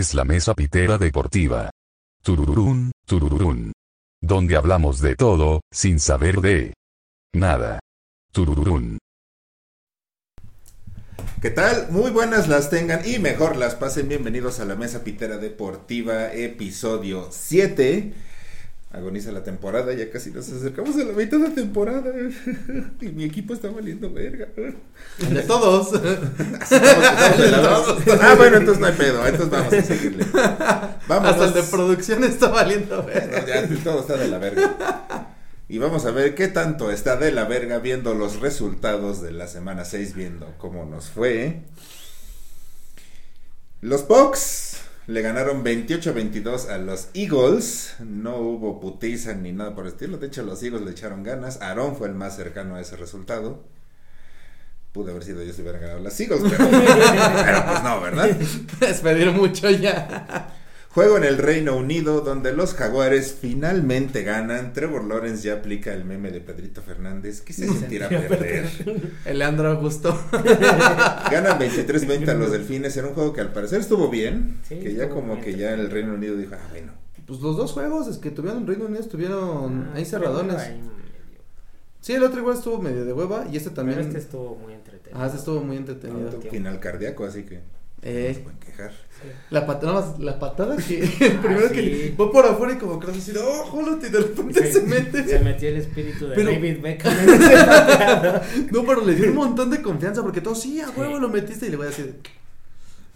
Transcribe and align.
es 0.00 0.14
la 0.14 0.24
mesa 0.24 0.54
pitera 0.54 0.96
deportiva. 0.96 1.70
Turururún, 2.22 2.90
turururún. 3.06 3.72
Donde 4.22 4.56
hablamos 4.56 5.00
de 5.00 5.14
todo, 5.14 5.60
sin 5.70 6.00
saber 6.00 6.40
de 6.40 6.72
nada. 7.34 7.80
Turururún. 8.32 8.98
¿Qué 11.42 11.50
tal? 11.50 11.90
Muy 11.90 12.10
buenas 12.10 12.48
las 12.48 12.70
tengan 12.70 13.06
y 13.06 13.18
mejor 13.18 13.56
las 13.56 13.74
pasen. 13.74 14.08
Bienvenidos 14.08 14.58
a 14.60 14.64
la 14.64 14.74
Mesa 14.74 15.04
Pitera 15.04 15.36
Deportiva, 15.36 16.32
episodio 16.32 17.28
7. 17.30 18.14
Agoniza 18.92 19.30
la 19.30 19.44
temporada, 19.44 19.92
ya 19.92 20.10
casi 20.10 20.32
nos 20.32 20.50
acercamos 20.50 20.96
a 20.96 21.04
la 21.04 21.12
mitad 21.12 21.38
de 21.38 21.48
la 21.48 21.54
temporada. 21.54 22.12
y 23.00 23.06
mi 23.06 23.22
equipo 23.22 23.54
está 23.54 23.68
valiendo 23.68 24.12
verga. 24.12 24.48
De 24.56 25.42
todos. 25.46 25.92
ah, 28.20 28.34
bueno, 28.36 28.56
entonces 28.56 28.80
no 28.80 28.86
hay 28.86 28.94
pedo. 28.94 29.24
Entonces 29.24 29.50
vamos 29.50 29.72
a 29.72 29.82
seguirle. 29.82 30.26
Vamos. 31.06 31.30
Hasta 31.30 31.44
el 31.44 31.54
de 31.54 31.62
producción 31.62 32.24
está 32.24 32.48
valiendo 32.48 33.04
verga. 33.04 33.46
ya 33.46 33.68
todo 33.84 34.00
está 34.00 34.16
de 34.16 34.26
la 34.26 34.38
verga. 34.38 35.28
Y 35.68 35.78
vamos 35.78 36.04
a 36.04 36.10
ver 36.10 36.34
qué 36.34 36.48
tanto 36.48 36.90
está 36.90 37.16
de 37.16 37.30
la 37.30 37.44
verga 37.44 37.78
viendo 37.78 38.14
los 38.14 38.40
resultados 38.40 39.22
de 39.22 39.30
la 39.30 39.46
semana 39.46 39.84
6, 39.84 40.16
viendo 40.16 40.52
cómo 40.58 40.84
nos 40.84 41.10
fue. 41.10 41.60
Los 43.80 44.08
Bucks 44.08 44.80
le 45.10 45.22
ganaron 45.22 45.64
28-22 45.64 46.68
a 46.68 46.78
los 46.78 47.08
Eagles. 47.14 47.96
No 47.98 48.36
hubo 48.36 48.78
putiza 48.78 49.34
ni 49.34 49.50
nada 49.50 49.74
por 49.74 49.84
el 49.86 49.92
estilo. 49.92 50.18
De 50.18 50.28
hecho, 50.28 50.44
los 50.44 50.62
Eagles 50.62 50.82
le 50.82 50.92
echaron 50.92 51.24
ganas. 51.24 51.60
Aaron 51.60 51.96
fue 51.96 52.06
el 52.06 52.14
más 52.14 52.36
cercano 52.36 52.76
a 52.76 52.80
ese 52.80 52.96
resultado. 52.96 53.64
Pude 54.92 55.10
haber 55.10 55.24
sido 55.24 55.42
yo 55.42 55.52
si 55.52 55.62
hubieran 55.62 55.80
ganado 55.80 55.98
las 56.00 56.18
Eagles, 56.20 56.42
pero, 56.56 57.64
pues 57.66 57.82
no, 57.82 58.00
¿verdad? 58.00 58.30
Es 58.80 59.00
pedir 59.00 59.32
mucho 59.32 59.68
ya. 59.70 60.54
Juego 60.92 61.16
en 61.16 61.22
el 61.22 61.38
Reino 61.38 61.76
Unido 61.76 62.20
donde 62.20 62.52
los 62.52 62.74
Jaguares 62.74 63.36
finalmente 63.40 64.24
ganan. 64.24 64.72
Trevor 64.72 65.04
Lawrence 65.04 65.44
ya 65.44 65.54
aplica 65.54 65.92
el 65.92 66.04
meme 66.04 66.32
de 66.32 66.40
Pedrito 66.40 66.82
Fernández. 66.82 67.42
¿Qué 67.42 67.52
se 67.52 67.68
sentirá 67.72 68.08
perder? 68.08 68.66
El 69.24 69.38
Leandro 69.38 69.70
Augusto. 69.70 70.10
Ganan 70.32 71.60
23-20 71.60 72.28
a 72.28 72.34
los 72.34 72.50
Delfines 72.50 72.96
en 72.96 73.04
un 73.04 73.14
juego 73.14 73.32
que 73.32 73.40
al 73.40 73.52
parecer 73.52 73.80
estuvo 73.80 74.08
bien. 74.08 74.58
que 74.68 74.92
ya 74.94 75.08
como 75.08 75.40
que 75.40 75.54
ya 75.56 75.74
el 75.74 75.90
Reino 75.92 76.14
Unido 76.14 76.36
dijo, 76.36 76.54
ah, 76.56 76.66
bueno. 76.70 76.92
Pues 77.24 77.38
los 77.40 77.56
dos 77.56 77.70
juegos 77.70 78.08
es 78.08 78.16
que 78.18 78.32
tuvieron 78.32 78.62
en 78.62 78.66
Reino 78.66 78.86
Unido 78.86 79.00
estuvieron 79.00 79.90
Ah, 79.92 79.96
ahí 79.96 80.04
cerradones. 80.04 80.60
Sí, 82.00 82.14
el 82.14 82.24
otro 82.24 82.40
igual 82.40 82.56
estuvo 82.56 82.80
medio 82.82 83.04
de 83.04 83.12
hueva 83.12 83.46
y 83.52 83.56
este 83.56 83.70
también. 83.70 83.98
Pero 83.98 84.08
este 84.08 84.18
estuvo 84.20 84.56
muy 84.56 84.72
entretenido. 84.72 85.22
Ah, 85.22 85.26
este 85.26 85.38
estuvo 85.38 85.60
muy 85.62 85.76
entretenido. 85.76 86.32
Final 86.50 86.80
cardíaco, 86.80 87.24
así 87.24 87.44
que 87.44 87.60
Eh, 88.02 88.28
no 88.28 88.34
se 88.34 88.40
pueden 88.40 88.58
quejar. 88.60 88.92
la 89.50 89.66
patada, 89.66 90.16
la 90.18 90.38
patada 90.38 90.76
que 90.76 91.00
el 91.20 91.38
primero 91.38 91.68
sí. 91.68 91.74
que 91.74 92.14
fue 92.16 92.32
por 92.32 92.46
afuera 92.46 92.72
y 92.74 92.78
como 92.78 92.98
que 92.98 93.08
oh, 93.08 93.64
jólate, 93.66 94.06
y 94.06 94.10
de 94.10 94.18
repente 94.20 94.72
se, 94.72 94.82
mete. 94.82 95.24
Se 95.26 95.38
metió 95.40 95.68
el 95.68 95.76
espíritu 95.76 96.28
de 96.28 96.34
Pero- 96.34 96.50
David 96.52 96.80
Beckham. 96.80 97.14
No, 98.72 98.84
pero 98.86 99.04
le 99.04 99.14
dio 99.14 99.28
un 99.28 99.34
montón 99.36 99.70
de 99.70 99.82
confianza 99.82 100.22
porque 100.22 100.40
todos, 100.40 100.60
sí, 100.62 100.80
a 100.80 100.88
huevo 100.90 101.16
Sí. 101.16 101.20
lo 101.20 101.28
metiste 101.28 101.66
y 101.66 101.70
le 101.70 101.76
voy 101.76 101.86
a 101.86 101.90
decir. 101.90 102.20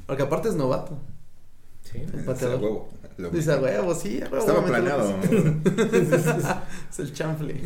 Porque 0.06 0.22
aparte 0.22 0.48
es 0.50 0.54
novato. 0.54 0.98
Sí. 1.90 1.98
El 2.12 2.24
pateador. 2.24 2.60
huevo. 2.60 2.88
Dice 3.32 3.52
a 3.52 3.58
huevo, 3.58 3.94
sí, 3.94 4.20
a 4.20 4.24
huevo. 4.24 4.38
Estaba 4.38 4.64
planeado. 4.66 5.20
que 5.20 6.04
sea". 6.18 6.64
es 6.90 6.98
el 6.98 7.12
chanfle. 7.14 7.60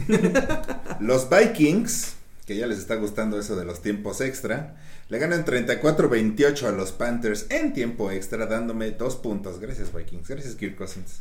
Los 1.01 1.29
Vikings, 1.31 2.15
que 2.49 2.57
ya 2.57 2.67
les 2.67 2.79
está 2.79 2.95
gustando 2.95 3.39
eso 3.39 3.57
de 3.57 3.67
los 3.67 3.83
tiempos 3.83 4.23
extra, 4.23 4.75
le 5.11 5.19
ganan 5.19 5.45
34-28 5.45 6.63
a 6.63 6.73
los 6.73 6.93
Panthers 6.93 7.45
en 7.51 7.75
tiempo 7.75 8.11
extra, 8.11 8.47
dándome 8.47 8.91
dos 8.93 9.17
puntos. 9.17 9.61
Gracias, 9.61 9.93
Vikings. 9.93 10.27
Gracias, 10.27 10.55
Kirk 10.55 10.75
Cousins. 10.75 11.21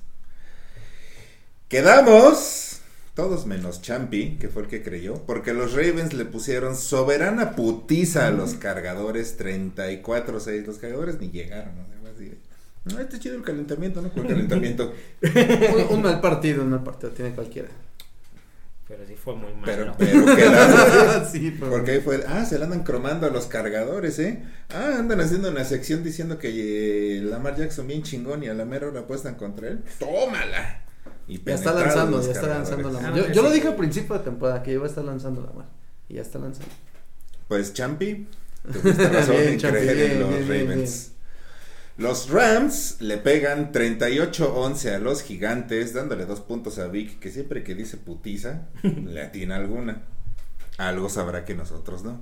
Quedamos 1.68 2.80
todos 3.14 3.46
menos 3.46 3.82
Champi, 3.82 4.38
que 4.38 4.48
fue 4.48 4.62
el 4.62 4.70
que 4.70 4.82
creyó, 4.82 5.16
porque 5.26 5.54
los 5.54 5.74
Ravens 5.74 6.14
le 6.14 6.24
pusieron 6.24 6.78
soberana 6.78 7.58
putiza 7.58 8.28
a 8.28 8.32
los 8.32 8.54
cargadores 8.54 9.38
34-6. 9.38 10.66
Los 10.66 10.78
cargadores 10.78 11.20
ni 11.20 11.30
llegaron, 11.30 11.76
¿no? 11.76 11.98
No, 12.86 13.02
está 13.02 13.20
chido 13.20 13.36
el 13.36 13.44
calentamiento, 13.44 14.02
¿no? 14.02 14.12
¿Cuál 14.12 14.28
calentamiento? 14.28 14.94
un, 15.90 15.98
un 15.98 16.02
mal 16.02 16.22
partido, 16.22 16.64
un 16.64 16.70
mal 16.70 16.84
partido 16.84 17.12
tiene 17.12 17.36
cualquiera. 17.36 17.68
Pero 18.88 19.06
sí 19.06 19.16
fue 19.16 19.36
muy 19.36 19.54
malo. 19.54 19.66
Pero, 19.66 19.96
pero 19.98 20.36
quedaron. 20.36 21.26
sí, 21.32 21.56
pero. 21.60 21.72
Porque 21.72 21.92
ahí 21.92 22.00
fue, 22.02 22.24
ah, 22.28 22.46
se 22.46 22.58
la 22.58 22.66
andan 22.66 22.84
cromando 22.84 23.28
a 23.28 23.30
los 23.30 23.48
cargadores, 23.48 24.18
¿eh? 24.20 24.44
Ah, 24.70 24.96
andan 25.00 25.20
haciendo 25.20 25.50
una 25.50 25.66
sección 25.66 26.04
diciendo 26.04 26.40
que 26.40 27.18
eh, 27.18 27.22
Lamar 27.22 27.58
Jackson 27.58 27.86
bien 27.88 28.04
chingón 28.04 28.44
y 28.44 28.48
a 28.48 28.54
la 28.54 28.64
mera 28.64 28.88
hora 28.88 29.02
apuestan 29.02 29.36
contra 29.36 29.68
él. 29.68 29.84
¡Tómala! 30.00 30.84
Y 31.28 31.44
Ya 31.44 31.56
está 31.56 31.74
lanzando, 31.74 32.22
ya 32.22 32.32
está 32.32 32.48
lanzando 32.48 32.90
la 32.90 33.00
Ah, 33.00 33.02
mano. 33.02 33.18
Yo, 33.18 33.32
yo 33.34 33.42
lo 33.42 33.52
dije 33.52 33.68
al 33.68 33.76
principio 33.76 34.18
de 34.18 34.24
temporada 34.24 34.64
que 34.64 34.72
iba 34.72 34.86
a 34.86 34.88
estar 34.88 35.04
lanzando 35.04 35.42
la 35.42 35.52
mano. 35.52 35.70
Y 36.08 36.14
ya 36.16 36.22
está 36.22 36.40
lanzando. 36.40 36.72
Pues 37.50 37.74
Champi, 37.74 38.28
tuviste 38.72 39.10
razón 39.10 39.36
Bien, 39.38 39.48
en 39.50 39.58
Champi, 39.60 39.78
creer 39.80 40.00
en 40.00 40.08
bien, 40.08 40.20
los 40.22 40.30
bien, 40.30 40.48
bien, 40.48 40.68
Ravens. 40.70 41.12
Los 41.98 42.30
Rams 42.30 42.98
le 43.02 43.18
pegan 43.18 43.72
38-11 43.72 44.94
a 44.96 45.00
los 45.00 45.24
gigantes, 45.24 45.94
dándole 45.94 46.26
dos 46.26 46.42
puntos 46.42 46.78
a 46.78 46.88
Vic, 46.88 47.20
que 47.20 47.32
siempre 47.32 47.64
que 47.64 47.74
dice 47.74 47.98
putiza, 47.98 48.68
le 48.84 49.22
atina 49.24 49.56
alguna. 49.56 50.04
Algo 50.78 51.10
sabrá 51.10 51.44
que 51.44 51.56
nosotros 51.56 52.04
no. 52.04 52.20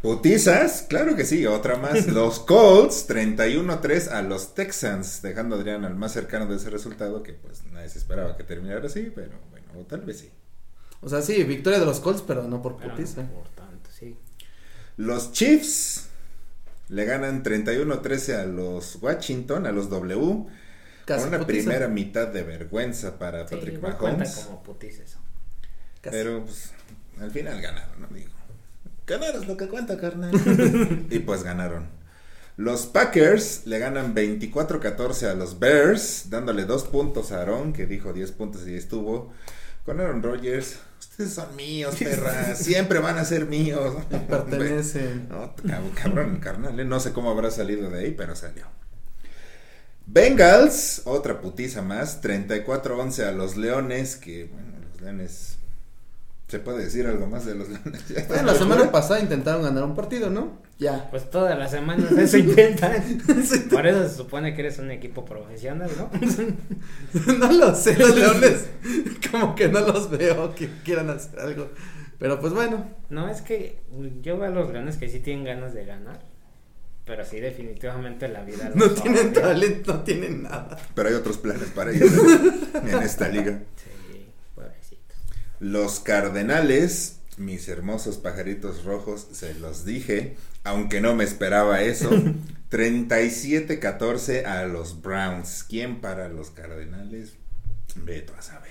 Putizas, 0.00 0.86
claro 0.88 1.14
que 1.16 1.24
sí, 1.26 1.44
otra 1.44 1.76
más. 1.76 2.06
Los 2.12 2.38
Colts 2.38 3.06
31-3 3.08 4.08
a 4.12 4.22
los 4.22 4.54
Texans, 4.54 5.20
dejando 5.22 5.56
a 5.56 5.58
Adrián 5.58 5.84
al 5.84 5.96
más 5.96 6.12
cercano 6.12 6.46
de 6.46 6.56
ese 6.56 6.70
resultado, 6.70 7.22
que 7.22 7.32
pues 7.34 7.64
nadie 7.72 7.88
se 7.88 7.98
esperaba 7.98 8.36
que 8.36 8.44
terminara 8.44 8.86
así, 8.86 9.12
pero 9.14 9.32
bueno, 9.50 9.66
o 9.78 9.84
tal 9.84 10.02
vez 10.02 10.20
sí. 10.20 10.30
O 11.00 11.08
sea, 11.08 11.20
sí, 11.20 11.42
victoria 11.44 11.80
de 11.80 11.86
los 11.86 12.00
Colts, 12.00 12.22
pero 12.26 12.44
no 12.44 12.62
por 12.62 12.76
Pero 12.76 12.88
no 12.90 12.94
putiza. 12.96 13.22
por 13.28 13.48
tanto, 13.50 13.90
sí. 13.92 14.16
Los 14.96 15.32
Chiefs 15.32 16.07
le 16.88 17.04
ganan 17.04 17.42
31-13 17.42 18.34
a 18.36 18.46
los 18.46 18.96
Washington, 19.02 19.66
a 19.66 19.72
los 19.72 19.90
W, 19.90 20.46
Casi 21.04 21.20
con 21.20 21.28
una 21.34 21.38
putiza. 21.46 21.64
primera 21.64 21.88
mitad 21.88 22.28
de 22.28 22.42
vergüenza 22.42 23.18
para 23.18 23.46
Sí, 23.48 23.54
Patrick 23.54 23.80
Mahomes. 23.82 24.34
como 24.46 24.62
putiza 24.62 25.02
eso. 25.02 25.18
Casi. 26.00 26.16
Pero 26.16 26.44
pues, 26.44 26.72
al 27.20 27.30
final 27.30 27.60
ganaron, 27.60 28.00
¿no? 28.00 28.06
Digo, 28.08 28.30
ganar 29.06 29.34
es 29.36 29.46
lo 29.46 29.56
que 29.56 29.68
cuenta, 29.68 29.98
carnal. 29.98 30.32
y 31.10 31.18
pues 31.20 31.42
ganaron. 31.42 31.86
Los 32.56 32.86
Packers 32.86 33.66
le 33.66 33.78
ganan 33.78 34.14
24-14 34.16 35.28
a 35.30 35.34
los 35.34 35.58
Bears, 35.60 36.28
dándole 36.28 36.64
dos 36.64 36.84
puntos 36.84 37.30
a 37.30 37.42
Aaron, 37.42 37.72
que 37.72 37.86
dijo 37.86 38.12
10 38.12 38.32
puntos 38.32 38.66
y 38.66 38.74
estuvo. 38.74 39.32
Con 39.84 40.00
Aaron 40.00 40.22
Rodgers, 40.22 40.80
son 41.26 41.56
míos, 41.56 41.96
perra, 41.98 42.54
siempre 42.54 43.00
van 43.00 43.18
a 43.18 43.24
ser 43.24 43.46
míos. 43.46 43.96
Pertenecen. 44.28 45.28
No, 45.28 45.54
cabrón, 45.94 46.36
carnal, 46.36 46.78
eh, 46.78 46.84
no 46.84 47.00
sé 47.00 47.12
cómo 47.12 47.30
habrá 47.30 47.50
salido 47.50 47.90
de 47.90 48.00
ahí, 48.00 48.10
pero 48.12 48.36
salió. 48.36 48.66
Bengals, 50.06 51.02
otra 51.04 51.40
putiza 51.40 51.82
más, 51.82 52.22
34-11 52.22 53.24
a 53.24 53.32
los 53.32 53.56
Leones, 53.56 54.16
que 54.16 54.44
bueno, 54.44 54.72
los 54.90 55.00
Leones... 55.00 55.57
¿Se 56.48 56.58
puede 56.58 56.84
decir 56.84 57.06
algo 57.06 57.26
más 57.26 57.44
de 57.44 57.54
los 57.54 57.68
Leones? 57.68 58.02
Bueno, 58.26 58.44
la 58.44 58.54
semana 58.54 58.90
pasada 58.90 59.20
intentaron 59.20 59.62
ganar 59.62 59.84
un 59.84 59.94
partido, 59.94 60.30
¿no? 60.30 60.62
Ya. 60.78 61.10
Pues 61.10 61.28
todas 61.28 61.58
las 61.58 61.70
semanas 61.70 62.10
eso 62.12 62.38
intentan. 62.38 63.02
Por 63.70 63.86
eso 63.86 64.08
se 64.08 64.14
supone 64.16 64.54
que 64.54 64.62
eres 64.62 64.78
un 64.78 64.90
equipo 64.90 65.26
profesional, 65.26 65.90
¿no? 65.98 66.10
no 67.38 67.52
lo 67.52 67.74
sé, 67.74 67.98
los 67.98 68.16
leones. 68.16 68.64
Como 69.30 69.54
que 69.54 69.68
no 69.68 69.80
los 69.80 70.08
veo 70.10 70.54
que 70.54 70.70
quieran 70.84 71.10
hacer 71.10 71.38
algo. 71.38 71.68
Pero 72.18 72.40
pues 72.40 72.54
bueno. 72.54 72.94
No, 73.10 73.28
es 73.28 73.42
que 73.42 73.80
yo 74.22 74.38
veo 74.38 74.48
a 74.48 74.54
los 74.54 74.72
leones 74.72 74.96
que 74.96 75.10
sí 75.10 75.20
tienen 75.20 75.44
ganas 75.44 75.74
de 75.74 75.84
ganar. 75.84 76.20
Pero 77.04 77.26
sí, 77.26 77.40
definitivamente 77.40 78.26
la 78.26 78.42
vida. 78.42 78.70
No 78.74 78.88
tienen 78.88 79.34
talento, 79.34 79.92
no 79.92 80.00
tienen 80.00 80.44
nada. 80.44 80.78
Pero 80.94 81.10
hay 81.10 81.14
otros 81.14 81.36
planes 81.36 81.68
para 81.74 81.90
ellos 81.90 82.10
en, 82.10 82.88
en 82.88 83.02
esta 83.02 83.28
liga. 83.28 83.60
Sí. 83.76 83.87
Los 85.60 86.00
Cardenales, 86.00 87.20
mis 87.36 87.68
hermosos 87.68 88.18
pajaritos 88.18 88.84
rojos, 88.84 89.26
se 89.32 89.54
los 89.54 89.84
dije, 89.84 90.36
aunque 90.64 91.00
no 91.00 91.14
me 91.14 91.24
esperaba 91.24 91.82
eso. 91.82 92.10
37-14 92.70 94.44
a 94.44 94.66
los 94.66 95.00
Browns. 95.00 95.64
¿Quién 95.66 96.00
para 96.00 96.28
los 96.28 96.50
Cardenales? 96.50 97.32
Veto 97.96 98.34
a 98.38 98.42
saber. 98.42 98.68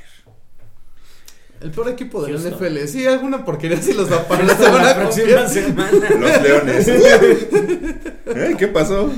El 1.59 1.71
peor 1.71 1.89
equipo 1.89 2.23
de 2.23 2.33
la. 2.33 2.39
NFL. 2.39 2.85
Sí, 2.85 3.07
alguna 3.07 3.43
porquería 3.43 3.81
sí 3.81 3.93
los 3.93 4.11
va 4.11 4.17
a 4.17 4.27
parar 4.27 4.45
la 4.45 4.55
semana 4.55 4.83
la 4.83 4.95
próxima 4.95 5.47
semana. 5.47 6.09
Los 6.11 6.41
Leones. 6.41 6.87
¿Eh? 8.27 8.55
¿Qué 8.57 8.67
pasó? 8.67 9.11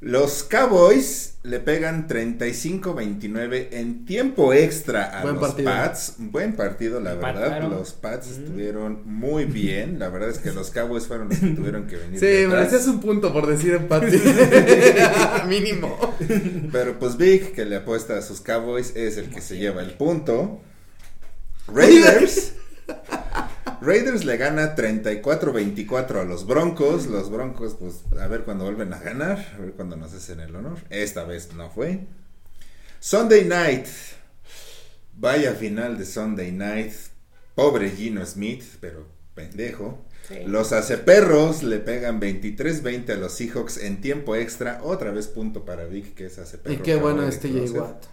Los 0.00 0.44
Cowboys 0.44 1.34
le 1.42 1.58
pegan 1.58 2.06
35-29 2.06 3.68
en 3.72 4.04
tiempo 4.04 4.52
extra 4.52 5.18
a 5.18 5.22
Buen 5.22 5.34
los 5.36 5.48
partido. 5.48 5.70
Pats. 5.72 6.14
Buen 6.18 6.52
partido, 6.54 7.00
la 7.00 7.14
verdad. 7.14 7.68
Los 7.68 7.94
Pats 7.94 8.28
Mm. 8.28 8.30
estuvieron 8.44 9.02
muy 9.06 9.44
bien. 9.44 9.98
La 9.98 10.08
verdad 10.08 10.30
es 10.30 10.38
que 10.38 10.52
los 10.52 10.70
Cowboys 10.70 11.06
fueron 11.08 11.30
los 11.30 11.38
que 11.38 11.48
tuvieron 11.48 11.86
que 11.88 11.96
venir. 11.96 12.20
Sí, 12.20 12.46
merecías 12.46 12.86
un 12.86 13.00
punto 13.00 13.32
por 13.32 13.46
decir 13.48 13.74
empate. 13.74 14.20
Mínimo. 15.48 16.14
Pero 16.70 16.98
pues 16.98 17.16
Vic, 17.16 17.52
que 17.52 17.64
le 17.64 17.76
apuesta 17.76 18.16
a 18.18 18.22
sus 18.22 18.40
Cowboys, 18.40 18.94
es 18.94 19.16
el 19.16 19.30
que 19.30 19.40
se 19.40 19.58
lleva 19.58 19.82
el 19.82 19.92
punto. 19.94 20.60
Raiders. 21.66 22.52
Raiders 23.88 24.26
le 24.26 24.36
gana 24.36 24.76
34-24 24.76 26.20
a 26.20 26.24
los 26.24 26.46
Broncos. 26.46 27.06
Los 27.06 27.30
Broncos, 27.30 27.74
pues, 27.80 28.02
a 28.20 28.26
ver 28.26 28.42
cuándo 28.42 28.64
vuelven 28.64 28.92
a 28.92 28.98
ganar. 28.98 29.54
A 29.56 29.62
ver 29.62 29.72
cuándo 29.72 29.96
nos 29.96 30.12
hacen 30.12 30.40
el 30.40 30.54
honor. 30.54 30.80
Esta 30.90 31.24
vez 31.24 31.54
no 31.54 31.70
fue. 31.70 32.00
Sunday 33.00 33.46
Night. 33.46 33.86
Vaya 35.14 35.54
final 35.54 35.96
de 35.96 36.04
Sunday 36.04 36.52
Night. 36.52 36.92
Pobre 37.54 37.90
Gino 37.90 38.26
Smith, 38.26 38.62
pero 38.78 39.06
pendejo. 39.34 40.04
Sí. 40.28 40.40
Los 40.44 40.74
aceperros 40.74 41.62
le 41.62 41.78
pegan 41.78 42.20
23-20 42.20 43.14
a 43.14 43.16
los 43.16 43.32
Seahawks 43.32 43.78
en 43.78 44.02
tiempo 44.02 44.36
extra. 44.36 44.80
Otra 44.82 45.12
vez 45.12 45.28
punto 45.28 45.64
para 45.64 45.86
Vic, 45.86 46.14
que 46.14 46.26
es 46.26 46.38
aceperro. 46.38 46.74
Y 46.74 46.82
qué 46.82 46.96
bueno 46.96 47.22
acabo 47.22 47.30
de 47.30 47.34
es 47.36 47.40
TJ 47.40 47.52
conocer. 47.52 47.80
Watt. 47.80 48.04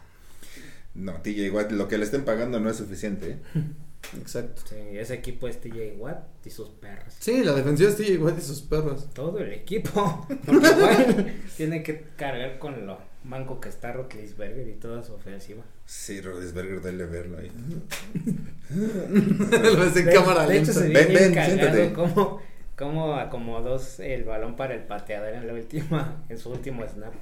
No, 0.94 1.21
TJ 1.21 1.50
Watt, 1.51 1.71
lo 1.74 1.89
que 1.89 1.98
le 1.98 2.06
estén 2.06 2.24
pagando 2.24 2.62
no 2.62 2.69
es 2.69 2.78
suficiente. 2.78 3.31
¿eh? 3.31 3.38
Exacto. 4.19 4.62
Sí, 4.69 4.75
ese 4.98 5.16
equipo 5.16 5.48
es 5.48 5.60
TJ 5.60 5.96
Watt 5.98 6.46
y 6.46 6.50
sus 6.50 6.69
perros. 6.69 7.13
Sí, 7.19 7.44
la 7.44 7.54
defensiva 7.54 7.90
es 7.90 7.98
TJ 7.98 8.18
Watt 8.22 8.38
y 8.38 8.42
sus 8.42 8.62
perros. 8.62 9.07
Todo 9.13 9.40
el 9.40 9.54
equipo. 9.54 10.28
Porque 10.46 11.34
tiene 11.57 11.84
que 11.84 12.06
cargar 12.16 12.60
con 12.60 12.86
lo 12.86 12.98
manco 13.24 13.60
que 13.60 13.69
está 13.69 13.92
Rotlisberger 13.92 14.68
y 14.68 14.74
toda 14.74 15.04
su 15.04 15.13
ofensiva. 15.13 15.63
Sí, 15.86 16.22
Rodisberger, 16.22 16.81
dale 16.81 17.06
verlo 17.06 17.38
ahí. 17.40 17.52
Lo 18.69 19.80
ves 19.80 19.96
en 19.96 20.06
de, 20.06 20.13
cámara 20.13 20.48
de 20.48 20.57
hecho, 20.60 20.74
se 20.74 20.90
lenta. 20.90 21.00
ve 21.00 21.13
Ven, 21.13 21.34
ven, 21.34 21.46
siéntate. 21.46 21.94
cómo, 21.94 22.42
cómo 22.75 23.16
acomodó 23.16 23.80
el 24.00 24.24
balón 24.24 24.56
para 24.56 24.74
el 24.74 24.84
pateador 24.84 25.34
en 25.34 25.48
la 25.48 25.54
última, 25.54 26.24
en 26.30 26.38
su 26.38 26.52
último 26.52 26.84
snap. 26.88 27.13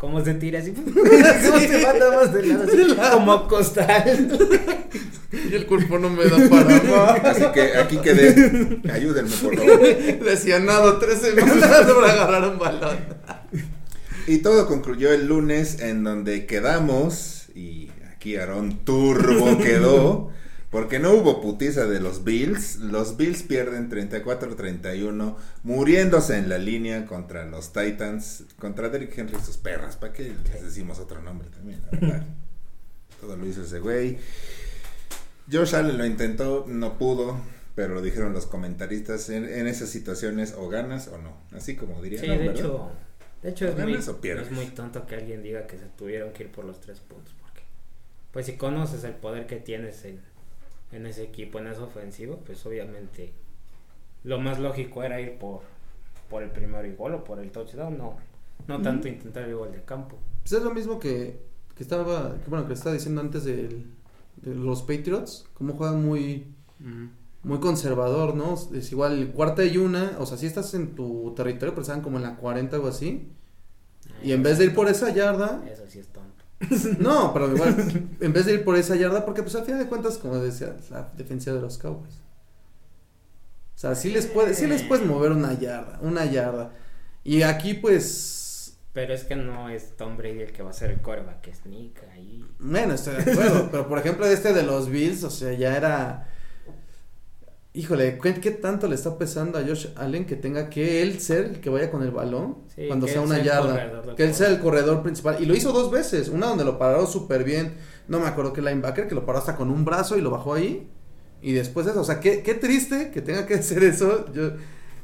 Cómo 0.00 0.24
se 0.24 0.32
tira 0.32 0.60
así. 0.60 0.72
cómo 0.72 0.94
se 1.58 1.84
va 1.84 1.92
nada 1.92 2.16
más 2.16 2.32
de 2.32 2.46
lado, 2.46 2.64
así, 2.64 2.96
como 3.12 3.48
costal. 3.48 4.38
Y 5.30 5.54
el 5.54 5.66
cuerpo 5.66 5.98
no 5.98 6.08
me 6.08 6.24
da 6.24 6.38
para 6.48 7.12
Así 7.30 7.44
que 7.52 7.76
aquí 7.76 7.98
quedé. 7.98 8.80
Ayúdenme, 8.90 9.30
por 9.30 9.54
favor. 9.54 9.80
Lesionado 10.22 10.98
tres 10.98 11.18
semanas 11.18 11.68
para 11.68 12.12
agarrar 12.14 12.48
un 12.48 12.58
balón. 12.58 12.96
Y 14.26 14.38
todo 14.38 14.66
concluyó 14.66 15.12
el 15.12 15.26
lunes 15.26 15.80
en 15.80 16.02
donde 16.02 16.46
quedamos. 16.46 17.50
Y 17.54 17.90
aquí 18.10 18.36
Aarón 18.36 18.78
Turbo 18.84 19.58
quedó. 19.58 20.30
Porque 20.70 21.00
no 21.00 21.12
hubo 21.14 21.40
putiza 21.40 21.86
de 21.86 21.98
los 21.98 22.22
Bills. 22.22 22.76
Los 22.76 23.16
Bills 23.16 23.42
pierden 23.42 23.90
34-31. 23.90 25.36
Muriéndose 25.64 26.38
en 26.38 26.48
la 26.48 26.58
línea 26.58 27.06
contra 27.06 27.44
los 27.44 27.72
Titans. 27.72 28.44
Contra 28.58 28.88
Derrick 28.88 29.18
Henry 29.18 29.36
y 29.36 29.44
sus 29.44 29.56
perras. 29.56 29.96
¿Para 29.96 30.12
qué 30.12 30.32
les 30.52 30.62
decimos 30.62 31.00
otro 31.00 31.20
nombre 31.20 31.48
también? 31.48 31.82
La 31.90 31.98
verdad. 31.98 32.26
Todo 33.20 33.36
lo 33.36 33.46
hizo 33.46 33.62
ese 33.62 33.80
güey. 33.80 34.18
Josh 35.50 35.74
Allen 35.74 35.98
lo 35.98 36.06
intentó, 36.06 36.64
no 36.68 36.96
pudo. 36.96 37.40
Pero 37.74 37.94
lo 37.94 38.00
dijeron 38.00 38.32
los 38.32 38.46
comentaristas. 38.46 39.28
En, 39.28 39.46
en 39.46 39.66
esas 39.66 39.88
situaciones 39.88 40.54
o 40.56 40.68
ganas 40.68 41.08
o 41.08 41.18
no. 41.18 41.36
Así 41.52 41.74
como 41.74 42.00
dirían. 42.00 42.22
Sí, 42.22 42.28
¿no? 42.28 42.34
de 42.34 42.38
¿verdad? 42.38 42.56
hecho, 42.56 42.90
de 43.42 43.50
hecho 43.50 43.66
es 43.66 43.76
muy, 43.76 43.94
es 43.94 44.50
muy 44.52 44.66
tonto 44.66 45.04
que 45.04 45.16
alguien 45.16 45.42
diga 45.42 45.66
que 45.66 45.78
se 45.78 45.86
tuvieron 45.86 46.32
que 46.32 46.44
ir 46.44 46.52
por 46.52 46.64
los 46.64 46.80
tres 46.80 47.00
puntos. 47.00 47.34
Porque, 47.40 47.62
pues 48.30 48.46
si 48.46 48.52
conoces 48.52 49.02
el 49.02 49.14
poder 49.14 49.48
que 49.48 49.56
tienes 49.56 50.04
en, 50.04 50.20
en 50.92 51.06
ese 51.06 51.22
equipo, 51.24 51.58
en 51.58 51.68
esa 51.68 51.84
ofensiva, 51.84 52.36
pues 52.44 52.64
obviamente 52.66 53.32
lo 54.24 54.38
más 54.38 54.58
lógico 54.58 55.02
era 55.02 55.20
ir 55.20 55.38
por, 55.38 55.60
por 56.28 56.42
el 56.42 56.50
primero 56.50 56.86
y 56.86 56.94
gol 56.94 57.14
o 57.14 57.24
por 57.24 57.38
el 57.40 57.50
touchdown, 57.50 57.96
no, 57.96 58.16
no 58.68 58.82
tanto 58.82 59.08
intentar 59.08 59.44
el 59.44 59.54
gol 59.56 59.72
de 59.72 59.82
campo. 59.82 60.16
Pues 60.42 60.52
es 60.52 60.62
lo 60.62 60.72
mismo 60.74 60.98
que, 60.98 61.40
que 61.76 61.82
estaba, 61.82 62.36
que, 62.42 62.50
bueno, 62.50 62.66
que 62.66 62.74
estaba 62.74 62.92
diciendo 62.94 63.20
antes 63.20 63.44
del- 63.44 63.86
de 64.36 64.54
los 64.54 64.82
Patriots, 64.82 65.46
cómo 65.54 65.74
juegan 65.74 66.04
muy, 66.04 66.46
muy 67.42 67.58
conservador, 67.60 68.34
¿no? 68.34 68.54
Es 68.74 68.90
igual 68.92 69.32
cuarta 69.32 69.64
y 69.64 69.76
una, 69.78 70.16
o 70.18 70.26
sea, 70.26 70.36
si 70.38 70.46
estás 70.46 70.72
en 70.74 70.94
tu 70.94 71.32
territorio, 71.36 71.72
pero 71.72 71.82
estaban 71.82 72.02
como 72.02 72.16
en 72.18 72.22
la 72.24 72.36
40 72.36 72.78
o 72.80 72.86
así, 72.86 73.28
y 74.22 74.32
en 74.32 74.42
vez 74.42 74.58
de 74.58 74.66
ir 74.66 74.74
por 74.74 74.88
esa 74.88 75.10
yarda, 75.14 75.62
Eso 75.70 75.84
sí 75.88 75.98
es 75.98 76.08
tonto. 76.08 76.39
no, 76.98 77.32
pero 77.32 77.54
igual, 77.54 78.08
en 78.20 78.32
vez 78.32 78.46
de 78.46 78.54
ir 78.54 78.64
por 78.64 78.76
esa 78.76 78.94
yarda, 78.96 79.24
porque 79.24 79.42
pues 79.42 79.54
al 79.54 79.64
final 79.64 79.80
de 79.80 79.86
cuentas, 79.86 80.18
como 80.18 80.36
decía, 80.38 80.76
la 80.90 81.10
defensa 81.16 81.52
de 81.52 81.60
los 81.60 81.78
Cowboys. 81.78 82.14
O 83.74 83.78
sea, 83.80 83.94
sí 83.94 84.10
les 84.10 84.26
puedes, 84.26 84.58
sí 84.58 84.66
les 84.66 84.82
puedes 84.82 85.06
mover 85.06 85.32
una 85.32 85.58
yarda, 85.58 85.98
una 86.02 86.26
yarda. 86.26 86.72
Y 87.24 87.42
aquí 87.42 87.74
pues 87.74 88.76
Pero 88.92 89.14
es 89.14 89.24
que 89.24 89.36
no 89.36 89.70
es 89.70 89.96
Tom 89.96 90.16
Brady 90.16 90.42
el 90.42 90.52
que 90.52 90.62
va 90.62 90.70
a 90.70 90.74
ser 90.74 90.90
el 90.90 91.00
coreback, 91.00 91.48
es 91.48 91.64
Nick 91.64 92.02
ahí. 92.12 92.44
Bueno, 92.58 92.94
estoy 92.94 93.22
de 93.22 93.32
acuerdo, 93.32 93.68
pero 93.70 93.88
por 93.88 93.98
ejemplo 93.98 94.26
este 94.26 94.52
de 94.52 94.62
los 94.62 94.90
Bills, 94.90 95.24
o 95.24 95.30
sea, 95.30 95.52
ya 95.52 95.76
era... 95.76 96.28
Híjole, 97.72 98.18
¿qué, 98.18 98.50
tanto 98.50 98.88
le 98.88 98.96
está 98.96 99.16
pesando 99.16 99.56
a 99.56 99.62
Josh 99.62 99.86
Allen 99.94 100.26
que 100.26 100.34
tenga 100.34 100.68
que 100.68 101.02
él 101.02 101.20
ser 101.20 101.44
el 101.44 101.60
que 101.60 101.70
vaya 101.70 101.88
con 101.88 102.02
el 102.02 102.10
balón 102.10 102.58
Sí, 102.74 102.88
cuando 102.88 103.06
que 103.06 103.12
sea 103.12 103.20
una 103.20 103.36
sea 103.36 103.44
yarda? 103.44 104.16
Que 104.16 104.24
él 104.24 104.34
sea 104.34 104.48
el 104.48 104.58
corredor. 104.58 105.04
principal. 105.04 105.36
Y 105.40 105.46
lo 105.46 105.54
hizo 105.54 105.72
dos 105.72 105.88
veces, 105.92 106.28
una 106.30 106.46
donde 106.46 106.64
lo 106.64 106.78
pararon 106.78 107.06
súper 107.06 107.44
bien, 107.44 107.74
no 108.08 108.18
me 108.18 108.26
acuerdo 108.26 108.52
qué 108.52 108.60
linebacker, 108.60 109.06
que 109.06 109.14
lo 109.14 109.24
paró 109.24 109.38
hasta 109.38 109.54
con 109.54 109.70
un 109.70 109.84
brazo 109.84 110.18
y 110.18 110.20
lo 110.20 110.30
bajó 110.30 110.54
ahí. 110.54 110.88
Y 111.42 111.52
después 111.52 111.86
eso, 111.86 112.00
o 112.00 112.04
sea, 112.04 112.18
qué, 112.18 112.42
qué 112.42 112.54
triste 112.54 113.12
que 113.12 113.22
tenga 113.22 113.46
que 113.46 113.54
hacer 113.60 113.84
eso 113.84 114.30
yo, 114.32 114.50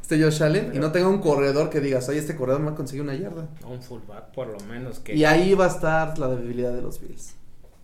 este 0.02 0.20
Josh 0.20 0.42
Allen 0.42 0.72
y 0.74 0.80
no 0.80 0.90
tenga 0.90 1.08
un 1.08 1.20
corredor 1.20 1.70
que 1.70 1.80
digas, 1.80 2.08
oye, 2.08 2.18
este 2.18 2.34
corredor 2.34 2.60
me 2.60 2.66
va 2.66 2.72
a 2.72 2.76
conseguir 2.76 3.02
una 3.02 3.14
yarda. 3.14 3.48
Un 3.64 3.80
fullback 3.80 4.32
por 4.32 4.48
lo 4.48 4.58
menos 4.66 4.98
que... 4.98 5.14
Y 5.14 5.24
ahí 5.24 5.54
va 5.54 5.66
a 5.66 5.68
estar 5.68 6.18
la 6.18 6.28
debilidad 6.28 6.72
de 6.72 6.82
los 6.82 7.00
Bills. 7.00 7.34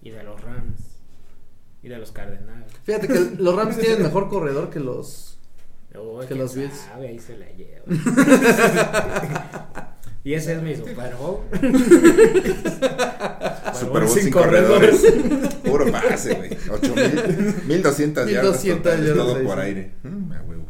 y 0.02 0.10
de 0.10 0.24
los 0.24 0.40
Rams. 0.40 0.91
Y 1.82 1.88
de 1.88 1.98
los 1.98 2.12
Cardenales. 2.12 2.70
Fíjate 2.84 3.08
que 3.08 3.32
los 3.38 3.56
Rams 3.56 3.78
tienen 3.78 4.02
mejor 4.02 4.28
corredor 4.28 4.70
que 4.70 4.80
los... 4.80 5.38
Uy, 5.94 6.26
Que 6.26 6.34
los 6.34 6.54
Bills. 6.54 6.74
sabe, 6.74 7.08
ahí 7.08 7.18
se 7.18 7.36
la 7.36 7.46
lleva. 7.50 7.82
y 10.24 10.32
ese 10.32 10.54
es 10.54 10.62
mi 10.62 10.74
Super 10.74 11.14
Bowl. 11.16 11.40
Super 13.74 14.04
Bowl 14.04 14.08
sin 14.08 14.30
corredores. 14.30 15.02
Puro 15.64 15.92
pase, 15.92 16.32
güey. 16.34 16.56
8000, 16.70 17.64
1200 17.66 18.30
yardas 18.30 18.64
1200 18.64 18.82
totales, 18.82 19.06
yardas 19.06 19.26
todo 19.26 19.42
por 19.44 19.60
aire. 19.60 19.92
Mm, 20.02 20.32
a 20.32 20.40
huevo. 20.42 20.64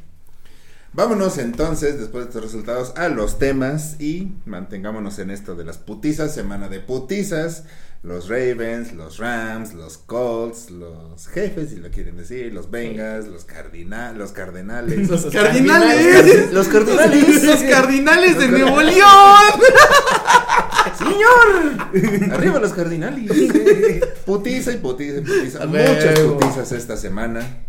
Vámonos 0.93 1.39
entonces, 1.39 2.01
después 2.01 2.25
de 2.25 2.31
estos 2.31 2.43
resultados, 2.43 2.93
a 2.97 3.09
los 3.09 3.39
temas 3.39 4.01
y 4.01 4.33
mantengámonos 4.45 5.21
en 5.21 5.31
esto 5.31 5.55
de 5.55 5.65
las 5.65 5.79
putizas, 5.79 6.35
semana 6.35 6.69
de 6.69 6.81
putizas. 6.81 7.63
Los 8.03 8.29
Ravens, 8.29 8.93
los 8.95 9.19
Rams, 9.19 9.75
los 9.75 9.97
Colts, 9.97 10.71
los 10.71 11.29
jefes, 11.29 11.71
si 11.71 11.77
lo 11.77 11.89
quieren 11.91 12.17
decir, 12.17 12.53
los 12.53 12.69
Bengals, 12.69 13.29
los, 13.29 13.45
cardina 13.45 14.13
los 14.13 14.33
Cardenales. 14.33 15.09
Los 15.09 15.23
Los 15.23 15.33
cardinales. 15.33 16.53
Los 16.53 16.67
cardinales. 16.67 17.45
Los 17.45 17.63
cardinales 17.63 18.39
de 18.41 18.49
Nuevo. 18.49 18.83
León. 18.83 19.07
¡Señor! 20.99 22.33
¡Arriba 22.33 22.59
los 22.59 22.73
cardinales! 22.73 23.31
Putiza 24.27 24.73
y 24.73 24.79
putiza 24.79 25.19
y 25.19 25.21
putiza. 25.21 25.67
Muchas 25.67 26.19
putizas 26.19 26.73
esta 26.73 26.97
semana. 26.97 27.65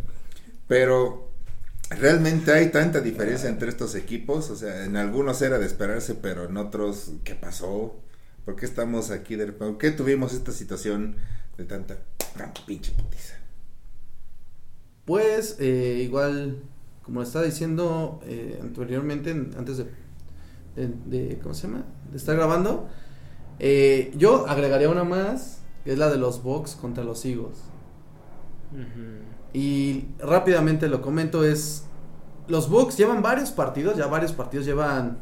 Pero 0.67 1.29
realmente 1.91 2.51
hay 2.53 2.71
tanta 2.71 3.01
diferencia 3.01 3.49
entre 3.49 3.69
estos 3.69 3.93
equipos. 3.93 4.49
O 4.49 4.55
sea, 4.55 4.83
en 4.85 4.97
algunos 4.97 5.43
era 5.43 5.59
de 5.59 5.67
esperarse, 5.67 6.15
pero 6.15 6.45
en 6.45 6.57
otros, 6.57 7.11
¿qué 7.23 7.35
pasó? 7.35 7.99
¿Por 8.45 8.55
qué 8.55 8.65
estamos 8.65 9.11
aquí 9.11 9.35
de 9.35 9.51
¿Por 9.51 9.77
qué 9.77 9.91
tuvimos 9.91 10.33
esta 10.33 10.51
situación 10.51 11.15
de 11.57 11.65
tanta, 11.65 11.97
tanta 12.37 12.65
pinche 12.65 12.91
putiza? 12.91 13.35
Pues 15.05 15.57
eh, 15.59 16.01
igual, 16.03 16.63
como 17.03 17.21
estaba 17.21 17.45
diciendo 17.45 18.21
eh, 18.25 18.59
anteriormente, 18.61 19.31
en- 19.31 19.53
antes 19.57 19.77
de, 19.77 19.85
de, 20.75 20.87
de- 21.05 21.39
¿cómo 21.39 21.53
se 21.53 21.67
llama? 21.67 21.85
De 22.11 22.17
estar 22.17 22.35
grabando, 22.35 22.87
eh, 23.59 24.13
yo 24.17 24.47
agregaría 24.47 24.89
una 24.89 25.03
más, 25.03 25.61
que 25.83 25.93
es 25.93 25.97
la 25.97 26.09
de 26.09 26.17
los 26.17 26.41
Bucks 26.43 26.75
contra 26.75 27.03
los 27.03 27.23
Eagles. 27.25 27.59
Y 29.53 30.05
rápidamente 30.19 30.87
lo 30.87 31.01
comento 31.01 31.43
es 31.43 31.83
los 32.47 32.69
Bucks 32.69 32.97
llevan 32.97 33.21
varios 33.21 33.51
partidos, 33.51 33.95
ya 33.97 34.07
varios 34.07 34.31
partidos 34.33 34.65
llevan 34.65 35.19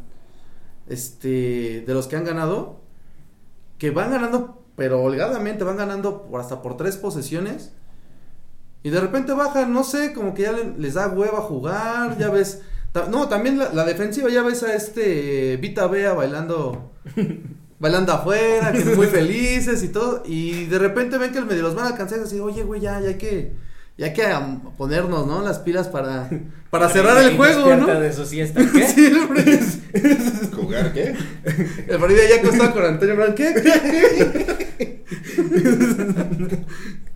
este 0.87 1.83
de 1.85 1.93
los 1.93 2.07
que 2.07 2.15
han 2.15 2.23
ganado 2.23 2.80
que 3.81 3.89
van 3.89 4.11
ganando 4.11 4.61
pero 4.75 5.01
holgadamente 5.01 5.63
van 5.63 5.77
ganando 5.77 6.23
por 6.27 6.39
hasta 6.39 6.61
por 6.61 6.77
tres 6.77 6.97
posesiones 6.97 7.71
y 8.83 8.89
de 8.91 8.99
repente 8.99 9.33
bajan, 9.33 9.73
no 9.73 9.83
sé, 9.83 10.13
como 10.13 10.33
que 10.35 10.43
ya 10.43 10.51
le- 10.53 10.77
les 10.77 10.93
da 10.95 11.07
hueva 11.09 11.41
jugar, 11.41 12.17
ya 12.19 12.29
ves 12.37 12.61
ta- 12.91 13.07
no, 13.09 13.27
también 13.27 13.57
la, 13.57 13.73
la 13.73 13.83
defensiva 13.85 14.29
ya 14.29 14.43
ves 14.43 14.61
a 14.63 14.75
este 14.75 15.57
Vita 15.57 15.87
Bea 15.87 16.13
bailando 16.13 16.91
bailando 17.79 18.13
afuera, 18.13 18.71
que 18.71 18.85
muy 18.95 19.07
felices 19.19 19.83
y 19.83 19.89
todo 19.89 20.21
y 20.25 20.65
de 20.65 20.77
repente 20.79 21.17
ven 21.17 21.31
que 21.31 21.39
el 21.39 21.45
medio 21.47 21.63
los 21.63 21.73
van 21.75 21.85
a 21.85 21.89
alcanzar 21.89 22.19
y 22.19 22.23
así, 22.23 22.39
"Oye, 22.39 22.63
güey, 22.63 22.81
ya 22.81 22.99
ya 23.01 23.09
hay 23.09 23.17
que 23.17 23.53
Y 24.01 24.03
hay 24.03 24.13
que 24.13 24.27
ponernos, 24.79 25.27
¿no? 25.27 25.43
Las 25.43 25.59
pilas 25.59 25.87
para, 25.87 26.27
para 26.71 26.89
cerrar 26.89 27.23
el 27.23 27.37
juego, 27.37 27.75
¿no? 27.75 27.85
de 27.99 28.11
su 28.11 28.25
siesta, 28.25 28.59
¿qué? 28.73 28.87
Sí, 28.87 29.05
el 29.05 29.27
¿Jugar 30.55 30.91
qué? 30.91 31.13
el 31.87 31.97
Brady 31.99 32.15
ya 32.27 32.37
acostado 32.37 32.73
con 32.73 32.83
Antonio 32.83 33.15
Brown. 33.15 33.35
¿Qué? 33.35 33.53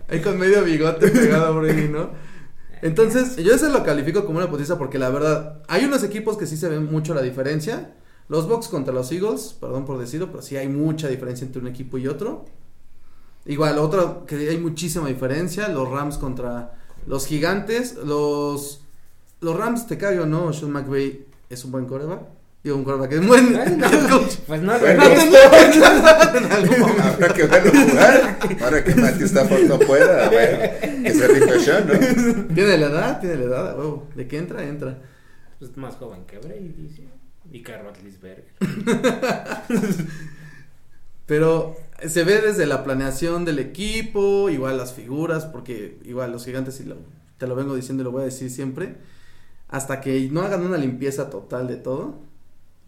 Ahí 0.08 0.20
con 0.20 0.38
medio 0.38 0.62
bigote 0.62 1.08
pegado 1.08 1.46
a 1.46 1.50
Brady, 1.50 1.88
¿no? 1.88 2.10
Entonces, 2.82 3.34
yo 3.34 3.52
ese 3.52 3.68
lo 3.68 3.82
califico 3.82 4.24
como 4.24 4.38
una 4.38 4.48
putiza 4.48 4.78
porque 4.78 5.00
la 5.00 5.10
verdad, 5.10 5.64
hay 5.66 5.86
unos 5.86 6.04
equipos 6.04 6.38
que 6.38 6.46
sí 6.46 6.56
se 6.56 6.68
ven 6.68 6.86
mucho 6.86 7.14
la 7.14 7.22
diferencia. 7.22 7.96
Los 8.28 8.46
Bucks 8.46 8.68
contra 8.68 8.94
los 8.94 9.10
Eagles, 9.10 9.56
perdón 9.60 9.86
por 9.86 9.98
decirlo, 9.98 10.30
pero 10.30 10.40
sí 10.40 10.56
hay 10.56 10.68
mucha 10.68 11.08
diferencia 11.08 11.44
entre 11.44 11.60
un 11.60 11.66
equipo 11.66 11.98
y 11.98 12.06
otro. 12.06 12.44
Igual, 13.46 13.78
otro 13.78 14.26
que 14.26 14.48
hay 14.48 14.58
muchísima 14.58 15.08
diferencia, 15.08 15.68
los 15.68 15.88
Rams 15.88 16.18
contra 16.18 16.74
los 17.06 17.26
Gigantes. 17.26 17.94
Los, 17.94 18.80
los 19.40 19.56
Rams, 19.56 19.86
te 19.86 19.96
cago, 19.98 20.26
¿no? 20.26 20.52
Sean 20.52 20.72
McVay 20.72 21.24
es 21.48 21.64
un 21.64 21.72
buen 21.72 21.86
coreback. 21.86 22.22
Digo, 22.64 22.76
un 22.76 22.82
coreback 22.84 23.12
es 23.12 23.26
buen 23.26 23.52
Bueno, 23.52 23.86
head 23.86 24.08
coach. 24.10 24.34
Pues 24.46 24.60
no, 24.62 24.76
Bueno. 24.78 25.04
no, 25.04 26.38
En 26.38 26.52
algún 26.52 26.80
momento. 26.80 27.02
Habrá 27.04 27.28
que 27.32 27.44
verlo 27.46 27.70
jugar. 27.70 28.38
Ahora 28.60 28.84
que 28.84 28.94
Matthew 28.96 29.26
Stafford 29.26 29.62
no 29.68 29.78
pueda, 29.78 30.28
bueno, 30.28 30.58
que 31.04 31.14
se 31.14 31.60
Sean, 31.60 31.86
¿no? 31.86 32.54
Tiene 32.54 32.78
la 32.78 32.86
edad, 32.86 33.20
tiene 33.20 33.36
la 33.36 33.44
edad, 33.44 33.70
a 33.70 33.76
huevo. 33.76 34.08
De 34.16 34.26
que 34.26 34.38
entra, 34.38 34.64
entra. 34.64 34.98
pues 35.60 35.76
más 35.76 35.94
joven 35.94 36.24
que 36.26 36.38
Brady, 36.38 36.92
sí. 36.96 37.08
Y 37.52 37.62
que 37.62 37.78
Roethlisberger. 37.78 38.46
Pero 41.26 41.76
se 42.06 42.24
ve 42.24 42.40
desde 42.40 42.66
la 42.66 42.84
planeación 42.84 43.44
del 43.44 43.58
equipo, 43.58 44.50
igual 44.50 44.76
las 44.76 44.92
figuras, 44.92 45.46
porque 45.46 45.98
igual 46.04 46.32
los 46.32 46.44
gigantes, 46.44 46.80
y 46.80 46.84
lo- 46.84 46.96
te 47.38 47.46
lo 47.46 47.54
vengo 47.54 47.74
diciendo 47.74 48.02
y 48.02 48.04
lo 48.04 48.12
voy 48.12 48.22
a 48.22 48.26
decir 48.26 48.50
siempre, 48.50 48.96
hasta 49.68 50.00
que 50.00 50.28
no 50.30 50.42
hagan 50.42 50.62
una 50.64 50.76
limpieza 50.78 51.30
total 51.30 51.66
de 51.68 51.76
todo, 51.76 52.16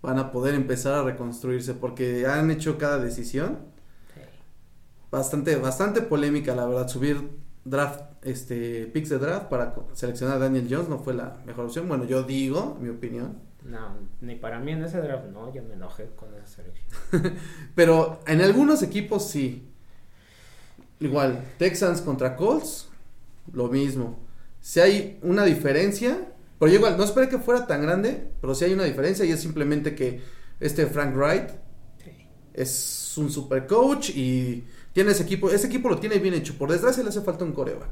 van 0.02 0.18
a 0.18 0.30
poder 0.30 0.54
empezar 0.54 0.94
a 0.94 1.02
reconstruirse, 1.02 1.74
porque 1.74 2.26
han 2.26 2.50
hecho 2.50 2.78
cada 2.78 2.98
decisión 2.98 3.58
Sí. 4.14 4.20
bastante, 5.10 5.56
bastante 5.56 6.02
polémica, 6.02 6.54
la 6.54 6.66
verdad, 6.66 6.88
subir 6.88 7.30
draft, 7.64 8.02
este, 8.22 8.86
picks 8.86 9.08
de 9.10 9.18
draft 9.18 9.46
para 9.46 9.74
seleccionar 9.94 10.36
a 10.36 10.38
Daniel 10.40 10.66
Jones 10.70 10.88
no 10.88 10.98
fue 10.98 11.14
la 11.14 11.38
mejor 11.46 11.66
opción, 11.66 11.88
bueno, 11.88 12.04
yo 12.04 12.22
digo, 12.22 12.78
mi 12.80 12.88
opinión, 12.88 13.38
No, 13.68 13.98
ni 14.22 14.34
para 14.36 14.58
mí 14.60 14.72
en 14.72 14.82
ese 14.82 14.98
draft, 14.98 15.26
no, 15.26 15.52
yo 15.52 15.62
me 15.62 15.74
enojé 15.74 16.06
con 16.16 16.34
esa 16.34 16.46
selección. 16.46 17.36
Pero 17.74 18.20
en 18.26 18.40
algunos 18.40 18.82
equipos 18.82 19.28
sí. 19.28 19.68
Igual, 21.00 21.44
Texans 21.58 22.00
contra 22.00 22.34
Colts, 22.34 22.88
lo 23.52 23.68
mismo. 23.68 24.18
Si 24.60 24.80
hay 24.80 25.18
una 25.22 25.44
diferencia, 25.44 26.18
pero 26.58 26.72
yo 26.72 26.78
igual, 26.78 26.96
no 26.96 27.04
esperé 27.04 27.28
que 27.28 27.38
fuera 27.38 27.66
tan 27.68 27.82
grande, 27.82 28.28
pero 28.40 28.54
si 28.54 28.64
hay 28.64 28.72
una 28.72 28.82
diferencia 28.84 29.24
y 29.24 29.30
es 29.30 29.40
simplemente 29.40 29.94
que 29.94 30.20
este 30.58 30.86
Frank 30.86 31.14
Wright 31.14 31.50
Sí. 32.02 32.10
es 32.52 33.14
un 33.16 33.30
super 33.30 33.66
coach 33.68 34.10
y 34.10 34.64
tiene 34.92 35.12
ese 35.12 35.22
equipo, 35.22 35.50
ese 35.50 35.68
equipo 35.68 35.88
lo 35.88 35.98
tiene 36.00 36.18
bien 36.18 36.34
hecho. 36.34 36.58
Por 36.58 36.72
desgracia 36.72 37.04
le 37.04 37.10
hace 37.10 37.20
falta 37.20 37.44
un 37.44 37.52
coreback. 37.52 37.90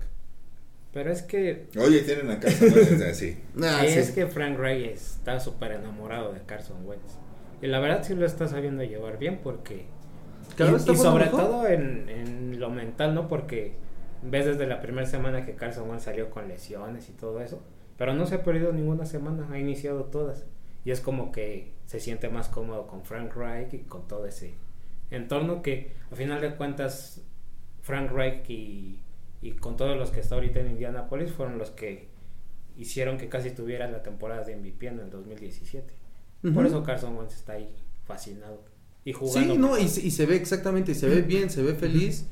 Pero 0.96 1.12
es 1.12 1.20
que, 1.20 1.68
Oye, 1.78 2.00
tienen 2.00 2.30
acá 2.30 2.48
Wentz 2.48 3.02
así. 3.02 3.36
Ah, 3.62 3.80
sí, 3.82 3.88
sí. 3.88 3.98
es 3.98 4.12
que 4.12 4.26
Frank 4.28 4.58
Reich 4.58 4.86
está 4.86 5.38
súper 5.38 5.72
enamorado 5.72 6.32
de 6.32 6.40
Carson 6.40 6.86
Wentz. 6.86 7.18
Y 7.60 7.66
la 7.66 7.80
verdad 7.80 8.02
sí 8.02 8.14
lo 8.14 8.24
está 8.24 8.48
sabiendo 8.48 8.82
llevar 8.82 9.18
bien 9.18 9.40
porque... 9.42 9.84
Cada 10.56 10.70
y, 10.70 10.76
y 10.76 10.96
sobre 10.96 11.26
mejor. 11.26 11.38
todo 11.38 11.66
en, 11.66 12.08
en 12.08 12.58
lo 12.58 12.70
mental, 12.70 13.14
¿no? 13.14 13.28
Porque 13.28 13.74
ves 14.22 14.46
desde 14.46 14.66
la 14.66 14.80
primera 14.80 15.06
semana 15.06 15.44
que 15.44 15.54
Carson 15.54 15.86
Wentz 15.90 16.04
salió 16.04 16.30
con 16.30 16.48
lesiones 16.48 17.10
y 17.10 17.12
todo 17.12 17.42
eso. 17.42 17.62
Pero 17.98 18.14
no 18.14 18.24
se 18.24 18.36
ha 18.36 18.42
perdido 18.42 18.72
ninguna 18.72 19.04
semana, 19.04 19.46
ha 19.52 19.58
iniciado 19.58 20.04
todas. 20.04 20.46
Y 20.86 20.92
es 20.92 21.02
como 21.02 21.30
que 21.30 21.74
se 21.84 22.00
siente 22.00 22.30
más 22.30 22.48
cómodo 22.48 22.86
con 22.86 23.04
Frank 23.04 23.36
Reich 23.36 23.74
y 23.74 23.80
con 23.80 24.08
todo 24.08 24.24
ese 24.24 24.54
entorno 25.10 25.60
que 25.60 25.92
a 26.10 26.16
final 26.16 26.40
de 26.40 26.54
cuentas 26.54 27.20
Frank 27.82 28.10
Reich 28.12 28.48
y, 28.48 29.02
y 29.42 29.52
con 29.52 29.76
todos 29.76 29.96
los 29.96 30.10
que 30.10 30.20
está 30.20 30.34
ahorita 30.36 30.60
en 30.60 30.70
Indianapolis 30.72 31.30
fueron 31.32 31.58
los 31.58 31.70
que 31.70 32.08
hicieron 32.78 33.16
que 33.18 33.28
casi 33.28 33.50
tuviera 33.50 33.88
la 33.90 34.02
temporada 34.02 34.42
de 34.44 34.56
MVP 34.56 34.86
en 34.88 35.00
el 35.00 35.10
2017. 35.10 35.92
Por 36.42 36.50
Ujú. 36.52 36.60
eso 36.66 36.82
Carson 36.82 37.16
Wentz 37.16 37.34
está 37.34 37.52
ahí 37.54 37.68
fascinado 38.06 38.62
y 39.04 39.12
jugando. 39.12 39.52
Sí, 39.54 39.58
no, 39.58 39.78
y, 39.78 39.88
se- 39.88 40.06
y 40.06 40.10
se 40.10 40.26
ve 40.26 40.36
exactamente, 40.36 40.92
y 40.92 40.94
se 40.94 41.08
ve 41.08 41.22
bien, 41.22 41.48
se 41.50 41.62
ve 41.62 41.74
feliz. 41.74 42.26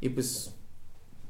Y 0.00 0.08
pues, 0.10 0.54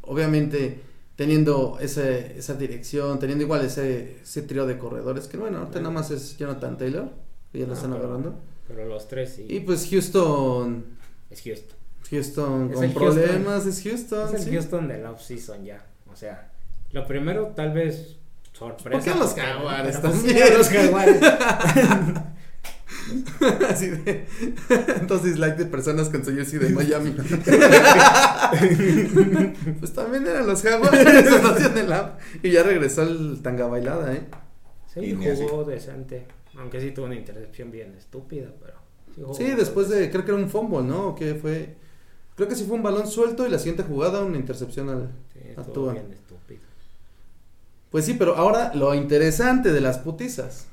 obviamente, 0.02 0.80
teniendo 1.16 1.78
ese, 1.80 2.38
esa 2.38 2.54
dirección, 2.54 3.18
teniendo 3.18 3.44
igual 3.44 3.64
ese, 3.64 4.20
ese 4.22 4.42
trío 4.42 4.66
de 4.66 4.78
corredores, 4.78 5.26
que 5.28 5.36
bueno, 5.36 5.58
ahorita 5.58 5.78
nada 5.80 5.90
más 5.94 6.10
es 6.10 6.36
Jonathan 6.38 6.76
Taylor, 6.78 7.10
que 7.52 7.58
ya 7.58 7.64
lo 7.66 7.72
No, 7.72 7.74
están 7.74 7.92
pero- 7.92 8.04
agarrando. 8.04 8.34
Pero 8.68 8.84
los 8.86 9.06
tres 9.06 9.34
sí. 9.34 9.46
Y 9.48 9.60
pues 9.60 9.88
Houston, 9.90 10.84
es 11.30 11.42
Houston. 11.42 11.75
Houston 12.10 12.68
con 12.68 12.82
Houston. 12.82 12.94
problemas, 12.94 13.66
es 13.66 13.82
Houston. 13.82 14.28
Es 14.28 14.34
el 14.34 14.42
sí. 14.44 14.50
Houston 14.52 14.88
del 14.88 15.06
off-season 15.06 15.64
ya. 15.64 15.84
O 16.12 16.16
sea, 16.16 16.50
lo 16.92 17.06
primero 17.06 17.48
tal 17.48 17.72
vez 17.72 18.16
sorpresa. 18.52 18.98
¿Por 18.98 19.04
qué 19.04 19.18
los 19.18 19.34
Jaguares 19.34 20.00
también? 20.00 20.56
los 20.56 20.68
Jaguares. 20.68 21.20
Así 23.68 23.88
de, 23.88 24.26
entonces 25.00 25.38
like 25.38 25.56
de 25.56 25.66
personas 25.66 26.08
con 26.08 26.24
su 26.24 26.34
jersey 26.34 26.58
de 26.58 26.70
Miami. 26.70 27.10
pues 29.78 29.92
también 29.92 30.26
eran 30.26 30.46
los 30.46 30.62
Jaguares, 30.62 31.24
y 32.42 32.50
ya 32.50 32.62
regresó 32.62 33.02
el 33.02 33.42
tanga 33.42 33.66
bailada, 33.66 34.12
¿eh? 34.14 34.22
Sí, 34.92 35.00
Y 35.00 35.14
jugó 35.14 35.64
decente. 35.64 36.26
Aunque 36.58 36.80
sí 36.80 36.90
tuvo 36.92 37.06
una 37.06 37.16
intercepción 37.16 37.70
bien 37.70 37.94
estúpida, 37.96 38.48
pero. 38.60 39.34
Sí, 39.34 39.44
después 39.44 39.88
de, 39.88 40.10
creo 40.10 40.24
que 40.24 40.32
era 40.32 40.40
un 40.40 40.48
fumble, 40.48 40.82
¿no? 40.82 41.08
¿O 41.08 41.14
qué 41.14 41.34
fue? 41.34 41.76
Creo 42.36 42.48
que 42.48 42.54
sí 42.54 42.64
fue 42.64 42.76
un 42.76 42.82
balón 42.82 43.06
suelto 43.08 43.46
y 43.46 43.50
la 43.50 43.58
siguiente 43.58 43.82
jugada 43.82 44.22
una 44.22 44.36
intercepción 44.36 44.88
al... 44.90 45.10
Sí, 45.32 45.40
a 45.56 45.60
estuvo 45.62 45.72
Tua. 45.72 45.92
bien 45.94 46.12
estúpido. 46.12 46.60
Pues 47.90 48.04
sí, 48.04 48.14
pero 48.14 48.36
ahora 48.36 48.72
lo 48.74 48.94
interesante 48.94 49.72
de 49.72 49.80
las 49.80 49.98
putizas. 49.98 50.66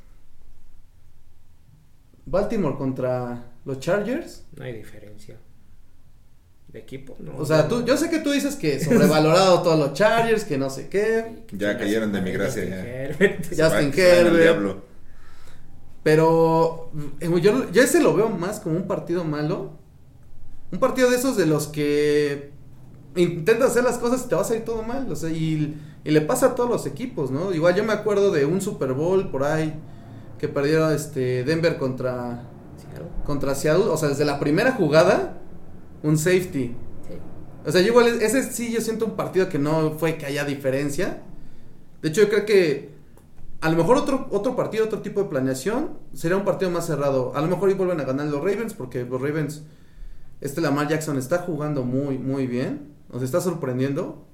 Baltimore 2.26 2.76
contra 2.78 3.46
los 3.66 3.80
Chargers. 3.80 4.44
No 4.58 4.64
hay 4.66 4.74
diferencia. 4.74 5.38
De 6.68 6.80
equipo, 6.80 7.16
no. 7.20 7.38
O 7.38 7.46
sea, 7.46 7.68
tú, 7.68 7.86
yo 7.86 7.96
sé 7.98 8.10
que 8.10 8.20
tú 8.20 8.32
dices 8.32 8.56
que 8.56 8.80
sobrevalorado 8.80 9.62
todos 9.62 9.78
los 9.78 9.94
Chargers, 9.94 10.44
que 10.44 10.58
no 10.58 10.70
sé 10.70 10.90
qué. 10.90 11.44
Que 11.48 11.58
Ya 11.58 11.78
cayeron 11.78 12.12
de 12.12 12.22
mi 12.22 12.32
gracia, 12.32 12.66
Justin 13.20 13.56
ya. 13.56 13.70
Justin 13.70 13.94
Herbert. 13.96 14.84
Pero 16.02 16.92
eh, 17.22 17.30
yo, 17.42 17.72
yo 17.72 17.82
ese 17.82 18.02
lo 18.02 18.14
veo 18.16 18.30
más 18.30 18.60
como 18.60 18.76
un 18.76 18.88
partido 18.88 19.24
malo. 19.24 19.83
Un 20.74 20.80
partido 20.80 21.12
de 21.12 21.18
esos 21.18 21.38
de 21.38 21.46
los 21.46 21.68
que 21.68 22.50
intentas 23.16 23.70
hacer 23.70 23.84
las 23.84 24.00
cosas 24.00 24.26
y 24.26 24.28
te 24.28 24.34
va 24.34 24.42
a 24.42 24.44
salir 24.44 24.66
todo 24.66 24.82
mal. 24.82 25.10
O 25.12 25.16
sea, 25.16 25.30
y, 25.30 25.80
y 26.04 26.12
le 26.12 26.22
pasa 26.22 26.48
a 26.48 26.56
todos 26.56 26.68
los 26.68 26.88
equipos, 26.88 27.30
¿no? 27.30 27.54
Igual 27.54 27.76
yo 27.76 27.84
me 27.84 27.94
acuerdo 27.94 28.32
de 28.32 28.46
un 28.46 28.60
Super 28.60 28.94
Bowl 28.94 29.30
por 29.30 29.44
ahí 29.44 29.76
que 30.40 30.48
perdieron 30.48 30.92
este 30.92 31.44
Denver 31.44 31.78
contra, 31.78 32.50
Seattle. 32.78 33.08
contra 33.24 33.54
Seattle. 33.54 33.86
O 33.86 33.98
sea, 33.98 34.10
desde 34.10 34.26
la 34.26 34.40
primera 34.40 34.72
jugada, 34.72 35.38
un 36.02 36.18
safety. 36.18 36.76
Sí. 37.08 37.14
O 37.66 37.72
sea, 37.72 37.82
yo 37.82 37.90
igual, 37.90 38.08
ese 38.08 38.42
sí 38.52 38.74
yo 38.74 38.82
siento 38.82 39.06
un 39.06 39.16
partido 39.16 39.50
que 39.50 39.60
no 39.60 39.92
fue 40.00 40.18
que 40.18 40.26
haya 40.26 40.44
diferencia. 40.44 41.22
De 42.02 42.10
hecho, 42.10 42.22
yo 42.22 42.30
creo 42.30 42.46
que 42.46 42.94
a 43.62 43.70
lo 43.70 43.78
mejor 43.78 43.96
otro, 43.96 44.28
otro 44.32 44.56
partido, 44.56 44.86
otro 44.86 45.02
tipo 45.02 45.22
de 45.24 45.30
planeación, 45.30 45.92
sería 46.14 46.36
un 46.36 46.44
partido 46.44 46.70
más 46.72 46.88
cerrado. 46.88 47.32
A 47.36 47.42
lo 47.42 47.48
mejor 47.48 47.70
y 47.70 47.76
vuelven 47.76 48.02
a 48.02 48.04
ganar 48.04 48.26
los 48.26 48.40
Ravens, 48.40 48.74
porque 48.74 49.06
los 49.06 49.22
Ravens, 49.22 49.64
este 50.44 50.60
Lamar 50.60 50.90
Jackson 50.90 51.18
está 51.18 51.40
jugando 51.40 51.84
muy, 51.84 52.18
muy 52.18 52.48
bien. 52.48 52.94
Nos 53.12 53.24
está 53.24 53.40
sorprendiendo. 53.40 54.28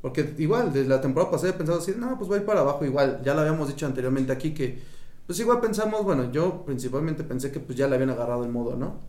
Porque 0.00 0.34
igual, 0.38 0.72
desde 0.72 0.88
la 0.88 1.02
temporada 1.02 1.30
pasada 1.30 1.50
he 1.50 1.52
pensado 1.52 1.78
así, 1.80 1.94
no, 1.96 2.16
pues 2.16 2.30
va 2.30 2.36
a 2.36 2.38
ir 2.38 2.46
para 2.46 2.60
abajo. 2.60 2.82
Igual, 2.84 3.20
ya 3.22 3.34
lo 3.34 3.40
habíamos 3.40 3.68
dicho 3.68 3.84
anteriormente 3.84 4.32
aquí 4.32 4.54
que, 4.54 4.78
pues 5.26 5.38
igual 5.40 5.60
pensamos, 5.60 6.02
bueno, 6.02 6.32
yo 6.32 6.64
principalmente 6.64 7.24
pensé 7.24 7.52
que 7.52 7.60
pues 7.60 7.76
ya 7.76 7.86
le 7.88 7.96
habían 7.96 8.08
agarrado 8.10 8.42
el 8.44 8.50
modo, 8.50 8.76
¿no? 8.76 9.00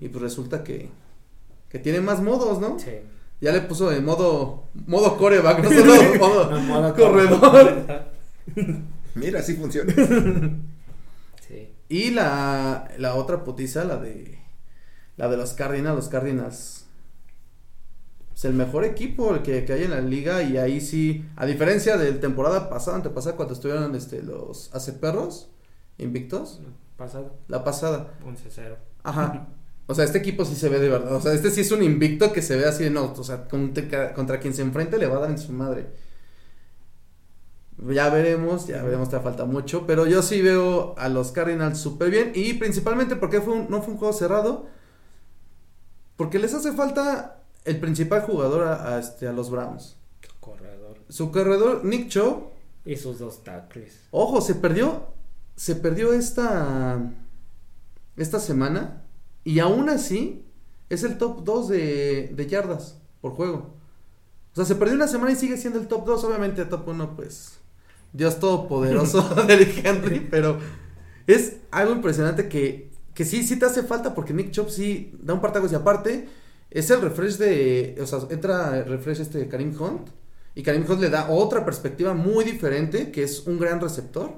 Y 0.00 0.08
pues 0.08 0.20
resulta 0.20 0.64
que, 0.64 0.90
que 1.68 1.78
tiene 1.78 2.00
más 2.00 2.20
modos, 2.20 2.60
¿no? 2.60 2.76
Sí. 2.80 2.90
Ya 3.40 3.52
le 3.52 3.60
puso 3.60 3.88
de 3.88 4.00
modo 4.00 4.64
modo 4.86 5.16
coreback, 5.16 5.62
no 5.62 5.70
solo 5.70 5.92
modo, 6.18 6.50
No, 6.50 6.60
modo 6.60 6.94
corredor. 6.94 8.02
Mira, 9.14 9.38
así 9.38 9.54
funciona. 9.54 9.94
Sí. 11.46 11.68
Y 11.88 12.10
la, 12.10 12.88
la 12.98 13.14
otra 13.14 13.44
putiza, 13.44 13.84
la 13.84 13.96
de 13.96 14.37
la 15.18 15.28
de 15.28 15.36
los 15.36 15.52
Cardinals, 15.52 15.94
los 15.96 16.08
Cardinals. 16.08 16.86
Es 18.34 18.44
el 18.44 18.54
mejor 18.54 18.84
equipo 18.84 19.34
el 19.34 19.42
que, 19.42 19.64
que 19.64 19.72
hay 19.72 19.82
en 19.84 19.90
la 19.90 20.00
liga 20.00 20.42
y 20.44 20.56
ahí 20.58 20.80
sí, 20.80 21.26
a 21.36 21.44
diferencia 21.44 21.96
de 21.96 22.12
la 22.12 22.20
temporada 22.20 22.70
pasada, 22.70 22.96
antepasada, 22.96 23.34
cuando 23.36 23.52
estuvieron 23.52 23.94
este, 23.96 24.22
los 24.22 24.72
hace 24.74 24.92
perros 24.92 25.50
invictos, 25.98 26.60
Pasado. 26.96 27.34
la 27.48 27.64
pasada. 27.64 28.14
11-0. 28.24 28.76
Ajá. 29.02 29.48
O 29.90 29.94
sea, 29.94 30.04
este 30.04 30.18
equipo 30.18 30.44
sí 30.44 30.54
se 30.54 30.68
ve 30.68 30.80
de 30.80 30.90
verdad. 30.90 31.14
O 31.14 31.20
sea, 31.22 31.32
este 31.32 31.50
sí 31.50 31.62
es 31.62 31.72
un 31.72 31.82
invicto 31.82 32.30
que 32.30 32.42
se 32.42 32.56
ve 32.56 32.66
así 32.66 32.84
de 32.84 32.90
no. 32.90 33.10
O 33.16 33.24
sea, 33.24 33.48
contra, 33.48 34.12
contra 34.12 34.38
quien 34.38 34.52
se 34.52 34.60
enfrente 34.60 34.98
le 34.98 35.06
va 35.06 35.16
a 35.16 35.20
dar 35.20 35.30
en 35.30 35.38
su 35.38 35.50
madre. 35.50 35.86
Ya 37.90 38.10
veremos, 38.10 38.66
ya 38.66 38.82
veremos, 38.82 39.08
te 39.08 39.18
falta 39.20 39.44
mucho. 39.46 39.86
Pero 39.86 40.06
yo 40.06 40.20
sí 40.20 40.42
veo 40.42 40.94
a 40.98 41.08
los 41.08 41.32
Cardinals 41.32 41.78
súper 41.78 42.10
bien. 42.10 42.32
Y 42.34 42.52
principalmente 42.54 43.16
porque 43.16 43.40
fue 43.40 43.54
un- 43.54 43.70
no 43.70 43.80
fue 43.80 43.94
un 43.94 43.98
juego 43.98 44.12
cerrado. 44.12 44.66
Porque 46.18 46.38
les 46.38 46.52
hace 46.52 46.72
falta 46.72 47.42
el 47.64 47.80
principal 47.80 48.20
jugador 48.22 48.66
a, 48.68 48.96
a 48.96 48.98
este, 48.98 49.26
a 49.26 49.32
los 49.32 49.48
Browns. 49.50 49.96
Corredor. 50.40 50.98
Su 51.08 51.30
corredor, 51.32 51.84
Nick 51.84 52.08
Cho, 52.08 52.52
Y 52.84 52.96
sus 52.96 53.18
dos 53.18 53.42
tackles. 53.44 54.00
ojo, 54.10 54.42
se 54.42 54.54
perdió. 54.54 55.06
Se 55.56 55.74
perdió 55.76 56.12
esta. 56.12 57.00
Esta 58.16 58.40
semana. 58.40 59.04
Y 59.44 59.60
aún 59.60 59.88
así, 59.88 60.44
es 60.90 61.04
el 61.04 61.16
top 61.18 61.44
2 61.44 61.68
de, 61.68 62.32
de 62.34 62.46
yardas 62.46 62.98
por 63.20 63.32
juego. 63.32 63.74
O 64.52 64.56
sea, 64.56 64.64
se 64.64 64.74
perdió 64.74 64.94
una 64.96 65.08
semana 65.08 65.32
y 65.32 65.36
sigue 65.36 65.56
siendo 65.56 65.78
el 65.78 65.86
top 65.86 66.04
2. 66.04 66.24
Obviamente, 66.24 66.64
top 66.64 66.88
1, 66.88 67.16
pues. 67.16 67.58
Dios 68.12 68.40
todopoderoso 68.40 69.22
del 69.46 69.62
Henry. 69.84 70.20
Pero 70.30 70.58
es 71.26 71.58
algo 71.70 71.92
impresionante 71.92 72.48
que, 72.48 72.87
que 73.18 73.24
sí, 73.24 73.42
sí 73.42 73.58
te 73.58 73.66
hace 73.66 73.82
falta. 73.82 74.14
Porque 74.14 74.32
Nick 74.32 74.52
Chop 74.52 74.68
sí 74.68 75.10
da 75.20 75.34
un 75.34 75.40
partago 75.40 75.66
y 75.68 75.74
aparte. 75.74 76.28
Es 76.70 76.88
el 76.90 77.00
refresh 77.00 77.36
de. 77.36 77.98
O 78.00 78.06
sea, 78.06 78.20
entra 78.30 78.78
el 78.78 78.84
refresh 78.84 79.20
este 79.22 79.38
de 79.38 79.48
Karim 79.48 79.74
Hunt. 79.76 80.10
Y 80.54 80.62
Karim 80.62 80.84
Hunt 80.88 81.00
le 81.00 81.10
da 81.10 81.28
otra 81.28 81.64
perspectiva 81.64 82.14
muy 82.14 82.44
diferente. 82.44 83.10
Que 83.10 83.24
es 83.24 83.44
un 83.48 83.58
gran 83.58 83.80
receptor. 83.80 84.30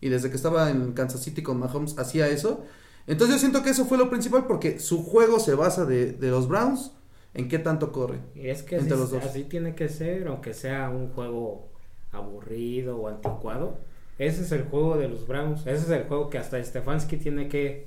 Y 0.00 0.08
desde 0.08 0.28
que 0.28 0.34
estaba 0.34 0.70
en 0.70 0.92
Kansas 0.92 1.22
City 1.22 1.40
con 1.44 1.60
Mahomes 1.60 1.96
hacía 2.00 2.26
eso. 2.26 2.64
Entonces 3.06 3.36
yo 3.36 3.38
siento 3.38 3.62
que 3.62 3.70
eso 3.70 3.84
fue 3.84 3.96
lo 3.96 4.10
principal 4.10 4.48
porque 4.48 4.80
su 4.80 5.04
juego 5.04 5.38
se 5.38 5.54
basa 5.54 5.84
de, 5.84 6.10
de 6.10 6.28
los 6.28 6.48
Browns 6.48 6.90
en 7.32 7.48
qué 7.48 7.60
tanto 7.60 7.92
corre. 7.92 8.18
Y 8.34 8.48
es 8.48 8.64
que 8.64 8.74
así, 8.74 8.86
Entre 8.86 8.98
los 8.98 9.12
dos. 9.12 9.24
así 9.24 9.44
tiene 9.44 9.76
que 9.76 9.88
ser, 9.88 10.26
aunque 10.26 10.52
sea 10.52 10.90
un 10.90 11.10
juego 11.10 11.68
aburrido 12.10 12.96
o 12.96 13.06
anticuado. 13.06 13.78
Ese 14.18 14.42
es 14.42 14.50
el 14.50 14.64
juego 14.64 14.96
de 14.96 15.06
los 15.06 15.28
Browns. 15.28 15.60
Ese 15.60 15.84
es 15.84 15.90
el 15.90 16.08
juego 16.08 16.28
que 16.28 16.38
hasta 16.38 16.62
Stefanski 16.62 17.18
tiene 17.18 17.48
que, 17.48 17.86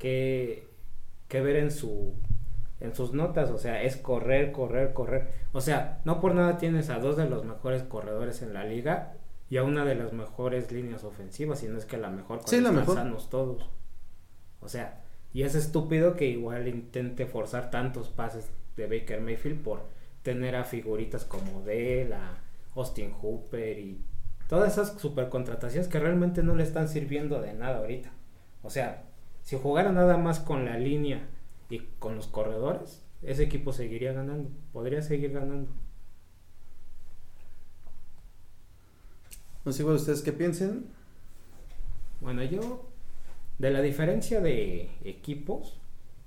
que, 0.00 0.66
que 1.28 1.40
ver 1.40 1.54
en 1.56 1.70
su 1.70 2.14
en 2.80 2.94
sus 2.94 3.12
notas, 3.12 3.50
o 3.50 3.58
sea, 3.58 3.82
es 3.82 3.96
correr, 3.98 4.52
correr, 4.52 4.94
correr. 4.94 5.28
O 5.52 5.60
sea, 5.60 6.00
no 6.06 6.18
por 6.18 6.34
nada 6.34 6.56
tienes 6.56 6.88
a 6.88 6.98
dos 6.98 7.16
de 7.18 7.28
los 7.28 7.44
mejores 7.44 7.82
corredores 7.82 8.40
en 8.40 8.54
la 8.54 8.64
liga 8.64 9.12
y 9.50 9.58
a 9.58 9.64
una 9.64 9.84
de 9.84 9.94
las 9.94 10.14
mejores 10.14 10.72
líneas 10.72 11.04
ofensivas, 11.04 11.58
si 11.58 11.68
no 11.68 11.76
es 11.76 11.84
que 11.84 11.98
la 11.98 12.08
mejor 12.08 12.38
cuando 12.38 12.48
Sí, 12.48 12.56
la 12.56 12.70
están 12.70 12.76
mejor. 12.80 12.94
sanos 12.96 13.28
todos. 13.28 13.68
O 14.60 14.68
sea, 14.70 15.02
y 15.34 15.42
es 15.42 15.54
estúpido 15.54 16.16
que 16.16 16.24
igual 16.24 16.68
intente 16.68 17.26
forzar 17.26 17.70
tantos 17.70 18.08
pases 18.08 18.50
de 18.78 18.86
Baker 18.86 19.20
Mayfield 19.20 19.62
por 19.62 19.82
tener 20.22 20.56
a 20.56 20.64
figuritas 20.64 21.26
como 21.26 21.60
Dell, 21.62 22.14
a 22.14 22.38
Austin 22.74 23.12
Hooper 23.12 23.78
y 23.78 24.00
todas 24.48 24.72
esas 24.72 24.98
supercontrataciones 24.98 25.86
que 25.88 25.98
realmente 25.98 26.42
no 26.42 26.54
le 26.54 26.62
están 26.62 26.88
sirviendo 26.88 27.42
de 27.42 27.52
nada 27.52 27.78
ahorita. 27.80 28.10
O 28.62 28.70
sea, 28.70 29.02
si 29.42 29.56
jugara 29.58 29.92
nada 29.92 30.16
más 30.16 30.40
con 30.40 30.64
la 30.64 30.78
línea 30.78 31.28
y 31.68 31.80
con 31.98 32.16
los 32.16 32.26
corredores, 32.26 33.02
ese 33.22 33.44
equipo 33.44 33.72
seguiría 33.72 34.12
ganando, 34.12 34.50
podría 34.72 35.02
seguir 35.02 35.32
ganando. 35.32 35.70
No 39.64 39.72
sé 39.72 39.82
igual 39.82 39.96
ustedes 39.96 40.22
qué 40.22 40.32
piensen. 40.32 40.86
Bueno, 42.20 42.42
yo, 42.44 42.88
de 43.58 43.70
la 43.70 43.82
diferencia 43.82 44.40
de 44.40 44.90
equipos, 45.04 45.78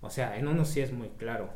o 0.01 0.10
sea, 0.10 0.38
en 0.38 0.48
uno 0.48 0.65
sí 0.65 0.82
es 0.82 0.91
muy 0.91 1.10
claro, 1.10 1.50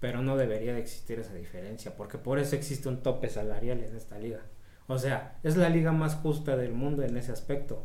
pero 0.00 0.22
no 0.22 0.36
debería 0.36 0.72
de 0.72 0.80
existir 0.80 1.18
esa 1.18 1.34
diferencia, 1.34 1.96
porque 1.96 2.16
por 2.16 2.38
eso 2.38 2.56
existe 2.56 2.88
un 2.88 3.02
tope 3.02 3.28
salarial 3.28 3.80
en 3.80 3.94
esta 3.94 4.18
liga. 4.18 4.40
O 4.86 4.98
sea, 4.98 5.38
es 5.42 5.56
la 5.56 5.68
liga 5.68 5.92
más 5.92 6.16
justa 6.16 6.56
del 6.56 6.72
mundo 6.72 7.02
en 7.02 7.16
ese 7.16 7.32
aspecto, 7.32 7.84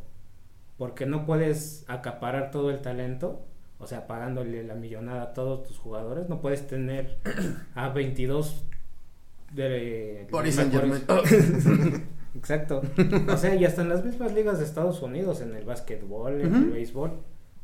porque 0.77 1.05
no 1.05 1.25
puedes 1.25 1.85
acaparar 1.87 2.51
todo 2.51 2.69
el 2.69 2.81
talento, 2.81 3.45
o 3.79 3.87
sea, 3.87 4.07
pagándole 4.07 4.63
la 4.63 4.75
millonada 4.75 5.23
a 5.23 5.33
todos 5.33 5.67
tus 5.67 5.77
jugadores, 5.77 6.29
no 6.29 6.41
puedes 6.41 6.67
tener 6.67 7.17
a 7.75 7.89
22 7.89 8.65
de 9.53 10.27
Paris 10.31 10.55
Saint-Germain. 10.55 11.03
Exacto. 12.35 12.81
O 13.29 13.37
sea, 13.37 13.55
y 13.55 13.65
hasta 13.65 13.81
en 13.81 13.89
las 13.89 14.03
mismas 14.03 14.33
ligas 14.33 14.59
de 14.59 14.65
Estados 14.65 15.01
Unidos, 15.01 15.41
en 15.41 15.55
el 15.55 15.65
básquetbol, 15.65 16.41
en 16.41 16.53
el 16.53 16.69
béisbol. 16.71 17.11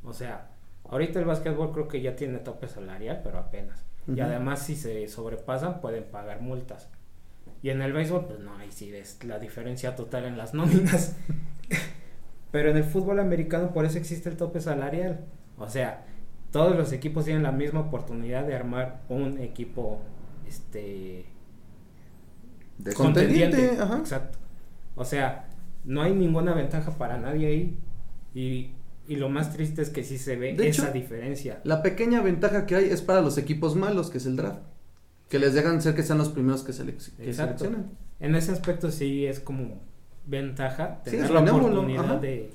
O 0.04 0.14
sea, 0.14 0.50
ahorita 0.86 1.20
el 1.20 1.26
básquetbol 1.26 1.72
creo 1.72 1.88
que 1.88 2.02
ya 2.02 2.16
tiene 2.16 2.40
tope 2.40 2.68
salarial, 2.68 3.22
pero 3.24 3.38
apenas. 3.40 3.84
Y 4.08 4.20
además, 4.20 4.66
si 4.66 4.76
se 4.76 5.08
sobrepasan, 5.08 5.80
pueden 5.80 6.06
pagar 6.06 6.42
multas. 6.42 6.90
Y 7.62 7.70
en 7.70 7.82
el 7.82 7.94
béisbol, 7.94 8.26
pues 8.26 8.40
no, 8.40 8.58
ahí 8.58 8.72
sí 8.72 8.92
ves 8.92 9.24
la 9.24 9.38
diferencia 9.38 9.96
total 9.96 10.26
en 10.26 10.38
las 10.38 10.54
nóminas. 10.54 11.16
pero 12.52 12.70
en 12.70 12.78
el 12.78 12.84
fútbol 12.84 13.20
americano, 13.20 13.72
por 13.74 13.86
eso 13.86 13.98
existe 13.98 14.30
el 14.30 14.38
tope 14.38 14.60
salarial. 14.62 15.22
O 15.58 15.70
sea, 15.70 16.06
todos 16.52 16.76
los 16.76 16.92
equipos 16.92 17.26
tienen 17.26 17.44
la 17.44 17.52
misma 17.52 17.82
oportunidad 17.82 18.46
de 18.46 18.56
armar 18.56 19.02
un 19.10 19.40
equipo, 19.40 20.00
este, 20.48 21.26
De- 22.78 22.94
Contendiente, 22.94 23.52
contendiente. 23.58 23.82
ajá. 23.84 23.98
Exacto. 24.00 24.40
O 24.96 25.06
sea, 25.06 25.48
no 25.86 26.02
hay 26.02 26.14
ninguna 26.14 26.54
ventaja 26.54 26.92
para 26.98 27.18
nadie 27.18 27.48
ahí. 27.48 27.80
Y, 28.34 28.72
y 29.08 29.16
lo 29.18 29.30
más 29.30 29.54
triste 29.54 29.82
es 29.82 29.90
que 29.90 30.04
sí 30.04 30.18
se 30.18 30.36
ve 30.36 30.54
De 30.54 30.68
esa 30.70 30.86
hecho, 30.86 30.94
diferencia. 30.94 31.62
La 31.64 31.82
pequeña 31.82 32.22
ventaja 32.22 32.66
que 32.66 32.76
hay 32.76 32.86
es 32.90 33.02
para 33.02 33.22
los 33.22 33.38
equipos 33.38 33.76
malos, 33.76 34.10
que 34.10 34.18
es 34.18 34.26
el 34.26 34.36
draft. 34.36 34.62
Que 35.30 35.40
les 35.40 35.54
dejan 35.54 35.82
ser 35.82 35.96
que 35.96 36.04
sean 36.04 36.18
los 36.18 36.30
primeros 36.30 36.64
que, 36.64 36.74
seleccionan. 36.74 37.92
En 38.20 38.36
ese 38.36 38.52
aspecto 38.52 38.92
sí 38.92 39.26
es 39.26 39.40
como 39.40 39.82
ventaja 40.26 41.02
tener 41.04 41.30
la 41.30 41.42
oportunidad 41.42 42.20
de, 42.20 42.52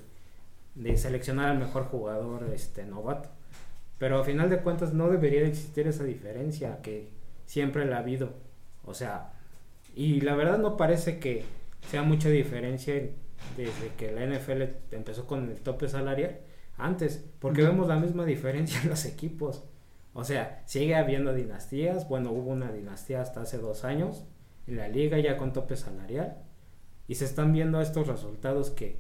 de 0.75 0.97
seleccionar 0.97 1.51
al 1.51 1.59
mejor 1.59 1.85
jugador 1.85 2.49
este 2.55 2.85
novato. 2.85 3.29
Pero 3.99 4.21
a 4.21 4.25
final 4.25 4.51
de 4.51 4.59
cuentas 4.59 4.93
no 4.93 5.09
debería 5.09 5.41
de 5.41 5.49
existir 5.49 5.87
esa 5.87 6.05
diferencia 6.05 6.81
que 6.83 7.09
siempre 7.47 7.87
la 7.87 7.97
ha 7.97 8.01
habido. 8.01 8.35
O 8.85 8.95
sea, 8.95 9.33
y 9.95 10.21
la 10.21 10.35
verdad 10.35 10.59
no 10.59 10.77
parece 10.77 11.19
que 11.19 11.45
sea 11.91 12.03
mucha 12.03 12.29
diferencia 12.29 12.95
desde 13.57 13.89
que 13.97 14.13
la 14.13 14.27
NFL 14.27 14.63
empezó 14.93 15.27
con 15.27 15.51
el 15.51 15.61
tope 15.61 15.89
salarial 15.89 16.39
antes, 16.77 17.25
porque 17.39 17.63
vemos 17.63 17.89
la 17.89 17.97
misma 17.97 18.25
diferencia 18.25 18.81
en 18.83 18.91
los 18.91 19.07
equipos. 19.07 19.65
O 20.13 20.25
sea, 20.25 20.63
sigue 20.67 20.95
habiendo 20.95 21.33
dinastías, 21.33 22.09
bueno, 22.09 22.31
hubo 22.33 22.51
una 22.51 22.73
dinastía 22.73 23.23
hasta 23.23 23.43
hace 23.43 23.59
dos 23.59 23.85
años 23.85 24.25
en 24.67 24.77
la 24.77 24.89
liga 24.89 25.19
ya 25.19 25.37
con 25.37 25.53
tope 25.53 25.77
salarial 25.77 26.37
y 27.09 27.15
se 27.15 27.25
están 27.25 27.53
viendo 27.53 27.81
estos 27.81 28.07
resultados 28.07 28.71
que 28.71 28.97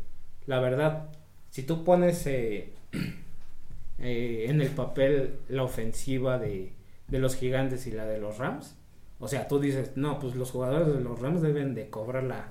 la 0.46 0.60
verdad, 0.60 1.08
si 1.50 1.62
tú 1.62 1.84
pones 1.84 2.26
eh, 2.26 2.72
eh, 3.98 4.46
en 4.48 4.60
el 4.60 4.68
papel 4.68 5.40
la 5.48 5.64
ofensiva 5.64 6.38
de, 6.38 6.72
de 7.08 7.18
los 7.18 7.34
gigantes 7.36 7.86
y 7.86 7.90
la 7.90 8.06
de 8.06 8.18
los 8.18 8.38
Rams, 8.38 8.76
o 9.18 9.28
sea, 9.28 9.48
tú 9.48 9.58
dices, 9.58 9.92
no, 9.96 10.18
pues 10.18 10.34
los 10.36 10.50
jugadores 10.50 10.94
de 10.94 11.00
los 11.00 11.20
Rams 11.20 11.42
deben 11.42 11.74
de 11.74 11.88
cobrar 11.88 12.24
la, 12.24 12.50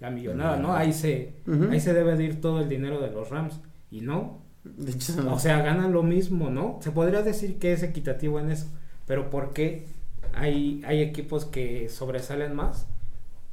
la 0.00 0.10
millonada, 0.10 0.56
¿no? 0.56 0.74
Ahí 0.74 0.92
se, 0.92 1.34
ahí 1.70 1.80
se 1.80 1.92
debe 1.92 2.16
de 2.16 2.24
ir 2.24 2.40
todo 2.40 2.60
el 2.60 2.68
dinero 2.68 3.00
de 3.00 3.10
los 3.10 3.30
Rams 3.30 3.60
y 3.90 4.00
no, 4.00 4.42
De 4.64 4.90
hecho, 4.90 5.12
o 5.30 5.38
sea, 5.38 5.62
ganan 5.62 5.92
lo 5.92 6.02
mismo, 6.02 6.50
¿no? 6.50 6.78
Se 6.82 6.90
podría 6.90 7.22
decir 7.22 7.58
que 7.58 7.72
es 7.72 7.82
equitativo 7.82 8.40
en 8.40 8.50
eso, 8.50 8.66
pero 9.06 9.30
¿por 9.30 9.52
qué 9.52 9.86
hay, 10.32 10.82
hay 10.86 11.02
equipos 11.02 11.44
que 11.44 11.88
sobresalen 11.88 12.54
más? 12.54 12.88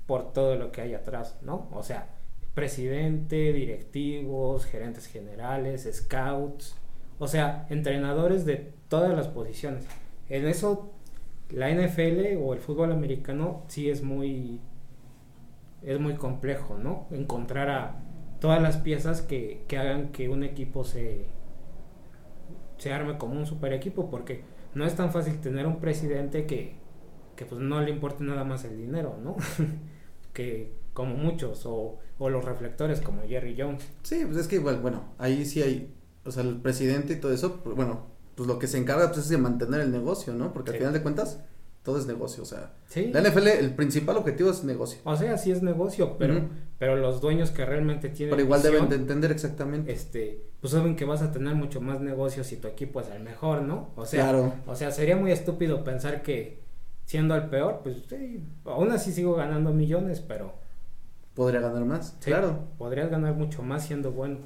Por 0.10 0.34
todo 0.34 0.56
lo 0.56 0.72
que 0.72 0.82
hay 0.82 0.95
atrás, 0.95 1.38
¿no? 1.43 1.69
O 1.72 1.84
sea, 1.84 2.10
presidente, 2.56 3.54
directivos, 3.54 4.65
gerentes 4.65 5.06
generales, 5.06 5.88
scouts, 5.93 6.76
o 7.19 7.28
sea, 7.28 7.67
entrenadores 7.69 8.43
de 8.43 8.74
todas 8.88 9.15
las 9.15 9.28
posiciones. 9.28 9.86
En 10.28 10.48
eso, 10.48 10.91
la 11.52 11.69
NFL 11.69 12.38
o 12.41 12.56
el 12.56 12.60
fútbol 12.60 12.91
americano 12.91 13.65
sí 13.67 13.91
es 13.91 14.02
muy, 14.02 14.60
es 15.84 16.00
muy 16.00 16.15
complejo, 16.15 16.80
¿no? 16.80 17.06
Encontrar 17.12 17.69
a 17.69 18.02
todas 18.39 18.60
las 18.63 18.78
piezas 18.78 19.22
que, 19.22 19.63
que 19.67 19.78
hagan 19.78 20.12
que 20.12 20.28
un 20.28 20.41
equipo 20.41 20.84
se, 20.84 21.28
se 22.80 22.91
arme 22.91 23.19
como 23.19 23.36
un 23.39 23.45
super 23.45 23.74
equipo, 23.74 24.10
porque 24.10 24.43
no 24.74 24.86
es 24.86 24.95
tan 24.95 25.12
fácil 25.12 25.39
tener 25.39 25.67
un 25.67 25.80
presidente 25.80 26.48
que, 26.48 26.74
que 27.36 27.45
pues 27.45 27.62
no 27.62 27.80
le 27.80 27.91
importe 27.91 28.24
nada 28.24 28.43
más 28.43 28.65
el 28.65 28.76
dinero, 28.76 29.19
¿no? 29.24 29.36
que 30.39 30.71
como 30.93 31.15
muchos, 31.15 31.65
o, 31.65 31.99
o 32.17 32.30
los 32.30 32.45
reflectores 32.45 33.02
como 33.02 33.21
Jerry 33.28 33.56
Jones. 33.58 33.84
Sí, 34.04 34.23
pues 34.25 34.38
es 34.38 34.47
que 34.47 34.56
igual, 34.56 34.80
bueno, 34.80 35.04
ahí 35.17 35.45
sí 35.45 35.62
hay, 35.62 35.93
o 36.25 36.32
sea, 36.32 36.43
el 36.43 36.56
presidente 36.62 37.13
y 37.13 37.15
todo 37.17 37.34
eso, 37.34 37.62
pues, 37.63 37.75
bueno, 37.75 38.08
pues 38.36 38.47
lo 38.47 38.58
que 38.60 38.67
se 38.67 38.78
encarga 38.78 39.08
pues 39.08 39.19
es 39.19 39.30
de 39.30 39.38
mantener 39.38 39.82
el 39.82 39.91
negocio, 39.91 40.34
¿no? 40.34 40.54
Porque 40.54 40.71
al 40.71 40.78
final 40.78 40.93
de 40.93 41.02
cuentas, 41.02 41.39
todo 41.84 41.97
es 41.99 42.06
negocio, 42.08 42.43
o 42.43 42.45
sea, 42.45 42.73
Sí. 42.88 43.12
la 43.13 43.21
NFL, 43.21 43.47
el 43.47 43.73
principal 43.75 44.17
objetivo 44.17 44.49
es 44.52 44.63
negocio. 44.63 44.99
O 45.06 45.15
sea, 45.15 45.38
sí 45.38 45.52
es 45.52 45.62
negocio, 45.62 46.17
pero, 46.17 46.47
pero 46.78 46.95
los 46.97 47.19
dueños 47.21 47.52
que 47.52 47.65
realmente 47.65 48.10
tienen 48.10 48.32
Pero 48.32 48.43
igual 48.43 48.60
visión, 48.62 48.75
deben 48.75 48.89
de 48.89 48.95
entender 48.95 49.32
exactamente. 49.32 49.91
este, 49.91 50.41
pues 50.62 50.71
saben 50.73 50.95
que 50.95 51.06
vas 51.06 51.21
a 51.21 51.32
tener 51.32 51.56
mucho 51.56 51.80
más 51.82 51.99
negocio 52.02 52.43
si 52.43 52.58
tu 52.58 52.67
equipo 52.67 52.99
es 53.02 53.08
el 53.10 53.23
mejor, 53.23 53.62
¿no? 53.62 53.89
O 53.95 54.06
sea, 54.06 54.23
claro. 54.23 54.54
o 54.67 54.75
sea, 54.75 54.91
sería 54.91 55.15
muy 55.15 55.32
estúpido 55.32 55.84
pensar 55.84 56.21
que 56.23 56.60
siendo 57.10 57.34
el 57.36 57.50
peor, 57.50 57.80
pues 57.82 58.04
sí, 58.08 58.43
aún 58.65 58.91
así 58.91 59.12
sigo 59.12 59.34
ganando 59.34 59.74
millones, 59.74 60.19
pero 60.22 60.54
podría 61.34 61.60
ganar 61.60 61.84
más. 61.84 62.15
Sí, 62.19 62.30
Claro. 62.30 62.67
Podrías 62.78 63.10
ganar 63.10 63.34
mucho 63.34 63.63
más 63.63 63.88
siendo 63.88 64.12
bueno. 64.12 64.38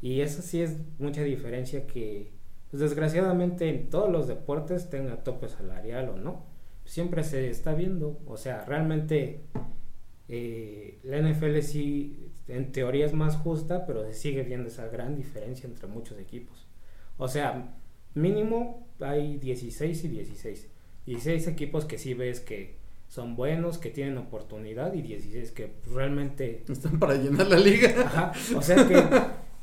Y 0.00 0.20
eso 0.20 0.42
sí 0.42 0.62
es 0.62 0.76
mucha 1.00 1.22
diferencia 1.22 1.88
que, 1.88 2.30
pues, 2.70 2.80
desgraciadamente, 2.80 3.68
en 3.68 3.90
todos 3.90 4.12
los 4.12 4.28
deportes, 4.28 4.90
tenga 4.90 5.24
tope 5.24 5.48
salarial 5.48 6.10
o 6.10 6.16
no. 6.16 6.44
Siempre 6.84 7.24
se 7.24 7.50
está 7.50 7.74
viendo. 7.74 8.20
O 8.26 8.36
sea, 8.36 8.64
realmente 8.64 9.40
eh, 10.28 11.00
la 11.02 11.18
NFL 11.18 11.62
sí, 11.62 12.30
en 12.46 12.70
teoría 12.70 13.06
es 13.06 13.12
más 13.12 13.34
justa, 13.38 13.86
pero 13.86 14.04
se 14.04 14.14
sigue 14.14 14.44
viendo 14.44 14.68
esa 14.68 14.86
gran 14.86 15.16
diferencia 15.16 15.68
entre 15.68 15.88
muchos 15.88 16.16
equipos. 16.20 16.68
O 17.16 17.26
sea, 17.26 17.74
mínimo 18.14 18.86
hay 19.00 19.36
16 19.38 20.04
y 20.04 20.08
16. 20.08 20.71
16 21.06 21.48
equipos 21.48 21.84
que 21.84 21.98
sí 21.98 22.14
ves 22.14 22.40
que 22.40 22.76
son 23.08 23.36
buenos, 23.36 23.78
que 23.78 23.90
tienen 23.90 24.16
oportunidad 24.16 24.94
y 24.94 25.02
16 25.02 25.50
que 25.52 25.72
realmente 25.94 26.64
Están 26.68 26.98
para 26.98 27.14
llenar 27.14 27.46
la 27.48 27.58
liga. 27.58 27.92
Ajá, 28.06 28.32
o 28.56 28.62
sea 28.62 28.88
que, 28.88 29.02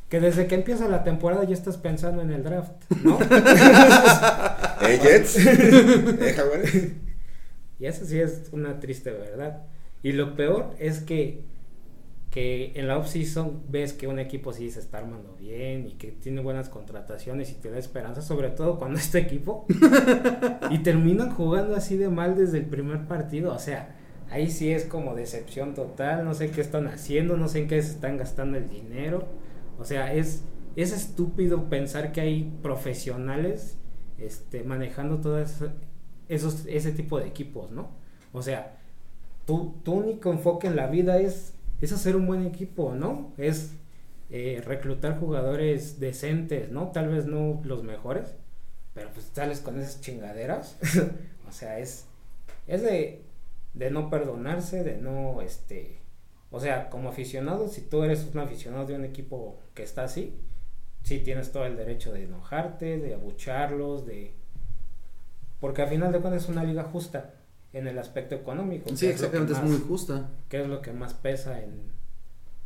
que 0.08 0.20
desde 0.20 0.46
que 0.46 0.56
empieza 0.56 0.88
la 0.88 1.04
temporada 1.04 1.44
ya 1.46 1.56
estás 1.56 1.78
pensando 1.78 2.22
en 2.22 2.32
el 2.32 2.44
draft, 2.44 2.72
¿no? 3.04 3.18
¿Eh, 4.82 5.00
Jets? 5.02 5.38
¿Eh? 5.46 6.94
Y 7.80 7.86
eso 7.86 8.06
sí 8.06 8.20
es 8.20 8.50
una 8.52 8.80
triste 8.80 9.12
verdad. 9.12 9.64
Y 10.04 10.12
lo 10.12 10.36
peor 10.36 10.76
es 10.80 11.00
que, 11.00 11.42
que 12.30 12.74
en 12.76 12.88
la 12.88 12.98
off-season 12.98 13.64
ves 13.70 13.94
que 13.94 14.08
un 14.08 14.20
equipo 14.20 14.54
sí 14.54 14.70
se 14.70 14.80
está 14.80 15.00
armando 15.00 15.36
bien 15.40 15.88
y 15.88 15.94
que 15.94 16.12
tiene 16.12 16.42
buenas 16.42 16.70
contrataciones 16.70 17.50
y 17.52 17.56
te 17.56 17.72
da 17.72 17.80
esperanza, 17.80 18.22
sobre 18.22 18.50
todo 18.50 18.78
cuando 18.78 19.00
este 19.00 19.18
equipo 19.20 19.66
y 20.70 20.80
terminan 20.80 21.32
jugando 21.32 21.76
así 21.76 21.98
de 21.98 22.10
mal 22.10 22.36
desde 22.38 22.60
el 22.60 22.66
primer 22.66 23.08
partido. 23.08 23.54
O 23.54 23.60
sea, 23.60 23.96
ahí 24.30 24.52
sí 24.52 24.72
es 24.72 24.86
como 24.86 25.16
decepción 25.16 25.74
total. 25.74 26.24
No 26.24 26.34
sé 26.36 26.52
qué 26.52 26.62
están 26.62 26.88
haciendo, 26.88 27.36
no 27.36 27.48
sé 27.48 27.60
en 27.64 27.68
qué 27.68 27.82
se 27.82 27.92
están 27.92 28.18
gastando 28.18 28.58
el 28.58 28.70
dinero. 28.70 29.28
O 29.80 29.86
sea, 29.86 30.14
es, 30.14 30.44
es 30.76 30.92
estúpido 30.92 31.68
pensar 31.70 32.12
que 32.12 32.22
hay 32.22 32.54
profesionales 32.62 33.78
este, 34.20 34.64
manejando 34.64 35.18
todo 35.18 35.40
eso- 35.42 35.72
esos, 36.28 36.66
ese 36.68 36.92
tipo 36.92 37.20
de 37.20 37.26
equipos, 37.28 37.72
¿no? 37.72 37.90
O 38.34 38.44
sea, 38.44 38.78
tu, 39.46 39.74
tu 39.84 39.94
único 39.94 40.32
enfoque 40.32 40.68
en 40.68 40.76
la 40.76 40.86
vida 40.88 41.18
es, 41.20 41.54
es 41.82 41.92
hacer 41.92 42.16
un 42.16 42.28
buen 42.28 42.46
equipo, 42.46 42.94
¿no? 42.96 43.34
Es 43.38 43.74
eh, 44.30 44.62
reclutar 44.66 45.20
jugadores 45.20 46.00
decentes, 46.00 46.70
¿no? 46.72 46.92
Tal 46.92 47.10
vez 47.10 47.26
no 47.26 47.62
los 47.64 47.84
mejores, 47.84 48.36
pero 48.94 49.10
pues 49.14 49.30
sales 49.34 49.60
con 49.60 49.80
esas 49.80 50.02
chingaderas. 50.02 50.78
o 51.48 51.52
sea, 51.52 51.80
es, 51.80 52.06
es 52.68 52.84
de, 52.84 53.24
de 53.74 53.92
no 53.92 54.10
perdonarse, 54.10 54.84
de 54.84 54.98
no, 54.98 55.42
este, 55.42 56.00
o 56.52 56.60
sea, 56.60 56.90
como 56.90 57.10
aficionado, 57.10 57.68
si 57.68 57.82
tú 57.82 58.04
eres 58.04 58.30
un 58.34 58.40
aficionado 58.40 58.86
de 58.86 58.96
un 58.96 59.06
equipo 59.06 59.60
que 59.74 59.84
está 59.84 60.04
así, 60.04 60.36
sí 61.04 61.20
tienes 61.20 61.52
todo 61.52 61.66
el 61.66 61.78
derecho 61.78 62.12
de 62.12 62.24
enojarte, 62.24 62.98
de 62.98 63.14
abucharlos, 63.14 64.06
de... 64.06 64.34
Porque 65.60 65.82
al 65.82 65.90
final 65.90 66.12
de 66.12 66.20
cuentas 66.20 66.44
es 66.44 66.50
una 66.50 66.64
liga 66.64 66.84
justa 66.84 67.34
en 67.74 67.88
el 67.88 67.98
aspecto 68.00 68.36
económico. 68.36 68.90
Sí, 68.96 69.06
es 69.06 69.14
exactamente, 69.14 69.54
es 69.54 69.62
muy 69.64 69.80
justa. 69.80 70.30
que 70.50 70.62
es 70.62 70.68
lo 70.68 70.82
que 70.82 70.92
más 70.94 71.14
pesa 71.14 71.62
en, 71.62 71.92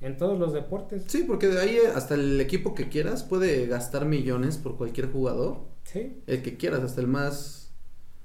en 0.01 0.17
todos 0.17 0.37
los 0.39 0.53
deportes. 0.53 1.03
Sí, 1.07 1.23
porque 1.23 1.47
de 1.47 1.59
ahí 1.59 1.75
eh, 1.77 1.91
hasta 1.95 2.15
el 2.15 2.39
equipo 2.41 2.73
que 2.75 2.89
quieras 2.89 3.23
puede 3.23 3.67
gastar 3.67 4.05
millones 4.05 4.57
por 4.57 4.77
cualquier 4.77 5.11
jugador. 5.11 5.59
Sí, 5.83 6.23
El 6.27 6.41
que 6.43 6.57
quieras, 6.57 6.81
hasta 6.81 7.01
el 7.01 7.07
más... 7.07 7.71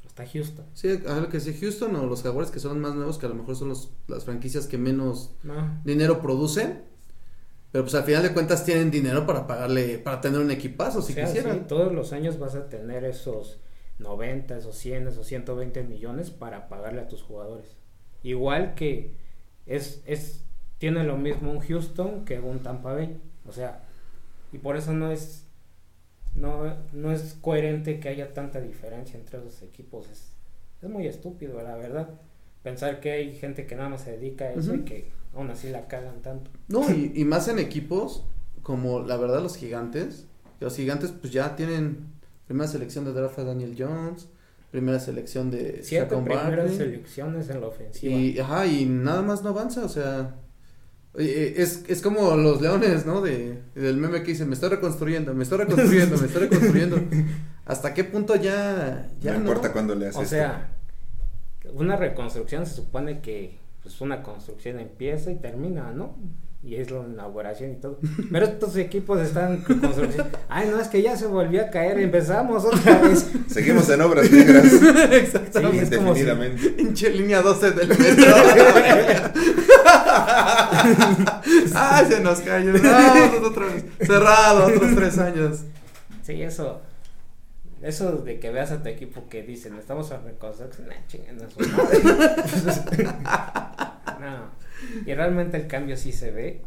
hasta 0.07 0.27
Houston. 0.27 0.67
Sí, 0.75 0.89
a 1.07 1.21
lo 1.21 1.29
que 1.29 1.41
sea 1.41 1.55
Houston 1.61 1.95
o 1.97 2.07
los 2.07 2.23
Jaguares 2.23 2.51
que 2.51 2.61
son 2.61 2.81
más 2.81 2.95
nuevos, 2.95 3.19
que 3.19 3.27
a 3.27 3.29
lo 3.29 3.35
mejor 3.35 3.57
son 3.57 3.69
los, 3.71 3.91
las 4.07 4.25
franquicias 4.25 4.67
que 4.67 4.79
menos 4.79 5.33
No, 5.43 5.55
dinero 5.85 6.21
producen. 6.23 6.85
Pero 7.73 7.85
pues 7.85 7.95
al 7.95 8.05
final 8.05 8.23
de 8.23 8.33
cuentas 8.33 8.65
tienen 8.65 8.91
dinero 8.91 9.27
para 9.27 9.47
pagarle, 9.47 9.99
para 9.99 10.21
tener 10.21 10.41
un 10.41 10.51
equipazo 10.51 11.03
si 11.03 11.13
o 11.13 11.15
sea, 11.15 11.25
quisieran. 11.27 11.53
sí, 11.61 11.65
todos 11.69 11.93
los 11.93 12.13
años 12.13 12.39
vas 12.39 12.55
a 12.55 12.69
tener 12.69 13.05
esos 13.05 13.61
90, 13.99 14.57
esos 14.59 14.77
100, 14.77 15.09
esos 15.09 15.27
120 15.27 15.83
millones 15.85 16.31
para 16.31 16.69
pagarle 16.69 17.01
a 17.01 17.09
tus 17.09 17.23
jugadores. 17.23 17.77
Igual 18.23 18.75
que 18.75 19.17
es, 19.67 20.03
es 20.07 20.45
tiene 20.79 21.05
lo 21.05 21.17
mismo 21.17 21.51
un 21.51 21.61
Houston 21.61 22.25
que 22.25 22.39
un 22.41 22.61
Tampa 22.61 22.95
Bay. 22.95 23.21
O 23.47 23.53
sea, 23.53 23.85
y 24.53 24.59
por 24.59 24.77
eso 24.77 24.93
no 24.93 25.11
es 25.11 25.45
no, 26.35 26.73
no 26.93 27.13
es 27.13 27.37
coherente 27.41 27.99
que 27.99 28.09
haya 28.09 28.33
tanta 28.33 28.61
diferencia 28.61 29.19
entre 29.19 29.39
esos 29.39 29.63
equipos. 29.63 30.09
Es, 30.09 30.33
es 30.81 30.89
muy 30.89 31.07
estúpido, 31.07 31.61
la 31.63 31.77
verdad. 31.77 32.09
Pensar 32.63 33.01
que 33.01 33.13
hay 33.13 33.35
gente 33.37 33.67
que 33.67 33.75
nada 33.75 33.89
más 33.89 34.03
se 34.03 34.13
dedica 34.13 34.47
a 34.47 34.53
eso 34.53 34.75
y 34.75 34.81
que 34.81 35.11
aún 35.35 35.51
así 35.51 35.71
la 35.71 35.89
cagan 35.89 36.23
tanto. 36.23 36.51
No, 36.69 36.91
y, 36.91 37.13
y 37.15 37.25
más 37.25 37.49
en 37.49 37.59
equipos 37.59 38.25
como 38.63 39.01
la 39.01 39.17
verdad 39.17 39.43
los 39.43 39.57
gigantes. 39.57 40.27
Los 40.61 40.77
gigantes 40.77 41.13
pues 41.13 41.33
ya 41.33 41.57
tienen 41.57 42.18
primera 42.49 42.67
selección 42.67 43.05
de 43.05 43.13
draft 43.13 43.39
a 43.39 43.45
Daniel 43.45 43.77
Jones, 43.79 44.27
primera 44.71 44.99
selección 44.99 45.51
de 45.51 45.81
Siete 45.83 46.17
primeras 46.17 46.57
Barkley, 46.57 46.77
selecciones 46.77 47.51
en 47.51 47.61
la 47.61 47.67
ofensiva. 47.69 48.13
y 48.13 48.39
ajá, 48.39 48.67
y 48.67 48.87
nada 48.87 49.23
más 49.23 49.43
no 49.43 49.51
avanza, 49.51 49.85
o 49.85 49.89
sea, 49.89 50.35
eh, 51.19 51.55
es, 51.59 51.85
es 51.89 52.01
como 52.01 52.37
los 52.37 52.63
leones, 52.63 53.05
¿no? 53.05 53.21
De, 53.21 53.61
del 53.75 53.99
meme 53.99 54.23
que 54.23 54.33
dicen, 54.33 54.49
me 54.49 54.55
estoy 54.55 54.71
reconstruyendo, 54.71 55.35
me 55.35 55.43
estoy 55.43 55.59
reconstruyendo, 55.59 56.17
me 56.17 56.27
estoy 56.27 56.43
reconstruyendo. 56.49 56.97
¿Hasta 57.67 57.93
qué 57.93 58.05
punto 58.05 58.35
ya, 58.35 59.11
ya 59.21 59.33
no 59.33 59.41
importa 59.41 59.71
cuándo 59.71 59.95
le 59.95 60.09
haces 60.09 60.23
O 60.23 60.25
sea, 60.25 60.75
una 61.75 61.97
reconstrucción 61.97 62.65
se 62.65 62.75
supone 62.75 63.21
que 63.21 63.59
pues 63.89 64.01
una 64.03 64.23
construcción 64.23 64.79
empieza 64.79 65.31
y 65.31 65.37
termina, 65.37 65.93
¿no? 65.93 66.15
Y 66.63 66.75
es 66.75 66.91
la 66.91 66.99
inauguración 66.99 67.71
y 67.71 67.77
todo. 67.77 67.99
Pero 68.33 68.45
estos 68.45 68.77
equipos 68.77 69.21
están 69.21 69.55
en 69.55 69.79
construcción. 69.79 70.27
Ay, 70.49 70.69
no, 70.71 70.79
es 70.81 70.89
que 70.89 71.01
ya 71.01 71.17
se 71.17 71.27
volvió 71.27 71.63
a 71.63 71.71
caer, 71.71 71.99
empezamos 72.01 72.65
otra 72.65 72.99
vez. 72.99 73.31
Seguimos 73.49 73.89
en 73.89 74.01
obras 74.03 74.31
negras. 74.31 74.65
Exactamente. 75.13 75.87
Sí, 75.87 75.93
si- 75.93 75.99
Indefinidamente. 76.01 76.71
Pinche 76.71 77.11
línea 77.11 77.41
12 77.43 77.71
del 77.71 77.89
metro. 77.89 78.35
Ay, 81.75 82.07
se 82.09 82.21
nos 82.21 82.41
cayó. 82.41 82.73
No, 82.73 83.47
otra 83.47 83.67
vez. 83.67 83.85
Cerrado, 84.01 84.67
otros 84.67 84.95
tres 84.95 85.19
años. 85.19 85.61
Sí, 86.23 86.43
eso. 86.43 86.81
Eso 87.83 88.17
de 88.19 88.41
que 88.41 88.51
veas 88.51 88.73
a 88.73 88.83
tu 88.83 88.89
equipo 88.89 89.29
que 89.29 89.43
dicen, 89.45 89.77
estamos 89.79 90.11
a 90.11 90.19
reconstrucción, 90.19 90.89
no. 94.21 94.51
Y 95.07 95.15
realmente 95.15 95.57
el 95.57 95.67
cambio 95.67 95.97
sí 95.97 96.13
se 96.13 96.31
ve 96.31 96.63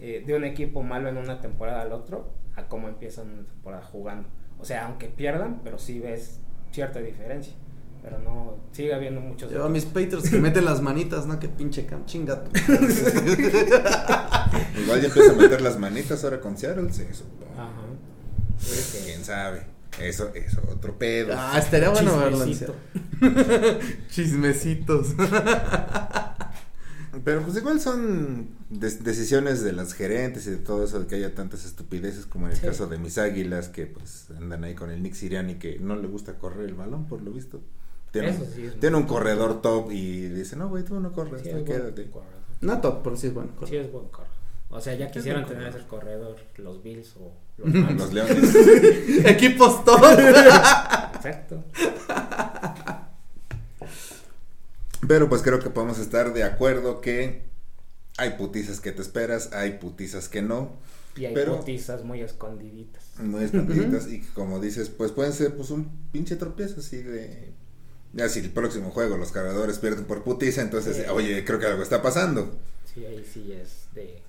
eh, 0.00 0.22
de 0.26 0.34
un 0.34 0.44
equipo 0.44 0.82
malo 0.82 1.08
en 1.08 1.16
una 1.16 1.40
temporada 1.40 1.82
al 1.82 1.92
otro 1.92 2.30
a 2.56 2.64
cómo 2.66 2.88
empiezan 2.88 3.30
una 3.30 3.44
temporada 3.46 3.82
jugando. 3.84 4.28
O 4.58 4.64
sea, 4.64 4.86
aunque 4.86 5.08
pierdan, 5.08 5.60
pero 5.64 5.78
sí 5.78 5.98
ves 6.00 6.40
cierta 6.72 7.00
diferencia. 7.00 7.52
Pero 8.02 8.18
no, 8.18 8.56
sigue 8.72 8.92
habiendo 8.94 9.20
muchos. 9.22 9.50
Yo 9.50 9.64
a 9.64 9.68
mis 9.70 9.86
Patriots 9.86 10.28
que 10.28 10.38
meten 10.38 10.66
las 10.66 10.82
manitas, 10.82 11.26
no, 11.26 11.40
que 11.40 11.48
pinche 11.48 11.86
cam, 11.86 12.04
chinga. 12.04 12.44
tu- 12.44 12.50
Igual 14.82 15.00
ya 15.00 15.06
empieza 15.08 15.32
a 15.32 15.36
meter 15.36 15.62
las 15.62 15.78
manitas 15.78 16.22
ahora 16.22 16.38
con 16.40 16.56
Seattle. 16.58 16.92
Sí, 16.92 17.06
eso. 17.10 17.24
Ajá. 17.54 17.70
Pues, 18.58 19.02
quién 19.06 19.24
sabe. 19.24 19.62
Eso, 20.00 20.30
eso, 20.34 20.60
otro 20.72 20.98
pedo. 20.98 21.34
Ah, 21.36 21.58
estaría 21.58 21.88
bueno 21.90 22.18
verlo. 22.18 22.44
Chismecitos. 24.10 25.14
Pero 27.24 27.42
pues 27.42 27.56
igual 27.56 27.80
son 27.80 28.48
decisiones 28.70 29.62
de 29.62 29.72
las 29.72 29.94
gerentes 29.94 30.46
y 30.48 30.50
de 30.50 30.56
todo 30.56 30.84
eso 30.84 30.98
de 30.98 31.06
que 31.06 31.14
haya 31.14 31.32
tantas 31.34 31.64
estupideces 31.64 32.26
como 32.26 32.46
en 32.46 32.52
el 32.52 32.58
Sí. 32.58 32.66
caso 32.66 32.88
de 32.88 32.98
mis 32.98 33.18
águilas 33.18 33.68
que 33.68 33.86
pues 33.86 34.26
andan 34.36 34.64
ahí 34.64 34.74
con 34.74 34.90
el 34.90 35.00
Nick 35.02 35.14
Siriani 35.14 35.54
que 35.54 35.78
no 35.78 35.94
le 35.96 36.08
gusta 36.08 36.34
correr 36.38 36.68
el 36.68 36.74
balón 36.74 37.06
por 37.06 37.22
lo 37.22 37.30
visto. 37.30 37.60
Tiene, 38.10 38.30
Eso 38.30 38.44
sí 38.52 38.66
es 38.66 38.78
tiene 38.80 38.96
un 38.96 39.04
corredor 39.04 39.62
top 39.62 39.90
y 39.92 40.28
dice, 40.28 40.56
no 40.56 40.68
güey, 40.68 40.84
tú 40.84 40.98
no 41.00 41.12
corres, 41.12 41.42
Sí, 41.42 41.50
tú 41.50 41.56
es 41.58 41.64
buen 41.64 41.80
quédate. 41.80 42.10
corredor. 42.10 42.34
No 42.60 42.80
top, 42.80 43.02
pero 43.04 43.16
sí 43.16 43.28
es 43.28 43.34
bueno. 43.34 43.52
Sí, 43.66 43.76
es 43.76 43.90
buen 43.92 44.08
corredor. 44.08 44.34
O 44.70 44.80
sea, 44.80 44.94
ya 44.94 45.06
Es 45.06 45.12
quisieran 45.12 45.46
tener 45.46 45.70
corredor. 45.70 45.80
ese 45.80 45.88
corredor 45.88 46.36
los 46.56 46.82
Bills 46.82 47.14
o 47.16 47.32
los 47.58 48.12
leones. 48.12 48.54
Equipos 49.26 49.84
todos. 49.84 50.18
Exacto. 50.18 51.62
Pero 55.06 55.28
pues 55.28 55.42
creo 55.42 55.58
que 55.60 55.70
podemos 55.70 55.98
estar 55.98 56.32
de 56.32 56.44
acuerdo 56.44 57.00
que 57.00 57.42
hay 58.16 58.30
putizas 58.30 58.80
que 58.80 58.92
te 58.92 59.02
esperas, 59.02 59.52
hay 59.52 59.72
putizas 59.78 60.28
que 60.28 60.40
no. 60.42 60.72
Y 61.16 61.26
hay 61.26 61.34
Pero- 61.34 61.58
putizas 61.58 62.04
muy 62.04 62.20
escondiditas. 62.22 63.02
muy 63.18 63.44
escondiditas 63.44 64.08
y 64.08 64.20
que, 64.22 64.28
como 64.32 64.58
dices, 64.60 64.88
pues 64.88 65.12
pueden 65.12 65.32
ser 65.32 65.54
pues 65.56 65.70
un 65.70 65.88
pinche 66.10 66.36
tropiezo 66.36 66.80
así 66.80 66.96
de 67.02 67.52
ya 68.12 68.28
si 68.28 68.40
el 68.40 68.50
próximo 68.50 68.90
juego 68.90 69.16
los 69.16 69.30
cargadores 69.32 69.78
pierden 69.78 70.04
por 70.04 70.22
putiza, 70.24 70.62
entonces 70.62 70.96
Sí. 70.96 71.02
oye, 71.12 71.44
creo 71.44 71.58
que 71.58 71.66
algo 71.66 71.82
está 71.82 72.00
pasando. 72.02 72.56
Sí, 72.92 73.04
ahí 73.04 73.24
sí 73.32 73.52
es 73.52 73.86
de, 73.94 74.22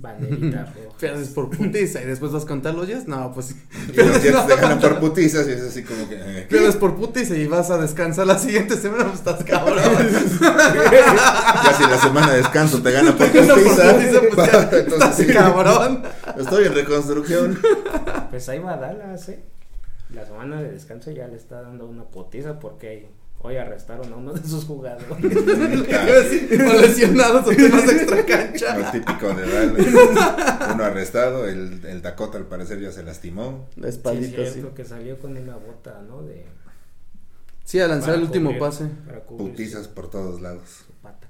Banderitas 0.00 0.74
rojas. 0.74 0.94
Pierdes 0.98 1.28
por 1.28 1.50
putiza 1.50 2.00
y 2.02 2.06
después 2.06 2.32
vas 2.32 2.44
contra 2.46 2.72
los 2.72 2.86
Jets. 2.86 3.06
No, 3.06 3.32
pues. 3.34 3.54
Y 3.92 3.96
los 3.96 4.22
Jets 4.22 4.46
te 4.46 4.56
ganan 4.56 4.80
por 4.80 4.98
putizas 4.98 5.46
y 5.46 5.52
es 5.52 5.60
así 5.62 5.82
como 5.84 6.08
que. 6.08 6.14
eh, 6.18 6.46
Pierdes 6.48 6.76
por 6.76 6.96
putiza 6.96 7.36
y 7.36 7.46
vas 7.46 7.70
a 7.70 7.78
descansar 7.78 8.26
la 8.26 8.38
siguiente 8.38 8.76
semana. 8.76 9.04
Pues 9.04 9.16
estás 9.18 9.44
cabrón. 9.44 9.76
Ya 11.64 11.74
si 11.76 11.82
la 11.84 11.98
semana 11.98 12.30
de 12.30 12.38
descanso 12.38 12.82
te 12.82 12.90
gana 12.92 13.16
por 13.16 13.30
por 13.30 13.46
putiza. 13.48 13.92
putiza, 13.94 14.20
pues 14.34 14.52
ya 14.52 14.60
estás 14.78 15.16
sí, 15.16 15.26
cabrón. 15.26 16.02
Estoy 16.38 16.64
en 16.66 16.74
reconstrucción. 16.74 17.58
Pues 18.30 18.48
ahí 18.48 18.58
va 18.58 18.76
Dallas, 18.76 19.28
¿eh? 19.28 19.40
La 20.14 20.24
semana 20.26 20.60
de 20.62 20.72
descanso 20.72 21.10
ya 21.10 21.28
le 21.28 21.36
está 21.36 21.62
dando 21.62 21.86
una 21.86 22.04
potiza 22.04 22.58
porque 22.58 23.08
hoy 23.42 23.56
arrestaron 23.56 24.12
a 24.12 24.16
uno 24.16 24.32
de 24.32 24.46
sus 24.48 24.64
jugadores. 24.64 25.06
o 25.10 26.80
lesionados 26.80 27.46
o 27.46 27.50
temas 27.50 27.88
extra 27.88 28.16
Lo 28.16 28.26
cancha. 28.26 28.92
típico 28.92 29.32
de 29.34 29.46
Dallas. 29.50 29.86
Uno 30.74 30.84
arrestado, 30.84 31.46
el, 31.48 31.84
el 31.86 32.02
Dakota 32.02 32.38
al 32.38 32.46
parecer 32.46 32.80
ya 32.80 32.92
se 32.92 33.02
lastimó. 33.02 33.68
La 33.76 33.84
Sí, 33.84 33.88
es 33.88 33.94
espaldita, 33.96 34.44
sí. 34.46 34.52
cierto 34.52 34.74
que 34.74 34.84
salió 34.84 35.18
con 35.18 35.36
una 35.36 35.56
bota, 35.56 36.02
¿no? 36.06 36.22
De 36.22 36.44
Sí, 37.64 37.78
a 37.80 37.86
lanzar 37.88 38.14
el 38.14 38.22
último 38.22 38.50
cubrir- 38.50 38.58
pase. 38.58 38.86
Para 39.06 39.20
cubrir 39.20 39.50
Putizas 39.52 39.86
por 39.88 40.10
todos 40.10 40.40
lados. 40.40 40.62
su 40.86 40.92
pata. 40.94 41.28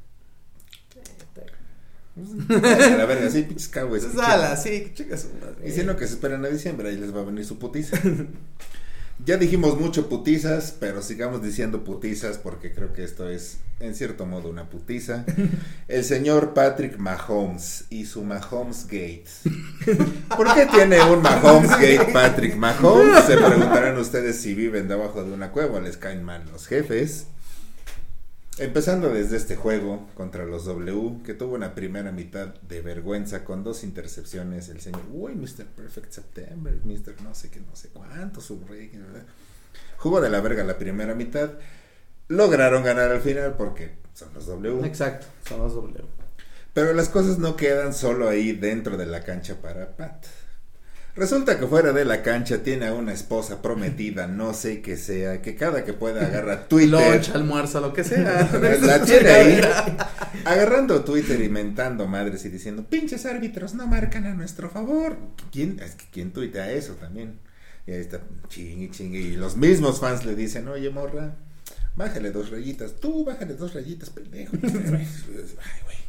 A 2.16 2.96
la 2.96 3.04
verga, 3.06 3.30
sí, 3.30 3.42
pinches 3.42 3.68
Cowboys. 3.68 4.04
Pues 4.04 4.18
ala, 4.26 4.56
sí, 4.56 4.90
chicas. 4.94 5.28
Diciendo 5.62 5.96
que 5.96 6.06
se 6.06 6.14
esperan 6.14 6.44
a 6.44 6.48
diciembre, 6.48 6.88
ahí 6.88 6.96
les 6.96 7.14
va 7.14 7.20
a 7.20 7.24
venir 7.24 7.44
su 7.44 7.58
putiza. 7.58 7.98
Ya 9.24 9.36
dijimos 9.36 9.78
mucho 9.78 10.08
putizas, 10.08 10.74
pero 10.78 11.02
sigamos 11.02 11.42
diciendo 11.42 11.84
putizas 11.84 12.38
porque 12.38 12.72
creo 12.72 12.92
que 12.92 13.04
esto 13.04 13.28
es, 13.28 13.58
en 13.78 13.94
cierto 13.94 14.24
modo, 14.24 14.48
una 14.48 14.70
putiza. 14.70 15.24
El 15.88 16.04
señor 16.04 16.54
Patrick 16.54 16.96
Mahomes 16.98 17.84
y 17.90 18.06
su 18.06 18.24
Mahomes 18.24 18.86
Gate. 18.86 19.26
¿Por 20.36 20.54
qué 20.54 20.66
tiene 20.66 21.02
un 21.02 21.22
Mahomes 21.22 21.70
Gate 21.70 22.10
Patrick 22.12 22.56
Mahomes? 22.56 23.24
Se 23.24 23.36
preguntarán 23.36 23.98
ustedes 23.98 24.40
si 24.40 24.54
viven 24.54 24.88
debajo 24.88 25.22
de 25.22 25.32
una 25.32 25.50
cueva 25.50 25.80
les 25.80 25.96
caen 25.96 26.22
mal 26.22 26.44
los 26.50 26.66
jefes. 26.66 27.26
Empezando 28.60 29.08
desde 29.08 29.38
este 29.38 29.56
juego 29.56 30.06
contra 30.14 30.44
los 30.44 30.66
W, 30.66 31.22
que 31.24 31.32
tuvo 31.32 31.54
una 31.54 31.74
primera 31.74 32.12
mitad 32.12 32.48
de 32.48 32.82
vergüenza 32.82 33.42
con 33.42 33.64
dos 33.64 33.82
intercepciones. 33.82 34.68
El 34.68 34.82
señor, 34.82 35.00
uy, 35.10 35.34
Mr. 35.34 35.64
Perfect 35.64 36.12
September, 36.12 36.74
Mr. 36.84 37.22
no 37.22 37.34
sé 37.34 37.48
qué, 37.48 37.60
no 37.60 37.74
sé 37.74 37.88
cuánto, 37.88 38.42
su 38.42 38.62
rey, 38.68 38.88
¿verdad? 38.88 39.24
Jugó 39.96 40.20
de 40.20 40.28
la 40.28 40.42
verga 40.42 40.62
la 40.62 40.76
primera 40.76 41.14
mitad. 41.14 41.52
Lograron 42.28 42.84
ganar 42.84 43.10
al 43.10 43.22
final 43.22 43.54
porque 43.56 43.94
son 44.12 44.28
los 44.34 44.46
W. 44.46 44.86
Exacto, 44.86 45.26
son 45.48 45.60
los 45.60 45.74
W. 45.74 46.04
Pero 46.74 46.92
las 46.92 47.08
cosas 47.08 47.38
no 47.38 47.56
quedan 47.56 47.94
solo 47.94 48.28
ahí 48.28 48.52
dentro 48.52 48.98
de 48.98 49.06
la 49.06 49.24
cancha 49.24 49.54
para 49.62 49.96
Pat. 49.96 50.26
Resulta 51.16 51.58
que 51.58 51.66
fuera 51.66 51.92
de 51.92 52.04
la 52.04 52.22
cancha 52.22 52.62
tiene 52.62 52.86
a 52.86 52.94
una 52.94 53.12
esposa 53.12 53.60
prometida, 53.60 54.26
no 54.26 54.54
sé 54.54 54.80
qué 54.80 54.96
sea, 54.96 55.42
que 55.42 55.56
cada 55.56 55.84
que 55.84 55.92
pueda 55.92 56.24
agarra 56.24 56.64
Twitter. 56.68 57.12
Lunch, 57.12 57.30
almuerzo, 57.30 57.80
lo 57.80 57.92
que 57.92 58.04
sea. 58.04 58.48
La 58.82 59.04
tiene 59.04 59.28
ahí, 59.28 59.60
agarrando 60.44 61.04
Twitter 61.04 61.40
y 61.42 61.48
mentando 61.48 62.06
madres 62.06 62.44
y 62.44 62.48
diciendo, 62.48 62.84
pinches 62.88 63.26
árbitros 63.26 63.74
no 63.74 63.86
marcan 63.86 64.26
a 64.26 64.34
nuestro 64.34 64.70
favor. 64.70 65.16
¿Quién, 65.50 65.80
es 65.80 65.96
que 65.96 66.04
quién 66.12 66.32
tuitea 66.32 66.70
eso 66.72 66.94
también? 66.94 67.40
Y 67.86 67.92
ahí 67.92 68.00
está, 68.00 68.20
chingue, 68.48 68.90
chingue. 68.90 69.18
Y 69.18 69.36
los 69.36 69.56
mismos 69.56 70.00
fans 70.00 70.24
le 70.24 70.36
dicen, 70.36 70.68
oye, 70.68 70.90
morra, 70.90 71.34
bájale 71.96 72.30
dos 72.30 72.50
rayitas. 72.50 72.94
Tú, 73.00 73.24
bájale 73.24 73.54
dos 73.54 73.74
rayitas, 73.74 74.10
pendejo. 74.10 74.56
Ay, 74.62 75.08
güey. 75.84 75.99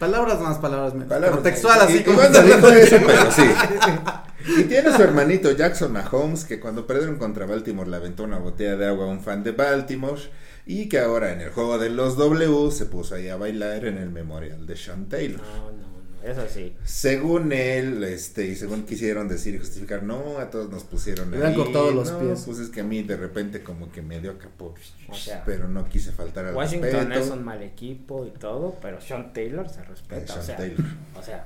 Palabras 0.00 0.40
más, 0.40 0.58
palabras 0.58 0.94
menos. 0.94 1.08
Palabras- 1.08 1.42
textual, 1.44 1.80
así 1.82 1.98
Y- 1.98 2.02
como. 2.02 2.20
dijo 2.20 2.68
eso, 2.68 2.96
pero 3.06 3.30
sí. 3.30 3.42
Y 4.58 4.64
tiene 4.64 4.90
su 4.96 5.02
hermanito 5.02 5.52
Jackson 5.52 5.92
Mahomes, 5.92 6.44
que 6.46 6.58
cuando 6.58 6.86
perdieron 6.86 7.16
contra 7.18 7.44
Baltimore 7.46 7.88
le 7.88 7.96
aventó 7.96 8.24
una 8.24 8.38
botella 8.38 8.74
de 8.76 8.86
agua 8.88 9.04
a 9.04 9.08
un 9.08 9.20
fan 9.22 9.44
de 9.44 9.52
Baltimore. 9.52 10.20
Y 10.66 10.88
que 10.88 10.98
ahora 11.00 11.32
en 11.32 11.40
el 11.42 11.50
juego 11.50 11.78
de 11.78 11.90
los 11.90 12.16
W 12.16 12.70
se 12.70 12.86
puso 12.86 13.14
ahí 13.16 13.28
a 13.28 13.36
bailar 13.36 13.84
en 13.84 13.98
el 13.98 14.10
memorial 14.10 14.66
de 14.66 14.76
Sean 14.76 15.08
Taylor. 15.08 15.40
No, 15.40 15.70
no, 15.72 15.89
eso 16.24 16.46
sí. 16.48 16.74
Según 16.84 17.52
él, 17.52 18.04
este, 18.04 18.46
y 18.46 18.56
según 18.56 18.84
quisieron 18.84 19.28
decir 19.28 19.54
y 19.54 19.58
justificar, 19.58 20.02
no, 20.02 20.38
a 20.38 20.50
todos 20.50 20.70
nos 20.70 20.84
pusieron 20.84 21.30
Le 21.30 21.46
ahí, 21.46 21.54
cortado 21.54 21.90
los 21.92 22.10
no, 22.12 22.18
pies. 22.20 22.42
Pues 22.44 22.58
es 22.58 22.68
que 22.70 22.80
a 22.80 22.84
mí 22.84 23.02
de 23.02 23.16
repente 23.16 23.62
como 23.62 23.90
que 23.90 24.02
me 24.02 24.20
dio 24.20 24.38
capo, 24.38 24.74
O 25.08 25.14
sea, 25.14 25.42
pero 25.44 25.68
no 25.68 25.88
quise 25.88 26.12
faltar 26.12 26.44
al 26.46 26.54
Washington 26.54 26.90
respeto. 27.08 27.20
es 27.20 27.30
un 27.30 27.44
mal 27.44 27.62
equipo 27.62 28.26
y 28.26 28.30
todo, 28.30 28.76
pero 28.82 29.00
Sean 29.00 29.32
Taylor 29.32 29.68
se 29.68 29.80
Eh, 29.80 29.84
respeta. 29.88 30.26
Sean 30.26 30.38
o 30.40 30.42
sea, 30.42 30.56
Taylor. 30.56 30.84
o 31.16 31.22
sea, 31.22 31.44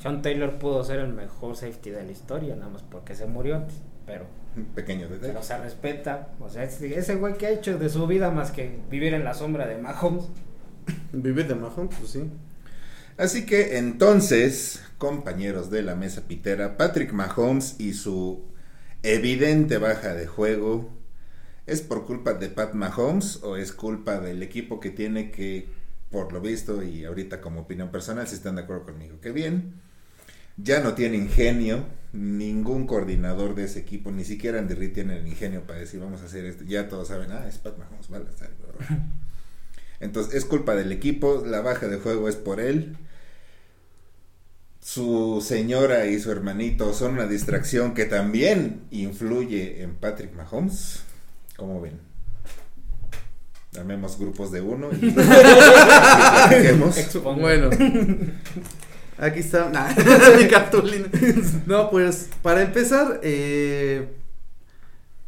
Sean 0.00 0.22
Taylor 0.22 0.58
pudo 0.58 0.82
ser 0.84 0.98
el 1.00 1.12
mejor 1.12 1.56
safety 1.56 1.90
de 1.90 2.04
la 2.04 2.12
historia, 2.12 2.56
nada 2.56 2.70
más 2.70 2.82
porque 2.82 3.14
se 3.14 3.26
murió 3.26 3.56
antes, 3.56 3.76
pero, 4.06 4.26
pequeño 4.74 5.08
detalle. 5.08 5.32
pero 5.32 5.42
se 5.42 5.56
respeta. 5.58 6.28
O 6.40 6.48
sea, 6.48 6.64
ese 6.64 6.98
ese 6.98 7.14
güey 7.16 7.38
que 7.38 7.46
ha 7.46 7.50
hecho 7.50 7.78
de 7.78 7.88
su 7.88 8.06
vida 8.06 8.30
más 8.30 8.50
que 8.50 8.78
vivir 8.90 9.14
en 9.14 9.24
la 9.24 9.34
sombra 9.34 9.66
de 9.66 9.78
Mahomes. 9.78 10.24
Vivir 11.12 11.46
de 11.48 11.54
Mahomes, 11.54 11.94
pues 11.98 12.10
sí. 12.10 12.30
Así 13.18 13.46
que 13.46 13.78
entonces, 13.78 14.82
compañeros 14.98 15.70
de 15.70 15.82
la 15.82 15.94
mesa 15.94 16.28
pitera, 16.28 16.76
Patrick 16.76 17.12
Mahomes 17.12 17.76
y 17.78 17.94
su 17.94 18.44
evidente 19.02 19.78
baja 19.78 20.14
de 20.14 20.26
juego, 20.26 20.90
¿es 21.66 21.80
por 21.80 22.04
culpa 22.04 22.34
de 22.34 22.50
Pat 22.50 22.74
Mahomes 22.74 23.42
o 23.42 23.56
es 23.56 23.72
culpa 23.72 24.20
del 24.20 24.42
equipo 24.42 24.80
que 24.80 24.90
tiene 24.90 25.30
que, 25.30 25.66
por 26.10 26.30
lo 26.32 26.42
visto 26.42 26.82
y 26.82 27.06
ahorita 27.06 27.40
como 27.40 27.62
opinión 27.62 27.90
personal, 27.90 28.28
si 28.28 28.34
están 28.34 28.56
de 28.56 28.62
acuerdo 28.62 28.84
conmigo, 28.84 29.18
que 29.20 29.32
bien, 29.32 29.80
ya 30.58 30.80
no 30.80 30.92
tiene 30.92 31.16
ingenio, 31.16 31.86
ningún 32.12 32.86
coordinador 32.86 33.54
de 33.54 33.64
ese 33.64 33.78
equipo, 33.78 34.10
ni 34.10 34.24
siquiera 34.24 34.58
Andy 34.58 34.74
Reid 34.74 34.92
tiene 34.92 35.18
el 35.18 35.26
ingenio 35.26 35.62
para 35.66 35.78
decir 35.78 36.00
vamos 36.00 36.20
a 36.20 36.26
hacer 36.26 36.44
esto, 36.44 36.64
ya 36.64 36.88
todos 36.88 37.08
saben, 37.08 37.32
ah, 37.32 37.46
es 37.48 37.56
Pat 37.56 37.78
Mahomes, 37.78 38.08
vale, 38.08 38.26
está 38.28 38.46
bien". 38.46 39.26
Entonces 40.00 40.34
es 40.34 40.44
culpa 40.44 40.74
del 40.74 40.92
equipo, 40.92 41.42
la 41.46 41.60
baja 41.60 41.88
de 41.88 41.98
juego 41.98 42.28
es 42.28 42.36
por 42.36 42.60
él. 42.60 42.96
Su 44.80 45.44
señora 45.44 46.06
y 46.06 46.20
su 46.20 46.30
hermanito 46.30 46.94
son 46.94 47.14
una 47.14 47.26
distracción 47.26 47.94
que 47.94 48.04
también 48.04 48.82
influye 48.90 49.82
en 49.82 49.94
Patrick 49.96 50.32
Mahomes. 50.34 51.00
¿Cómo 51.56 51.80
ven? 51.80 51.98
Armemos 53.76 54.18
grupos 54.18 54.52
de 54.52 54.60
uno 54.60 54.90
y. 54.92 55.08
Expongo. 57.00 57.40
Bueno. 57.40 57.70
Aquí 59.18 59.40
está. 59.40 59.70
Nah, 59.70 59.88
mi 60.38 60.46
cartulina. 60.48 61.08
No, 61.66 61.90
pues, 61.90 62.28
para 62.42 62.62
empezar, 62.62 63.20
eh, 63.22 64.08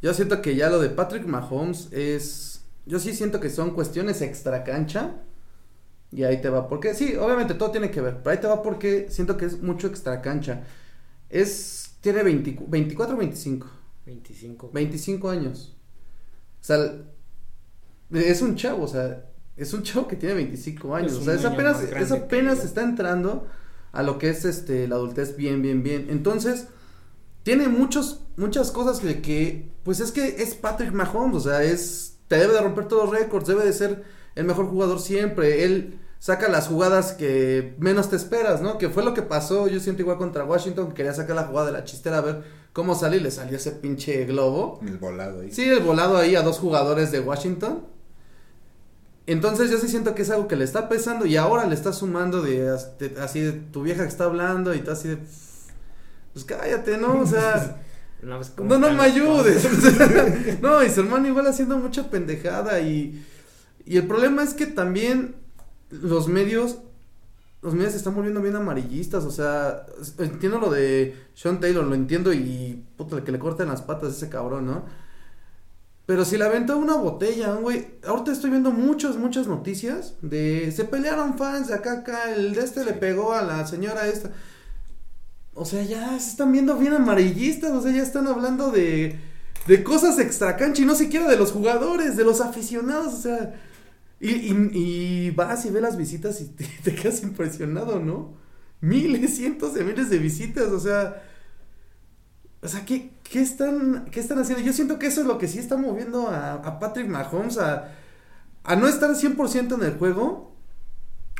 yo 0.03 0.13
siento 0.15 0.43
que 0.43 0.55
ya 0.57 0.69
lo 0.69 0.79
de 0.79 0.91
Patrick 0.91 1.27
Mahomes 1.27 1.89
es. 1.93 2.48
Yo 2.89 2.99
sí 2.99 3.15
siento 3.15 3.39
que 3.39 3.51
son 3.51 3.73
cuestiones 3.73 4.23
extra 4.23 4.65
cancha. 4.65 5.23
Y 6.11 6.25
ahí 6.25 6.41
te 6.41 6.49
va. 6.49 6.69
Porque 6.69 6.95
sí, 6.95 7.17
obviamente 7.17 7.55
todo 7.55 7.71
tiene 7.71 7.91
que 7.91 8.01
ver. 8.01 8.17
Pero 8.17 8.31
ahí 8.31 8.39
te 8.39 8.47
va 8.47 8.63
porque 8.63 9.09
siento 9.11 9.37
que 9.37 9.45
es 9.45 9.63
mucho 9.63 9.87
extra 9.87 10.23
cancha. 10.23 10.65
Es. 11.29 11.97
Tiene 12.01 12.23
20 12.23 12.65
24 12.67 13.15
o 13.15 13.19
25. 13.19 13.67
25. 14.07 14.71
25 14.73 15.31
años. 15.31 15.77
O 16.61 16.65
sea, 16.65 16.79
es 18.13 18.41
un 18.41 18.57
chavo, 18.57 18.85
o 18.85 18.89
sea, 18.89 19.27
es 19.57 19.73
un 19.75 19.83
chavo 19.83 20.09
que 20.09 20.17
tiene 20.17 20.35
25 20.35 20.95
años. 20.95 21.13
Es 21.13 21.19
o 21.19 21.23
sea, 21.23 21.35
es 21.35 21.45
apenas, 21.45 21.83
es 21.83 22.09
que 22.09 22.15
apenas 22.15 22.65
está 22.65 22.83
entrando 22.83 23.47
a 23.93 24.03
lo 24.03 24.19
que 24.19 24.31
es 24.31 24.45
este 24.45 24.89
la 24.89 24.97
adultez 24.97 25.37
bien, 25.37 25.61
bien, 25.61 25.83
bien. 25.83 26.07
Entonces, 26.09 26.69
tiene 27.43 27.69
muchos, 27.69 28.23
muchas 28.37 28.71
cosas 28.71 29.03
de 29.03 29.21
que, 29.21 29.73
pues 29.83 30.01
es 30.01 30.13
que 30.13 30.43
es 30.43 30.55
Patrick 30.55 30.93
Mahomes, 30.93 31.37
o 31.37 31.41
sea, 31.41 31.63
es, 31.63 32.18
te 32.29 32.37
debe 32.37 32.53
de 32.55 32.61
romper 32.61 32.87
todos 32.89 33.05
los 33.11 33.19
récords, 33.19 33.47
debe 33.49 33.65
de 33.65 33.73
ser 33.73 34.05
el 34.35 34.45
mejor 34.45 34.67
jugador 34.69 35.01
siempre. 35.01 35.65
Él 35.65 35.99
saca 36.21 36.49
las 36.49 36.69
jugadas 36.69 37.13
que 37.13 37.75
menos 37.79 38.11
te 38.11 38.17
esperas, 38.17 38.61
¿no? 38.63 38.79
Que 38.79 38.89
fue 38.89 39.05
lo 39.05 39.15
que 39.15 39.23
pasó, 39.23 39.67
yo 39.69 39.81
siento 39.81 40.03
igual 40.03 40.19
contra 40.19 40.45
Washington, 40.45 40.89
que 40.89 40.95
quería 40.95 41.15
sacar 41.15 41.37
la 41.37 41.45
jugada 41.45 41.67
de 41.69 41.73
la 41.73 41.85
chistera 41.85 42.19
a 42.19 42.23
ver 42.23 42.43
cómo 42.73 42.95
sale 42.95 43.17
y 43.17 43.21
le 43.21 43.31
salió 43.31 43.57
ese 43.57 43.73
pinche 43.73 44.25
globo. 44.25 44.79
El 44.87 44.99
volado 44.99 45.41
ahí. 45.41 45.51
Sí, 45.53 45.69
el 45.69 45.81
volado 45.81 46.17
ahí 46.17 46.37
a 46.37 46.43
dos 46.43 46.59
jugadores 46.59 47.11
de 47.13 47.21
Washington. 47.21 47.85
Entonces 49.27 49.71
yo 49.71 49.79
sí 49.79 49.89
siento 49.89 50.15
que 50.15 50.23
es 50.23 50.31
algo 50.31 50.49
que 50.49 50.57
le 50.57 50.65
está 50.65 50.89
pesando 50.89 51.27
y 51.27 51.37
ahora 51.37 51.67
le 51.67 51.75
está 51.75 51.93
sumando 51.93 52.41
de, 52.41 52.61
de- 52.99 53.21
así 53.21 53.41
de 53.41 53.53
tu 53.53 53.83
vieja 53.83 54.03
que 54.03 54.09
está 54.09 54.25
hablando 54.25 54.75
y 54.75 54.79
está 54.79 54.93
así 54.93 55.09
de 55.09 55.19
pues 56.33 56.45
cállate, 56.47 56.97
¿no? 56.97 57.21
O 57.21 57.27
sea, 57.27 57.83
No, 58.23 58.37
pues, 58.37 58.51
¿cómo 58.51 58.77
no 58.77 58.93
me 58.93 59.03
ayudes. 59.03 60.61
no, 60.61 60.83
y 60.83 60.91
su 60.91 61.01
hermano 61.01 61.29
igual 61.29 61.47
haciendo 61.47 61.79
mucha 61.79 62.11
pendejada 62.11 62.81
y 62.81 63.25
y 63.89 63.97
el 63.97 64.07
problema 64.07 64.43
es 64.43 64.53
que 64.53 64.67
también 64.67 65.37
los 65.91 66.29
medios 66.29 66.79
los 67.63 67.75
medios 67.75 67.93
se 67.93 67.99
están 67.99 68.15
volviendo 68.15 68.43
bien 68.43 68.55
amarillistas, 68.55 69.25
o 69.25 69.31
sea, 69.31 69.87
entiendo 70.19 70.61
lo 70.61 70.71
de 70.71 71.17
Sean 71.35 71.59
Taylor, 71.59 71.85
lo 71.85 71.95
entiendo 71.95 72.33
y 72.33 72.85
puta 72.97 73.25
que 73.25 73.33
le 73.33 73.39
corten 73.39 73.69
las 73.69 73.83
patas 73.83 74.11
a 74.11 74.17
ese 74.17 74.29
cabrón, 74.29 74.67
¿no? 74.67 74.85
Pero 76.07 76.25
si 76.25 76.37
le 76.37 76.45
aventó 76.45 76.77
una 76.79 76.97
botella, 76.97 77.55
güey. 77.55 77.99
Ahorita 78.07 78.33
estoy 78.33 78.51
viendo 78.51 78.71
muchas, 78.71 79.17
muchas 79.17 79.47
noticias 79.47 80.15
de. 80.23 80.71
Se 80.71 80.85
pelearon 80.85 81.37
fans 81.37 81.69
de 81.69 81.75
acá, 81.75 82.01
acá. 82.01 82.33
El 82.33 82.55
de 82.55 82.61
este 82.61 82.85
le 82.85 82.93
pegó 82.93 83.35
a 83.35 83.43
la 83.43 83.67
señora 83.67 84.07
esta. 84.07 84.31
O 85.59 85.65
sea, 85.65 85.83
ya 85.83 86.19
se 86.19 86.31
están 86.31 86.53
viendo 86.53 86.77
bien 86.79 86.95
amarillistas, 86.95 87.73
o 87.73 87.83
sea, 87.83 87.93
ya 87.93 88.03
están 88.03 88.27
hablando 88.29 88.71
de, 88.71 89.19
de 89.67 89.85
cosas 89.85 90.19
extra 90.19 90.57
cancha 90.57 90.83
y 90.83 90.85
no 90.85 90.95
siquiera 90.95 91.29
de 91.29 91.37
los 91.37 91.53
jugadores, 91.53 92.17
de 92.17 92.25
los 92.25 92.41
aficionados, 92.41 93.15
o 93.15 93.19
sea, 93.19 93.55
y, 94.21 94.31
y, 94.31 94.71
y 94.75 95.31
vas 95.33 95.65
y 95.67 95.71
ves 95.71 95.83
las 95.83 95.97
visitas 95.97 96.41
y 96.41 96.47
te, 96.47 96.65
te 96.85 96.95
quedas 96.95 97.23
impresionado, 97.23 98.01
¿no? 98.01 98.35
Miles, 98.81 99.37
cientos 99.37 99.75
de 99.75 99.85
miles 99.85 100.11
de 100.11 100.19
visitas, 100.19 100.69
o 100.69 100.81
sea, 100.81 101.23
o 102.61 102.69
sea, 102.69 102.85
¿qué, 102.85 103.13
qué, 103.23 103.41
están, 103.41 104.07
¿qué 104.11 104.21
están 104.21 104.39
haciendo? 104.39 104.65
Yo 104.65 104.73
siento 104.73 104.99
que 104.99 105.07
eso 105.07 105.21
es 105.21 105.27
lo 105.27 105.39
que 105.39 105.49
sí 105.49 105.59
está 105.59 105.77
moviendo 105.77 106.29
a, 106.29 106.55
a 106.55 106.79
Patrick 106.81 107.09
Mahomes 107.09 107.59
a, 107.59 107.93
a 108.65 108.77
no 108.77 108.89
estar 108.89 109.15
100% 109.15 109.75
en 109.75 109.83
el 109.83 109.99
juego. 109.99 110.48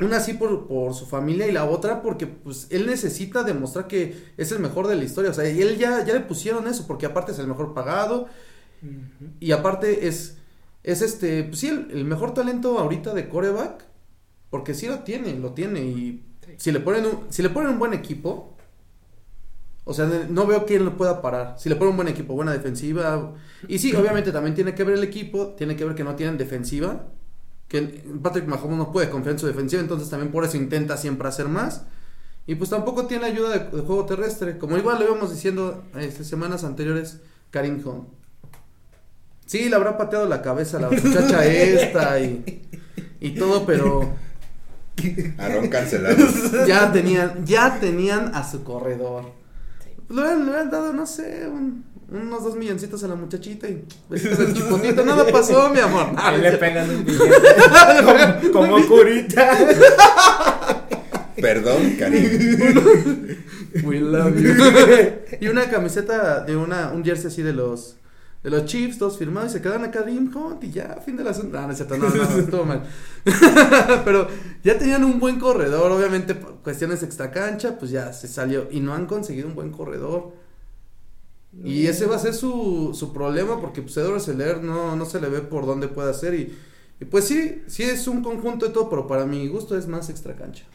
Una 0.01 0.19
sí 0.21 0.33
por, 0.33 0.67
por 0.67 0.93
su 0.93 1.05
familia 1.05 1.47
y 1.47 1.51
la 1.51 1.65
otra 1.65 2.01
porque 2.01 2.25
pues 2.27 2.67
él 2.69 2.85
necesita 2.87 3.43
demostrar 3.43 3.87
que 3.87 4.31
es 4.37 4.51
el 4.51 4.59
mejor 4.59 4.87
de 4.87 4.95
la 4.95 5.03
historia. 5.03 5.31
O 5.31 5.33
sea, 5.33 5.49
y 5.49 5.61
él 5.61 5.77
ya, 5.77 6.05
ya 6.05 6.13
le 6.13 6.21
pusieron 6.21 6.67
eso 6.67 6.87
porque 6.87 7.05
aparte 7.05 7.33
es 7.33 7.39
el 7.39 7.47
mejor 7.47 7.73
pagado 7.73 8.27
y 9.39 9.51
aparte 9.51 10.07
es, 10.07 10.37
es 10.83 11.01
este, 11.01 11.43
pues 11.43 11.59
sí, 11.59 11.67
el, 11.69 11.91
el 11.91 12.05
mejor 12.05 12.33
talento 12.33 12.79
ahorita 12.79 13.13
de 13.13 13.29
coreback 13.29 13.85
porque 14.49 14.73
sí 14.73 14.87
lo 14.87 14.99
tiene, 14.99 15.35
lo 15.39 15.53
tiene 15.53 15.81
y 15.81 16.25
Sí. 16.45 16.57
si 16.57 16.71
le 16.71 16.79
ponen 16.79 17.05
un, 17.05 17.25
si 17.29 17.43
le 17.43 17.49
ponen 17.49 17.71
un 17.71 17.79
buen 17.79 17.93
equipo, 17.93 18.57
o 19.85 19.93
sea, 19.93 20.05
no 20.29 20.45
veo 20.45 20.65
quién 20.65 20.85
lo 20.85 20.95
pueda 20.97 21.21
parar. 21.21 21.55
Si 21.57 21.67
le 21.67 21.75
ponen 21.75 21.91
un 21.91 21.97
buen 21.97 22.07
equipo, 22.09 22.33
buena 22.35 22.51
defensiva. 22.53 23.33
Y 23.67 23.79
sí, 23.79 23.95
obviamente 23.95 24.31
también 24.31 24.53
tiene 24.55 24.75
que 24.75 24.83
ver 24.83 24.95
el 24.95 25.03
equipo, 25.03 25.55
tiene 25.57 25.75
que 25.75 25.83
ver 25.85 25.95
que 25.95 26.03
no 26.03 26.15
tienen 26.15 26.37
defensiva. 26.37 27.07
Que 27.69 27.81
Patrick 28.21 28.45
Mahomes 28.47 28.77
no 28.77 28.91
puede 28.91 29.09
confiar 29.09 29.33
en 29.33 29.39
su 29.39 29.47
defensiva, 29.47 29.81
entonces 29.81 30.09
también 30.09 30.31
por 30.31 30.43
eso 30.43 30.57
intenta 30.57 30.97
siempre 30.97 31.27
hacer 31.29 31.47
más. 31.47 31.83
Y 32.47 32.55
pues 32.55 32.71
tampoco 32.71 33.05
tiene 33.05 33.25
ayuda 33.27 33.49
de, 33.51 33.59
de 33.59 33.81
juego 33.83 34.05
terrestre. 34.05 34.57
Como 34.57 34.75
igual 34.77 34.99
lo 34.99 35.05
íbamos 35.05 35.31
diciendo 35.31 35.83
este, 35.95 36.23
semanas 36.25 36.63
anteriores, 36.63 37.19
Karim 37.51 37.81
Hunt. 37.87 38.07
Sí, 39.45 39.69
le 39.69 39.75
habrá 39.75 39.97
pateado 39.97 40.27
la 40.27 40.41
cabeza 40.41 40.77
a 40.77 40.81
la 40.81 40.89
muchacha 40.89 41.45
esta 41.47 42.19
y, 42.19 42.61
y 43.19 43.31
todo, 43.35 43.65
pero 43.65 44.13
Aarón 45.37 45.69
cancelado. 45.69 46.17
ya 46.67 46.91
tenían, 46.91 47.45
ya 47.45 47.79
tenían 47.79 48.33
a 48.35 48.43
su 48.49 48.63
corredor. 48.63 49.25
Le 50.09 50.15
hubieran, 50.15 50.39
le 50.39 50.45
hubieran 50.45 50.69
dado, 50.71 50.91
no 50.93 51.05
sé, 51.05 51.47
un- 51.47 51.85
unos 52.11 52.43
dos 52.43 52.55
milloncitos 52.55 53.03
a 53.03 53.07
la 53.07 53.15
muchachita 53.15 53.67
y 53.67 53.83
besitos 54.09 54.39
al 54.39 54.53
chipotito. 54.53 55.05
Nada 55.05 55.25
pasó, 55.31 55.69
mi 55.69 55.79
amor. 55.79 56.07
Ah, 56.15 56.31
le 56.37 56.51
pegan 56.57 56.89
un 56.89 57.05
billete. 57.05 58.51
como, 58.51 58.69
como 58.69 58.87
curita. 58.87 59.57
Perdón, 61.39 61.95
Karim. 61.97 63.37
We 63.83 63.99
love 63.99 64.35
you. 64.35 64.55
y 65.39 65.47
una 65.47 65.69
camiseta 65.69 66.41
de 66.41 66.57
una, 66.57 66.91
un 66.91 67.03
jersey 67.03 67.27
así 67.27 67.43
de 67.43 67.53
los 67.53 67.99
de 68.43 68.49
los 68.49 68.65
Chiefs, 68.65 68.97
todos 68.97 69.17
firmados 69.17 69.51
y 69.51 69.53
se 69.53 69.61
quedan 69.61 69.83
acá 69.83 69.99
Karim 69.99 70.31
Hunt 70.33 70.63
y 70.63 70.71
ya, 70.71 71.01
fin 71.05 71.17
de 71.17 71.25
la 71.25 71.33
No, 71.33 71.67
no 71.67 71.71
es 71.71 71.77
cierto, 71.77 71.97
no, 71.97 72.09
no, 72.09 72.15
no, 72.15 72.37
estuvo 72.37 72.63
mal. 72.63 72.83
Pero 74.05 74.27
ya 74.63 74.77
tenían 74.77 75.03
un 75.03 75.19
buen 75.19 75.39
corredor, 75.39 75.91
obviamente 75.91 76.35
por 76.35 76.55
cuestiones 76.61 77.03
extra 77.03 77.31
cancha, 77.31 77.77
pues 77.77 77.91
ya 77.91 78.13
se 78.13 78.29
salió 78.29 78.69
y 78.71 78.79
no 78.79 78.93
han 78.93 79.07
conseguido 79.07 79.47
un 79.47 79.55
buen 79.55 79.71
corredor. 79.71 80.33
Y 81.63 81.87
ese 81.87 82.05
va 82.05 82.15
a 82.15 82.19
ser 82.19 82.33
su, 82.33 82.91
su 82.93 83.11
problema 83.11 83.59
porque 83.59 83.81
pues 83.81 83.97
Edward 83.97 84.21
Seller 84.21 84.61
no, 84.61 84.95
no 84.95 85.05
se 85.05 85.19
le 85.19 85.29
ve 85.29 85.41
por 85.41 85.65
dónde 85.65 85.87
puede 85.87 86.11
hacer 86.11 86.35
y, 86.35 86.55
y 86.99 87.05
pues 87.05 87.27
sí, 87.27 87.63
sí 87.67 87.83
es 87.83 88.07
un 88.07 88.21
conjunto 88.23 88.67
de 88.67 88.73
todo, 88.73 88.89
pero 88.89 89.07
para 89.07 89.25
mi 89.25 89.47
gusto 89.47 89.77
es 89.77 89.87
más 89.87 90.09
extra 90.09 90.35
cancha. 90.35 90.65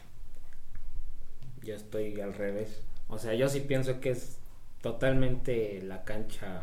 Yo 1.63 1.75
estoy 1.75 2.19
al 2.19 2.33
revés. 2.33 2.81
O 3.07 3.17
sea, 3.17 3.33
yo 3.35 3.47
sí 3.47 3.61
pienso 3.61 3.99
que 4.01 4.11
es 4.11 4.37
totalmente 4.81 5.81
la 5.81 6.03
cancha, 6.03 6.61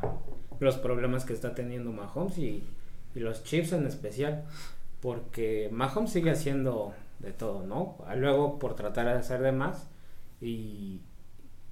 los 0.60 0.76
problemas 0.76 1.24
que 1.24 1.32
está 1.32 1.54
teniendo 1.54 1.90
Mahomes 1.90 2.36
y, 2.38 2.62
y 3.14 3.20
los 3.20 3.42
Chiefs 3.44 3.72
en 3.72 3.86
especial. 3.86 4.44
Porque 5.00 5.68
Mahomes 5.72 6.12
sigue 6.12 6.30
haciendo 6.30 6.94
de 7.22 7.32
todo, 7.32 7.66
¿no? 7.66 7.96
Luego 8.16 8.58
por 8.58 8.74
tratar 8.74 9.06
de 9.06 9.12
hacer 9.12 9.40
de 9.40 9.52
más 9.52 9.88
y, 10.40 11.00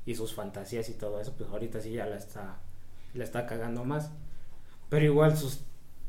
y 0.07 0.15
sus 0.15 0.35
fantasías 0.35 0.89
y 0.89 0.95
todo 0.95 1.21
eso, 1.21 1.35
pues 1.37 1.51
ahorita 1.51 1.81
sí 1.81 1.93
ya 1.93 2.07
la 2.07 2.17
está, 2.17 2.57
la 3.15 3.25
está 3.25 3.47
cagando 3.47 3.85
más. 3.85 4.11
Pero 4.89 5.05
igual 5.05 5.37
sus, 5.37 5.61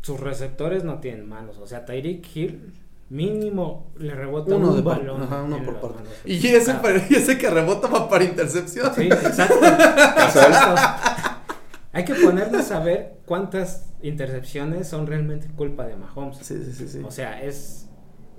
sus 0.02 0.20
receptores 0.20 0.84
no 0.84 1.00
tienen 1.00 1.28
manos. 1.28 1.58
O 1.60 1.68
sea, 1.68 1.86
Tyreek 1.86 2.36
Hill 2.36 2.74
mínimo 3.10 3.92
le 3.98 4.16
rebota 4.16 4.56
Uno 4.56 4.70
un 4.70 4.76
de 4.78 4.82
balón. 4.82 5.22
ajá, 5.24 5.44
uno 5.44 5.62
por 5.64 5.82
parte. 5.82 6.04
Y 6.26 6.48
ese, 6.48 6.72
Ah, 6.72 6.82
pa- 6.82 6.92
y 7.10 7.14
ese 7.16 7.38
que 7.38 7.50
rebota 7.50 7.88
va 7.90 8.10
para 8.10 8.24
intercepción. 8.24 8.92
Sí, 8.96 9.04
exacto. 9.12 9.56
Exacto. 9.64 10.82
Hay 11.94 12.06
que 12.06 12.16
ponernos 12.16 12.72
a 12.72 12.80
ver 12.80 13.18
cuántas 13.26 13.86
intercepciones 14.02 14.88
son 14.88 15.08
realmente 15.08 15.48
culpa 15.56 15.86
de 15.86 15.98
Mahomes. 15.98 16.38
Sí, 16.38 16.64
sí, 16.64 16.72
sí, 16.72 16.88
sí. 16.88 17.02
O 17.06 17.12
sea, 17.12 17.42
es, 17.44 17.88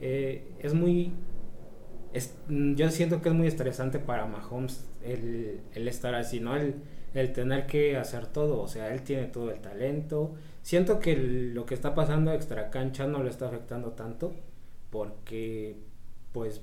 eh, 0.01 0.51
es 0.61 0.73
muy... 0.73 1.12
es- 2.12 2.35
mm, 2.48 2.75
yo 2.75 2.90
siento 2.90 3.22
que 3.22 3.29
es 3.31 3.35
muy 3.35 3.46
estresante 3.46 3.98
para 3.98 4.27
Mahomes 4.27 4.87
el, 5.03 5.61
el 5.75 5.88
estar 5.88 6.14
así, 6.14 6.40
¿no? 6.40 6.57
El, 6.57 6.77
el 7.14 7.33
tener 7.33 7.66
que 7.66 7.96
hacer 7.96 8.27
todo. 8.27 8.61
O 8.61 8.68
sea, 8.68 8.92
él 8.94 9.03
tiene 9.03 9.27
todo 9.27 9.51
el 9.51 9.61
talento. 9.61 10.35
Siento 10.62 11.01
que 11.01 11.16
lo 11.16 11.66
que 11.66 11.75
está 11.75 11.94
pasando 11.94 12.33
extra 12.33 12.70
cancha 12.70 13.07
no 13.07 13.22
lo 13.22 13.29
está 13.31 13.46
afectando 13.48 13.92
tanto 13.92 14.35
porque, 14.90 15.77
pues, 16.33 16.62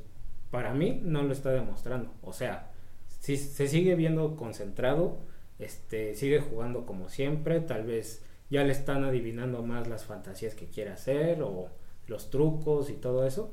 para 0.52 0.74
mí 0.74 1.00
no 1.04 1.24
lo 1.24 1.34
está 1.34 1.52
demostrando. 1.52 2.12
O 2.22 2.34
sea, 2.34 2.72
si 3.20 3.38
se 3.38 3.68
sigue 3.68 3.96
viendo 3.96 4.36
concentrado, 4.36 5.18
este, 5.60 6.16
sigue 6.16 6.40
jugando 6.40 6.86
como 6.86 7.10
siempre, 7.10 7.60
tal 7.62 7.84
vez 7.86 8.24
ya 8.50 8.64
le 8.64 8.72
están 8.72 9.04
adivinando 9.04 9.62
más 9.64 9.88
las 9.88 10.06
fantasías 10.06 10.56
que 10.56 10.68
quiere 10.68 10.92
hacer 10.92 11.42
o 11.44 11.68
los 12.08 12.30
trucos 12.30 12.90
y 12.90 12.94
todo 12.94 13.26
eso. 13.28 13.52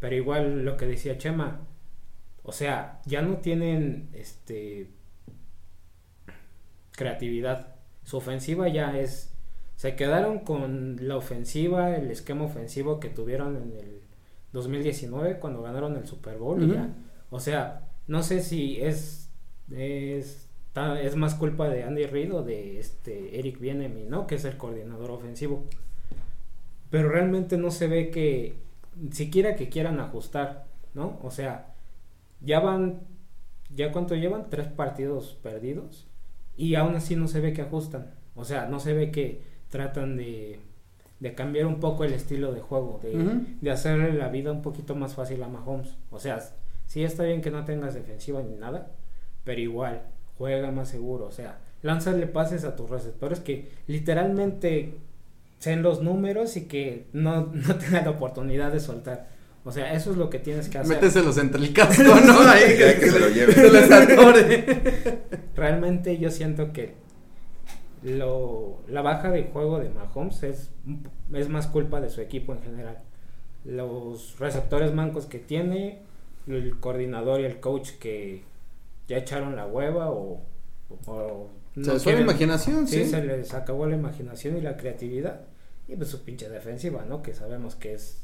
Pero 0.00 0.14
igual 0.14 0.64
lo 0.64 0.76
que 0.76 0.86
decía 0.86 1.18
Chema, 1.18 1.60
o 2.42 2.52
sea, 2.52 3.00
ya 3.04 3.22
no 3.22 3.38
tienen 3.38 4.08
este 4.12 4.90
creatividad. 6.92 7.76
Su 8.04 8.18
ofensiva 8.18 8.68
ya 8.68 8.98
es 8.98 9.34
se 9.76 9.94
quedaron 9.94 10.40
con 10.40 10.96
la 11.06 11.16
ofensiva, 11.16 11.94
el 11.94 12.10
esquema 12.10 12.44
ofensivo 12.44 12.98
que 12.98 13.10
tuvieron 13.10 13.56
en 13.56 13.72
el 13.78 14.00
2019 14.52 15.38
cuando 15.38 15.62
ganaron 15.62 15.96
el 15.96 16.06
Super 16.06 16.36
Bowl 16.36 16.62
y 16.62 16.72
ya. 16.72 16.92
O 17.30 17.38
sea, 17.38 17.88
no 18.08 18.24
sé 18.24 18.42
si 18.42 18.80
es 18.80 19.30
es 19.70 20.48
es 21.00 21.16
más 21.16 21.34
culpa 21.34 21.68
de 21.68 21.84
Andy 21.84 22.06
Reid 22.06 22.34
o 22.34 22.42
de 22.42 22.78
este 22.78 23.38
Eric 23.38 23.60
Bienemi, 23.60 24.04
¿no? 24.04 24.26
Que 24.26 24.36
es 24.36 24.44
el 24.44 24.56
coordinador 24.56 25.10
ofensivo. 25.10 25.64
Pero 26.90 27.08
realmente 27.08 27.56
no 27.56 27.70
se 27.70 27.86
ve 27.88 28.10
que 28.10 28.56
siquiera 29.12 29.56
que 29.56 29.68
quieran 29.68 30.00
ajustar, 30.00 30.66
¿no? 30.94 31.18
O 31.22 31.30
sea, 31.30 31.74
ya 32.40 32.60
van 32.60 33.00
ya 33.74 33.92
cuánto 33.92 34.14
llevan 34.14 34.48
tres 34.50 34.68
partidos 34.68 35.38
perdidos 35.42 36.06
y 36.56 36.74
aún 36.74 36.94
así 36.94 37.16
no 37.16 37.28
se 37.28 37.40
ve 37.40 37.52
que 37.52 37.62
ajustan. 37.62 38.14
O 38.34 38.44
sea, 38.44 38.66
no 38.66 38.80
se 38.80 38.92
ve 38.94 39.10
que 39.10 39.42
tratan 39.68 40.16
de, 40.16 40.60
de 41.20 41.34
cambiar 41.34 41.66
un 41.66 41.80
poco 41.80 42.04
el 42.04 42.12
estilo 42.12 42.52
de 42.52 42.60
juego, 42.60 43.00
de, 43.02 43.42
de 43.60 43.70
hacerle 43.70 44.12
la 44.14 44.28
vida 44.28 44.52
un 44.52 44.62
poquito 44.62 44.94
más 44.94 45.14
fácil 45.14 45.42
a 45.42 45.48
Mahomes. 45.48 45.96
O 46.10 46.18
sea, 46.18 46.40
sí 46.86 47.04
está 47.04 47.24
bien 47.24 47.42
que 47.42 47.50
no 47.50 47.64
tengas 47.64 47.94
defensiva 47.94 48.42
ni 48.42 48.54
nada, 48.54 48.92
pero 49.44 49.60
igual, 49.60 50.02
juega 50.36 50.70
más 50.70 50.88
seguro. 50.88 51.26
O 51.26 51.32
sea, 51.32 51.58
lánzale 51.82 52.26
pases 52.26 52.64
a 52.64 52.76
tus 52.76 52.88
receptores 52.90 53.40
que 53.40 53.70
literalmente 53.86 54.94
sean 55.58 55.82
los 55.82 56.02
números 56.02 56.56
y 56.56 56.66
que 56.66 57.06
no, 57.12 57.46
no 57.52 57.76
tengan 57.76 58.04
la 58.04 58.10
oportunidad 58.10 58.72
de 58.72 58.80
soltar. 58.80 59.28
O 59.64 59.72
sea, 59.72 59.92
eso 59.92 60.12
es 60.12 60.16
lo 60.16 60.30
que 60.30 60.38
tienes 60.38 60.68
que 60.68 60.78
hacer. 60.78 60.96
Méteselos 60.96 61.36
entre 61.36 61.60
el 61.60 61.72
casco, 61.72 62.02
¿no? 62.26 62.40
Ahí 62.48 62.78
Ya 62.78 62.98
que 62.98 63.10
se 63.10 63.18
lo 63.18 63.28
lleve. 63.28 63.52
se 63.54 65.18
realmente 65.54 66.16
yo 66.18 66.30
siento 66.30 66.72
que 66.72 66.94
lo, 68.02 68.78
la 68.88 69.02
baja 69.02 69.30
de 69.30 69.44
juego 69.44 69.78
de 69.78 69.90
Mahomes 69.90 70.42
es, 70.42 70.70
es 71.34 71.48
más 71.48 71.66
culpa 71.66 72.00
de 72.00 72.08
su 72.08 72.20
equipo 72.20 72.52
en 72.52 72.62
general. 72.62 72.98
Los 73.64 74.38
receptores 74.38 74.94
mancos 74.94 75.26
que 75.26 75.38
tiene, 75.38 76.02
el 76.46 76.78
coordinador 76.78 77.40
y 77.40 77.44
el 77.44 77.60
coach 77.60 77.90
que 77.98 78.44
ya 79.08 79.18
echaron 79.18 79.56
la 79.56 79.66
hueva 79.66 80.10
o, 80.10 80.40
o 81.06 81.48
Se 81.82 81.88
no 81.88 81.94
les 81.94 82.02
fue 82.04 82.12
la 82.14 82.20
imaginación, 82.20 82.86
Sí, 82.86 83.04
sí. 83.04 83.10
se 83.10 83.22
les 83.24 83.54
acabó 83.54 83.86
la 83.86 83.96
imaginación 83.96 84.56
y 84.56 84.60
la 84.60 84.76
creatividad. 84.76 85.42
Y 85.86 85.96
pues 85.96 86.08
su 86.10 86.22
pinche 86.24 86.48
defensiva, 86.48 87.04
¿no? 87.04 87.22
Que 87.22 87.34
sabemos 87.34 87.74
que 87.74 87.94
es 87.94 88.22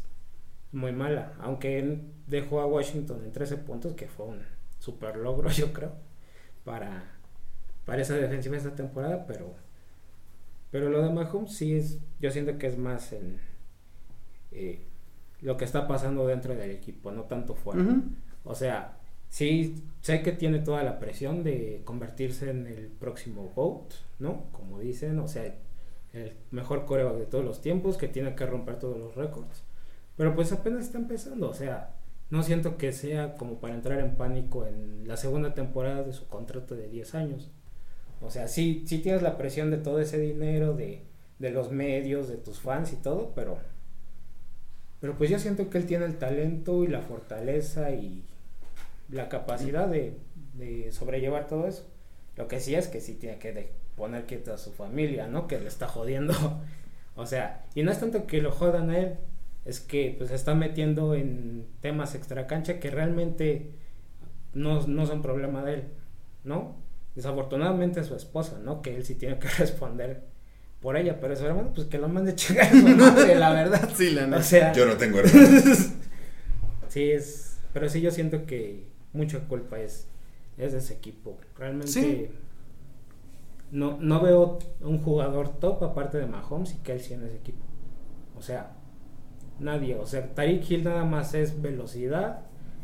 muy 0.72 0.92
mala. 0.92 1.32
Aunque 1.40 1.78
él 1.78 2.02
dejó 2.26 2.61
a 2.61 2.66
Washington 2.66 3.22
en 3.24 3.32
13 3.32 3.57
puntos, 3.59 3.94
que 3.94 4.07
fue 4.09 4.26
un 4.26 4.42
super 4.78 5.16
logro, 5.16 5.48
yo 5.50 5.72
creo, 5.72 5.92
para, 6.64 7.05
para 7.86 8.02
esa 8.02 8.14
defensiva 8.16 8.57
esta 8.57 8.74
temporada. 8.74 9.26
Pero, 9.26 9.55
pero 10.70 10.90
lo 10.90 11.02
de 11.02 11.11
Mahomes 11.11 11.52
sí 11.55 11.74
es, 11.76 11.98
yo 12.20 12.30
siento 12.30 12.59
que 12.59 12.66
es 12.66 12.76
más 12.76 13.12
en 13.12 13.38
eh, 14.52 14.80
lo 15.40 15.57
que 15.57 15.64
está 15.64 15.86
pasando 15.88 16.26
dentro 16.26 16.55
del 16.55 16.70
equipo, 16.70 17.11
no 17.12 17.22
tanto 17.22 17.55
fuera. 17.55 17.84
O 18.44 18.55
sea, 18.55 18.98
sí, 19.35 19.74
sé 20.01 20.22
que 20.22 20.30
tiene 20.30 20.61
toda 20.61 20.85
la 20.85 21.01
presión 21.01 21.43
de 21.43 21.82
convertirse 21.85 22.51
en 22.51 22.68
el 22.68 22.87
próximo 22.87 23.51
GOAT, 23.57 23.93
¿no? 24.20 24.45
Como 24.53 24.78
dicen, 24.78 25.18
o 25.18 25.26
sea, 25.26 25.53
el 26.12 26.35
mejor 26.53 26.87
coreback 26.87 27.16
de 27.16 27.26
todos 27.26 27.45
los 27.45 27.61
tiempos, 27.61 27.97
que 27.97 28.07
tiene 28.07 28.37
que 28.37 28.47
romper 28.47 28.78
todos 28.78 28.97
los 28.97 29.16
récords. 29.16 29.64
Pero 30.16 30.37
pues 30.37 30.53
apenas 30.53 30.85
está 30.85 30.99
empezando, 30.99 31.51
o 31.51 31.55
sea, 31.55 31.97
no 32.30 32.45
siento 32.45 32.76
que 32.76 32.93
sea 32.93 33.35
como 33.35 33.59
para 33.59 33.74
entrar 33.74 33.99
en 33.99 34.14
pánico 34.14 34.66
en 34.66 35.09
la 35.09 35.16
segunda 35.16 35.53
temporada 35.53 36.05
de 36.05 36.12
su 36.12 36.28
contrato 36.28 36.76
de 36.76 36.89
10 36.89 37.14
años. 37.16 37.51
O 38.20 38.30
sea, 38.30 38.47
sí, 38.47 38.85
sí 38.87 38.99
tienes 39.01 39.22
la 39.22 39.37
presión 39.37 39.72
de 39.72 39.78
todo 39.78 39.99
ese 39.99 40.20
dinero, 40.20 40.74
de, 40.74 41.03
de 41.41 41.51
los 41.51 41.72
medios, 41.72 42.28
de 42.28 42.37
tus 42.37 42.61
fans 42.61 42.93
y 42.93 42.97
todo, 42.97 43.32
pero, 43.35 43.59
pero 45.01 45.18
pues 45.18 45.28
yo 45.28 45.41
siento 45.41 45.68
que 45.70 45.78
él 45.78 45.87
tiene 45.87 46.05
el 46.05 46.18
talento 46.18 46.85
y 46.85 46.87
la 46.87 47.03
fortaleza 47.03 47.91
y 47.91 48.22
la 49.11 49.28
capacidad 49.28 49.88
de, 49.88 50.16
de 50.55 50.90
sobrellevar 50.92 51.46
todo 51.46 51.66
eso. 51.66 51.86
Lo 52.36 52.48
que 52.48 52.61
sí 52.61 52.74
es 52.74 52.88
que 52.88 53.00
sí 53.00 53.14
tiene 53.14 53.38
que 53.38 53.52
de- 53.52 53.72
poner 53.96 54.26
quieto 54.26 54.52
a 54.52 54.59
su 54.59 54.72
familia, 54.72 55.28
¿no? 55.28 55.46
Que 55.46 55.61
le 55.61 55.68
está 55.68 55.86
jodiendo. 55.88 56.34
o 57.16 57.26
sea, 57.26 57.64
y 57.74 57.82
no 57.82 57.92
es 57.92 58.00
tanto 58.00 58.26
que 58.26 58.40
lo 58.42 58.50
jodan 58.50 58.90
a 58.90 58.98
él, 58.98 59.14
es 59.64 59.80
que 59.80 60.14
pues 60.18 60.30
se 60.30 60.36
está 60.36 60.55
metiendo 60.55 61.14
en 61.14 61.66
temas 61.80 62.14
extra 62.14 62.46
cancha 62.46 62.80
que 62.80 62.90
realmente 62.90 63.70
no, 64.52 64.86
no 64.86 65.07
son 65.07 65.22
problema 65.22 65.62
de 65.64 65.74
él, 65.74 65.84
¿no? 66.44 66.76
Desafortunadamente 67.14 68.02
su 68.05 68.14
esposa, 68.16 68.59
¿no? 68.62 68.82
Que 68.82 68.96
él 68.96 69.05
sí 69.05 69.14
tiene 69.14 69.38
que 69.38 69.48
responder 69.59 70.22
por 70.80 70.96
ella, 70.98 71.18
pero 71.20 71.34
su 71.34 71.46
hermano, 71.46 71.72
pues 71.74 71.86
que 71.86 71.96
lo 71.98 72.09
mande 72.09 72.32
a 72.32 72.34
chingar 72.34 72.70
su 72.70 72.76
madre, 72.96 73.36
la 73.36 73.52
verdad. 73.52 73.88
Sí, 73.94 74.11
la 74.11 74.24
O 74.24 74.26
neta. 74.26 74.42
sea, 74.42 74.72
Yo 74.72 74.84
no 74.84 74.96
tengo 74.98 75.20
hermanos. 75.20 75.90
sí 76.88 77.11
es, 77.11 77.59
pero 77.72 77.88
sí 77.88 78.00
yo 78.00 78.11
siento 78.11 78.44
que 78.46 78.84
mucha 79.14 79.40
culpa 79.48 79.78
es, 79.80 80.08
es 80.58 80.72
de 80.72 80.78
ese 80.78 80.94
equipo. 80.94 81.38
Realmente 81.56 81.90
Sí. 81.90 82.28
no, 83.70 83.96
no 84.00 84.20
veo 84.20 84.58
un 84.82 84.98
jugador 84.98 85.48
top 85.58 85.82
aparte 85.82 86.18
de 86.18 86.26
Mahomes 86.26 86.74
y 86.74 86.78
Kelsey 86.78 87.14
en 87.16 87.24
ese 87.24 87.36
equipo. 87.36 87.64
O 88.36 88.42
sea, 88.42 88.72
nadie. 89.58 89.96
O 89.96 90.06
sea, 90.06 90.34
Tariq 90.34 90.70
Hill 90.70 90.84
nada 90.84 91.04
más 91.04 91.34
es 91.34 91.60
velocidad 91.62 92.40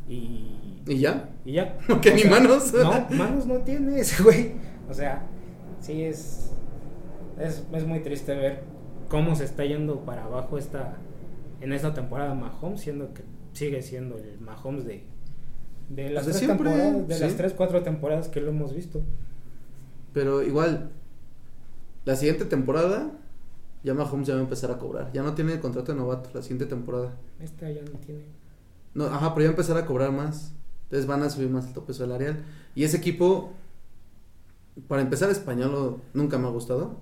y, 0.09 0.81
¿Y 0.87 0.99
ya? 0.99 1.29
y 1.45 1.53
ya. 1.53 1.77
Porque 1.87 2.11
O 2.11 2.15
ni 2.15 2.21
sea, 2.23 2.31
manos. 2.31 2.73
No, 2.73 3.07
manos 3.17 3.47
no 3.47 3.59
tiene 3.59 4.01
ese 4.01 4.23
güey. 4.23 4.53
O 4.89 4.95
sea, 4.95 5.27
sí 5.81 6.03
es, 6.05 6.53
es. 7.39 7.65
Es 7.73 7.87
muy 7.87 8.01
triste 8.01 8.35
ver 8.35 8.63
cómo 9.09 9.35
se 9.37 9.45
está 9.45 9.65
yendo 9.65 10.01
para 10.05 10.25
abajo 10.25 10.59
esta. 10.59 10.97
En 11.61 11.73
esta 11.73 11.93
temporada 11.93 12.35
Mahomes, 12.35 12.81
siendo 12.81 13.13
que 13.13 13.23
sigue 13.53 13.83
siendo 13.83 14.17
el 14.17 14.41
Mahomes 14.41 14.85
de. 14.85 15.05
De 15.91 16.09
las, 16.09 16.25
tres, 16.25 16.37
siempre, 16.39 16.71
temporadas, 16.71 17.09
de 17.09 17.15
sí. 17.17 17.21
las 17.21 17.37
tres, 17.37 17.53
cuatro 17.53 17.83
temporadas 17.83 18.29
que 18.29 18.41
lo 18.41 18.51
hemos 18.51 18.75
visto. 18.75 19.03
Pero 20.15 20.43
igual, 20.43 20.91
la 22.05 22.17
siguiente 22.17 22.45
temporada, 22.45 23.11
ya 23.83 23.93
Mahomes 23.95 24.27
ya 24.29 24.35
va 24.35 24.41
a 24.41 24.45
empezar 24.45 24.71
a 24.71 24.79
cobrar. 24.79 25.11
Ya 25.13 25.23
no 25.23 25.35
tiene 25.35 25.53
el 25.55 25.61
contrato 25.61 25.93
de 25.93 25.99
novato 25.99 26.31
la 26.33 26.43
siguiente 26.43 26.67
temporada. 26.67 27.17
Esta 27.41 27.71
ya 27.71 27.83
no 27.83 27.99
tiene. 27.99 28.23
No, 28.95 29.05
ajá, 29.07 29.35
pero 29.35 29.43
ya 29.43 29.49
va 29.51 29.57
a 29.57 29.57
empezar 29.59 29.77
a 29.79 29.87
cobrar 29.87 30.13
más. 30.13 30.53
Entonces 30.85 31.07
van 31.07 31.23
a 31.23 31.31
subir 31.31 31.51
más 31.51 31.67
el 31.67 31.73
tope 31.73 31.93
salarial. 31.93 32.45
Y 32.75 32.85
ese 32.85 32.97
equipo, 32.97 33.53
para 34.89 35.03
empezar, 35.03 35.29
español 35.31 35.99
nunca 36.15 36.39
me 36.39 36.47
ha 36.47 36.51
gustado. 36.51 36.99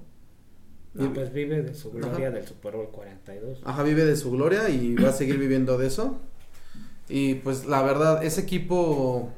No, 0.95 1.05
Y- 1.05 1.09
pues 1.09 1.33
vive 1.33 1.63
de 1.63 1.75
su 1.75 1.91
gloria 1.91 2.29
Ajá. 2.29 2.31
del 2.37 2.47
Super 2.47 2.75
Bowl 2.77 2.89
42. 2.91 3.61
Ajá, 3.65 3.83
vive 3.83 4.05
de 4.05 4.17
su 4.17 4.31
gloria 4.31 4.69
y 4.71 4.95
va 4.97 5.11
a 5.11 5.13
seguir 5.13 5.39
viviendo 5.39 5.77
de 5.79 5.87
eso. 5.87 6.19
Y 7.09 7.37
pues 7.37 7.67
la 7.67 7.83
verdad, 7.83 8.23
ese 8.25 8.43
equipo 8.43 9.31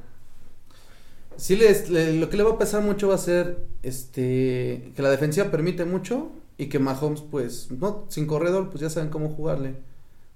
sí 1.37 1.57
les, 1.57 1.89
le- 1.91 2.15
lo 2.15 2.29
que 2.29 2.37
le 2.37 2.43
va 2.43 2.53
a 2.53 2.59
pesar 2.59 2.83
mucho 2.83 3.09
va 3.09 3.15
a 3.15 3.19
ser 3.19 3.67
este 3.83 4.93
que 4.95 5.03
la 5.03 5.11
defensiva 5.11 5.51
permite 5.51 5.85
mucho 5.85 6.31
y 6.59 6.67
que 6.67 6.79
Mahomes 6.79 7.23
pues 7.23 7.71
no 7.71 8.05
sin 8.09 8.27
corredor 8.27 8.69
pues 8.71 8.81
ya 8.83 8.91
saben 8.91 9.11
cómo 9.11 9.31
jugarle. 9.31 9.75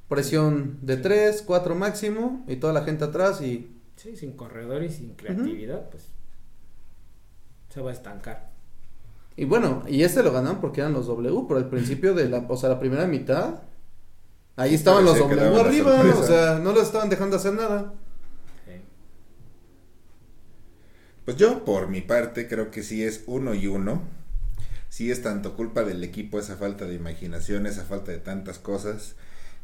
Presión 0.09 0.79
de 0.83 0.97
Sí. 0.97 1.03
3, 1.03 1.43
4 1.47 1.75
máximo 1.75 2.45
y 2.49 2.57
toda 2.57 2.73
la 2.73 2.85
gente 2.85 3.05
atrás 3.05 3.41
y 3.43 3.71
Sí, 3.97 4.17
sin 4.17 4.33
corredor 4.33 4.83
y 4.83 4.91
sin 4.91 5.15
creatividad, 5.15 5.89
pues 5.91 6.05
se 7.73 7.81
va 7.81 7.91
a 7.91 7.93
estancar. 7.95 8.51
y 9.37 9.45
bueno, 9.47 9.83
y 9.89 10.03
este 10.03 10.23
lo 10.23 10.33
ganaron 10.33 10.61
porque 10.61 10.81
eran 10.81 10.93
los 10.93 11.07
W, 11.07 11.45
pero 11.49 11.59
al 11.59 11.69
principio 11.69 12.15
de 12.15 12.29
la, 12.29 12.39
o 12.49 12.57
sea, 12.57 12.69
la 12.71 12.79
primera 12.81 13.07
mitad 13.07 13.63
ahí 14.57 14.75
estaban 14.75 15.05
los 15.05 15.19
la 15.19 15.61
arriba, 15.61 15.93
sorpresa. 15.97 16.19
o 16.19 16.27
sea, 16.27 16.59
no 16.59 16.73
los 16.73 16.85
estaban 16.85 17.09
dejando 17.09 17.37
hacer 17.37 17.55
nada. 17.55 17.95
Pues 21.25 21.39
yo, 21.39 21.65
por 21.65 21.89
mi 21.89 22.03
parte, 22.03 22.49
creo 22.49 22.71
que 22.71 22.83
sí 22.83 23.03
es 23.03 23.23
uno 23.27 23.55
y 23.55 23.67
uno. 23.67 24.03
Sí 24.91 25.11
es 25.11 25.23
tanto 25.23 25.57
culpa 25.57 25.83
del 25.83 26.05
equipo 26.05 26.39
esa 26.39 26.57
falta 26.57 26.85
de 26.85 26.95
imaginación, 26.95 27.67
esa 27.67 27.85
falta 27.85 28.13
de 28.13 28.19
tantas 28.19 28.59
cosas. 28.59 29.17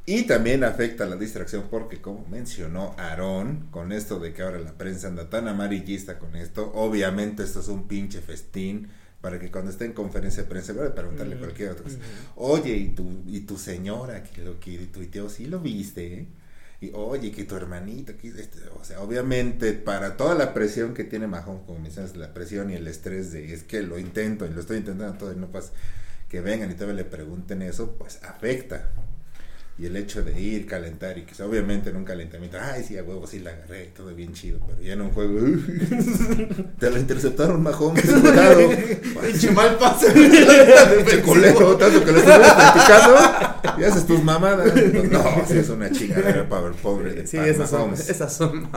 Y 0.07 0.23
también 0.23 0.65
afecta 0.65 1.05
la 1.07 1.17
distracción 1.17 1.65
porque, 1.71 2.01
como 2.01 2.27
mencionó 2.27 2.95
Aarón, 2.99 3.69
con 3.71 3.93
esto 3.93 4.19
de 4.19 4.33
que 4.33 4.43
ahora 4.43 4.59
la 4.59 4.73
prensa 4.73 5.09
anda 5.09 5.29
tan 5.29 5.47
amarillista 5.47 6.19
con 6.19 6.35
esto, 6.35 6.73
obviamente 6.75 7.43
esto 7.43 7.61
es 7.61 7.69
un 7.69 7.87
pinche 7.87 8.21
festín 8.23 8.89
para 9.21 9.39
que 9.39 9.51
cuando 9.51 9.71
esté 9.71 9.85
en 9.85 9.93
conferencia 9.93 10.43
de 10.43 10.49
prensa, 10.49 10.75
preguntarle 10.95 11.35
Ujú. 11.35 11.45
cualquier 11.45 11.71
otra 11.71 11.85
cosa. 11.85 11.97
Ujú. 11.97 12.53
Oye, 12.53 12.77
y 12.77 12.89
tu, 12.89 13.23
y 13.27 13.41
tu 13.41 13.59
señora 13.59 14.23
que 14.23 14.43
lo 14.43 14.59
que 14.59 14.79
tuiteó, 14.87 15.29
sí 15.29 15.47
lo 15.47 15.61
viste, 15.61 16.15
¿eh? 16.15 16.27
Y 16.83 16.93
oye, 16.95 17.31
que 17.31 17.45
tu 17.45 17.57
hermanito, 17.57 18.17
que 18.17 18.29
este, 18.29 18.59
o 18.75 18.83
sea, 18.83 19.01
obviamente 19.01 19.75
para 19.75 20.17
toda 20.17 20.35
la 20.35 20.55
presión 20.55 20.95
que 20.95 21.05
tiene 21.05 21.27
Mahomes, 21.27 21.65
como 21.67 21.79
mencionas, 21.79 22.17
la 22.17 22.33
presión 22.33 22.71
y 22.71 22.75
el 22.75 22.87
estrés 22.87 23.33
de 23.33 23.53
es 23.53 23.65
que 23.65 23.83
lo 23.83 23.99
intento 23.99 24.47
y 24.47 24.51
lo 24.51 24.61
estoy 24.61 24.79
intentando 24.79 25.19
todo 25.19 25.33
y 25.33 25.37
no 25.37 25.49
pasa, 25.49 25.73
que 26.31 26.41
vengan 26.41 26.71
y 26.71 26.75
todavía 26.75 26.95
le 26.95 27.05
pregunten 27.05 27.61
eso, 27.61 27.97
pues 27.99 28.23
afecta. 28.23 28.89
Y 29.81 29.87
el 29.87 29.97
hecho 29.97 30.23
de 30.23 30.39
ir, 30.39 30.67
calentar 30.67 31.17
y 31.17 31.23
que 31.23 31.43
obviamente 31.43 31.89
en 31.89 31.97
un 31.97 32.05
calentamiento, 32.05 32.59
ay, 32.61 32.85
sí, 32.87 32.99
a 32.99 33.03
huevo, 33.03 33.27
sí 33.27 33.39
la 33.39 33.53
agarré, 33.53 33.87
todo 33.97 34.15
bien 34.15 34.35
chido, 34.35 34.61
pero 34.67 34.83
ya 34.83 34.93
en 34.93 35.01
un 35.01 35.11
juego, 35.11 35.41
te 36.79 36.91
lo 36.91 36.99
interceptaron 36.99 37.63
Mahomes, 37.63 38.05
cuidado. 38.21 38.69
Pinche 39.23 39.51
mal 39.53 39.79
pase. 39.79 40.13
Pinche 40.13 41.23
culero, 41.23 41.79
tanto 41.79 42.05
que 42.05 42.13
lo 42.13 42.19
estuvimos 42.19 42.53
platicando 42.53 43.81
y 43.81 43.85
haces 43.85 44.07
tus 44.07 44.23
mamadas. 44.23 44.75
No, 44.75 45.47
sí 45.49 45.57
es 45.57 45.71
una 45.71 45.91
chingadera 45.91 46.47
para 46.47 46.67
el 46.67 46.75
pobre 46.75 47.15
de 47.15 47.27
Sí, 47.27 47.39
Pat 47.39 47.47
esas 47.47 47.71
son, 47.71 47.95
esas 47.95 48.37
son 48.37 48.69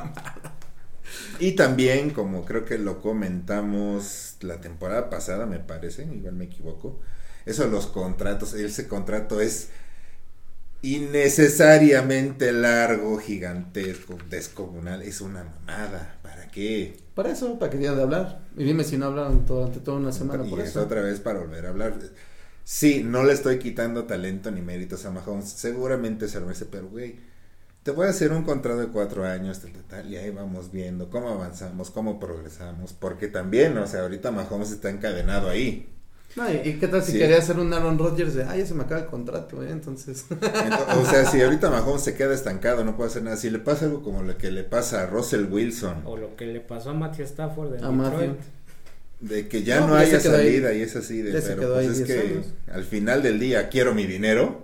Y 1.38 1.52
también, 1.52 2.12
como 2.12 2.46
creo 2.46 2.64
que 2.64 2.78
lo 2.78 3.02
comentamos 3.02 4.38
la 4.40 4.62
temporada 4.62 5.10
pasada, 5.10 5.48
me 5.48 5.60
parece, 5.60 6.04
igual 6.04 6.36
me 6.36 6.46
equivoco, 6.46 7.02
eso 7.46 7.66
de 7.66 7.72
los 7.72 7.88
contratos, 7.88 8.54
ese 8.54 8.88
contrato 8.88 9.42
es 9.42 9.68
innecesariamente 10.84 12.52
largo, 12.52 13.18
gigantesco, 13.18 14.18
descomunal, 14.30 15.02
es 15.02 15.22
una 15.22 15.44
mamada. 15.44 16.20
¿Para 16.22 16.52
qué? 16.52 16.98
Para 17.16 17.32
eso, 17.32 17.58
para 17.60 17.72
que 17.72 17.78
digan 17.80 17.96
de 17.96 18.04
hablar. 18.04 18.48
Y 18.56 18.64
dime 18.66 18.84
si 18.84 18.98
no 18.98 19.08
hablaron 19.08 19.46
durante 19.46 19.80
toda 19.80 19.98
una 19.98 20.12
semana 20.12 20.46
y 20.46 20.50
por 20.50 20.60
es 20.62 20.70
eso. 20.70 20.82
otra 20.82 21.02
vez 21.02 21.20
para 21.20 21.40
volver 21.40 21.66
a 21.66 21.70
hablar. 21.70 21.98
Sí, 22.66 23.04
no 23.04 23.24
le 23.24 23.34
estoy 23.34 23.60
quitando 23.60 24.06
talento 24.06 24.52
ni 24.52 24.62
méritos 24.62 25.06
a 25.06 25.12
Mahomes. 25.12 25.50
Seguramente 25.50 26.28
se 26.28 26.40
lo 26.40 26.46
merece, 26.48 26.66
pero 26.66 26.88
güey, 26.90 27.20
te 27.84 27.92
voy 27.92 28.08
a 28.08 28.10
hacer 28.12 28.32
un 28.34 28.44
contrato 28.44 28.80
de 28.80 28.88
cuatro 28.90 29.26
años, 29.26 29.60
tal, 29.62 29.74
tal, 29.74 29.84
tal, 29.86 30.10
y 30.12 30.18
ahí 30.18 30.30
vamos 30.32 30.72
viendo 30.72 31.10
cómo 31.10 31.30
avanzamos, 31.30 31.92
cómo 31.92 32.20
progresamos. 32.20 32.94
Porque 32.94 33.28
también, 33.28 33.78
o 33.78 33.88
sea, 33.88 34.02
ahorita 34.04 34.32
Mahomes 34.32 34.72
está 34.72 34.90
encadenado 34.90 35.50
ahí. 35.50 35.93
No, 36.36 36.52
y, 36.52 36.68
y 36.68 36.74
qué 36.80 36.88
tal 36.88 37.04
si 37.04 37.12
Sí. 37.12 37.20
quería 37.20 37.38
hacer 37.38 37.60
un 37.60 37.72
Aaron 37.74 38.00
Rodgers 38.00 38.34
de, 38.34 38.44
ay, 38.46 38.60
ya 38.62 38.66
se 38.66 38.74
me 38.74 38.84
acaba 38.84 39.02
el 39.02 39.08
contrato, 39.08 39.62
¿eh? 39.64 39.70
Entonces. 39.70 40.26
Ento- 40.30 41.02
O 41.02 41.06
sea, 41.06 41.26
si 41.26 41.40
ahorita 41.42 41.70
Mahomes 41.70 42.02
se 42.02 42.16
queda 42.16 42.34
estancado, 42.34 42.84
no 42.84 42.98
puede 42.98 43.10
hacer 43.12 43.22
nada. 43.24 43.38
Si 43.38 43.50
le 43.52 43.60
pasa 43.60 43.86
algo 43.86 44.02
como 44.02 44.24
lo 44.24 44.38
que 44.38 44.50
le 44.50 44.64
pasa 44.64 45.04
a 45.04 45.06
Russell 45.06 45.46
Wilson, 45.52 46.02
O 46.06 46.18
lo 46.18 46.36
que 46.36 46.48
le 46.48 46.60
pasó 46.60 46.90
a 46.90 46.94
Matthew 46.94 47.26
Stafford 47.26 47.76
en 47.76 47.84
A 47.86 47.90
Detroit. 47.92 48.30
Matthew. 48.32 48.36
de 49.20 49.48
que 49.48 49.64
ya 49.64 49.80
No, 49.82 49.88
no, 49.90 49.94
ya 49.96 50.02
haya 50.02 50.18
ahí. 50.18 50.22
salida 50.24 50.74
y 50.74 50.82
es 50.82 50.96
así 50.96 51.22
de, 51.22 51.32
Ya 51.40 51.48
pero 51.48 51.74
pues 51.74 51.88
es 51.88 51.98
10 52.08 52.08
que 52.10 52.28
años. 52.28 52.46
al 52.74 52.84
final 52.84 53.22
del 53.24 53.40
día 53.40 53.70
quiero 53.70 53.94
mi 53.94 54.06
dinero. 54.06 54.64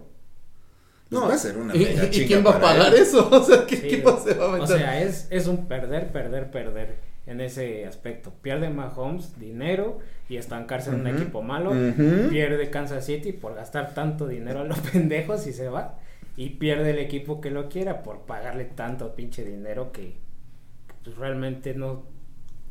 Pues 1.09 1.21
va 1.23 1.33
a 1.33 1.37
ser 1.37 1.57
una 1.57 1.75
¿Y, 1.75 1.79
mega 1.79 2.05
y 2.05 2.25
quién 2.27 2.45
va 2.45 2.51
a 2.51 2.59
pagar 2.61 2.93
él. 2.93 3.01
eso? 3.01 3.29
O 3.31 3.43
sea, 3.43 3.65
¿qué 3.65 3.77
Sí, 3.77 3.85
equipo 3.87 4.21
se 4.23 4.33
va 4.33 4.45
a 4.45 4.49
O 4.49 4.51
meter? 4.53 4.67
sea, 4.77 5.01
es, 5.01 5.27
es 5.29 5.47
un 5.47 5.67
perder, 5.67 6.11
perder, 6.11 6.51
perder 6.51 6.95
en 7.29 7.41
ese 7.41 7.85
aspecto. 7.85 8.33
Pierde 8.41 8.69
Mahomes 8.69 9.39
dinero 9.39 9.99
y 10.27 10.37
estancarse 10.37 10.89
en 10.89 11.01
un 11.01 11.07
equipo 11.07 11.41
malo. 11.41 11.71
Pierde 12.29 12.69
Kansas 12.69 13.05
City 13.05 13.31
por 13.31 13.55
gastar 13.55 13.93
tanto 13.93 14.27
dinero 14.27 14.61
a 14.61 14.63
los 14.63 14.79
pendejos 14.91 15.45
y 15.47 15.53
se 15.53 15.69
va. 15.69 15.99
Y 16.35 16.51
pierde 16.51 16.91
el 16.91 16.99
equipo 16.99 17.39
que 17.39 17.51
lo 17.51 17.69
quiera 17.69 18.01
por 18.01 18.21
pagarle 18.21 18.65
tanto 18.65 19.13
pinche 19.15 19.45
dinero 19.45 19.91
que 19.91 20.15
pues, 21.03 21.17
realmente 21.17 21.75
no, 21.75 22.03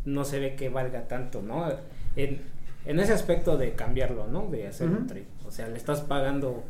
no 0.05 0.25
se 0.25 0.41
ve 0.41 0.57
que 0.57 0.69
valga 0.69 1.07
tanto, 1.07 1.41
¿no? 1.41 1.69
En, 2.17 2.41
en 2.85 3.01
ese 3.01 3.13
aspecto 3.13 3.57
de 3.57 3.73
cambiarlo, 3.73 4.27
¿no? 4.27 4.47
De 4.47 4.67
hacer 4.67 4.89
un 4.89 5.07
trade. 5.07 5.27
O 5.47 5.51
sea, 5.51 5.69
le 5.69 5.77
estás 5.77 6.01
pagando 6.01 6.65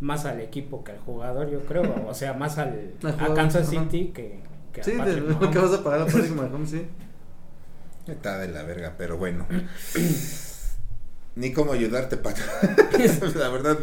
más 0.00 0.24
al 0.24 0.40
equipo 0.40 0.82
que 0.82 0.92
al 0.92 0.98
jugador, 0.98 1.50
yo 1.50 1.60
creo. 1.60 2.06
O 2.08 2.14
sea, 2.14 2.34
más 2.34 2.58
al, 2.58 2.94
a 3.04 3.34
Kansas. 3.34 3.68
City 3.68 4.12
que, 4.14 4.40
que 4.76 4.80
a 4.82 4.84
Sí, 4.84 4.92
de 4.92 4.98
Patrick 4.98 5.40
lo 5.40 5.50
que 5.50 5.58
vas 5.58 5.72
a 5.72 5.82
pagar 5.82 6.00
a 6.02 6.06
Patrick 6.06 6.30
Mahomes, 6.34 6.70
sí. 6.70 6.86
Está 8.06 8.38
de 8.38 8.48
la 8.48 8.62
verga, 8.62 8.94
pero 8.96 9.16
bueno. 9.18 9.46
Ni 11.34 11.52
cómo 11.52 11.72
ayudarte, 11.72 12.16
Pato. 12.16 12.40
la 13.34 13.48
verdad, 13.50 13.76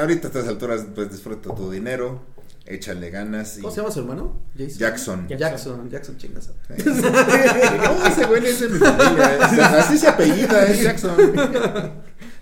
ahorita 0.00 0.26
a 0.26 0.30
estas 0.30 0.48
alturas, 0.48 0.86
pues 0.94 1.12
disfruta 1.12 1.54
tu 1.54 1.70
dinero, 1.70 2.24
échale 2.66 3.10
ganas. 3.10 3.58
Y... 3.58 3.60
¿Cómo 3.60 3.72
se 3.72 3.80
llama 3.82 3.92
su 3.92 4.00
hermano? 4.00 4.40
Jason. 4.56 4.78
Jackson. 4.78 5.28
Jackson. 5.28 5.38
Jackson, 5.38 5.90
Jackson, 5.90 6.16
chingas. 6.16 6.44
Sí. 6.76 6.84
No, 7.84 8.06
ese 8.06 8.24
güey 8.26 8.46
es 8.46 8.60
de 8.60 8.68
mi 8.68 8.78
familia. 8.78 9.36
es- 9.36 9.58
así 9.58 9.98
se 9.98 10.08
apellida, 10.08 10.64
es 10.66 10.80
Jackson. 10.82 11.14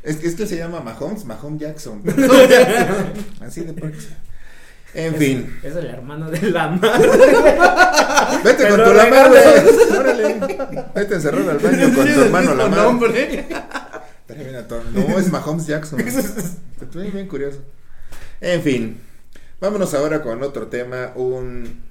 Es, 0.02 0.16
que- 0.16 0.28
es 0.28 0.34
que 0.36 0.46
se 0.46 0.56
llama 0.56 0.80
Mahomes, 0.80 1.24
Mahomes 1.24 1.60
Jackson. 1.60 2.02
Así 3.40 3.62
de 3.62 3.72
próximo. 3.74 4.14
En 4.94 5.14
fin. 5.16 5.60
Es 5.62 5.76
el 5.76 5.86
hermano 5.86 6.30
de 6.30 6.50
la 6.50 6.68
madre. 6.68 7.08
Vete 8.44 8.68
con 8.68 8.84
tu 8.84 8.90
güey. 9.28 9.98
Órale. 9.98 10.40
Vete 10.94 11.14
a 11.14 11.16
encerrar 11.16 11.48
al 11.48 11.58
baño 11.58 11.94
con 11.94 12.06
tu 12.06 12.20
hermano 12.20 12.54
la 12.54 12.68
todo. 14.66 14.82
No, 14.92 15.18
es 15.18 15.30
Mahomes 15.30 15.66
Jackson. 15.66 16.00
Estoy 16.80 17.10
bien 17.10 17.28
curioso. 17.28 17.58
En 18.40 18.62
fin. 18.62 19.00
Vámonos 19.60 19.94
ahora 19.94 20.22
con 20.22 20.42
otro 20.42 20.68
tema. 20.68 21.12
Un, 21.14 21.82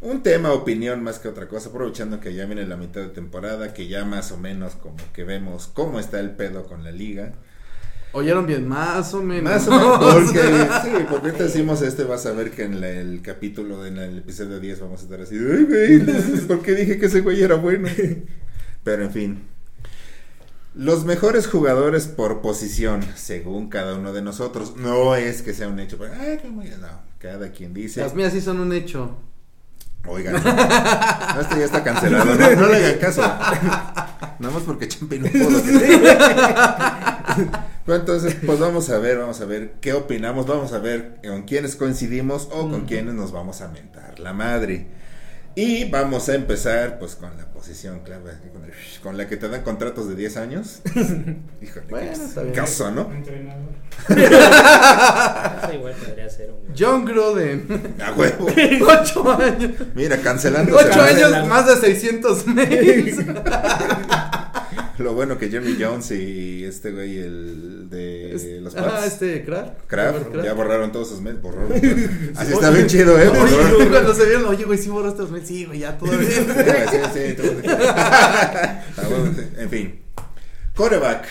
un 0.00 0.22
tema, 0.22 0.52
opinión 0.52 1.02
más 1.02 1.18
que 1.18 1.28
otra 1.28 1.48
cosa. 1.48 1.70
Aprovechando 1.70 2.20
que 2.20 2.34
ya 2.34 2.46
viene 2.46 2.66
la 2.66 2.76
mitad 2.76 3.00
de 3.00 3.08
temporada. 3.08 3.74
Que 3.74 3.88
ya 3.88 4.04
más 4.04 4.32
o 4.32 4.38
menos 4.38 4.74
como 4.76 4.96
que 5.12 5.24
vemos 5.24 5.68
cómo 5.72 6.00
está 6.00 6.20
el 6.20 6.30
pedo 6.30 6.66
con 6.66 6.84
la 6.84 6.90
liga. 6.90 7.32
Oyeron 8.16 8.46
bien, 8.46 8.66
más 8.66 9.12
o 9.12 9.22
menos. 9.22 9.44
Más 9.52 9.68
o 9.68 9.70
menos. 9.72 9.98
Porque, 10.24 10.40
sí, 10.40 11.04
porque 11.10 11.26
ahorita 11.28 11.44
decimos 11.44 11.82
este. 11.82 12.04
Vas 12.04 12.24
a 12.24 12.32
ver 12.32 12.50
que 12.50 12.62
en 12.64 12.80
la- 12.80 12.88
el 12.88 13.20
capítulo, 13.20 13.84
en 13.84 13.98
el 13.98 14.18
episodio 14.18 14.58
10, 14.58 14.80
vamos 14.80 15.00
a 15.00 15.04
estar 15.04 15.20
así. 15.20 15.34
Ay, 15.36 15.64
güey, 15.64 16.00
¿por 16.46 16.62
qué 16.62 16.74
dije 16.74 16.98
que 16.98 17.06
ese 17.06 17.20
güey 17.20 17.42
era 17.42 17.56
bueno? 17.56 17.88
Pero 18.84 19.02
en 19.04 19.10
fin. 19.10 19.42
Los 20.74 21.04
mejores 21.04 21.46
jugadores 21.46 22.06
por 22.06 22.40
posición, 22.40 23.02
según 23.16 23.68
cada 23.68 23.94
uno 23.96 24.14
de 24.14 24.22
nosotros. 24.22 24.76
No 24.76 25.14
es 25.14 25.42
que 25.42 25.52
sea 25.52 25.68
un 25.68 25.78
hecho. 25.78 25.98
pero, 25.98 26.14
Ay, 26.18 26.38
qué 26.40 26.48
muy- 26.48 26.70
No, 26.70 26.88
cada 27.18 27.50
quien 27.52 27.74
dice. 27.74 28.00
Las 28.00 28.14
mías 28.14 28.32
sí 28.32 28.40
son 28.40 28.60
un 28.60 28.72
hecho. 28.72 29.18
Oigan, 30.06 30.34
no, 31.34 31.40
este 31.40 31.58
ya 31.58 31.64
está 31.66 31.82
cancelado. 31.84 32.24
No, 32.34 32.50
no 32.56 32.66
le 32.68 32.76
hagan 32.76 32.98
caso. 32.98 33.20
Nada 34.38 34.54
más 34.54 34.62
porque 34.64 34.86
Champi 34.88 35.18
no 35.18 35.26
pudo. 35.28 35.60
Bueno, 37.86 38.00
entonces, 38.00 38.36
pues 38.44 38.58
vamos 38.58 38.90
a 38.90 38.98
ver, 38.98 39.18
vamos 39.18 39.40
a 39.40 39.44
ver 39.44 39.74
qué 39.80 39.92
opinamos. 39.92 40.46
Vamos 40.46 40.72
a 40.72 40.78
ver 40.78 41.18
con 41.26 41.42
quiénes 41.42 41.76
coincidimos 41.76 42.48
o 42.50 42.68
con 42.68 42.84
quiénes 42.86 43.14
nos 43.14 43.30
vamos 43.32 43.60
a 43.60 43.68
mentar 43.68 44.18
la 44.18 44.32
madre. 44.32 44.86
Y 45.58 45.88
vamos 45.88 46.28
a 46.28 46.34
empezar, 46.34 46.98
pues, 46.98 47.14
con 47.14 47.34
la 47.38 47.46
posición 47.46 48.00
clave, 48.00 48.32
con, 48.52 48.62
el- 48.64 48.72
con 49.02 49.16
la 49.16 49.26
que 49.26 49.38
te 49.38 49.48
dan 49.48 49.62
contratos 49.62 50.06
de 50.06 50.14
10 50.14 50.36
años. 50.36 50.80
Híjole, 51.62 51.86
Bueno, 51.88 52.10
está 52.12 52.42
bien. 52.42 52.54
caso, 52.54 52.90
¿no? 52.90 53.10
Entrenador. 53.10 53.62
Eso 54.08 55.72
igual 55.72 55.94
podría 55.94 56.28
ser 56.28 56.50
un. 56.50 56.74
John 56.78 57.06
Gruden. 57.06 57.94
A 58.04 58.12
huevo. 58.12 58.48
Ocho 59.00 59.32
años. 59.32 59.70
Mira, 59.94 60.18
cancelando. 60.18 60.76
Ocho 60.76 61.00
años, 61.00 61.48
más 61.48 61.66
de 61.66 61.76
600 61.76 62.46
mails. 62.48 63.16
Lo 64.98 65.12
bueno 65.12 65.36
que 65.36 65.48
Jeremy 65.48 65.76
Jones 65.78 66.10
y 66.10 66.64
este 66.64 66.90
güey, 66.90 67.18
el 67.18 67.90
de 67.90 68.60
los 68.62 68.74
Pats. 68.74 68.92
Ah, 68.94 69.06
este, 69.06 69.44
Kraft. 69.44 69.86
Kraft, 69.86 70.34
ya 70.42 70.54
borraron 70.54 70.90
todos 70.90 71.10
sus 71.10 71.20
mails, 71.20 71.42
borraron. 71.42 71.72
Así 72.36 72.52
está 72.52 72.70
bien 72.70 72.86
chido, 72.86 73.18
¿eh? 73.20 73.28
Oye, 73.28 73.88
cuando 73.90 74.14
se 74.14 74.24
vieron, 74.24 74.46
oye, 74.46 74.64
güey, 74.64 74.78
sí 74.78 74.88
borró 74.88 75.08
estos 75.08 75.30
mails. 75.30 75.46
Sí, 75.46 75.66
güey, 75.66 75.80
ya 75.80 75.98
todo 75.98 76.16
bien. 76.16 76.30
Sí, 76.30 76.98
sí, 77.12 77.34
todo. 77.36 77.52
Ah, 78.98 79.08
bueno, 79.08 79.34
sí. 79.36 79.42
En 79.58 79.68
fin. 79.68 80.00
Coreback. 80.74 81.26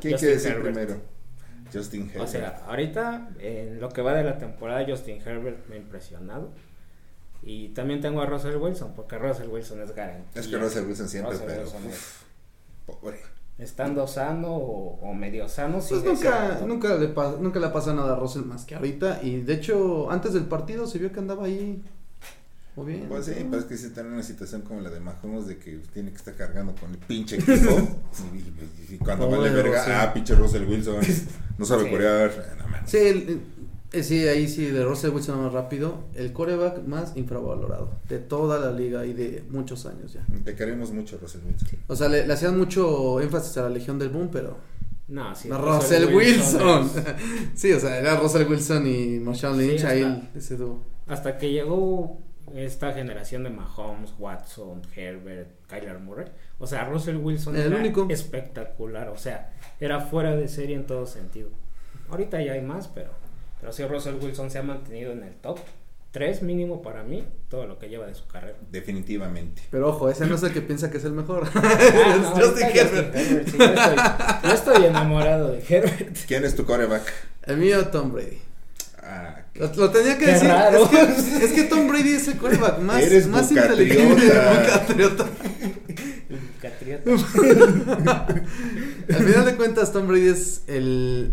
¿Quién 0.00 0.12
Justin 0.12 0.18
quiere 0.18 0.34
decir 0.34 0.50
Herbert. 0.52 0.74
primero? 0.74 1.00
Justin 1.72 2.02
Herbert. 2.10 2.24
O 2.24 2.26
sea, 2.28 2.62
ahorita, 2.68 3.30
en 3.40 3.80
lo 3.80 3.88
que 3.88 4.02
va 4.02 4.14
de 4.14 4.22
la 4.22 4.38
temporada, 4.38 4.84
Justin 4.86 5.20
Herbert 5.24 5.66
me 5.68 5.76
ha 5.76 5.78
impresionado. 5.78 6.52
Y 7.42 7.68
también 7.70 8.00
tengo 8.00 8.20
a 8.20 8.26
Russell 8.26 8.56
Wilson, 8.56 8.92
porque 8.94 9.18
Russell 9.18 9.48
Wilson 9.48 9.80
es 9.82 9.94
garantía. 9.94 10.40
es 10.40 10.48
que 10.48 10.56
Russell 10.58 10.84
Wilson 10.86 11.08
siempre, 11.08 11.32
Russell 11.34 11.46
pero. 11.48 11.62
Wilson 11.62 11.86
uf, 11.86 12.22
pobre. 12.86 13.20
Estando 13.58 14.06
sano 14.06 14.48
o, 14.54 14.98
o 15.00 15.14
medio 15.14 15.48
sano, 15.48 15.78
Pues 15.78 16.04
nunca, 16.04 16.60
nunca, 16.66 16.94
le 16.96 17.08
pasa, 17.08 17.38
nunca 17.40 17.58
le 17.58 17.68
pasa 17.68 17.94
nada 17.94 18.12
a 18.14 18.16
Russell 18.18 18.42
más 18.44 18.64
que 18.66 18.74
ahorita. 18.74 19.20
Y 19.22 19.40
de 19.40 19.54
hecho, 19.54 20.10
antes 20.10 20.34
del 20.34 20.44
partido 20.44 20.86
se 20.86 20.98
vio 20.98 21.10
que 21.10 21.20
andaba 21.20 21.46
ahí. 21.46 21.82
Muy 22.74 22.86
bien. 22.92 23.06
Pues 23.08 23.24
sí, 23.24 23.32
pues 23.48 23.62
es 23.62 23.66
que 23.68 23.76
si 23.78 23.86
está 23.86 24.02
en 24.02 24.08
una 24.08 24.22
situación 24.22 24.60
como 24.60 24.82
la 24.82 24.90
de 24.90 25.00
Mahomes 25.00 25.46
de 25.46 25.56
que 25.56 25.78
tiene 25.94 26.10
que 26.10 26.16
estar 26.18 26.34
cargando 26.34 26.74
con 26.74 26.90
el 26.90 26.98
pinche 26.98 27.36
equipo. 27.36 27.70
y, 28.34 28.38
y- 28.38 28.94
y 28.96 28.98
cuando 28.98 29.24
Pobre 29.30 29.48
vale 29.50 29.62
verga, 29.62 29.78
Russell. 29.78 29.94
ah, 29.96 30.12
pinche 30.12 30.34
Russell 30.34 30.64
Wilson. 30.64 30.96
No 31.56 31.64
sabe 31.64 31.84
Sí. 31.84 31.90
corear. 31.90 32.30
No. 32.58 32.66
Sí, 32.86 32.98
el- 32.98 33.40
sí, 33.92 34.26
ahí 34.28 34.48
sí, 34.48 34.66
de 34.66 34.84
Russell 34.84 35.10
Wilson 35.10 35.42
más 35.42 35.52
rápido. 35.52 36.04
El 36.14 36.32
coreback 36.32 36.84
más 36.86 37.16
infravalorado 37.16 37.90
de 38.08 38.18
toda 38.18 38.58
la 38.58 38.72
liga 38.72 39.06
y 39.06 39.12
de 39.12 39.44
muchos 39.50 39.86
años 39.86 40.12
ya. 40.12 40.24
Te 40.44 40.54
queremos 40.54 40.90
mucho, 40.92 41.18
Russell 41.20 41.40
Wilson. 41.46 41.68
O 41.86 41.96
sea, 41.96 42.08
le, 42.08 42.26
le 42.26 42.32
hacían 42.32 42.58
mucho 42.58 43.20
énfasis 43.20 43.56
a 43.58 43.62
la 43.62 43.70
Legión 43.70 43.98
del 43.98 44.08
Boom, 44.10 44.28
pero 44.32 44.56
No, 45.08 45.34
sí. 45.34 45.48
no, 45.48 45.58
Russell, 45.58 46.12
Wilson. 46.14 46.90
sí, 47.54 47.72
o 47.72 47.80
sea, 47.80 47.98
era 47.98 48.16
Russell 48.16 48.46
Wilson 48.48 48.86
y 48.86 49.18
Marshawn 49.20 49.58
Sí, 49.58 49.66
Lynch, 49.66 49.84
ahí 49.84 50.02
hasta- 50.02 50.28
el- 50.32 50.38
ese 50.38 50.56
dúo. 50.56 50.82
Hasta 51.06 51.38
que 51.38 51.52
llegó 51.52 52.18
esta 52.54 52.92
generación 52.92 53.44
de 53.44 53.50
Mahomes, 53.50 54.14
Watson, 54.18 54.82
Herbert, 54.94 55.48
Kyler 55.68 55.98
Murray. 56.00 56.26
O 56.58 56.66
sea, 56.66 56.84
Russell 56.88 57.16
Wilson 57.16 57.54
El 57.56 57.72
era 57.72 57.76
único. 57.80 58.06
espectacular. 58.10 59.08
O 59.08 59.16
sea, 59.18 59.52
era 59.80 60.00
fuera 60.00 60.34
de 60.34 60.48
serie 60.48 60.74
en 60.76 60.86
todo 60.86 61.06
sentido. 61.06 61.50
Ahorita 62.08 62.40
ya 62.42 62.52
hay 62.52 62.62
más, 62.62 62.88
pero, 62.88 63.10
pero 63.60 63.72
sí, 63.72 63.84
Russell 63.84 64.14
Wilson 64.20 64.50
se 64.50 64.58
ha 64.58 64.62
mantenido 64.62 65.12
en 65.12 65.22
el 65.22 65.34
top. 65.34 65.58
Tres 66.12 66.40
mínimo 66.40 66.80
para 66.80 67.02
mí, 67.02 67.26
todo 67.50 67.66
lo 67.66 67.78
que 67.78 67.88
lleva 67.90 68.06
de 68.06 68.14
su 68.14 68.26
carrera. 68.26 68.56
Definitivamente. 68.70 69.60
Pero 69.70 69.90
ojo, 69.90 70.08
ese 70.08 70.24
no 70.26 70.36
es 70.36 70.42
el 70.44 70.52
que 70.54 70.62
piensa 70.62 70.90
que 70.90 70.96
es 70.96 71.04
el 71.04 71.12
mejor. 71.12 71.46
Ah, 71.54 72.16
no, 72.22 72.30
Justin 72.30 72.64
ahorita 72.64 72.68
Herbert. 72.80 73.14
Herbert, 73.16 73.48
sí, 73.48 73.58
yo, 73.58 73.64
estoy, 73.64 73.96
yo 74.44 74.50
estoy 74.54 74.84
enamorado 74.86 75.52
de 75.52 75.62
Herbert. 75.68 76.16
¿Quién 76.26 76.44
es 76.46 76.56
tu 76.56 76.64
coreback? 76.64 77.02
El 77.42 77.58
mío, 77.58 77.86
Tom 77.88 78.12
Brady. 78.12 78.38
Ah, 79.02 79.42
Lo, 79.56 79.72
lo 79.74 79.90
tenía 79.90 80.16
que 80.16 80.24
Qué 80.24 80.32
decir. 80.32 80.48
raro. 80.48 80.84
Es, 80.84 81.22
que, 81.22 81.44
es 81.44 81.52
que 81.52 81.62
Tom 81.64 81.86
Brady 81.86 82.12
es 82.14 82.28
el 82.28 82.38
quarterback 82.38 82.78
más, 82.78 83.02
Eres 83.02 83.26
más 83.26 83.50
bucatriota. 83.50 83.82
inteligente. 83.82 84.22
bucatriota. 84.64 85.26
Catriota. 86.62 87.10
Al 89.08 89.24
final 89.24 89.44
de 89.44 89.54
cuentas, 89.56 89.92
Tom 89.92 90.06
Brady 90.08 90.28
es 90.28 90.62
el. 90.66 91.32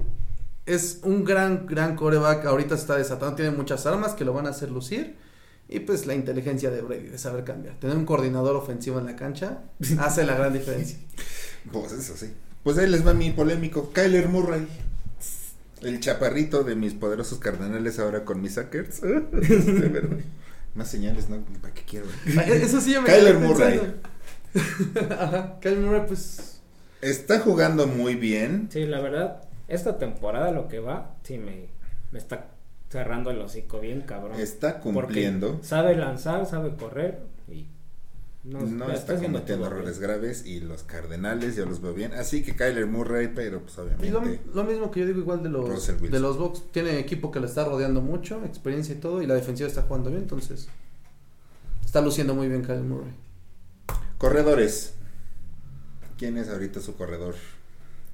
Es 0.66 1.00
un 1.04 1.24
gran, 1.24 1.66
gran 1.68 1.96
coreback. 1.96 2.46
Ahorita 2.46 2.76
se 2.76 2.82
está 2.82 2.98
desatando. 2.98 3.36
Tiene 3.36 3.52
muchas 3.52 3.86
armas 3.86 4.14
que 4.14 4.26
lo 4.26 4.34
van 4.34 4.48
a 4.48 4.52
hacer 4.52 4.72
lucir. 4.72 5.16
Y 5.70 5.80
pues 5.80 6.06
la 6.06 6.14
inteligencia 6.14 6.70
de 6.70 6.82
Brady, 6.82 7.08
de 7.08 7.18
saber 7.18 7.44
cambiar. 7.44 7.76
Tener 7.80 7.96
un 7.96 8.06
coordinador 8.06 8.56
ofensivo 8.56 9.00
en 9.00 9.06
la 9.06 9.16
cancha 9.16 9.64
hace 10.00 10.26
la 10.26 10.36
gran 10.36 10.54
diferencia. 10.54 10.98
pues 11.72 11.92
eso 11.92 12.16
sí. 12.16 12.34
Pues 12.64 12.78
ahí 12.78 12.90
les 12.90 13.06
va 13.06 13.14
mi 13.14 13.32
polémico. 13.32 13.92
Kyler 13.92 14.30
Murray. 14.30 14.68
El 15.82 16.00
chaparrito 16.00 16.64
de 16.64 16.76
mis 16.76 16.94
poderosos 16.94 17.40
cardenales 17.40 18.00
ahora 18.00 18.24
con 18.24 18.42
mis 18.42 18.54
Sackers. 18.54 19.02
De 19.02 19.10
verdad. 19.90 20.18
Más 20.76 20.90
señales, 20.90 21.30
¿no? 21.30 21.44
¿Para 21.62 21.74
qué 21.74 21.84
quiero? 21.84 22.06
Eso 22.26 22.80
sí, 22.80 22.94
yo 22.94 23.02
me 23.02 23.08
Kyler 23.08 23.38
Murray. 23.38 23.82
Ajá, 25.10 25.60
Kyler 25.60 25.80
Murray, 25.80 26.04
pues. 26.08 26.62
Está 27.02 27.40
jugando 27.40 27.86
muy 27.86 28.16
bien. 28.16 28.70
Sí, 28.72 28.86
la 28.86 29.02
verdad, 29.02 29.44
esta 29.68 29.98
temporada 29.98 30.52
lo 30.52 30.68
que 30.68 30.80
va, 30.80 31.16
sí 31.24 31.38
me, 31.38 31.68
me 32.12 32.20
está 32.20 32.48
cerrando 32.90 33.32
el 33.32 33.42
hocico 33.42 33.80
bien 33.80 34.02
cabrón. 34.02 34.40
Está 34.40 34.80
Porque 34.82 34.82
cumpliendo. 34.82 35.60
sabe 35.64 35.96
lanzar, 35.96 36.46
sabe 36.46 36.76
correr 36.76 37.22
y 37.48 37.66
No, 38.44 38.92
está 38.92 39.16
cometiendo 39.18 39.68
errores 39.68 40.00
bien. 40.00 40.10
graves 40.12 40.46
y 40.46 40.60
los 40.60 40.84
cardenales 40.84 41.56
yo 41.56 41.66
los 41.66 41.82
veo 41.82 41.94
bien. 41.94 42.14
Así 42.14 42.44
que 42.44 42.56
Kyler 42.56 42.86
Murray, 42.88 43.30
pero 43.34 43.62
pues 43.62 43.78
Y 44.02 44.10
lo, 44.10 44.20
obviamente. 44.20 44.42
lo 44.54 44.64
mismo 44.66 44.92
que 44.92 45.00
yo 45.00 45.06
digo 45.08 45.20
igual 45.20 45.42
de 45.44 45.50
los 45.50 45.88
de 46.12 46.20
los 46.20 46.38
Bucks, 46.38 46.72
tiene 46.72 47.00
equipo 47.00 47.32
que 47.32 47.40
le 47.40 47.48
está 47.48 47.66
rodeando 47.66 48.02
mucho, 48.02 48.44
experiencia 48.46 48.94
y 48.96 49.00
todo, 49.00 49.22
y 49.22 49.28
la 49.28 49.34
defensiva 49.36 49.68
está 49.68 49.84
jugando 49.84 50.10
bien, 50.10 50.24
entonces 50.24 50.68
está 51.86 52.02
luciendo 52.02 52.36
muy 52.36 52.48
bien 52.50 52.64
Kyle 52.64 52.82
Murray. 52.84 53.14
Corredores. 54.18 54.94
¿Quién 56.18 56.38
es 56.38 56.50
ahorita 56.50 56.80
su 56.80 56.96
corredor? 56.96 57.36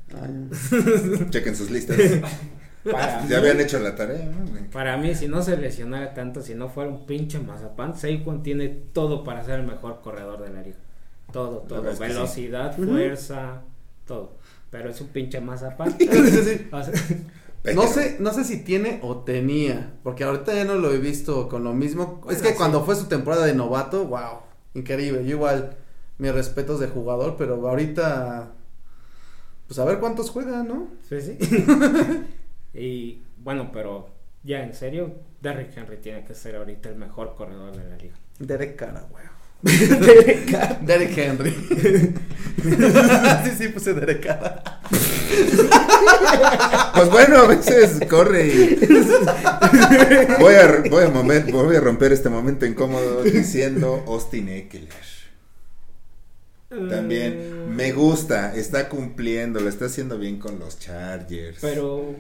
Chequen 1.30 1.56
sus 1.56 1.70
listas. 1.72 1.98
Para, 2.90 3.28
Ya 3.28 3.40
habían 3.40 3.60
hecho 3.60 3.78
la 3.80 3.96
tarea, 3.96 4.26
¿no? 4.26 4.46
para 4.72 4.96
mí, 4.98 5.14
si 5.14 5.28
no 5.28 5.42
se 5.44 5.58
lesionara 5.58 6.14
tanto, 6.14 6.42
si 6.42 6.56
no 6.56 6.70
fuera 6.70 6.90
un 6.90 7.06
pinche 7.06 7.38
mazapán, 7.40 7.96
Saquon 7.98 8.42
tiene 8.42 8.70
todo 8.70 9.24
para 9.24 9.44
ser 9.44 9.60
el 9.60 9.68
mejor 9.68 10.00
corredor 10.02 10.42
de 10.42 10.50
la 10.54 10.62
liga. 10.62 10.78
Todo, 11.32 11.60
todo. 11.68 11.94
sí. 11.94 12.00
Velocidad, 12.00 12.76
fuerza, 12.76 13.62
todo. 14.08 14.38
Pero 14.72 14.90
es 14.90 15.02
un 15.02 15.08
pinche 15.10 15.42
mazapán. 15.42 15.96
O 16.72 16.84
sea, 16.84 16.94
No 17.76 17.88
sé, 17.88 18.16
no 18.20 18.32
sé 18.34 18.46
si 18.46 18.64
tiene 18.64 19.00
o 19.04 19.18
tenía, 19.24 19.94
porque 20.04 20.24
ahorita 20.24 20.54
ya 20.54 20.64
no 20.64 20.76
lo 20.76 20.92
he 20.94 20.98
visto 20.98 21.50
con 21.50 21.64
lo 21.66 21.74
mismo. 21.74 22.22
es 22.30 22.42
Bueno, 22.42 22.42
que 22.42 22.50
sí. 22.50 22.56
cuando 22.56 22.86
fue 22.86 22.96
su 22.96 23.08
temporada 23.08 23.46
de 23.46 23.54
novato, 23.54 24.06
wow, 24.06 24.40
increíble. 24.74 25.26
Yo 25.26 25.32
igual, 25.32 25.76
mis 26.18 26.32
respetos 26.34 26.80
de 26.80 26.88
jugador, 26.88 27.36
pero 27.38 27.68
ahorita, 27.68 28.54
pues 29.70 29.78
a 29.78 29.86
ver 29.86 30.00
cuántos 30.00 30.32
juegan, 30.32 30.68
¿no? 30.68 30.88
Sí, 31.08 31.22
sí. 31.22 31.38
y 32.74 33.22
bueno, 33.38 33.70
pero 33.72 34.10
ya 34.44 34.64
en 34.64 34.74
serio, 34.74 35.14
Derrick 35.42 35.78
Henry 35.78 35.98
tiene 35.98 36.26
que 36.26 36.34
ser 36.34 36.56
ahorita 36.56 36.90
el 36.90 36.96
mejor 36.96 37.36
corredor 37.36 37.78
de 37.78 37.88
la 37.88 37.96
liga. 37.98 38.16
Derek 38.40 38.76
Cara, 38.76 39.06
wow. 39.12 39.20
Derek 40.82 41.16
Henry. 41.18 41.52
sí, 43.44 43.52
sí, 43.60 43.68
puse 43.68 43.94
Derek 43.94 44.26
Cara. 44.26 44.82
Pues 46.96 47.10
bueno, 47.12 47.38
a 47.38 47.48
veces 47.48 48.00
corre 48.10 48.48
y. 48.48 48.76
Voy 50.40 50.54
a, 50.56 50.84
voy 50.90 51.04
a, 51.04 51.10
mover- 51.14 51.52
voy 51.52 51.76
a 51.76 51.80
romper 51.80 52.12
este 52.12 52.30
momento 52.30 52.66
incómodo 52.66 53.22
diciendo 53.24 54.04
Austin 54.08 54.50
Eckler. 54.50 55.09
También 56.70 57.76
me 57.76 57.92
gusta, 57.94 58.56
está 58.56 58.90
cumpliendo, 58.90 59.60
lo 59.60 59.70
está 59.70 59.86
haciendo 59.86 60.18
bien 60.20 60.38
con 60.40 60.60
los 60.60 60.78
Chargers. 60.80 61.58
Pero 61.62 62.14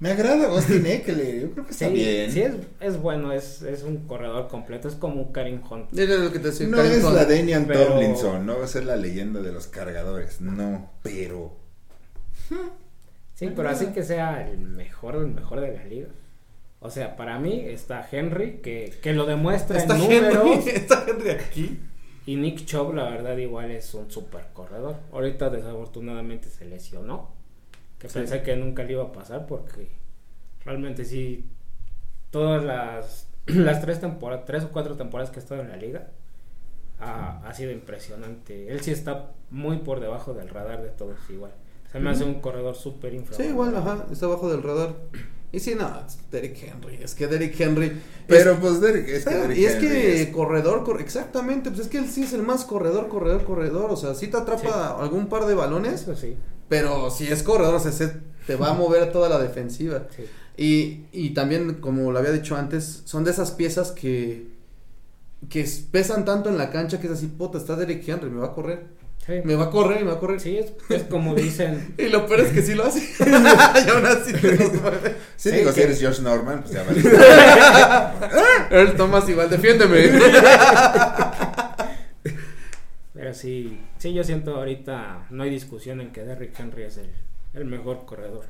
Me 0.00 0.10
agrada 0.10 0.48
Austin 0.48 0.84
Eckler, 0.86 1.40
yo 1.42 1.50
creo 1.52 1.64
que 1.66 1.70
está 1.72 1.86
sí, 1.88 1.94
bien. 1.94 2.30
sí 2.32 2.42
es, 2.42 2.54
es 2.80 3.00
bueno, 3.00 3.32
es, 3.32 3.62
es 3.62 3.82
un 3.84 4.06
corredor 4.06 4.48
completo, 4.48 4.88
es 4.88 4.94
como 4.96 5.22
un 5.22 5.32
Karim 5.32 5.60
Hunt. 5.70 5.96
Era 5.98 6.16
lo 6.16 6.32
que 6.32 6.38
te 6.40 6.48
decía. 6.48 6.66
No 6.66 6.76
Karim 6.78 6.92
es 6.92 7.04
Hunt. 7.04 7.14
la 7.14 7.24
Danian 7.24 7.64
pero- 7.66 7.86
Tomlinson, 7.86 8.44
no 8.44 8.58
va 8.58 8.64
a 8.64 8.68
ser 8.68 8.84
la 8.84 8.96
leyenda 8.96 9.40
de 9.40 9.52
los 9.52 9.68
cargadores, 9.68 10.40
no, 10.40 10.90
pero 11.02 11.56
Sí, 13.34 13.50
pero 13.54 13.68
así 13.68 13.86
que 13.88 14.02
sea 14.02 14.48
el 14.48 14.58
mejor, 14.58 15.16
el 15.16 15.26
mejor 15.28 15.60
de 15.60 15.72
la 15.76 15.84
liga. 15.84 16.08
O 16.80 16.90
sea, 16.90 17.16
para 17.16 17.38
mí 17.38 17.60
está 17.66 18.06
Henry, 18.10 18.60
que, 18.62 18.92
que 19.02 19.12
lo 19.12 19.26
demuestra 19.26 19.78
Está 19.78 19.96
en 19.96 20.02
Henry, 20.10 20.34
números. 20.34 20.66
está 20.74 21.04
Henry 21.08 21.30
aquí. 21.30 21.80
Y 22.26 22.36
Nick 22.36 22.64
Chubb, 22.66 22.92
la 22.94 23.08
verdad, 23.08 23.36
igual 23.36 23.70
es 23.70 23.94
un 23.94 24.10
super 24.10 24.48
corredor. 24.52 24.96
Ahorita 25.12 25.48
desafortunadamente 25.48 26.48
se 26.50 26.64
lesionó. 26.66 27.30
Que 27.98 28.08
Sí. 28.08 28.18
pensé 28.18 28.42
que 28.42 28.56
nunca 28.56 28.82
le 28.84 28.92
iba 28.92 29.04
a 29.04 29.12
pasar 29.12 29.46
porque 29.46 29.88
realmente 30.64 31.04
sí, 31.04 31.48
todas 32.30 32.62
las, 32.64 33.28
las 33.46 33.80
tres 33.80 34.00
temporadas, 34.00 34.44
tres 34.44 34.64
o 34.64 34.70
cuatro 34.70 34.96
temporadas 34.96 35.30
que 35.30 35.38
ha 35.38 35.42
estado 35.42 35.62
en 35.62 35.68
la 35.70 35.76
liga, 35.76 36.08
ha, 37.00 37.46
ha 37.46 37.54
sido 37.54 37.70
impresionante. 37.70 38.68
Él 38.70 38.80
sí 38.80 38.90
está 38.90 39.30
muy 39.50 39.78
por 39.78 40.00
debajo 40.00 40.34
del 40.34 40.48
radar 40.48 40.82
de 40.82 40.90
todos 40.90 41.18
igual. 41.30 41.52
Se 41.92 42.00
me 42.00 42.10
hace 42.10 42.24
un 42.24 42.40
corredor 42.40 42.74
súper 42.74 43.12
Sí, 43.12 43.16
infravalorado. 43.18 43.52
igual, 43.54 43.76
ajá, 43.76 44.06
está 44.12 44.26
abajo 44.26 44.50
del 44.50 44.62
radar. 44.62 44.94
Y 45.52 45.60
sí, 45.60 45.74
no, 45.74 45.90
Derrick 46.30 46.56
Henry, 46.62 46.98
es 47.02 47.14
que 47.14 47.26
Derrick 47.28 47.58
Henry. 47.58 47.92
pero 48.26 48.52
es- 48.52 48.58
pues 48.58 48.74
es 48.74 49.24
que 49.24 49.34
Derrick 49.34 49.58
y 49.58 49.64
es 49.64 49.74
Henry 49.76 49.88
que 49.88 50.22
es- 50.22 50.28
corredor, 50.30 50.84
cor- 50.84 51.00
exactamente, 51.00 51.70
pues 51.70 51.82
es 51.82 51.88
que 51.88 51.98
él 51.98 52.08
sí 52.10 52.24
es 52.24 52.32
el 52.32 52.42
más 52.42 52.64
corredor, 52.64 53.08
corredor, 53.08 53.44
corredor. 53.44 53.90
O 53.90 53.96
sea, 53.96 54.14
sí 54.14 54.26
te 54.26 54.36
atrapa 54.36 54.96
algún 55.00 55.28
par 55.28 55.46
de 55.46 55.54
balones, 55.54 56.02
Eso 56.02 56.16
sí. 56.16 56.36
pero 56.68 57.10
si 57.10 57.26
es 57.28 57.42
corredor, 57.42 57.74
o 57.74 57.80
sea, 57.80 57.92
se- 57.92 58.12
te 58.46 58.56
va 58.56 58.70
a 58.70 58.74
mover 58.74 59.12
toda 59.12 59.28
la 59.28 59.38
defensiva. 59.38 60.06
sí. 60.14 60.24
Y, 60.58 61.04
y 61.12 61.30
también, 61.34 61.74
como 61.74 62.10
lo 62.12 62.18
había 62.18 62.32
dicho 62.32 62.56
antes, 62.56 63.02
son 63.04 63.24
de 63.24 63.30
esas 63.30 63.50
piezas 63.50 63.92
que, 63.92 64.48
que 65.50 65.68
pesan 65.92 66.24
tanto 66.24 66.48
en 66.48 66.56
la 66.56 66.70
cancha 66.70 66.98
que 66.98 67.08
es 67.08 67.12
así, 67.12 67.26
puta, 67.26 67.58
está 67.58 67.76
Derrick 67.76 68.08
Henry, 68.08 68.30
me 68.30 68.40
va 68.40 68.46
a 68.48 68.52
correr. 68.54 68.86
Sí. 69.26 69.40
Me 69.42 69.56
va 69.56 69.64
a 69.64 69.70
correr 69.70 70.00
y 70.00 70.04
me 70.04 70.10
va 70.10 70.16
a 70.16 70.20
correr. 70.20 70.38
Sí, 70.40 70.56
es, 70.56 70.72
es 70.88 71.02
como 71.04 71.34
dicen. 71.34 71.94
Y 71.98 72.08
lo 72.08 72.26
peor 72.26 72.40
es 72.40 72.52
que 72.52 72.62
sí 72.62 72.74
lo 72.74 72.84
hace. 72.84 73.00
y 73.24 73.90
aún 73.90 74.06
así 74.06 74.32
te 74.32 74.56
los 74.56 74.72
mueve. 74.74 75.16
Sí, 75.36 75.50
Sí, 75.50 75.56
digo, 75.56 75.72
si 75.72 75.80
eres 75.80 76.00
Josh 76.00 76.20
Norman, 76.20 76.62
pues 76.62 76.72
ya 76.74 76.84
vale. 76.84 77.00
Earl 78.70 78.96
Thomas 78.96 79.28
igual, 79.28 79.50
defiéndeme. 79.50 80.10
Pero 83.14 83.34
sí, 83.34 83.80
sí, 83.98 84.12
yo 84.14 84.22
siento 84.22 84.54
ahorita 84.56 85.26
no 85.30 85.42
hay 85.42 85.50
discusión 85.50 86.00
en 86.00 86.12
que 86.12 86.22
Derrick 86.22 86.58
Henry 86.58 86.84
es 86.84 86.98
el, 86.98 87.10
el 87.54 87.64
mejor 87.64 88.04
corredor. 88.04 88.46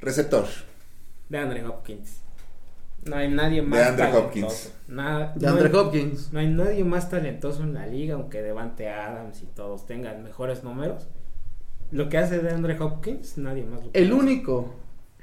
Receptor. 0.00 0.46
De 1.28 1.38
Andre 1.38 1.66
Hopkins. 1.66 2.20
No 3.04 3.16
hay 3.16 3.30
nadie 3.30 3.62
más 3.62 3.96
talentoso. 3.96 4.18
Hopkins. 4.26 4.72
Nada, 4.88 5.32
De 5.34 5.46
no, 5.46 5.52
Andre 5.52 5.68
hay, 5.68 5.74
Hopkins. 5.74 6.32
no 6.32 6.40
hay 6.40 6.48
nadie 6.48 6.84
más 6.84 7.08
talentoso 7.10 7.62
en 7.62 7.74
la 7.74 7.86
liga, 7.86 8.14
aunque 8.16 8.42
Devante 8.42 8.88
Adams 8.90 9.42
y 9.42 9.46
todos 9.46 9.86
tengan 9.86 10.22
mejores 10.22 10.64
números. 10.64 11.06
Lo 11.90 12.08
que 12.08 12.18
hace 12.18 12.38
de 12.40 12.50
Andre 12.50 12.78
Hopkins, 12.80 13.38
nadie 13.38 13.64
más 13.64 13.80
lo 13.80 13.86
El 13.86 13.90
puede 13.92 14.04
hacer. 14.04 14.12
único 14.14 14.74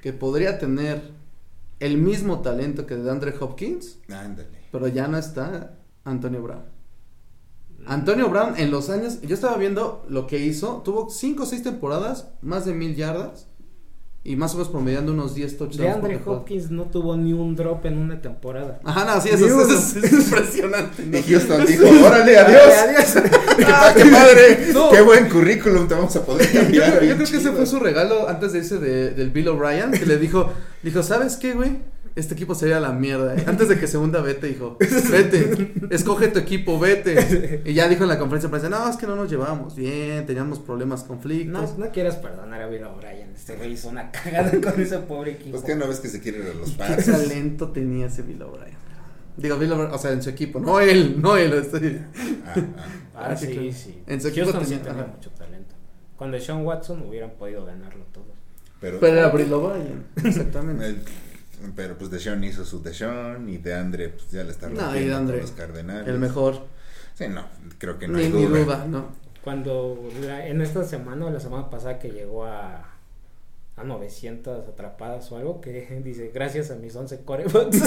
que 0.01 0.13
podría 0.13 0.57
tener 0.57 1.11
el 1.80 1.97
mismo 1.97 2.41
talento 2.41 2.86
que 2.88 2.95
de 2.95 3.11
Andre 3.11 3.34
Hopkins, 3.39 3.99
Ándale. 4.09 4.49
pero 4.71 4.88
ya 4.88 5.07
no 5.07 5.17
está 5.17 5.76
Antonio 6.05 6.41
Brown. 6.41 6.63
Antonio 7.88 8.30
Brown 8.30 8.55
en 8.57 8.71
los 8.71 8.89
años, 8.89 9.21
yo 9.21 9.36
estaba 9.36 9.57
viendo 9.57 10.05
lo 10.09 10.26
que 10.26 10.39
hizo, 10.39 10.82
tuvo 10.84 11.09
5 11.09 11.43
o 11.43 11.45
6 11.45 11.61
temporadas, 11.63 12.30
más 12.41 12.65
de 12.65 12.73
mil 12.73 12.95
yardas 12.95 13.47
y 14.28 14.36
más 14.36 14.53
o 14.53 14.57
menos 14.57 14.69
promediando 14.69 15.11
unos 15.13 15.36
10 15.36 15.57
touchdowns. 15.57 15.78
De 15.78 15.89
Andre. 15.89 16.19
Hopkins 16.26 16.71
no 16.71 16.86
tuvo 16.86 17.15
ni 17.15 17.32
un 17.32 17.55
drop 17.55 17.86
en 17.86 17.99
una 17.99 18.19
temporada. 18.21 18.80
Ajá, 18.84 19.05
no, 19.05 19.21
sí, 19.21 19.30
eso, 19.32 19.45
es, 19.71 19.95
es 19.95 20.11
impresionante. 20.11 21.05
¿no? 21.05 21.17
Y 21.19 21.21
Houston 21.21 21.65
dijo, 21.65 21.86
órale, 22.03 22.38
adiós. 22.39 23.13
¡Qué, 23.55 23.63
pa- 23.65 23.93
qué 23.95 24.05
padre! 24.05 24.67
No. 24.73 24.89
¡Qué 24.89 25.01
buen 25.01 25.30
currículum 25.30 25.88
te 25.88 25.93
vamos 25.93 26.15
a 26.15 26.26
poder 26.26 26.51
Yo, 26.53 26.61
cambiar! 26.61 26.97
creo- 26.97 27.09
yo 27.11 27.15
creo 27.17 27.30
que 27.30 27.38
ese 27.38 27.51
fue 27.51 27.65
su 27.67 27.80
regalo 27.80 28.28
antes 28.28 28.51
de 28.53 28.59
irse 28.59 28.80
de, 28.80 29.11
del 29.11 29.30
Bill 29.30 29.47
O'Brien, 29.49 29.91
que 29.91 30.05
le 30.07 30.17
dijo, 30.17 30.51
dijo, 30.82 31.03
¿sabes 31.03 31.38
qué, 31.38 31.53
güey? 31.53 31.78
Este 32.16 32.34
equipo 32.34 32.55
sería 32.55 32.80
la 32.80 32.93
mierda. 32.93 33.36
eh". 33.36 33.43
Antes 33.45 33.68
de 33.68 33.78
que 33.78 33.88
se 33.88 33.97
hunda, 33.97 34.22
vete, 34.22 34.47
dijo, 34.47 34.78
vete, 35.11 35.74
escoge 35.91 36.30
tu 36.30 36.39
equipo, 36.39 36.80
vete. 36.80 37.61
Y 37.66 37.74
ya 37.74 37.89
dijo 37.89 38.03
en 38.03 38.09
la 38.09 38.18
conferencia 38.18 38.47
de 38.47 38.51
prensa, 38.57 38.70
no, 38.70 38.89
es 38.89 38.95
que 38.95 39.05
no 39.05 39.16
nos 39.18 39.30
llevábamos 39.30 39.76
bien, 39.76 40.26
teníamos 40.26 40.59
problemas, 40.59 41.03
conflictos. 41.03 41.78
No, 41.78 41.86
no 41.86 41.91
quieras 41.91 42.16
perdonar 42.16 42.61
a 42.61 42.68
Bill 42.68 42.84
O'Brien. 42.86 43.34
Este 43.36 43.55
güey 43.57 43.74
hizo 43.74 43.89
una 43.89 44.11
cagada 44.11 44.49
con 44.61 44.82
ese 44.82 44.97
pobre 44.99 45.32
equipo. 45.32 45.51
Pues 45.51 45.63
que 45.63 45.76
no 45.76 45.88
ves 45.88 45.99
que 45.99 46.07
se 46.07 46.22
quiere 46.22 46.39
ir 46.39 46.45
a 46.51 46.53
los 46.53 46.72
¿Qué 46.72 46.78
Pats. 46.78 47.05
talento 47.05 47.70
tenía 47.72 48.05
ese 48.07 48.22
Bill 48.22 48.41
O'Brien? 48.43 48.76
Digo, 49.36 49.57
Bill 49.57 49.74
O'Brien, 49.74 49.91
o 49.91 49.97
sea, 49.97 50.11
en 50.11 50.22
su 50.24 50.30
equipo, 50.30 50.61
no 50.61 50.80
él, 50.80 51.22
no 51.22 51.36
él. 51.36 51.53
Ah, 52.45 52.55
ah. 53.16 53.36
Sí, 53.36 53.47
sí, 53.47 53.51
claro. 53.53 53.72
sí. 53.74 54.03
En 54.07 54.22
su 54.22 54.28
equipo 54.30 54.53
tenía- 54.53 54.82
tenía 54.82 55.05
mucho 55.13 55.30
talento. 55.32 55.76
Con 56.16 56.32
Deshaun 56.32 56.66
Watson 56.66 57.01
hubieran 57.09 57.32
podido 57.32 57.66
ganarlo 57.66 58.05
todo. 58.13 58.34
Pero, 58.80 58.99
Pero 59.01 59.18
era 59.18 59.30
Bill 59.32 59.51
O'Brien, 59.51 60.05
exactamente. 60.24 60.86
el- 60.86 61.01
pero 61.76 61.97
pues 61.97 62.11
Deshaun 62.11 62.43
hizo 62.43 62.66
su 62.66 62.82
Deshaun 62.84 63.47
y 63.49 63.57
de 63.57 63.74
Andre 63.74 64.09
pues 64.09 64.30
ya 64.32 64.43
le 64.43 64.51
está 64.51 64.70
No, 64.70 64.82
rompiendo 64.82 65.32
con 65.32 65.39
los 65.39 65.51
Cardenales. 65.51 66.07
El 66.07 66.20
mejor, 66.20 66.66
Sí, 67.16 67.28
no, 67.30 67.45
creo 67.78 67.97
que 67.97 68.07
no 68.07 68.18
ni, 68.18 68.26
hay 68.26 68.30
ni 68.32 68.43
duda. 68.45 68.59
duda, 68.63 68.86
no. 68.88 69.05
Cuando 69.43 69.97
la- 70.22 70.47
en 70.47 70.61
esta 70.61 70.84
semana 70.84 71.26
o 71.28 71.30
la 71.32 71.39
semana 71.39 71.70
pasada 71.70 71.97
que 71.99 72.09
llegó 72.09 72.45
a, 72.45 72.84
a 73.78 73.84
900 73.84 74.68
atrapadas 74.68 75.32
o 75.32 75.38
algo, 75.38 75.61
que 75.61 76.01
dice, 76.03 76.32
gracias 76.34 76.72
a 76.72 76.76
mis 76.76 76.95
11 76.95 77.22
corebacks. 77.24 77.82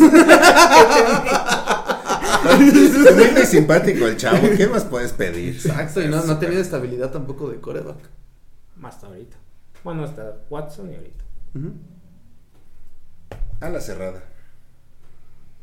Es 2.48 3.32
muy 3.34 3.46
simpático 3.46 4.06
el 4.06 4.16
chavo, 4.16 4.48
¿qué 4.56 4.66
más 4.68 4.84
puedes 4.84 5.12
pedir? 5.12 5.54
Exacto, 5.54 6.00
y 6.00 6.08
no, 6.08 6.24
no 6.24 6.32
ha 6.34 6.38
tenido 6.38 6.60
estabilidad 6.60 7.10
tampoco 7.10 7.50
de 7.50 7.60
coreback. 7.60 7.96
Hasta 8.82 9.06
ahorita. 9.08 9.36
Bueno, 9.84 10.04
hasta 10.04 10.36
Watson 10.48 10.92
y 10.92 10.96
ahorita. 10.96 11.24
A 11.54 11.58
la 13.60 13.80
cerrada. 13.80 14.22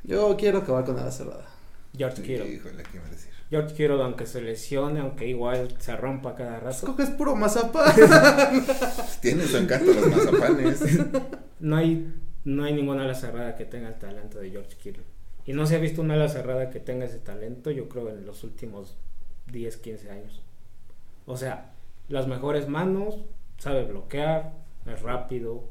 Yo 0.04 0.36
quiero 0.38 0.60
acabar 0.60 0.86
con 0.86 0.96
la 0.98 1.12
cerrada. 1.12 1.46
George 1.98 2.22
Kittle. 2.22 2.48
Híjole, 2.48 2.84
¿qué 2.84 2.98
iba 2.98 3.06
a 3.06 3.10
decir? 3.10 3.32
George 3.50 3.74
Kittle, 3.76 4.02
aunque 4.02 4.26
se 4.26 4.42
lesione, 4.42 5.00
aunque 5.00 5.28
igual 5.28 5.76
se 5.80 5.96
rompa 5.96 6.36
cada 6.36 6.60
rato, 6.60 6.70
Escoges 6.70 7.10
puro 7.12 7.36
mazapán. 7.36 7.94
Tiene 9.22 9.46
su 9.46 9.58
encanto 9.58 9.94
los 9.94 10.08
mazapanes. 10.08 10.84
no 11.60 11.78
hay, 11.78 12.14
no 12.44 12.64
hay 12.64 12.74
ninguna 12.74 13.04
ala 13.04 13.16
cerrada 13.16 13.56
que 13.56 13.66
tenga 13.66 13.88
el 13.88 13.96
talento 13.96 14.40
de 14.40 14.50
George 14.52 14.76
Kittle. 14.76 15.04
Y 15.46 15.54
no 15.54 15.66
se 15.66 15.76
ha 15.76 15.80
visto 15.80 16.02
una 16.02 16.16
ala 16.16 16.28
cerrada 16.28 16.70
que 16.70 16.80
tenga 16.80 17.06
ese 17.06 17.20
talento, 17.20 17.72
yo 17.72 17.88
creo, 17.88 18.10
en 18.10 18.26
los 18.26 18.44
últimos 18.44 18.98
10, 19.52 19.78
15 19.78 20.12
años. 20.12 20.42
O 21.26 21.38
sea, 21.38 21.72
las 22.10 22.28
mejores 22.28 22.68
manos, 22.68 23.24
sabe 23.58 23.86
bloquear, 23.86 24.54
es 24.86 25.02
rápido. 25.02 25.64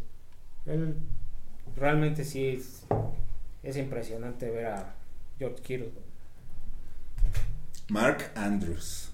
Él 0.67 0.97
realmente 1.77 2.25
sí 2.25 2.49
es, 2.49 2.83
es 3.63 3.77
impresionante 3.77 4.51
ver 4.51 4.67
a 4.67 4.95
George 5.39 5.63
Kittle. 5.63 5.93
Mark 7.89 8.31
Andrews. 8.35 9.11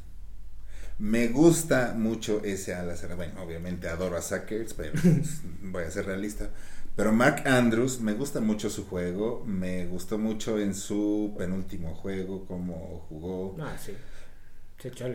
Me 0.98 1.28
gusta 1.28 1.94
mucho 1.96 2.42
ese 2.44 2.74
ala. 2.74 2.94
Bueno, 3.16 3.42
obviamente 3.42 3.88
adoro 3.88 4.16
a 4.16 4.22
Sackers, 4.22 4.74
pero 4.74 4.92
pues, 5.02 5.40
voy 5.62 5.84
a 5.84 5.90
ser 5.90 6.06
realista. 6.06 6.50
Pero 6.94 7.12
Mark 7.12 7.44
Andrews, 7.46 8.00
me 8.00 8.12
gusta 8.12 8.40
mucho 8.40 8.68
su 8.68 8.86
juego. 8.86 9.42
Me 9.46 9.86
gustó 9.86 10.18
mucho 10.18 10.58
en 10.58 10.74
su 10.74 11.34
penúltimo 11.38 11.94
juego, 11.94 12.44
cómo 12.46 13.06
jugó. 13.08 13.56
Ah, 13.60 13.76
sí. 13.82 13.92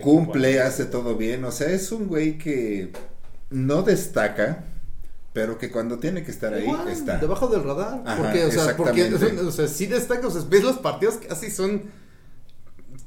Cumple, 0.02 0.62
hace 0.62 0.86
todo 0.86 1.16
bien. 1.16 1.44
O 1.44 1.52
sea, 1.52 1.70
es 1.70 1.92
un 1.92 2.08
güey 2.08 2.38
que 2.38 2.92
no 3.50 3.84
destaca, 3.84 4.64
pero 5.36 5.58
que 5.58 5.70
cuando 5.70 6.00
tiene 6.00 6.24
que 6.24 6.32
estar 6.32 6.54
ahí 6.54 6.64
Igual, 6.64 6.88
está. 6.88 7.18
Debajo 7.18 7.48
del 7.50 7.62
radar. 7.64 8.02
Ajá, 8.06 8.24
porque, 8.24 8.46
o 8.46 8.52
sea, 8.52 8.78
porque, 8.78 9.14
o 9.14 9.52
sea, 9.52 9.68
sí 9.68 9.86
destaca, 9.86 10.26
o 10.28 10.32
sea, 10.32 10.42
ves 10.50 10.64
los 10.64 10.78
partidos 10.78 11.18
que 11.18 11.28
casi 11.28 11.52
son. 11.52 11.84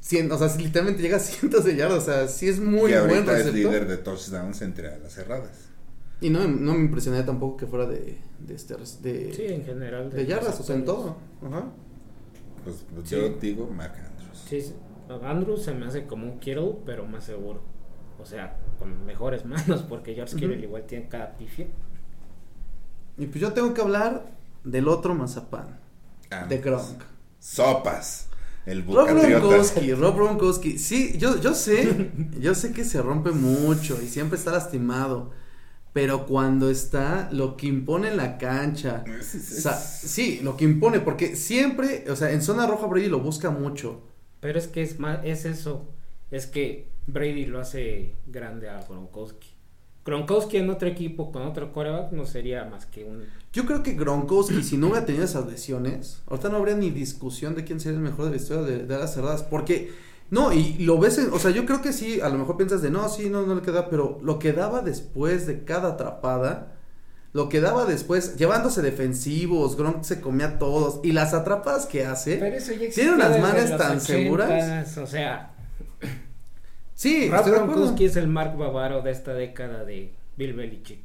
Cien, 0.01 0.31
o 0.31 0.37
sea, 0.39 0.49
si 0.51 0.63
literalmente 0.63 1.03
llega 1.03 1.17
a 1.17 1.21
cientos 1.21 1.65
de 1.65 1.75
yardas, 1.77 2.03
o 2.03 2.05
sea, 2.07 2.29
sí 2.29 2.49
es 2.49 2.61
muy 2.61 2.93
y 2.93 2.95
buen 2.95 2.99
ahorita 2.99 3.33
es 3.33 3.47
receptor. 3.47 3.55
líder 3.55 3.89
de 3.89 3.97
touchdowns 3.97 4.61
entre 4.63 4.93
alas 4.95 5.13
cerradas. 5.15 5.71
Y 6.21 6.29
no, 6.31 6.47
no 6.47 6.75
me 6.75 6.81
impresionaría 6.81 7.25
tampoco 7.25 7.57
que 7.57 7.67
fuera 7.67 7.87
de, 7.87 8.19
de, 8.47 8.55
este, 8.55 8.75
de, 9.03 9.33
Sí, 9.33 9.47
en 9.47 9.65
general. 9.65 10.11
de 10.11 10.27
yardas, 10.27 10.61
o 10.61 10.63
sea, 10.63 10.77
en 10.77 10.85
todo. 10.85 11.17
Ajá. 11.47 11.65
Pues, 12.63 12.85
pues 12.95 13.09
Sí. 13.09 13.17
yo 13.17 13.29
digo 13.41 13.67
Mark 13.69 13.95
Andrews. 13.97 14.45
Sí, 14.47 14.61
sí. 14.61 14.75
Andrews 15.25 15.63
se 15.63 15.73
me 15.73 15.87
hace 15.87 16.05
como 16.07 16.27
un 16.31 16.39
Kittle, 16.41 16.77
pero 16.85 17.07
más 17.07 17.25
seguro. 17.25 17.63
O 18.21 18.27
sea, 18.27 18.59
con 18.79 19.07
mejores 19.07 19.45
manos, 19.47 19.83
porque 19.89 20.15
George 20.15 20.35
Ujú. 20.37 20.41
Kittle 20.47 20.63
igual 20.63 20.85
tiene 20.87 21.09
cada 21.09 21.37
pifia. 21.39 21.67
Y 23.19 23.27
pues 23.27 23.41
yo 23.41 23.53
tengo 23.53 23.75
que 23.75 23.81
hablar 23.81 24.27
del 24.65 24.89
otro 24.89 25.15
mazapán, 25.15 25.79
Ah, 26.31 26.45
de 26.47 26.59
Gronk. 26.59 27.03
Sopas. 27.41 28.29
El 28.67 28.85
Rob. 28.87 29.09
Gronkowski, 29.09 29.93
Rob 29.95 30.15
Gronkowski. 30.17 30.79
Sí, 30.79 31.17
yo, 31.17 31.41
yo 31.41 31.55
sé, 31.55 32.11
yo 32.39 32.55
sé 32.55 32.73
que 32.73 32.85
se 32.85 33.01
rompe 33.01 33.31
mucho 33.31 33.99
y 34.03 34.07
siempre 34.09 34.39
está 34.39 34.53
lastimado. 34.53 35.31
Pero 35.95 36.27
cuando 36.27 36.69
está, 36.71 37.29
lo 37.33 37.57
que 37.57 37.67
impone 37.67 38.09
en 38.09 38.19
la 38.19 38.37
cancha. 38.37 39.05
Es- 39.19 39.35
es- 39.35 39.59
o 39.59 39.61
sea, 39.63 39.73
sí, 39.75 40.41
lo 40.43 40.57
que 40.57 40.65
impone, 40.65 41.01
porque 41.01 41.35
siempre, 41.35 42.05
o 42.11 42.15
sea, 42.15 42.31
en 42.31 42.43
zona 42.43 42.67
roja 42.67 42.87
Brady 42.87 43.09
lo 43.09 43.21
busca 43.21 43.51
mucho. 43.51 44.03
Pero 44.41 44.59
es 44.59 44.69
que 44.69 44.83
es 44.83 45.01
más, 45.01 45.21
es 45.25 45.47
eso. 45.47 45.89
Es 46.31 46.47
que 46.47 46.91
Brady 47.07 47.47
lo 47.47 47.59
hace 47.59 48.15
grande 48.27 48.69
a 48.69 48.83
Gronkowski. 48.87 49.49
Gronkowski 50.05 50.57
en 50.57 50.71
otro 50.71 50.89
equipo 50.89 51.31
con 51.33 51.43
otro 51.43 51.73
coreback 51.73 52.13
no 52.13 52.25
sería 52.25 52.65
más 52.65 52.87
que 52.87 53.05
un. 53.05 53.25
Yo 53.53 53.67
creo 53.67 53.83
que 53.83 53.93
Gronkowski, 53.93 54.63
si 54.63 54.77
no 54.79 54.87
hubiera 54.89 55.05
tenido 55.05 55.25
esas 55.25 55.47
lesiones, 55.47 56.23
ahorita 56.29 56.49
no 56.49 56.57
habría 56.59 56.77
ni 56.77 56.91
discusión 56.91 57.55
de 57.55 57.65
quién 57.65 57.79
sería 57.81 57.99
el 57.99 58.05
mejor 58.05 58.25
de 58.27 58.31
la 58.33 58.37
historia 58.37 58.63
de, 58.63 58.85
de 58.87 58.99
las 58.99 59.13
cerradas. 59.15 59.43
Porque, 59.43 59.91
no, 60.31 60.53
y 60.53 60.75
lo 60.79 60.99
ves, 60.99 61.19
en- 61.19 61.33
o 61.33 61.39
sea, 61.39 61.51
yo 61.51 61.67
creo 61.67 61.83
que 61.83 61.93
sí, 61.93 62.21
a 62.21 62.29
lo 62.31 62.39
mejor 62.39 62.57
piensas 62.57 62.81
de 62.83 62.91
no, 62.91 63.09
sí, 63.09 63.29
no, 63.29 63.45
no 63.47 63.55
le 63.55 63.63
queda, 63.63 63.91
pero 63.91 64.19
lo 64.23 64.39
que 64.39 64.53
daba 64.53 64.81
después 64.83 65.47
de 65.47 65.65
cada 65.65 65.91
atrapada, 65.91 66.75
lo 67.35 67.51
que 67.51 67.61
daba 67.61 67.85
después, 67.85 68.37
llevándose 68.37 68.81
defensivos, 68.81 69.77
Gronk 69.77 70.03
se 70.05 70.21
comía 70.23 70.47
a 70.47 70.59
todos, 70.59 71.01
y 71.03 71.13
las 71.13 71.35
atrapadas 71.35 71.85
que 71.87 72.07
hace, 72.07 72.37
Pero 72.37 72.57
eso 72.57 72.73
ya 72.73 72.89
Tiene 72.91 73.13
unas 73.15 73.39
manos 73.41 73.77
tan 73.77 73.99
80s, 73.99 74.01
seguras. 74.01 74.97
O 74.99 75.07
sea, 75.07 75.53
sí, 76.99 77.29
Rob. 77.31 77.47
Gronkowski 77.47 78.05
es 78.07 78.17
el 78.17 78.27
Mark 78.27 78.57
Bavaro 78.57 79.03
de 79.03 79.13
esta 79.13 79.33
década 79.35 79.85
de 79.85 80.13
Bill 80.37 80.53
Belichick. 80.55 81.01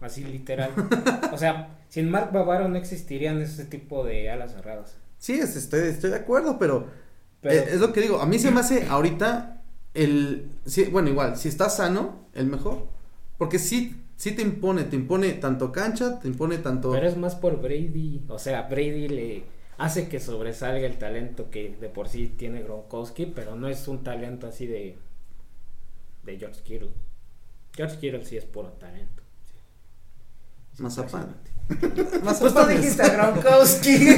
Así 0.00 0.22
literal. 0.22 0.70
o 1.32 1.38
sea, 1.38 1.78
sin 1.88 2.10
Mark 2.10 2.30
Bavaro 2.32 2.68
no 2.68 2.76
existirían 2.76 3.40
ese 3.40 3.64
tipo 3.64 4.04
de 4.04 4.30
alas 4.30 4.52
cerradas. 4.52 4.98
Sí, 5.18 5.32
es- 5.32 5.56
estoy, 5.56 5.80
estoy 5.88 6.10
de 6.10 6.16
acuerdo, 6.16 6.58
pero, 6.58 6.86
Pero- 7.40 7.54
eh, 7.54 7.68
es 7.70 7.80
lo 7.80 7.92
que 7.92 8.02
digo, 8.02 8.20
a 8.20 8.26
mí 8.26 8.38
se 8.38 8.50
me 8.50 8.60
hace 8.60 8.86
ahorita 8.88 9.62
el, 9.94 10.50
sí, 10.66 10.84
bueno, 10.84 11.08
igual, 11.08 11.38
si 11.38 11.48
está 11.48 11.70
sano, 11.70 12.26
el 12.34 12.46
mejor, 12.46 12.86
porque 13.38 13.58
sí, 13.58 13.96
sí 14.16 14.32
te 14.32 14.42
impone, 14.42 14.84
te 14.84 14.96
impone 14.96 15.32
tanto 15.32 15.72
cancha, 15.72 16.20
te 16.20 16.28
impone 16.28 16.58
tanto... 16.58 16.92
Pero 16.92 17.08
es 17.08 17.16
más 17.16 17.34
por 17.34 17.60
Brady. 17.62 18.22
O 18.28 18.38
sea, 18.38 18.62
Brady 18.62 19.08
le 19.08 19.44
hace 19.78 20.08
que 20.08 20.20
sobresalga 20.20 20.86
el 20.86 20.98
talento 20.98 21.48
que 21.50 21.74
de 21.80 21.88
por 21.88 22.08
sí 22.08 22.28
tiene 22.28 22.62
Gronkowski, 22.62 23.26
pero 23.26 23.56
no 23.56 23.68
es 23.68 23.88
un 23.88 24.04
talento 24.04 24.46
así 24.46 24.66
de 24.66 24.98
de 26.26 26.38
George 26.38 26.60
Kittle. 26.62 26.90
George 27.74 27.96
Kittle 27.98 28.24
sí 28.24 28.36
es 28.36 28.44
puro 28.44 28.68
talento. 28.72 29.22
sí. 30.76 30.82
Mazapán. 30.82 31.36
Pues 32.22 32.38
tú 32.38 32.46
apanes. 32.46 32.80
dijiste 32.80 33.02
a 33.02 33.08
Gronkowski. 33.08 33.90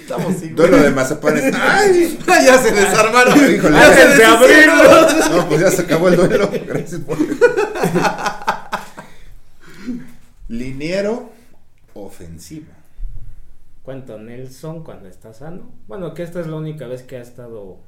Estamos 0.00 0.42
igual. 0.42 0.54
Duelo 0.54 0.78
de 0.78 0.90
mazapanes. 0.92 1.54
¡Ay! 1.54 2.18
ya 2.26 2.58
se 2.58 2.72
desarmaron. 2.72 3.34
Híjole. 3.36 3.76
Ya 3.76 3.92
se 3.94 4.02
Antes 4.02 4.16
de 4.18 4.24
deshicieron. 4.24 4.36
abrirlo. 4.80 5.36
No, 5.42 5.48
pues 5.48 5.60
ya 5.60 5.70
se 5.70 5.82
acabó 5.82 6.08
el 6.08 6.16
duelo. 6.16 6.50
Gracias 6.66 7.00
por. 7.02 7.18
Liniero 10.48 11.30
ofensivo. 11.94 12.72
Cuento 13.82 14.18
Nelson 14.18 14.84
cuando 14.84 15.08
está 15.08 15.32
sano. 15.34 15.70
Bueno, 15.86 16.14
que 16.14 16.22
esta 16.22 16.40
es 16.40 16.46
la 16.46 16.56
única 16.56 16.86
vez 16.86 17.02
que 17.02 17.16
ha 17.16 17.22
estado 17.22 17.78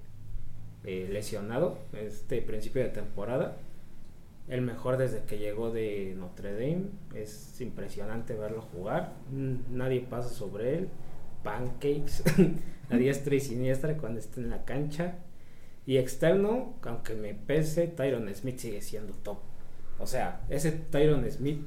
eh, 0.85 1.09
lesionado 1.11 1.78
este 1.93 2.41
principio 2.43 2.83
de 2.83 2.89
temporada. 2.89 3.57
El 4.49 4.62
mejor 4.62 4.97
desde 4.97 5.22
que 5.24 5.39
llegó 5.39 5.70
de 5.70 6.14
Notre 6.18 6.53
Dame. 6.53 6.87
Es 7.14 7.61
impresionante 7.61 8.35
verlo 8.35 8.62
jugar. 8.62 9.12
Nadie 9.70 10.01
pasa 10.01 10.28
sobre 10.28 10.78
él. 10.78 10.89
Pancakes 11.45 12.22
a 12.91 12.97
diestra 12.97 13.35
y 13.35 13.41
siniestra 13.41 13.97
cuando 13.97 14.18
está 14.20 14.41
en 14.41 14.51
la 14.51 14.64
cancha. 14.64 15.18
Y 15.87 15.99
externo, 15.99 16.74
aunque 16.83 17.14
me 17.14 17.35
pese, 17.35 17.87
Tyron 17.87 18.33
Smith 18.35 18.59
sigue 18.59 18.83
siendo 18.83 19.12
top. 19.14 19.39
O 19.99 20.07
sea, 20.07 20.41
ese 20.49 20.72
Tyron 20.72 21.31
Smith, 21.31 21.61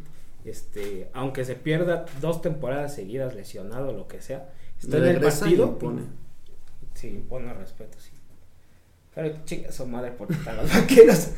este, 0.43 1.09
aunque 1.13 1.45
se 1.45 1.55
pierda 1.55 2.05
dos 2.19 2.41
temporadas 2.41 2.95
seguidas 2.95 3.35
lesionado 3.35 3.93
lo 3.93 4.07
que 4.07 4.21
sea, 4.21 4.49
está 4.79 4.97
en 4.97 5.05
el 5.05 5.21
partido. 5.21 5.67
impone. 5.67 6.01
Sí, 6.95 7.09
impone 7.09 7.53
respeto, 7.53 7.99
sí. 7.99 8.11
Pero 9.15 9.35
chica 9.45 9.71
su 9.71 9.85
madre 9.85 10.11
porque 10.17 10.33
están 10.33 10.57
los 10.57 10.69
vaqueros. 10.73 11.29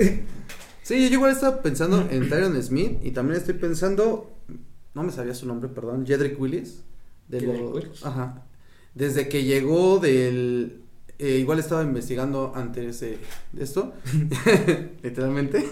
Sí, 0.84 1.10
yo 1.10 1.16
igual 1.16 1.32
estaba 1.32 1.62
pensando 1.62 2.08
en 2.12 2.30
Tyron 2.30 2.62
Smith 2.62 3.00
y 3.04 3.12
también 3.12 3.40
estoy 3.40 3.56
pensando, 3.56 4.32
no 4.94 5.04
me 5.04 5.12
sabía 5.12 5.34
su 5.34 5.48
nombre, 5.48 5.68
perdón, 5.70 6.06
Jedrick 6.06 6.40
Willis. 6.40 6.84
De 7.28 7.40
Jedrick 7.40 7.62
los- 7.62 7.74
Willis. 7.74 8.06
Ajá. 8.06 8.44
Desde 8.94 9.28
que 9.28 9.44
llegó 9.44 10.00
del... 10.00 10.82
eh, 11.18 11.38
igual 11.40 11.60
estaba 11.60 11.82
investigando 11.84 12.52
antes 12.56 13.00
de, 13.00 13.18
esto, 13.58 13.94
literalmente. 15.04 15.60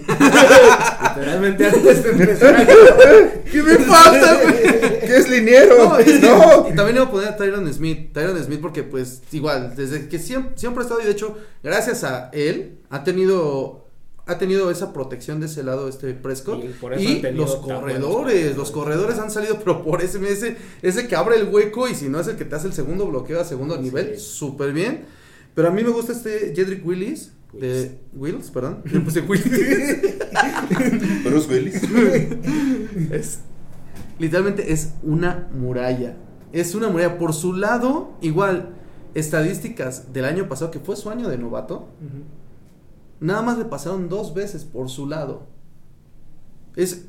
Literalmente 1.16 1.66
antes 1.68 2.04
de 2.04 2.10
empezar 2.12 2.68
¿Qué 3.52 3.62
me 3.62 3.76
güey? 3.76 5.00
¿Qué 5.02 5.18
es 5.18 5.30
liniero? 5.30 5.90
No, 5.90 6.00
y, 6.02 6.20
No. 6.20 6.70
y 6.70 6.76
también 6.76 6.96
iba 6.96 7.06
a 7.06 7.12
poner 7.12 7.28
a 7.30 7.36
Tyron 7.38 7.72
Smith. 7.74 8.14
Tyron 8.14 8.42
Smith 8.44 8.62
porque 8.62 8.84
pues 8.84 9.22
igual, 9.32 9.76
desde 9.76 10.08
que 10.08 10.18
siempre, 10.18 10.54
siempre 10.58 10.82
ha 10.82 10.84
estado 10.86 11.02
y 11.02 11.06
de 11.06 11.12
hecho, 11.12 11.38
gracias 11.62 12.04
a 12.04 12.30
él, 12.34 12.80
ha 12.90 13.04
tenido 13.04 13.82
ha 14.26 14.38
tenido 14.38 14.72
esa 14.72 14.94
protección 14.94 15.42
de 15.42 15.48
ese 15.48 15.64
lado 15.64 15.90
este 15.90 16.14
Prescott 16.14 16.64
Y 16.64 16.70
por 16.70 16.94
eso 16.94 17.04
y 17.04 17.16
han 17.18 17.22
tenido 17.22 17.44
los 17.44 17.56
corredores, 17.58 18.00
corredores. 18.16 18.56
los 18.56 18.72
corredores 18.72 19.20
han 19.20 19.30
salido 19.30 19.60
pero 19.60 19.84
por 19.84 20.02
ese 20.02 20.18
ese 20.32 20.56
ese 20.82 21.10
que 21.10 21.18
abre 21.18 21.36
el 21.36 21.50
hueco 21.50 21.90
y 21.90 21.94
si 21.96 22.08
no 22.08 22.22
es 22.22 22.28
el 22.28 22.38
que 22.38 22.46
te 22.46 22.56
hace 22.56 22.68
el 22.68 22.74
segundo 22.74 23.06
bloqueo 23.06 23.42
a 23.42 23.44
segundo 23.44 23.76
Sí. 23.76 23.82
nivel, 23.82 24.18
súper 24.18 24.72
bien. 24.72 25.06
Pero 25.54 25.68
a 25.68 25.72
mí 25.72 25.84
me 25.84 25.90
gusta 25.90 26.14
este 26.14 26.54
Jedrick 26.56 26.86
Willis 26.86 27.32
de 27.54 28.00
Wills, 28.14 28.50
perdón. 28.50 28.82
Yo 28.92 29.04
puse 29.04 29.22
Willis. 29.22 29.46
Bruce 31.24 31.48
Willis. 31.50 31.84
Es, 33.12 33.40
literalmente 34.20 34.74
es 34.74 34.94
una 35.04 35.50
muralla. 35.54 36.18
Es 36.52 36.74
una 36.76 36.90
muralla. 36.90 37.18
Por 37.18 37.34
su 37.34 37.54
lado, 37.54 38.18
igual, 38.22 38.76
estadísticas 39.14 40.12
del 40.14 40.26
año 40.26 40.50
pasado, 40.50 40.72
que 40.72 40.80
fue 40.80 40.96
su 40.96 41.10
año 41.10 41.30
de 41.30 41.38
novato, 41.38 41.90
nada 43.20 43.42
más 43.44 43.58
le 43.58 43.66
pasaron 43.66 44.10
dos 44.10 44.34
veces 44.34 44.64
por 44.66 44.90
su 44.90 45.08
lado. 45.08 45.48
Es. 46.76 47.06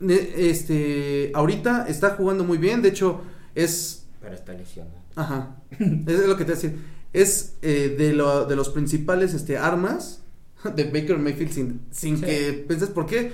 Este. 0.00 1.32
Ahorita 1.34 1.86
está 1.88 2.10
jugando 2.10 2.44
muy 2.44 2.58
bien. 2.58 2.82
De 2.82 2.90
hecho, 2.90 3.22
es. 3.54 4.06
Pero 4.20 4.34
está 4.34 4.52
lesionado. 4.52 5.00
Ajá. 5.16 5.56
Es 5.70 6.26
lo 6.26 6.36
que 6.36 6.44
te 6.44 6.52
voy 6.52 6.60
a 6.60 6.62
decir. 6.62 6.78
Es 7.12 7.54
eh, 7.62 7.94
de, 7.98 8.12
lo- 8.14 8.46
de 8.46 8.56
los 8.56 8.68
principales 8.70 9.34
este, 9.34 9.58
armas 9.58 10.22
de 10.76 10.84
Baker 10.84 11.18
Mayfield 11.18 11.52
sin, 11.52 11.80
sin 11.90 12.16
Sí. 12.18 12.24
que 12.24 12.64
penses 12.68 12.88
por 12.88 13.06
qué. 13.06 13.32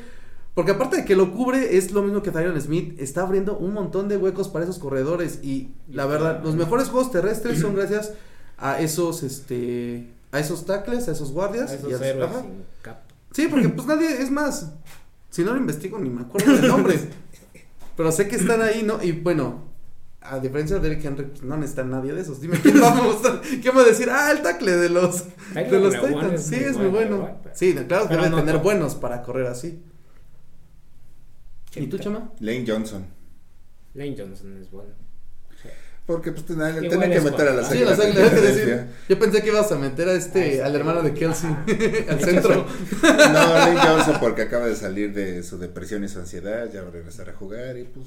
Porque 0.55 0.73
aparte 0.73 0.97
de 0.97 1.05
que 1.05 1.15
lo 1.15 1.33
cubre, 1.33 1.77
es 1.77 1.93
lo 1.93 2.03
mismo 2.03 2.21
que 2.23 2.33
Tyron 2.33 2.61
Smith. 2.61 2.99
Está 3.01 3.23
abriendo 3.23 3.57
un 3.57 3.73
montón 3.73 4.09
de 4.09 4.17
huecos 4.17 4.49
para 4.49 4.65
esos 4.65 4.79
corredores. 4.81 5.39
Y 5.45 5.69
la 5.89 6.05
verdad, 6.07 6.43
los 6.43 6.57
mejores 6.57 6.89
juegos 6.89 7.13
terrestres 7.13 7.61
son 7.61 7.75
gracias 7.77 8.13
a 8.57 8.81
esos, 8.81 9.23
este, 9.23 10.09
a 10.33 10.41
esos 10.41 10.67
tackles, 10.67 11.07
a 11.07 11.13
esos 11.13 11.31
guardias. 11.31 11.71
A 11.71 11.75
y 11.75 11.77
esos 11.79 12.01
a- 12.01 12.09
héroes 12.09 12.31
sin 12.41 12.65
cap. 12.83 12.99
Sí, 13.31 13.47
porque 13.47 13.69
pues 13.69 13.87
nadie, 13.87 14.21
es 14.21 14.33
más, 14.33 14.73
si 15.31 15.45
no 15.45 15.53
lo 15.53 15.59
investigo 15.59 15.97
ni 16.01 16.09
me 16.11 16.23
acuerdo 16.23 16.53
del 16.55 16.67
nombre. 16.67 16.99
pero 17.97 18.11
sé 18.11 18.27
que 18.27 18.35
están 18.35 18.61
ahí, 18.63 18.83
¿no? 18.83 19.01
Y 19.01 19.13
bueno, 19.13 19.63
a 20.31 20.41
diferencia 20.41 20.79
de 20.79 20.89
Eric 20.89 21.05
Henry, 21.05 21.25
pues 21.27 21.43
no 21.43 21.57
necesita 21.57 21.85
nadie 21.85 22.13
de 22.13 22.21
esos. 22.21 22.41
Dime 22.41 22.59
quién 22.61 22.81
va 22.83 22.91
a 22.91 22.95
mostrar, 23.03 23.41
quién 23.41 23.77
va 23.77 23.83
a 23.83 23.85
decir, 23.85 24.09
ah, 24.11 24.31
el 24.31 24.43
tackle 24.43 24.77
de 24.77 24.89
los, 24.89 25.25
de 25.55 25.65
Titans. 25.65 26.43
Sí, 26.43 26.57
es 26.57 26.77
muy 26.77 26.89
bueno. 26.89 27.41
Sí, 27.55 27.75
claro 27.75 28.05
que 28.05 28.09
Pero 28.11 28.23
debe 28.23 28.37
no 28.37 28.45
tener 28.45 28.59
buenos 28.59 28.95
para 28.95 29.23
correr 29.23 29.47
así. 29.47 29.83
¿Y 31.77 31.87
tú. 31.87 31.99
Chama? 31.99 32.33
Lane 32.41 32.65
Johnson. 32.67 33.07
Lane 33.95 34.15
Johnson 34.19 34.59
es 34.61 34.71
bueno. 34.71 34.91
Porque 36.09 36.33
pues 36.33 36.47
tenía, 36.47 36.73
que 36.75 37.21
meter 37.21 37.49
a 37.49 37.53
las 37.53 37.69
Sí, 37.69 37.81
decir, 37.81 38.15
Filadelfia. 38.15 38.89
yo 39.11 39.19
pensé 39.19 39.43
que 39.43 39.49
ibas 39.49 39.71
a 39.71 39.77
meter 39.77 40.09
a 40.09 40.15
este, 40.15 40.63
Ah, 40.63 40.67
al 40.67 40.75
hermano 40.75 41.03
de 41.03 41.13
Kelsey, 41.13 41.51
al 42.09 42.19
centro. 42.19 42.65
No, 43.03 43.09
Lane 43.09 43.79
Johnson 43.79 44.17
porque 44.19 44.41
acaba 44.41 44.65
de 44.69 44.75
salir 44.75 45.13
de 45.13 45.43
su 45.43 45.59
depresión 45.59 46.03
y 46.05 46.09
su 46.09 46.19
ansiedad, 46.19 46.73
ya 46.73 46.81
va 46.81 46.89
a 46.89 46.93
regresar 46.93 47.29
a 47.29 47.35
jugar 47.35 47.77
y 47.77 47.85
pues 47.85 48.07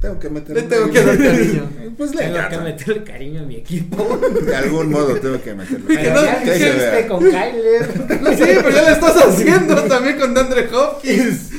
tengo 0.00 0.18
que 0.20 0.30
meter 0.30 0.54
Le 0.56 0.62
tengo 0.62 0.90
que 0.92 1.00
dar 1.04 1.14
águila. 1.14 1.30
cariño. 1.32 1.70
Pues 1.98 2.14
Lane 2.14 2.32
Tengo 2.32 2.48
que 2.48 2.58
meterle 2.58 3.02
cariño 3.02 3.40
a 3.40 3.44
mi 3.44 3.56
equipo. 3.56 4.18
De 4.46 4.54
algún 4.54 4.90
modo 4.90 5.16
tengo 5.16 5.42
que 5.42 5.52
meterlo. 5.52 5.84
Pero 5.88 6.14
no, 6.14 6.24
ya 6.24 6.42
que 6.44 7.06
con 7.08 7.24
Kyler. 7.24 7.84
Sí, 8.38 8.44
pero 8.62 8.70
ya 8.70 8.82
lo 8.82 8.88
estás 8.88 9.16
haciendo 9.16 9.74
también 9.84 10.18
con 10.20 10.38
Andre 10.38 10.68
Hopkins. 10.72 11.50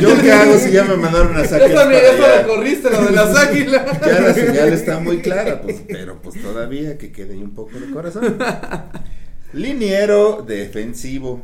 ¿Yo 0.00 0.20
qué 0.22 0.32
hago 0.32 0.56
si 0.58 0.70
ya 0.70 0.84
me 0.84 0.94
mandaron 0.96 1.32
a 1.36 1.42
para 1.42 1.48
te 1.66 1.76
allá? 1.76 2.42
lo 2.42 2.46
corriste, 2.54 2.90
lo 2.90 3.06
de 3.06 3.10
las 3.10 3.36
águilas. 3.36 4.00
Ya 4.00 4.20
la 4.20 4.34
señal 4.34 4.72
está 4.72 5.00
muy 5.00 5.18
clara, 5.20 5.60
pues, 5.62 5.82
pero 5.88 6.22
pues 6.22 6.40
todavía 6.40 6.96
que 6.96 7.10
quede 7.10 7.32
ahí 7.32 7.42
un 7.42 7.54
poco 7.54 7.80
de 7.80 7.90
corazón. 7.90 8.38
Liniero 9.52 10.44
defensivo. 10.46 11.42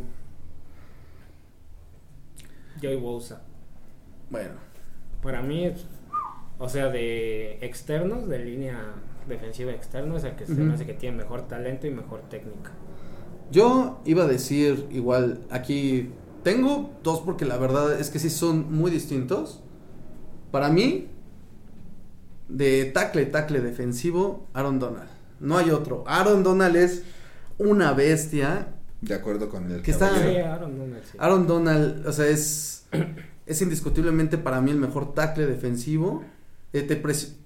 Joey 2.81 2.97
Bosa. 2.97 3.43
Bueno, 4.31 4.51
Para 5.23 5.43
mí, 5.43 5.65
es- 5.67 5.87
o 6.65 6.69
sea, 6.69 6.89
de 6.89 7.59
externos, 7.61 8.29
de 8.29 8.39
línea 8.39 8.79
defensiva 9.29 9.73
externo, 9.73 10.17
es 10.17 10.25
el 10.25 10.35
que 10.37 10.47
se 10.47 10.53
me 10.55 10.73
hace 10.75 10.87
que 10.87 10.95
tiene 10.95 11.17
mejor 11.19 11.43
talento 11.49 11.87
y 11.87 11.91
mejor 11.91 12.21
técnica. 12.31 12.73
yo 13.51 14.01
iba 14.05 14.25
a 14.25 14.27
decir 14.27 14.87
igual, 14.91 15.41
aquí 15.51 16.11
tengo 16.43 16.91
dos 17.03 17.21
porque 17.21 17.45
la 17.45 17.57
verdad 17.57 17.99
es 18.01 18.11
que 18.11 18.19
sí 18.19 18.31
son 18.31 18.73
muy 18.73 18.91
distintos. 18.91 19.61
Para 20.51 20.69
mí, 20.69 21.09
de 22.49 22.85
tackle, 22.87 23.27
tackle 23.27 23.61
defensivo, 23.61 24.47
Aaron 24.53 24.79
Donald. 24.79 25.09
No 25.41 25.57
hay 25.59 25.71
otro. 25.71 26.05
Aaron 26.07 26.43
Donald 26.43 26.77
es 26.77 27.03
una 27.59 27.93
bestia. 27.93 28.69
De 29.01 29.15
acuerdo 29.15 29.49
con 29.49 29.71
el 29.71 29.83
Que 29.83 29.91
está- 29.91 30.11
Sí. 30.15 30.37
Aaron 30.37 30.79
Donald, 30.79 31.03
sí. 31.05 31.17
Aaron 31.21 31.47
Donald, 31.47 32.07
o 32.07 32.13
sea, 32.13 32.27
es, 32.29 32.87
es 33.47 33.63
indiscutiblemente 33.63 34.39
para 34.39 34.61
mí 34.61 34.71
el 34.71 34.79
mejor 34.79 35.15
tackle 35.15 35.47
defensivo. 35.47 36.23
Eh, 36.75 36.83
te 36.83 37.01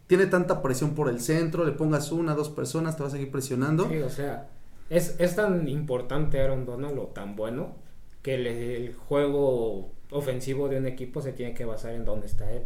tiene 0.07 0.26
tanta 0.26 0.62
presión 0.62 0.95
por 0.95 1.11
el 1.11 1.20
centro, 1.20 1.64
le 1.66 1.72
pongas 1.72 2.12
una, 2.12 2.35
dos 2.35 2.49
personas, 2.49 2.97
te 2.97 3.03
va 3.03 3.11
a 3.11 3.12
seguir 3.12 3.31
presionando. 3.31 3.87
Sí, 3.89 3.99
o 3.99 4.09
sea, 4.09 4.49
es, 4.89 5.16
es 5.18 5.37
tan 5.37 5.68
importante 5.68 6.41
Aaron 6.41 6.64
Donald 6.64 6.99
o 6.99 7.09
tan 7.09 7.37
bueno 7.37 7.76
que 8.22 8.37
el, 8.37 8.47
el 8.47 8.95
juego 8.95 9.93
ofensivo 10.11 10.70
de 10.70 10.79
un 10.79 10.87
equipo 10.87 11.20
se 11.20 11.33
tiene 11.33 11.53
que 11.53 11.66
basar 11.66 11.93
en 11.93 12.07
dónde 12.07 12.26
está 12.26 12.51
él. 12.51 12.62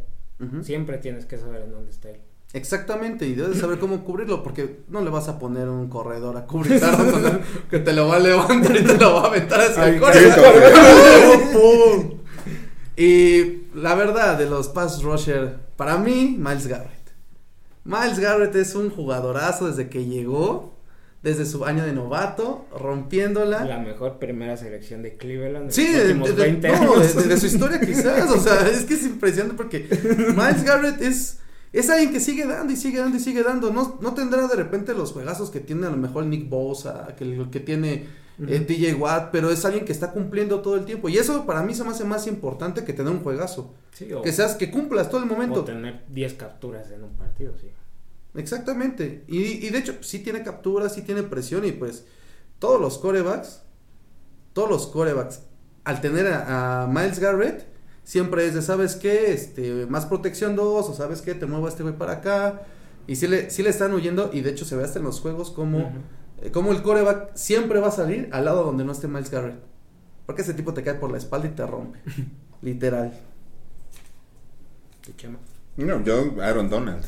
Siempre 0.62 0.98
tienes 0.98 1.24
que 1.24 1.38
saber 1.38 1.62
en 1.62 1.70
dónde 1.70 1.90
está 1.90 2.10
él. 2.10 2.20
Exactamente, 2.52 3.26
y 3.26 3.34
debes 3.34 3.58
saber 3.58 3.78
cómo 3.78 4.04
cubrirlo, 4.04 4.42
porque 4.42 4.80
no 4.88 5.00
le 5.00 5.10
vas 5.10 5.28
a 5.28 5.38
poner 5.38 5.68
un 5.68 5.88
corredor 5.88 6.36
a 6.36 6.46
cubrir 6.46 6.82
a 6.84 7.40
que 7.70 7.78
te 7.78 7.92
lo 7.92 8.08
va 8.08 8.16
a 8.16 8.18
levantar 8.20 8.76
y 8.76 8.84
te 8.84 8.98
lo 8.98 9.14
va 9.14 9.22
a 9.22 9.26
aventar 9.26 9.60
hacia 9.60 9.88
el 9.88 10.00
corredor. 10.00 10.42
Y 12.94 13.68
la 13.74 13.94
verdad, 13.94 14.36
de 14.36 14.46
los 14.46 14.68
pass 14.68 15.02
rusher, 15.02 15.56
para 15.84 15.98
mí, 15.98 16.36
Miles 16.38 16.66
Garrett. 16.66 16.90
Miles 17.84 18.18
Garrett 18.18 18.54
es 18.56 18.74
un 18.74 18.90
jugadorazo 18.90 19.66
desde 19.68 19.88
que 19.88 20.04
llegó, 20.06 20.72
desde 21.22 21.46
su 21.46 21.64
año 21.64 21.84
de 21.84 21.92
novato, 21.92 22.66
rompiéndola. 22.78 23.64
La 23.64 23.78
mejor 23.78 24.18
primera 24.18 24.56
selección 24.56 25.02
de 25.02 25.16
Cleveland 25.16 25.66
en 25.66 25.72
Sí, 25.72 25.86
los 25.86 25.94
de, 25.96 26.02
últimos 26.06 26.28
de- 26.28 26.34
de- 26.34 26.42
20 26.42 26.68
no, 26.68 26.74
años. 26.94 27.16
de- 27.16 27.22
de 27.24 27.36
su 27.36 27.46
historia 27.52 27.80
quizás, 27.80 28.30
o 28.30 28.38
sea, 28.40 28.68
es 28.68 28.84
que 28.84 28.94
es 28.94 29.04
impresionante 29.04 29.56
porque 29.56 29.88
Miles 30.36 30.64
Garrett 30.64 31.00
es, 31.02 31.38
es 31.72 31.90
alguien 31.90 32.12
que 32.12 32.20
sigue 32.20 32.46
dando 32.46 32.72
y 32.72 32.76
sigue 32.76 32.98
dando 33.00 33.16
y 33.16 33.20
sigue 33.20 33.42
dando, 33.42 33.72
no, 33.72 33.98
no 34.00 34.14
tendrá 34.14 34.46
de 34.46 34.56
repente 34.56 34.94
los 34.94 35.12
juegazos 35.12 35.50
que 35.50 35.60
tiene 35.60 35.86
a 35.86 35.90
lo 35.90 35.96
mejor 35.96 36.26
Nick 36.26 36.48
Bosa, 36.48 37.14
que, 37.18 37.46
que 37.50 37.60
tiene 37.60 38.06
eh, 38.40 38.56
Ujú. 38.56 38.64
TJ 38.66 38.94
Watt, 38.94 39.30
pero 39.30 39.50
es 39.50 39.64
alguien 39.64 39.84
que 39.84 39.92
está 39.92 40.12
cumpliendo 40.12 40.60
todo 40.60 40.76
el 40.76 40.84
tiempo 40.84 41.08
y 41.08 41.16
eso 41.18 41.44
para 41.46 41.62
mí 41.62 41.74
se 41.74 41.84
me 41.84 41.90
hace 41.90 42.04
más 42.04 42.26
importante 42.26 42.84
que 42.84 42.92
tener 42.92 43.12
un 43.12 43.22
juegazo, 43.22 43.74
Sí, 43.92 44.12
o, 44.12 44.22
que 44.22 44.32
seas, 44.32 44.54
que 44.54 44.70
cumplas 44.70 45.08
todo 45.10 45.22
el 45.22 45.30
o 45.30 45.32
momento. 45.32 45.64
tener 45.64 46.04
10 46.08 46.34
capturas 46.34 46.90
en 46.90 47.04
un 47.04 47.10
partido, 47.16 47.54
sí. 47.60 47.68
Exactamente. 48.34 49.24
Y, 49.28 49.66
y 49.66 49.70
de 49.70 49.78
hecho, 49.78 49.94
sí 50.00 50.20
tiene 50.20 50.42
capturas, 50.42 50.94
sí 50.94 51.02
tiene 51.02 51.22
presión 51.22 51.64
y 51.64 51.72
pues 51.72 52.06
todos 52.58 52.80
los 52.80 52.98
corebacks, 52.98 53.62
todos 54.52 54.70
los 54.70 54.86
corebacks, 54.86 55.40
al 55.84 56.00
tener 56.00 56.26
a, 56.28 56.84
a 56.84 56.86
Miles 56.86 57.18
Garrett, 57.18 57.66
siempre 58.04 58.46
es 58.46 58.54
de, 58.54 58.62
¿sabes 58.62 58.96
qué? 58.96 59.32
Este, 59.32 59.86
más 59.86 60.06
protección 60.06 60.56
2 60.56 60.88
o 60.88 60.94
¿sabes 60.94 61.20
qué? 61.20 61.34
Te 61.34 61.46
muevo 61.46 61.66
a 61.66 61.68
este 61.68 61.82
güey 61.82 61.96
para 61.96 62.12
acá. 62.14 62.62
Y 63.06 63.16
sí 63.16 63.26
le, 63.26 63.50
sí 63.50 63.62
le 63.64 63.70
están 63.70 63.92
huyendo 63.92 64.30
y 64.32 64.42
de 64.42 64.50
hecho 64.50 64.64
se 64.64 64.76
ve 64.76 64.84
hasta 64.84 65.00
en 65.00 65.04
los 65.04 65.20
juegos 65.20 65.50
como, 65.50 65.80
eh, 65.80 65.90
como 66.50 66.72
el 66.72 66.82
coreback 66.82 67.34
siempre 67.34 67.80
va 67.80 67.88
a 67.88 67.92
salir 67.92 68.28
al 68.32 68.44
lado 68.44 68.64
donde 68.64 68.84
no 68.84 68.92
esté 68.92 69.08
Miles 69.08 69.30
Garrett. 69.30 69.60
Porque 70.26 70.42
ese 70.42 70.54
tipo 70.54 70.72
te 70.74 70.82
cae 70.82 70.94
por 70.94 71.10
la 71.10 71.18
espalda 71.18 71.48
y 71.48 71.50
te 71.50 71.66
rompe. 71.66 71.98
Literal. 72.62 73.12
No, 75.76 76.02
yo, 76.04 76.42
Aaron 76.42 76.70
Donald. 76.70 77.04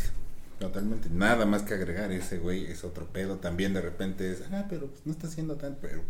Totalmente. 0.58 1.08
Nada 1.10 1.46
más 1.46 1.62
que 1.62 1.74
agregar. 1.74 2.12
Ese 2.12 2.38
güey 2.38 2.64
es 2.66 2.84
otro 2.84 3.06
pedo. 3.06 3.36
También 3.36 3.74
de 3.74 3.80
repente 3.80 4.30
es, 4.30 4.42
ah, 4.52 4.66
pero 4.68 4.88
pues 4.88 5.00
no 5.04 5.12
está 5.12 5.26
haciendo 5.26 5.56
tan, 5.56 5.76
pero. 5.80 6.02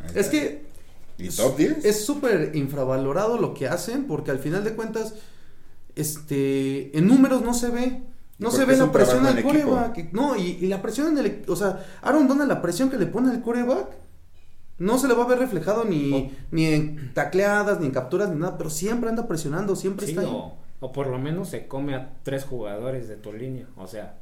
Ahí 0.00 0.10
Es 0.14 0.28
que 0.28 0.72
¿Y 1.18 1.28
top 1.28 1.56
10? 1.56 1.84
Es 1.84 2.04
súper 2.04 2.52
infravalorado 2.54 3.38
lo 3.38 3.54
que 3.54 3.68
hacen 3.68 4.06
porque 4.06 4.30
al 4.30 4.38
final 4.38 4.64
de 4.64 4.74
cuentas, 4.74 5.14
este, 5.94 6.96
en 6.96 7.06
números 7.06 7.42
no 7.42 7.54
se 7.54 7.70
ve. 7.70 8.02
No 8.42 8.50
se 8.50 8.64
ve 8.64 8.76
la 8.76 8.90
presión 8.92 9.26
al 9.26 9.42
coreback. 9.42 10.12
No, 10.12 10.36
y, 10.36 10.58
y 10.60 10.66
la 10.66 10.82
presión 10.82 11.16
en 11.16 11.24
el, 11.24 11.42
o 11.48 11.56
sea, 11.56 11.84
Aaron 12.02 12.28
Donald, 12.28 12.48
la 12.50 12.60
presión 12.60 12.90
que 12.90 12.98
le 12.98 13.06
pone 13.06 13.30
al 13.30 13.40
coreback, 13.42 13.86
no 14.78 14.98
se 14.98 15.06
le 15.08 15.14
va 15.14 15.24
a 15.24 15.28
ver 15.28 15.38
reflejado 15.38 15.84
ni, 15.84 16.12
Oh. 16.12 16.30
ni 16.50 16.66
en 16.66 17.14
tacleadas, 17.14 17.78
ni 17.80 17.86
en 17.86 17.92
capturas, 17.92 18.28
ni 18.30 18.36
nada, 18.36 18.58
pero 18.58 18.68
siempre 18.70 19.08
anda 19.10 19.28
presionando, 19.28 19.76
siempre 19.76 20.06
Sí, 20.06 20.12
está 20.12 20.22
ahí. 20.22 20.28
o, 20.30 20.56
o 20.80 20.92
por 20.92 21.06
lo 21.06 21.18
menos 21.18 21.48
se 21.50 21.68
come 21.68 21.94
a 21.94 22.10
tres 22.24 22.44
jugadores 22.44 23.06
de 23.08 23.16
tu 23.16 23.32
línea. 23.32 23.66
O 23.76 23.86
sea, 23.86 24.16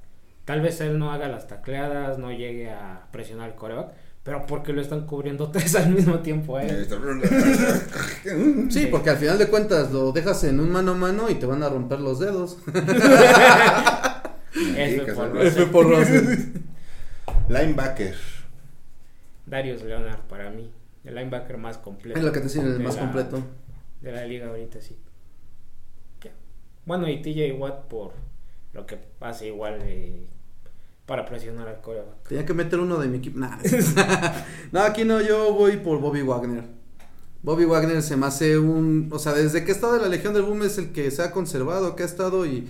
tal 0.44 0.60
vez 0.60 0.80
él 0.82 0.98
no 0.98 1.12
haga 1.12 1.28
las 1.28 1.46
tacleadas, 1.46 2.18
no 2.18 2.30
llegue 2.30 2.70
a 2.70 3.06
presionar 3.10 3.48
al 3.50 3.54
coreback, 3.56 3.92
pero 4.22 4.44
porque 4.44 4.74
lo 4.74 4.82
están 4.82 5.06
cubriendo 5.06 5.48
tres 5.52 5.74
al 5.76 5.88
mismo 5.94 6.18
tiempo 6.18 6.56
a 6.58 6.62
él. 6.64 6.86
Sí, 8.70 8.86
porque 8.90 9.10
al 9.10 9.16
final 9.16 9.38
de 9.38 9.46
cuentas 9.48 9.90
lo 9.92 10.12
dejas 10.12 10.44
en 10.44 10.60
un 10.60 10.70
mano 10.70 10.92
a 10.92 10.94
mano 10.94 11.30
y 11.30 11.36
te 11.36 11.46
van 11.46 11.62
a 11.62 11.68
romper 11.70 12.00
los 12.00 12.18
dedos. 12.18 12.58
F 14.76 15.12
por 15.12 15.30
Russell. 15.32 15.46
F 15.46 15.66
por 15.66 15.86
Russell. 15.86 16.38
Linebacker. 17.48 18.14
Darius 19.46 19.82
Leonard 19.82 20.20
para 20.28 20.50
mí, 20.50 20.70
el 21.04 21.14
linebacker 21.14 21.56
más 21.56 21.78
completo. 21.78 22.18
Es 22.18 22.24
lo 22.24 22.30
que 22.32 22.38
te 22.38 22.44
decía, 22.44 22.62
el 22.62 22.78
de 22.78 22.84
más 22.84 22.94
la- 22.96 23.00
completo. 23.00 23.42
De 24.00 24.12
la 24.12 24.24
liga 24.26 24.48
ahorita, 24.48 24.80
sí. 24.80 24.96
Bueno, 26.86 27.08
y 27.08 27.20
TJ 27.20 27.52
Watt 27.58 27.84
por 27.88 28.12
lo 28.72 28.86
que 28.86 28.98
hace 29.20 29.48
igual 29.48 29.78
eh, 29.82 30.26
para 31.06 31.24
presionar 31.26 31.68
al 31.68 31.80
coreback. 31.80 32.28
Tenía 32.28 32.46
que 32.46 32.54
meter 32.54 32.80
uno 32.80 32.96
de 32.98 33.06
mi 33.08 33.18
equipo. 33.18 33.38
Nah. 33.38 33.58
no, 34.72 34.80
aquí 34.80 35.04
no, 35.04 35.20
yo 35.20 35.52
voy 35.52 35.76
por 35.76 36.00
Bobby 36.00 36.22
Wagner. 36.22 36.64
Bobby 37.42 37.64
Wagner 37.64 38.02
se 38.02 38.16
me 38.16 38.26
hace 38.26 38.58
un. 38.58 39.08
O 39.12 39.18
sea, 39.18 39.32
desde 39.32 39.64
que 39.64 39.72
está 39.72 39.92
de 39.92 40.00
la 40.00 40.08
Legión 40.08 40.34
del 40.34 40.42
Boom 40.42 40.62
es 40.62 40.78
el 40.78 40.92
que 40.92 41.10
se 41.10 41.22
ha 41.22 41.30
conservado, 41.32 41.94
que 41.96 42.02
ha 42.02 42.06
estado 42.06 42.46
y. 42.46 42.68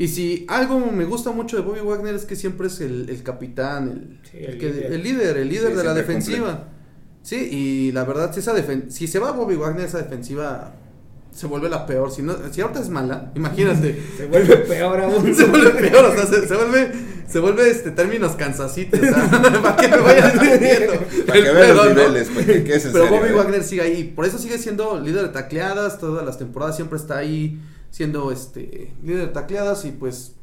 Y 0.00 0.08
si 0.08 0.46
algo 0.48 0.80
me 0.80 1.04
gusta 1.04 1.30
mucho 1.30 1.56
de 1.56 1.62
Bobby 1.62 1.80
Wagner 1.80 2.14
es 2.14 2.24
que 2.24 2.34
siempre 2.34 2.68
es 2.68 2.80
el, 2.80 3.10
el 3.10 3.22
capitán, 3.22 3.88
el, 3.88 4.18
Sí, 4.30 4.38
el 4.38 4.44
el 4.52 4.58
que- 4.58 4.70
líder. 4.72 4.92
el 4.94 5.02
líder, 5.02 5.36
el 5.36 5.48
líder 5.50 5.70
Sí, 5.72 5.76
de 5.76 5.84
la 5.84 5.92
defensiva. 5.94 6.68
Sí, 7.22 7.36
y 7.36 7.92
la 7.92 8.04
verdad, 8.04 8.32
si, 8.32 8.40
esa 8.40 8.54
defen- 8.56 8.88
si 8.88 9.06
se 9.06 9.18
va 9.18 9.32
Bobby 9.32 9.56
Wagner, 9.56 9.84
esa 9.84 9.98
defensiva 9.98 10.72
se 11.32 11.46
vuelve 11.46 11.68
la 11.68 11.84
peor. 11.84 12.10
Si, 12.10 12.22
no, 12.22 12.34
si 12.50 12.62
ahorita 12.62 12.80
es 12.80 12.88
mala, 12.88 13.30
imagínate. 13.36 14.02
Se 14.16 14.26
vuelve 14.26 14.56
peor 14.56 15.00
aún. 15.02 15.34
se 15.36 15.44
vuelve 15.44 15.70
peor, 15.72 16.04
o 16.06 16.12
sea, 16.14 16.24
se, 16.24 16.48
se 16.48 16.54
vuelve, 16.56 16.92
se 17.28 17.38
vuelve 17.38 17.68
este 17.70 17.90
términos 17.90 18.32
cansacitos, 18.36 18.98
o 19.00 19.02
sea, 19.04 19.30
para 19.62 19.76
que 19.76 19.88
me 19.88 19.98
vayan 19.98 20.30
entendiendo. 20.32 20.92
Para 21.26 21.42
que 21.42 21.50
vean 21.50 21.76
los 21.76 21.84
¿no? 21.84 21.90
niveles, 21.90 22.30
porque 22.34 22.64
que 22.64 22.70
Pero 22.70 22.80
serio, 22.80 23.10
Bobby 23.10 23.28
¿eh? 23.28 23.32
Wagner 23.32 23.62
sigue 23.64 23.82
ahí, 23.82 24.04
por 24.04 24.24
eso 24.24 24.38
sigue 24.38 24.56
siendo 24.56 24.98
líder 24.98 25.24
de 25.24 25.28
tacleadas, 25.28 25.98
todas 25.98 26.24
las 26.24 26.38
temporadas 26.38 26.74
siempre 26.76 26.96
está 26.98 27.18
ahí 27.18 27.60
siendo 27.90 28.32
este 28.32 28.92
líder 29.02 29.28
de 29.28 29.32
tacleadas 29.32 29.84
y 29.84 29.92
pues 29.92 30.34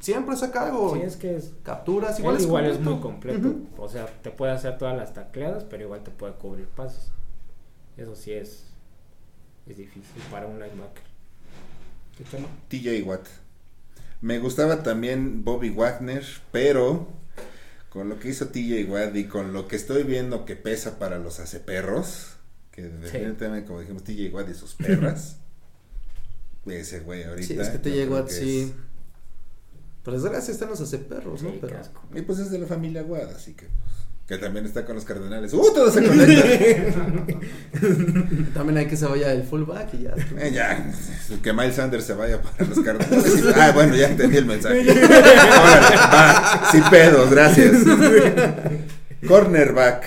siempre 0.00 0.36
saca 0.36 0.66
algo. 0.66 0.94
Sí, 0.94 1.02
es 1.02 1.16
que 1.16 1.36
es, 1.36 1.52
Capturas, 1.62 2.18
igual, 2.18 2.40
igual 2.40 2.64
igual 2.64 2.66
es 2.66 2.78
es 2.78 2.82
muy 2.82 3.00
completo. 3.00 3.54
O 3.78 3.88
sea, 3.88 4.06
te 4.06 4.30
puede 4.30 4.52
hacer 4.52 4.78
todas 4.78 4.96
las 4.96 5.14
tacleadas, 5.14 5.64
pero 5.64 5.84
igual 5.84 6.02
te 6.02 6.10
puede 6.10 6.34
cubrir 6.34 6.66
pasos. 6.66 7.12
Eso 7.96 8.16
sí 8.16 8.32
es, 8.32 8.64
es 9.66 9.76
difícil 9.76 10.22
para 10.30 10.46
un 10.46 10.58
linebacker. 10.58 11.04
¿Qué 12.16 12.24
tema? 12.24 12.48
TJ 12.68 13.02
Watt. 13.06 13.26
Me 14.20 14.38
gustaba 14.38 14.82
también 14.82 15.44
Bobby 15.44 15.70
Wagner, 15.70 16.24
pero 16.52 17.08
con 17.88 18.08
lo 18.08 18.18
que 18.18 18.28
hizo 18.28 18.48
TJ 18.48 18.84
Watt 18.90 19.16
y 19.16 19.24
con 19.24 19.52
lo 19.52 19.66
que 19.68 19.76
estoy 19.76 20.02
viendo 20.02 20.44
que 20.44 20.56
pesa 20.56 20.98
para 20.98 21.18
los 21.18 21.40
aceperros, 21.40 22.36
que 22.70 22.82
definitivamente, 22.82 23.66
como 23.66 23.80
dijimos, 23.80 24.04
TJ 24.04 24.32
Watt 24.32 24.48
y 24.50 24.54
sus 24.54 24.74
perras, 24.74 25.38
ese 26.72 27.00
güey 27.00 27.24
ahorita. 27.24 27.46
Sí, 27.48 27.58
es 27.58 27.68
que 27.68 27.78
te 27.78 27.90
llegó 27.90 28.16
a 28.16 28.26
que 28.26 28.32
sí. 28.32 28.60
es 28.62 28.72
Por 30.04 30.14
desgracia 30.14 30.52
están 30.52 30.70
los 30.70 30.80
hace 30.80 30.98
perros, 30.98 31.42
¿no? 31.42 31.50
Sí, 31.50 31.58
Pero-. 31.60 31.76
Y 32.14 32.22
pues 32.22 32.38
es 32.38 32.50
de 32.50 32.58
la 32.58 32.66
familia 32.66 33.00
Aguada, 33.02 33.34
así 33.36 33.54
que. 33.54 33.66
pues, 33.66 33.80
que 34.26 34.38
también 34.38 34.64
está 34.64 34.84
con 34.86 34.94
los 34.94 35.04
cardenales. 35.04 35.52
¡Uh! 35.52 35.60
Todo 35.74 35.90
se 35.90 36.06
conecta. 36.06 36.94
También 38.54 38.78
hay 38.78 38.86
que 38.86 38.96
se 38.96 39.06
vaya 39.06 39.32
el 39.32 39.42
fullback 39.42 39.92
y 39.94 40.02
ya. 40.04 40.14
Eh, 40.38 40.52
ya, 40.52 40.92
que 41.42 41.52
Miles 41.52 41.74
Sanders 41.74 42.04
se 42.04 42.14
vaya 42.14 42.40
para 42.40 42.64
los 42.64 42.78
cardenales. 42.80 43.42
Ah, 43.56 43.72
bueno, 43.74 43.96
ya 43.96 44.08
entendí 44.08 44.36
el 44.36 44.46
mensaje. 44.46 44.80
Órale, 44.90 45.96
va, 45.96 46.68
sí 46.70 46.78
pedos, 46.90 47.30
gracias. 47.30 47.72
Cornerback, 49.26 50.04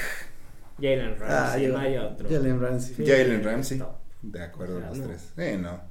Jalen 0.78 1.16
Ah, 1.22 1.26
Ramsey, 1.51 1.64
yo- 1.68 1.74
no 1.74 1.78
hay 1.80 1.97
otro. 1.97 2.30
Jalen 2.30 2.61
Ramsey. 2.61 2.95
Sí, 2.95 3.05
Jalen 3.05 3.43
Ramsey. 3.43 3.84
De 4.22 4.41
acuerdo, 4.41 4.78
O 4.78 4.80
sea, 4.80 4.89
los 4.89 4.97
no. 4.99 5.05
tres. 5.07 5.22
Eh, 5.38 5.57
no. 5.61 5.82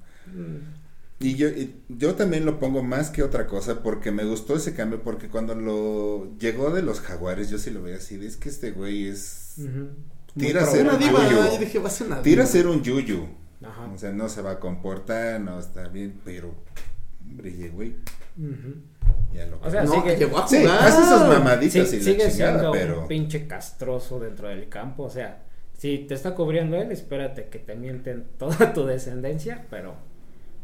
Y 1.21 1.37
yo, 1.37 1.49
y 1.49 1.77
yo 1.89 2.15
también 2.17 2.45
lo 2.45 2.59
pongo 2.59 2.83
más 2.83 3.11
que 3.11 3.23
otra 3.23 3.47
cosa 3.47 3.83
porque 3.83 4.11
me 4.11 4.25
gustó 4.25 4.57
ese 4.57 4.75
cambio 4.75 5.03
porque 5.03 5.29
cuando 5.29 5.55
lo 5.55 6.37
llegó 6.39 6.71
de 6.71 6.83
los 6.83 7.01
jaguares 7.01 7.49
yo 7.49 7.59
sí 7.59 7.71
lo 7.71 7.81
veía 7.83 7.99
así, 7.99 8.15
es 8.27 8.37
que 8.37 8.49
este 8.49 8.73
güey 8.73 9.07
es... 9.07 9.57
Tira 10.37 10.63
a 10.63 10.67
ser 10.67 10.89
un 10.89 10.99
diva, 10.99 11.29
yuyu. 11.29 11.37
yo 11.53 11.59
dije, 11.59 11.79
va 11.79 11.89
a 11.89 11.93
ser 11.93 12.07
una 12.09 12.23
Tira 12.23 12.43
a 12.43 12.47
diva. 12.47 12.53
ser 12.53 12.67
un 12.67 12.83
yuyu. 12.83 13.29
Ajá. 13.63 13.87
O 13.95 13.99
sea, 13.99 14.11
no 14.11 14.29
se 14.29 14.43
va 14.43 14.53
a 14.53 14.59
comportar, 14.61 15.41
no 15.41 15.61
está 15.61 15.87
bien, 15.89 16.21
pero... 16.25 16.55
Hombre, 17.21 17.71
güey, 17.73 17.95
ya 19.33 19.47
lo... 19.47 19.61
O 19.61 19.71
sea, 19.71 19.85
No, 19.85 19.93
sigue- 19.93 20.17
llegó 20.17 20.39
a 20.39 20.49
sí, 20.49 20.57
jugar. 20.59 20.79
hace 20.83 21.03
esas 21.03 21.29
mamaditas 21.29 21.89
Sí, 21.89 21.97
y 21.97 22.03
sigue 22.03 22.25
la 22.25 22.31
chingada, 22.31 22.53
siendo 22.59 22.73
pero... 22.73 23.03
un 23.03 23.09
pinche 23.09 23.47
castroso 23.47 24.19
dentro 24.19 24.49
del 24.49 24.69
campo. 24.69 25.05
O 25.05 25.11
sea, 25.11 25.45
si 25.79 25.99
te 25.99 26.15
está 26.15 26.35
cubriendo 26.35 26.77
él, 26.77 26.91
espérate 26.91 27.45
que 27.49 27.59
te 27.61 27.77
mienten 27.77 28.25
toda 28.39 28.73
tu 28.73 28.85
descendencia, 28.87 29.67
pero, 29.71 29.95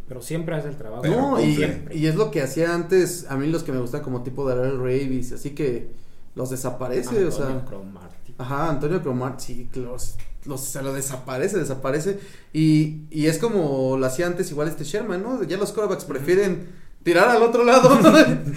pero 0.09 0.22
siempre 0.22 0.56
hace 0.56 0.68
el 0.68 0.76
trabajo. 0.76 1.06
No, 1.06 1.40
y, 1.40 1.64
y 1.92 2.06
es 2.06 2.14
lo 2.16 2.30
que 2.30 2.42
hacía 2.42 2.74
antes, 2.74 3.26
a 3.28 3.36
mí 3.36 3.46
los 3.46 3.62
que 3.62 3.72
me 3.72 3.78
gustan 3.78 4.02
como 4.02 4.22
tipo 4.22 4.48
Darrell 4.48 4.78
Ravis, 4.78 5.32
así 5.32 5.50
que 5.50 5.90
los 6.34 6.50
desaparece, 6.50 7.24
o 7.24 7.30
sea, 7.30 7.46
Antonio 7.46 7.64
Cromartie. 7.66 8.34
ajá, 8.38 8.70
Antonio 8.70 9.02
Cromart, 9.02 9.40
sí, 9.40 9.68
los, 9.74 10.16
los, 10.44 10.61
se 10.61 10.82
lo 10.82 10.92
desaparece, 10.92 11.59
desaparece, 11.59 12.20
y, 12.52 13.02
y 13.11 13.26
es 13.26 13.38
como 13.38 13.96
lo 13.98 14.06
hacía 14.06 14.26
antes 14.26 14.50
igual 14.50 14.68
este 14.68 14.84
Sherman, 14.84 15.22
¿no? 15.22 15.42
Ya 15.42 15.56
los 15.56 15.72
quarterbacks 15.72 16.04
prefieren 16.04 16.68
tirar 17.03 17.28
al 17.28 17.42
otro 17.42 17.64
lado, 17.64 17.99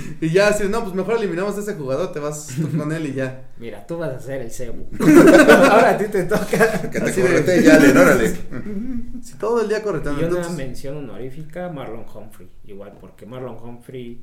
y 0.22 0.30
ya 0.30 0.50
así, 0.50 0.68
no, 0.68 0.84
pues 0.84 0.94
mejor 0.94 1.16
eliminamos 1.18 1.56
a 1.58 1.62
ese 1.62 1.76
jugador, 1.76 2.12
te 2.12 2.20
vas 2.20 2.50
con 2.78 2.92
él 2.92 3.08
y 3.08 3.14
ya. 3.14 3.44
Mira, 3.58 3.86
tú 3.88 3.98
vas 3.98 4.10
a 4.12 4.20
ser 4.20 4.42
el 4.42 4.52
cebu. 4.52 4.88
Ahora 5.00 5.92
a 5.92 5.98
ti 5.98 6.06
te 6.06 6.24
toca. 6.26 6.82
Que 6.90 7.00
te 7.00 7.12
de- 7.12 7.22
correte 7.22 7.64
ya, 7.64 7.78
le, 7.80 7.92
órale. 7.98 8.34
Si 9.22 9.36
todo 9.36 9.62
el 9.62 9.70
día 9.70 9.84
correteando, 9.84 10.20
Y 10.20 10.24
una 10.26 10.38
entonces, 10.38 10.58
mención 10.58 10.98
honorífica, 10.98 11.70
Marlon 11.70 12.06
Humphrey. 12.14 12.50
Igual, 12.66 12.94
porque 13.00 13.26
Marlon 13.28 13.58
Humphrey 13.64 14.20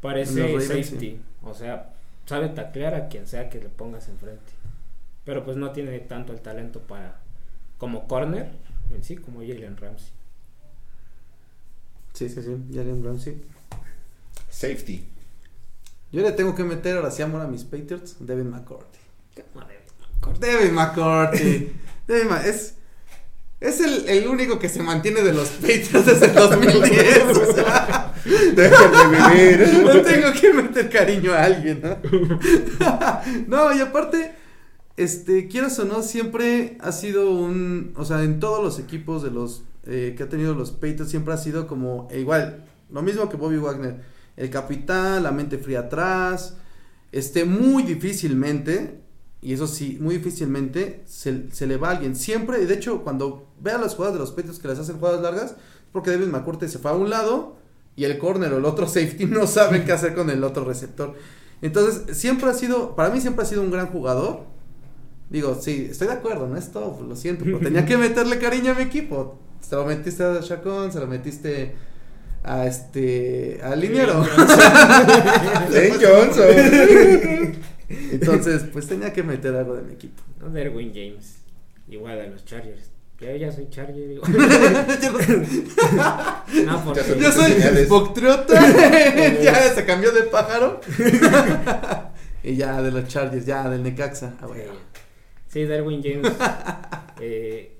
parece 0.00 0.40
Ravens, 0.42 0.64
safety. 0.66 0.98
sí. 0.98 1.20
O 1.42 1.54
sea, 1.54 1.90
sabe 2.26 2.48
taclear 2.48 2.94
a 2.96 3.08
quien 3.08 3.26
sea 3.28 3.48
que 3.48 3.60
le 3.60 3.68
pongas 3.68 4.08
enfrente. 4.08 4.52
Pero 5.24 5.44
pues 5.44 5.56
no 5.56 5.70
tiene 5.70 5.98
tanto 6.00 6.32
el 6.32 6.40
talento 6.40 6.80
para. 6.80 7.20
como 7.78 8.08
corner 8.08 8.50
en 8.94 9.02
sí, 9.04 9.16
como 9.16 9.38
Jalen 9.40 9.76
Ramsey. 9.76 10.10
Sí, 12.14 12.28
sí, 12.28 12.40
sí, 12.42 12.56
Jalen 12.74 13.04
Ramsey. 13.04 13.42
Safety. 14.50 15.04
Yo 16.12 16.22
le 16.22 16.32
tengo 16.32 16.54
que 16.54 16.64
meter 16.64 16.96
ahora 16.96 17.10
sí 17.10 17.22
amor 17.22 17.42
a 17.42 17.46
mis 17.46 17.64
Patriots, 17.64 18.16
Devin 18.20 18.48
McCourty. 18.50 18.98
Devin 20.40 20.74
McCourty. 20.74 21.72
Devin 22.06 22.28
Ma- 22.28 22.46
es 22.46 22.74
es 23.60 23.80
el, 23.80 24.08
el 24.08 24.28
único 24.28 24.58
que 24.58 24.68
se 24.68 24.82
mantiene 24.82 25.22
de 25.22 25.32
los 25.32 25.48
Patriots 25.48 26.04
desde 26.06 26.26
el 26.26 26.34
2010. 26.34 27.24
o 27.24 27.54
sea, 27.54 28.14
Déjenme 28.24 29.34
vivir. 29.34 29.84
no 29.84 30.02
tengo 30.02 30.32
que 30.38 30.52
meter 30.52 30.90
cariño 30.90 31.32
a 31.32 31.44
alguien, 31.44 31.80
¿no? 31.82 31.96
no, 33.46 33.74
y 33.74 33.80
aparte, 33.80 34.32
este, 34.96 35.48
quieras 35.48 35.78
o 35.78 35.84
no, 35.84 36.02
siempre 36.02 36.78
ha 36.80 36.92
sido 36.92 37.30
un, 37.30 37.92
o 37.96 38.04
sea, 38.04 38.22
en 38.22 38.40
todos 38.40 38.62
los 38.62 38.78
equipos 38.78 39.22
de 39.22 39.30
los 39.30 39.62
eh, 39.86 40.14
que 40.16 40.22
ha 40.22 40.28
tenido 40.28 40.54
los 40.54 40.70
Patriots 40.70 41.10
siempre 41.10 41.34
ha 41.34 41.36
sido 41.36 41.66
como 41.66 42.08
e 42.10 42.20
igual, 42.20 42.64
lo 42.90 43.02
mismo 43.02 43.28
que 43.28 43.36
Bobby 43.36 43.58
Wagner, 43.58 44.00
el 44.36 44.50
capitán, 44.50 45.22
la 45.22 45.30
mente 45.30 45.58
fría 45.58 45.80
atrás, 45.80 46.56
este, 47.12 47.44
muy 47.44 47.82
difícilmente, 47.82 49.00
y 49.42 49.52
eso 49.52 49.66
sí, 49.66 49.98
muy 50.00 50.16
difícilmente 50.16 51.02
se, 51.06 51.50
se 51.52 51.66
le 51.66 51.76
va 51.76 51.88
a 51.88 51.90
alguien. 51.92 52.16
Siempre, 52.16 52.62
y 52.62 52.64
de 52.64 52.74
hecho, 52.74 53.02
cuando 53.02 53.48
vea 53.60 53.78
las 53.78 53.94
jugadas 53.94 54.14
de 54.14 54.20
los 54.20 54.30
Patriots 54.30 54.58
que 54.58 54.68
les 54.68 54.78
hacen 54.78 54.98
jugadas 54.98 55.20
largas, 55.20 55.54
porque 55.92 56.10
David 56.10 56.28
McCourty 56.28 56.68
se 56.68 56.78
fue 56.78 56.90
a 56.90 56.94
un 56.94 57.10
lado 57.10 57.56
y 57.94 58.04
el 58.04 58.18
corner 58.18 58.52
o 58.52 58.58
el 58.58 58.64
otro 58.64 58.86
safety 58.88 59.26
no 59.26 59.46
saben 59.46 59.84
qué 59.84 59.92
hacer 59.92 60.14
con 60.14 60.30
el 60.30 60.42
otro 60.42 60.64
receptor. 60.64 61.14
Entonces, 61.62 62.16
siempre 62.16 62.48
ha 62.48 62.54
sido, 62.54 62.96
para 62.96 63.10
mí 63.10 63.20
siempre 63.20 63.44
ha 63.44 63.46
sido 63.46 63.62
un 63.62 63.70
gran 63.70 63.88
jugador. 63.88 64.53
Digo, 65.30 65.58
sí, 65.60 65.88
estoy 65.90 66.08
de 66.08 66.14
acuerdo, 66.14 66.46
no 66.46 66.56
es 66.56 66.70
todo, 66.70 67.02
lo 67.02 67.16
siento, 67.16 67.44
pero 67.44 67.58
tenía 67.58 67.84
que 67.86 67.96
meterle 67.96 68.38
cariño 68.38 68.72
a 68.72 68.74
mi 68.74 68.82
equipo. 68.82 69.38
Se 69.60 69.74
lo 69.74 69.84
metiste 69.86 70.22
a 70.22 70.40
Chacón, 70.40 70.92
se 70.92 71.00
lo 71.00 71.06
metiste 71.06 71.74
a 72.42 72.66
este, 72.66 73.58
al 73.62 73.80
liniero. 73.80 74.24
Lane 75.70 75.94
Johnson. 76.00 77.54
Entonces, 77.88 78.64
pues 78.72 78.86
tenía 78.86 79.12
que 79.12 79.22
meter 79.22 79.54
algo 79.56 79.74
de 79.76 79.82
mi 79.82 79.94
equipo. 79.94 80.22
¿no? 80.40 80.50
Derwin 80.50 80.92
James. 80.94 81.36
Igual 81.88 82.20
a 82.20 82.26
los 82.26 82.44
Chargers. 82.44 82.90
Yo 83.20 83.34
ya 83.36 83.50
soy 83.52 83.68
Charger, 83.70 84.08
digo. 84.08 84.22
Yo 85.02 85.12
no- 86.66 86.84
porque. 86.84 87.00
Ya 87.08 87.16
Yo 87.18 87.32
soy. 87.32 87.86
Boctriota. 87.88 88.60
ya 89.42 89.74
se 89.74 89.84
cambió 89.86 90.12
de 90.12 90.22
pájaro. 90.24 90.80
y 92.42 92.56
ya 92.56 92.82
de 92.82 92.90
los 92.90 93.06
Chargers, 93.08 93.46
ya 93.46 93.68
del 93.70 93.82
Necaxa. 93.82 94.34
Ah, 94.42 94.46
bueno. 94.46 94.72
Sí, 94.72 94.78
Derwin 95.62 96.02
James. 96.02 96.32
eh, 97.20 97.76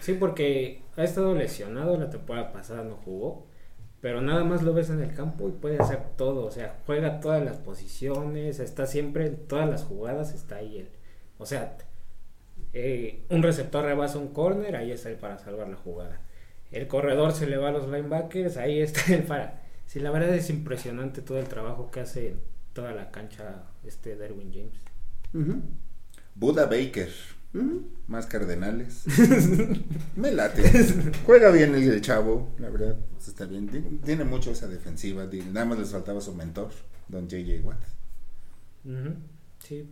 sí, 0.00 0.14
porque 0.14 0.82
ha 0.96 1.04
estado 1.04 1.34
lesionado 1.34 1.96
la 1.96 2.10
temporada 2.10 2.52
pasada, 2.52 2.84
no 2.84 2.96
jugó. 2.96 3.46
Pero 4.00 4.20
nada 4.20 4.44
más 4.44 4.62
lo 4.62 4.74
ves 4.74 4.90
en 4.90 5.00
el 5.00 5.14
campo 5.14 5.48
y 5.48 5.52
puede 5.52 5.78
hacer 5.78 5.98
todo. 6.16 6.44
O 6.44 6.50
sea, 6.50 6.76
juega 6.84 7.20
todas 7.20 7.42
las 7.42 7.56
posiciones, 7.56 8.60
está 8.60 8.86
siempre 8.86 9.26
en 9.26 9.46
todas 9.48 9.68
las 9.68 9.82
jugadas, 9.84 10.34
está 10.34 10.56
ahí 10.56 10.76
él. 10.78 10.88
O 11.38 11.46
sea, 11.46 11.78
eh, 12.74 13.24
un 13.30 13.42
receptor 13.42 13.84
rebasa 13.84 14.18
un 14.18 14.28
corner, 14.28 14.76
ahí 14.76 14.90
está 14.90 15.08
él 15.08 15.16
para 15.16 15.38
salvar 15.38 15.68
la 15.68 15.76
jugada. 15.76 16.20
El 16.70 16.86
corredor 16.86 17.32
se 17.32 17.46
le 17.46 17.56
va 17.56 17.68
a 17.68 17.72
los 17.72 17.88
linebackers, 17.88 18.56
ahí 18.56 18.80
está 18.80 19.14
él 19.14 19.22
para. 19.22 19.62
Sí, 19.86 20.00
la 20.00 20.10
verdad 20.10 20.34
es 20.34 20.50
impresionante 20.50 21.22
todo 21.22 21.38
el 21.38 21.48
trabajo 21.48 21.90
que 21.90 22.00
hace 22.00 22.28
en 22.30 22.40
toda 22.72 22.92
la 22.92 23.10
cancha 23.10 23.62
este 23.84 24.16
Derwin 24.16 24.52
James. 24.52 24.80
Ujú, 25.32 25.62
Buda 26.34 26.66
Baker. 26.66 27.10
ujú. 27.54 27.88
Más 28.06 28.26
cardenales. 28.26 29.04
Me 30.16 30.30
late. 30.32 30.62
Juega 31.24 31.50
bien 31.50 31.74
el, 31.74 31.82
el 31.84 32.00
chavo, 32.02 32.50
la 32.58 32.68
verdad. 32.68 32.96
pues 33.14 33.28
está 33.28 33.46
bien. 33.46 33.66
Tiene, 33.68 33.88
tiene 34.04 34.24
mucho 34.24 34.50
esa 34.50 34.68
defensiva. 34.68 35.26
Nada 35.52 35.64
más 35.66 35.78
les 35.78 35.90
faltaba 35.90 36.20
su 36.20 36.34
mentor, 36.34 36.70
Don 37.08 37.24
J.J. 37.24 37.66
Watt. 37.66 37.80
Sí, 39.66 39.88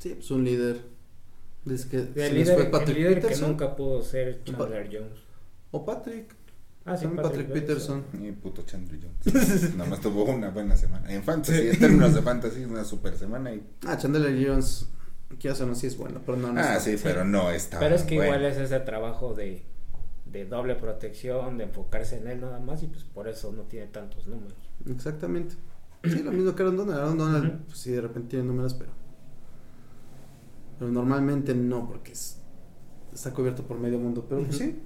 Sí, 0.00 0.10
pues 0.14 0.30
un 0.30 0.44
líder. 0.44 0.80
Desde 1.64 1.88
que 1.88 1.98
se 1.98 2.26
El 2.26 2.34
les 2.34 2.34
líder, 2.34 2.54
fue 2.54 2.64
el 2.64 2.70
Patrick 2.70 2.96
líder 2.96 3.26
que 3.26 3.36
nunca 3.36 3.74
pudo 3.76 4.02
ser 4.02 4.42
Chandler 4.44 4.88
Jones. 4.92 5.18
O 5.70 5.84
Patrick. 5.84 6.34
Ah, 6.84 6.96
sí, 6.96 7.04
También 7.04 7.22
Patrick 7.22 7.48
Peterson. 7.48 8.04
Y 8.22 8.32
puto 8.32 8.62
Chandler 8.62 9.00
Jones. 9.02 9.74
Nada 9.76 9.88
más 9.88 10.00
tuvo 10.00 10.24
una 10.24 10.50
buena 10.50 10.76
semana. 10.76 11.10
En 11.12 11.22
fantasy, 11.22 11.68
en 11.68 11.78
términos 11.78 12.14
de 12.14 12.20
fantasy, 12.22 12.64
una 12.64 12.84
super 12.84 13.16
semana. 13.16 13.54
Y... 13.54 13.62
Ah, 13.86 13.96
Chandler 13.96 14.46
Jones. 14.46 14.88
Que 15.38 15.52
ya 15.52 15.66
no 15.66 15.74
sí 15.74 15.86
es 15.86 15.96
bueno, 15.96 16.20
pero 16.24 16.38
no, 16.38 16.52
no 16.52 16.60
Ah, 16.60 16.76
está. 16.76 16.80
sí, 16.80 16.96
pero 17.02 17.24
no 17.24 17.50
está. 17.50 17.78
Pero 17.78 17.94
es 17.94 18.02
que 18.02 18.16
bueno. 18.16 18.36
igual 18.36 18.44
es 18.50 18.56
ese 18.58 18.80
trabajo 18.80 19.34
de, 19.34 19.62
de 20.26 20.44
doble 20.46 20.74
protección, 20.74 21.58
de 21.58 21.64
enfocarse 21.64 22.18
en 22.18 22.28
él 22.28 22.40
nada 22.40 22.60
más 22.60 22.82
y 22.82 22.86
pues 22.88 23.04
por 23.04 23.28
eso 23.28 23.52
no 23.52 23.62
tiene 23.62 23.86
tantos 23.86 24.26
números. 24.26 24.54
Exactamente. 24.90 25.54
Sí, 26.04 26.22
lo 26.22 26.32
mismo 26.32 26.54
que 26.54 26.62
Aaron 26.62 26.76
Donald. 26.76 26.98
Aaron 27.00 27.18
Donald, 27.18 27.46
Ujú. 27.54 27.64
pues 27.66 27.78
sí, 27.78 27.90
de 27.92 28.00
repente 28.02 28.28
tiene 28.30 28.44
números, 28.44 28.74
pero. 28.74 28.90
Pero 30.78 30.90
normalmente 30.90 31.54
no, 31.54 31.86
porque 31.88 32.12
es- 32.12 32.38
está 33.12 33.32
cubierto 33.32 33.62
por 33.62 33.78
medio 33.78 33.98
mundo. 33.98 34.26
Pero 34.28 34.42
pues 34.42 34.58
sí. 34.58 34.78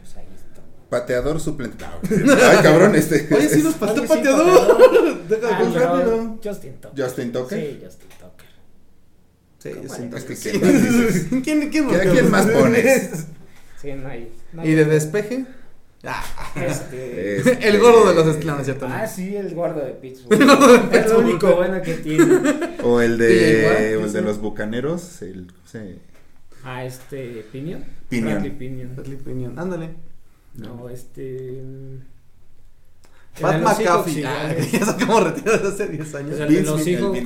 Pues 0.00 0.16
ahí 0.16 0.26
está. 0.34 0.62
Pateador 0.88 1.40
suplente. 1.40 1.84
No, 2.24 2.32
Ay, 2.32 2.58
cabrón, 2.62 2.94
este. 2.94 3.28
Oye, 3.34 3.48
sí 3.48 3.62
nos 3.62 3.80
Oye, 3.82 4.00
sí, 4.02 4.06
pateador. 4.08 5.28
Deja 5.28 5.48
Ah, 5.50 5.58
pero 5.74 5.78
rápido. 5.94 6.38
Justin 6.44 6.74
Tucker. 6.80 7.04
Justin 7.04 7.32
Tucker. 7.32 7.58
Sí, 7.60 7.80
Justin 7.84 8.08
Tucker. 8.20 8.33
Sí, 9.64 9.70
yo 9.70 9.76
¿Cómo 9.82 9.94
siento 9.94 10.16
Es 10.18 10.24
que 10.24 10.34
que 10.36 10.50
¿quién 10.50 10.62
más 10.62 10.82
dices? 10.82 11.26
¿Quién, 11.30 11.42
quién, 11.42 11.70
¿Quién- 11.70 11.86
más- 11.86 11.96
¿A 11.96 12.10
quién 12.12 12.30
más 12.30 12.46
pones? 12.46 13.10
Sí, 13.80 13.92
no 13.94 14.08
hay. 14.08 14.30
no 14.52 14.60
hay- 14.62 14.68
¿Y 14.70 14.74
de 14.74 14.84
despeje? 14.84 15.46
Ah, 16.06 16.22
Este... 16.54 17.38
Este- 17.38 17.66
el 17.68 17.78
gordo 17.80 18.06
de 18.10 18.14
los 18.14 18.26
Steelers, 18.36 18.46
¿no 18.56 18.58
es 18.60 18.64
cierto? 18.66 18.86
Ah, 18.90 19.06
sí, 19.06 19.34
el 19.34 19.54
gordo 19.54 19.82
de 19.82 19.92
Pittsburgh. 19.92 20.38
El 20.38 20.46
gordo 20.46 20.78
de 20.86 20.98
Es 20.98 21.10
lo 21.10 21.18
único 21.20 21.56
bueno 21.56 21.80
que 21.80 21.94
tiene. 21.94 22.24
O 22.82 23.00
el 23.00 23.16
de, 23.16 23.64
Watt, 23.66 23.78
o 23.78 23.80
el 24.00 24.02
dice. 24.04 24.18
de 24.18 24.22
los 24.22 24.38
bucaneros. 24.38 25.22
El, 25.22 25.50
sí. 25.64 25.78
Ah, 26.62 26.84
este, 26.84 27.46
Pinion. 27.50 27.82
Pinion. 28.10 28.32
Bradley 28.34 28.50
Pinion. 28.50 28.94
Bradley 28.96 29.16
Pinion, 29.16 29.58
ándale. 29.58 29.90
No, 30.56 30.90
este. 30.90 31.62
Pat 33.40 33.62
McAfee. 33.62 34.24
Ah, 34.26 34.54
ya 34.72 34.84
sé 34.84 35.06
cómo 35.06 35.20
retirado 35.20 35.68
hace 35.68 35.86
10 35.88 36.14
años. 36.16 36.34
O 36.34 36.36
sea, 36.36 36.46
el 36.46 36.52
de 36.54 36.60
Vince 36.60 37.00
los. 37.00 37.16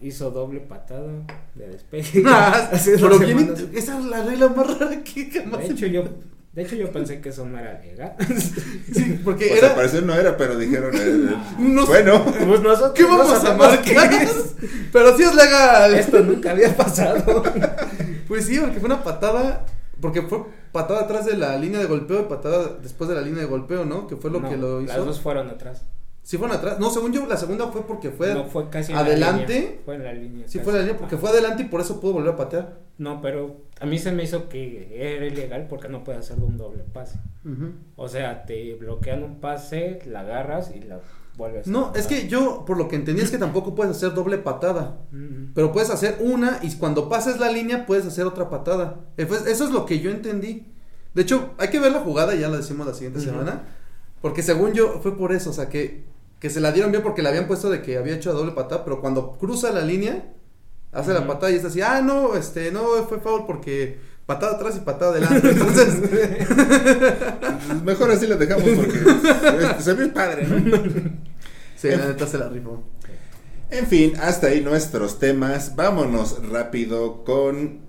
Hizo 0.00 0.30
doble 0.30 0.60
patada 0.60 1.10
de 1.54 1.68
despeje. 1.68 2.22
Ah, 2.26 2.70
pero 2.84 3.18
bien, 3.18 3.38
semanas. 3.38 3.64
esa 3.74 3.98
es 3.98 4.04
la 4.04 4.22
regla 4.24 4.48
más 4.48 4.78
rara 4.78 5.02
que 5.02 5.30
jamás. 5.30 5.60
De 5.60 5.66
hecho, 5.74 5.86
yo, 5.86 6.04
de 6.52 6.62
hecho, 6.62 6.76
yo 6.76 6.90
pensé 6.92 7.20
que 7.20 7.30
eso 7.30 7.44
no 7.46 7.58
era 7.58 7.80
legal. 7.80 8.14
Sí, 8.92 9.20
porque 9.24 9.46
Pues 9.48 9.58
era. 9.58 9.68
al 9.70 9.74
parecer 9.76 10.02
no 10.04 10.14
era, 10.14 10.36
pero 10.36 10.56
dijeron. 10.56 10.92
eh, 10.94 11.36
No 11.58 11.82
sé. 11.82 11.88
bueno, 11.88 12.24
Pues 12.24 12.60
nosotros 12.60 12.92
¿Qué 12.94 13.02
no 13.02 13.18
vamos 13.18 13.44
a 13.44 13.54
marcar? 13.56 14.10
Pero 14.92 15.16
sí 15.16 15.22
es 15.24 15.34
legal. 15.34 15.94
Esto 15.94 16.20
nunca 16.20 16.52
había 16.52 16.76
pasado. 16.76 17.42
Pues 18.26 18.46
sí, 18.46 18.58
porque 18.58 18.78
fue 18.80 18.86
una 18.86 19.02
patada. 19.02 19.66
Porque 20.00 20.22
fue 20.22 20.44
patada 20.72 21.00
atrás 21.00 21.26
de 21.26 21.36
la 21.36 21.56
línea 21.58 21.80
de 21.80 21.86
golpeo 21.86 22.20
y 22.20 22.24
patada 22.24 22.76
después 22.82 23.08
de 23.10 23.16
la 23.16 23.20
línea 23.22 23.40
de 23.40 23.46
golpeo, 23.46 23.84
¿no? 23.84 24.06
Que 24.06 24.16
fue 24.16 24.30
lo 24.30 24.38
No, 24.40 24.48
que 24.48 24.56
lo 24.56 24.80
hizo. 24.80 24.96
Las 24.96 25.04
dos 25.04 25.20
fueron 25.20 25.48
atrás. 25.50 25.82
Sí 26.28 26.36
fueron 26.36 26.58
atrás. 26.58 26.78
No, 26.78 26.90
según 26.90 27.10
yo, 27.10 27.24
la 27.24 27.38
segunda 27.38 27.68
fue 27.68 27.86
porque 27.86 28.10
fue. 28.10 28.34
no 28.34 28.44
fue 28.44 28.68
casi 28.68 28.92
en 28.92 28.98
adelante. 28.98 29.54
La 29.54 29.60
línea. 29.60 29.80
Fue 29.82 29.94
en 29.94 30.04
la 30.04 30.12
línea. 30.12 30.46
Sí 30.46 30.58
casi. 30.58 30.64
fue 30.64 30.74
la 30.74 30.80
línea 30.80 30.98
porque 30.98 31.16
fue 31.16 31.30
adelante 31.30 31.62
y 31.62 31.66
por 31.68 31.80
eso 31.80 32.02
pudo 32.02 32.12
volver 32.12 32.34
a 32.34 32.36
patear. 32.36 32.80
No, 32.98 33.22
pero 33.22 33.62
a 33.80 33.86
mí 33.86 33.98
se 33.98 34.12
me 34.12 34.24
hizo 34.24 34.50
que 34.50 34.90
era 34.92 35.24
ilegal 35.24 35.68
porque 35.70 35.88
no 35.88 36.04
puede 36.04 36.18
hacer 36.18 36.38
un 36.38 36.58
doble 36.58 36.84
pase. 36.84 37.18
O 37.96 38.08
sea, 38.08 38.44
te 38.44 38.74
bloquean 38.74 39.22
un 39.22 39.40
pase, 39.40 40.00
la 40.04 40.20
agarras 40.20 40.70
y 40.76 40.80
la 40.82 41.00
vuelves 41.38 41.66
a 41.66 41.70
No, 41.70 41.94
es 41.94 42.06
que 42.06 42.28
yo, 42.28 42.62
por 42.66 42.76
lo 42.76 42.88
que 42.88 42.96
entendí, 42.96 43.22
es 43.22 43.30
que 43.30 43.38
tampoco 43.38 43.74
puedes 43.74 43.96
hacer 43.96 44.12
doble 44.12 44.36
patada. 44.36 44.98
Pero 45.54 45.72
puedes 45.72 45.88
hacer 45.88 46.18
una 46.20 46.58
y 46.60 46.74
cuando 46.74 47.08
pases 47.08 47.40
la 47.40 47.50
línea 47.50 47.86
puedes 47.86 48.04
hacer 48.04 48.26
otra 48.26 48.50
patada. 48.50 49.00
Eso 49.16 49.64
es 49.64 49.70
lo 49.70 49.86
que 49.86 50.00
yo 50.00 50.10
entendí. 50.10 50.66
De 51.14 51.22
hecho, 51.22 51.54
hay 51.56 51.68
que 51.68 51.80
ver 51.80 51.92
la 51.92 52.00
jugada 52.00 52.34
ya 52.34 52.50
la 52.50 52.58
decimos 52.58 52.86
la 52.86 52.92
siguiente 52.92 53.20
semana. 53.20 53.62
Porque 54.20 54.42
según 54.42 54.74
yo 54.74 55.00
fue 55.02 55.16
por 55.16 55.32
eso, 55.32 55.48
o 55.48 55.52
sea, 55.54 55.70
que, 55.70 56.17
que 56.40 56.50
se 56.50 56.60
la 56.60 56.72
dieron 56.72 56.90
bien 56.92 57.02
porque 57.02 57.22
le 57.22 57.28
habían 57.28 57.46
puesto 57.46 57.70
de 57.70 57.82
que 57.82 57.98
había 57.98 58.14
hecho 58.14 58.32
doble 58.32 58.52
patada, 58.52 58.84
pero 58.84 59.00
cuando 59.00 59.36
cruza 59.38 59.72
la 59.72 59.80
línea, 59.82 60.32
hace 60.92 61.12
la 61.12 61.26
patada 61.26 61.50
y 61.52 61.56
es 61.56 61.64
así, 61.64 61.80
ah, 61.82 62.00
no, 62.02 62.34
este, 62.36 62.70
no, 62.72 62.86
fue 63.08 63.18
foul 63.20 63.44
porque 63.46 63.98
patada 64.26 64.56
atrás 64.56 64.76
y 64.76 64.80
patada 64.80 65.12
adelante. 65.12 65.50
Entonces, 65.52 65.94
mejor 67.84 68.10
así 68.10 68.26
lo 68.26 68.36
dejamos 68.36 68.68
porque 68.70 68.98
se- 69.76 69.82
se 69.82 69.92
ve 69.94 70.08
padre, 70.08 70.46
¿no? 70.46 70.56
sí, 71.76 71.88
la 71.88 72.06
neta 72.08 72.26
se 72.26 72.38
la 72.38 72.48
rifó. 72.48 72.82
En 73.70 73.86
fin, 73.86 74.14
hasta 74.20 74.46
ahí 74.48 74.62
nuestros 74.62 75.18
temas. 75.18 75.76
Vámonos 75.76 76.48
rápido 76.50 77.22
con 77.24 77.80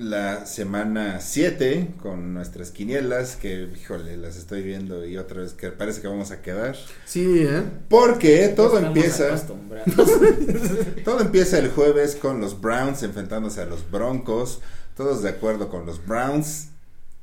la 0.00 0.46
semana 0.46 1.20
7, 1.20 1.94
con 2.02 2.32
nuestras 2.34 2.70
quinielas, 2.70 3.36
que, 3.36 3.68
híjole, 3.78 4.16
las 4.16 4.36
estoy 4.36 4.62
viendo 4.62 5.04
y 5.06 5.16
otra 5.18 5.42
vez 5.42 5.52
que 5.52 5.70
parece 5.70 6.00
que 6.00 6.08
vamos 6.08 6.30
a 6.30 6.40
quedar. 6.40 6.76
Sí, 7.04 7.42
¿eh? 7.46 7.62
Porque 7.88 8.48
todo 8.48 8.78
empieza, 8.78 9.36
todo 11.04 11.20
empieza 11.20 11.58
el 11.58 11.68
jueves 11.70 12.16
con 12.16 12.40
los 12.40 12.60
Browns 12.60 13.02
enfrentándose 13.02 13.60
a 13.60 13.66
los 13.66 13.90
Broncos. 13.90 14.60
Todos 14.96 15.22
de 15.22 15.28
acuerdo 15.28 15.68
con 15.68 15.86
los 15.86 16.04
Browns. 16.06 16.68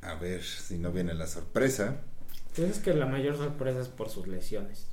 A 0.00 0.14
ver 0.14 0.42
si 0.42 0.78
no 0.78 0.92
viene 0.92 1.14
la 1.14 1.26
sorpresa. 1.26 1.96
Pues 2.54 2.70
es 2.70 2.78
que 2.78 2.94
la 2.94 3.06
mayor 3.06 3.36
sorpresa 3.36 3.80
es 3.80 3.88
por 3.88 4.08
sus 4.08 4.28
lesiones. 4.28 4.86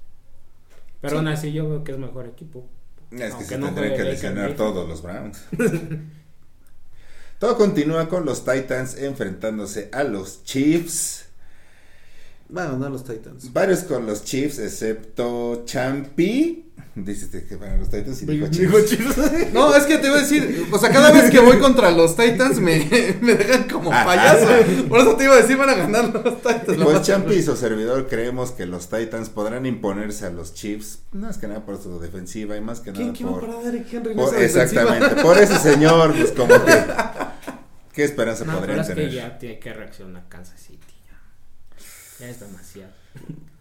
Pero 1.02 1.12
Sí. 1.12 1.18
aún 1.18 1.28
así 1.28 1.54
yo 1.54 1.70
veo 1.70 1.84
que 1.84 1.92
es 1.92 1.98
mejor 2.00 2.26
equipo. 2.26 2.68
Es 3.12 3.20
que 3.20 3.26
Aunque 3.28 3.46
se 3.46 3.58
no 3.60 3.68
tendrían 3.68 3.96
que 3.96 4.04
lesionar 4.04 4.56
todos 4.56 4.88
los 4.90 5.02
Browns. 5.04 5.46
Todo 7.46 7.58
continúa 7.60 8.10
con 8.10 8.26
los 8.26 8.44
Titans 8.44 8.98
enfrentándose 8.98 9.90
a 9.92 10.04
los 10.04 10.44
Chiefs. 10.46 11.26
A 12.56 12.64
ganar 12.66 12.90
los 12.90 13.04
Titans. 13.04 13.54
Varios 13.54 13.82
con 13.84 14.08
los 14.08 14.24
Chiefs, 14.24 14.58
excepto 14.58 15.62
Champi. 15.66 16.64
Dices 16.96 17.30
que 17.44 17.56
van 17.58 17.72
a 17.74 17.78
los 17.78 17.90
Titans 17.90 18.22
y 18.22 18.26
dijo 18.26 18.48
Digo, 18.48 18.80
Chiefs. 18.80 19.16
Chiefs. 19.16 19.52
No, 19.54 19.76
es 19.76 19.84
que 19.84 19.98
te 20.00 20.08
iba 20.08 20.16
a 20.18 20.22
decir, 20.22 20.66
o 20.72 20.78
sea, 20.80 20.90
cada 20.90 21.12
vez 21.12 21.30
que 21.30 21.40
voy 21.40 21.60
contra 21.60 21.92
los 21.92 22.16
Titans 22.16 22.60
me, 22.60 22.88
me 23.22 23.36
dejan 23.36 23.68
como 23.70 23.90
payaso. 23.92 24.48
Por 24.90 25.00
eso 25.02 25.16
te 25.16 25.26
iba 25.26 25.34
a 25.34 25.42
decir, 25.42 25.58
van 25.58 25.70
a 25.70 25.76
ganar 25.76 26.14
los 26.14 26.38
Titans. 26.42 26.78
Pues 26.82 27.02
Champi 27.04 27.34
y 27.36 27.44
su 27.44 27.56
servidor 27.58 28.08
creemos 28.08 28.52
que 28.52 28.66
los 28.66 28.90
Titans 28.90 29.30
podrán 29.30 29.66
imponerse 29.66 30.26
a 30.26 30.30
los 30.32 30.54
Chiefs. 30.56 31.00
Más 31.12 31.38
que 31.38 31.48
nada 31.48 31.64
por 31.66 31.82
su 31.82 32.00
defensiva 32.00 32.56
y 32.58 32.62
más 32.62 32.80
que 32.80 32.92
¿Quién, 32.92 33.08
nada 33.08 33.18
quién 33.18 33.28
va 33.30 33.32
a 33.32 33.40
por. 33.40 33.50
parar 33.50 33.62
a 33.62 33.64
Derrick 33.66 33.94
Henry 33.94 34.12
en 34.12 34.18
por- 34.18 34.36
exactamente, 34.36 35.22
por 35.22 35.38
ese 35.38 35.60
señor, 35.60 36.14
pues 36.16 36.32
como 36.32 36.48
que. 36.66 36.74
¿Qué 37.96 38.04
esperanza 38.04 38.44
No, 38.44 38.52
pero 38.54 38.62
podrían 38.62 38.80
es 38.82 38.88
que 38.88 38.94
tener? 38.96 39.12
ya 39.12 39.38
tiene 39.40 39.58
que 39.60 39.74
reaccionar 39.74 40.24
Kansas 40.28 40.60
City. 40.60 40.80
Ya, 41.08 42.26
ya 42.26 42.30
es 42.30 42.40
demasiado. 42.42 42.92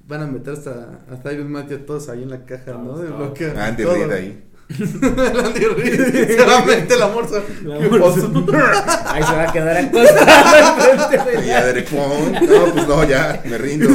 Van 0.07 0.23
a 0.23 0.27
meter 0.27 0.55
hasta 0.55 1.01
a 1.11 1.23
Tyron 1.23 1.51
Matthew 1.51 1.79
todos 1.87 2.09
ahí 2.09 2.25
en 2.25 2.31
la 2.31 2.45
caja, 2.45 2.73
¿no? 2.73 2.99
De 2.99 3.07
todos. 3.09 3.19
bloqueo. 3.19 3.55
Andy. 3.61 3.85
Reid 3.85 4.11
ahí. 4.11 4.45
El 4.69 5.41
Andy 5.41 5.61
Reid. 5.67 6.01
Meter 6.67 6.99
la 6.99 7.09
morsa. 7.09 7.37
Ahí 9.07 9.23
se 9.23 9.33
va 9.37 9.43
a 9.49 9.53
quedar 9.53 9.77
acostado 9.77 10.97
enfrente 10.97 11.47
ya 11.47 11.65
Derek 11.67 11.91
Wong, 11.93 12.33
No, 12.49 12.73
pues 12.73 12.89
no, 12.89 13.05
ya, 13.05 13.43
me 13.45 13.59
rindo. 13.59 13.89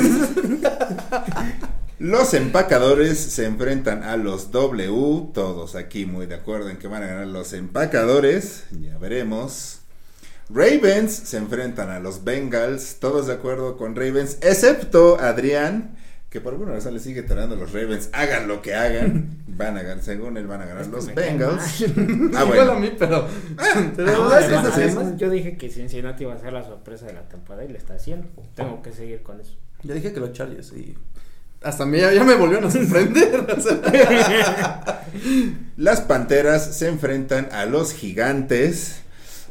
Los 1.98 2.34
empacadores 2.34 3.18
se 3.20 3.46
enfrentan 3.46 4.04
a 4.04 4.16
los 4.16 4.52
W. 4.52 5.32
Todos 5.34 5.76
aquí 5.76 6.06
muy 6.06 6.28
de 6.28 6.36
acuerdo 6.36 6.70
en 6.70 6.78
que 6.78 6.88
van 6.88 7.04
a 7.04 7.08
ganar 7.08 7.28
los 7.28 7.52
empacadores. 7.54 8.64
Ya 8.80 8.98
veremos. 9.00 9.80
Ravens 10.50 11.12
se 11.12 11.38
enfrentan 11.38 11.90
a 11.90 12.00
los 12.00 12.24
Bengals. 12.24 12.98
Todos 13.00 13.28
de 13.28 13.34
acuerdo 13.34 13.78
con 13.78 13.96
Ravens, 13.96 14.38
excepto 14.42 15.20
Adrián, 15.20 15.96
que 16.30 16.42
por 16.42 16.54
alguna 16.54 16.74
razón 16.74 16.94
le 16.96 17.00
sigue 17.00 17.22
tirando 17.24 17.56
a 17.56 17.58
los 17.58 17.72
Ravens. 17.72 18.10
Hagan 18.14 18.48
lo 18.48 18.62
que 18.62 18.74
hagan. 18.74 19.38
Van 19.48 19.78
a 19.78 19.84
ganar, 19.84 20.02
según 20.04 20.38
él, 20.38 20.48
van 20.48 20.62
a 20.62 20.66
ganar 20.66 20.84
Es 20.84 20.88
los 20.88 21.14
Bengals. 21.14 21.62
Ah, 22.34 22.46
Igual 22.46 22.46
a 22.46 22.46
bueno. 22.46 22.80
mí, 22.80 22.94
pero. 22.98 23.28
además, 23.58 24.66
así. 24.66 24.82
además, 24.84 25.18
yo 25.18 25.30
dije 25.30 25.58
que 25.58 25.70
Cincinnati 25.70 26.24
iba 26.24 26.34
a 26.34 26.40
ser 26.40 26.54
la 26.54 26.64
sorpresa 26.64 27.08
de 27.08 27.14
la 27.14 27.28
temporada 27.28 27.66
y 27.66 27.68
le 27.68 27.78
está 27.78 27.96
haciendo. 27.96 28.28
Tengo 28.56 28.82
que 28.82 28.94
seguir 28.94 29.22
con 29.22 29.42
eso. 29.42 29.58
Yo 29.84 29.94
dije 29.94 30.14
que 30.14 30.20
los 30.22 30.32
Chargers 30.32 30.72
y. 30.72 30.98
Hasta 31.62 31.86
mí 31.86 31.98
ya, 32.00 32.14
ya 32.14 32.24
me 32.24 32.36
volvieron 32.36 32.70
a 32.70 32.72
sorprender. 32.72 33.46
Las 35.76 36.02
Panteras 36.02 36.76
se 36.78 36.88
enfrentan 36.88 37.50
a 37.52 37.66
los 37.66 37.92
Gigantes. 37.94 39.02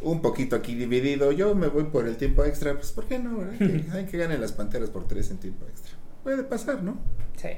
Un 0.02 0.22
poquito 0.22 0.56
aquí 0.56 0.74
dividido. 0.74 1.32
Yo 1.32 1.54
me 1.54 1.68
voy 1.68 1.84
por 1.84 2.06
el 2.06 2.16
tiempo 2.16 2.44
extra. 2.44 2.74
Pues, 2.74 2.92
¿por 2.92 3.06
qué 3.06 3.18
no? 3.18 3.38
verdad? 3.38 3.58
Que, 3.58 3.84
hay 3.92 4.06
que 4.06 4.18
ganen 4.18 4.40
las 4.40 4.52
Panteras 4.52 4.90
por 4.90 5.06
tres 5.08 5.30
en 5.30 5.38
tiempo 5.38 5.66
extra. 5.66 5.92
Puede 6.22 6.42
pasar, 6.44 6.82
¿no? 6.82 6.98
Sí. 7.36 7.48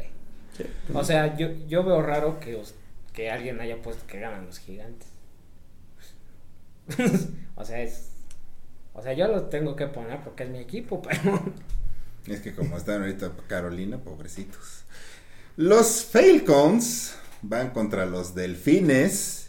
O 0.92 1.04
sea, 1.04 1.36
yo, 1.36 1.48
yo 1.68 1.84
veo 1.84 2.02
raro 2.02 2.40
que, 2.40 2.56
os- 2.56 2.74
que 3.12 3.30
alguien 3.30 3.60
haya 3.60 3.80
puesto 3.82 4.06
que 4.06 4.20
ganan 4.20 4.46
los 4.46 4.58
gigantes. 4.58 5.08
o 7.56 7.64
sea, 7.64 7.82
es. 7.82 8.10
O 8.92 9.02
sea, 9.02 9.12
yo 9.12 9.28
lo 9.28 9.44
tengo 9.44 9.76
que 9.76 9.86
poner 9.86 10.20
porque 10.22 10.44
es 10.44 10.50
mi 10.50 10.58
equipo, 10.58 11.00
pero. 11.02 11.42
Es 12.26 12.40
que 12.40 12.54
como 12.54 12.76
están 12.76 13.00
ahorita 13.02 13.32
Carolina, 13.48 13.98
pobrecitos. 13.98 14.84
Los 15.56 16.04
Falcons 16.04 17.14
van 17.42 17.70
contra 17.70 18.06
los 18.06 18.34
Delfines. 18.34 19.39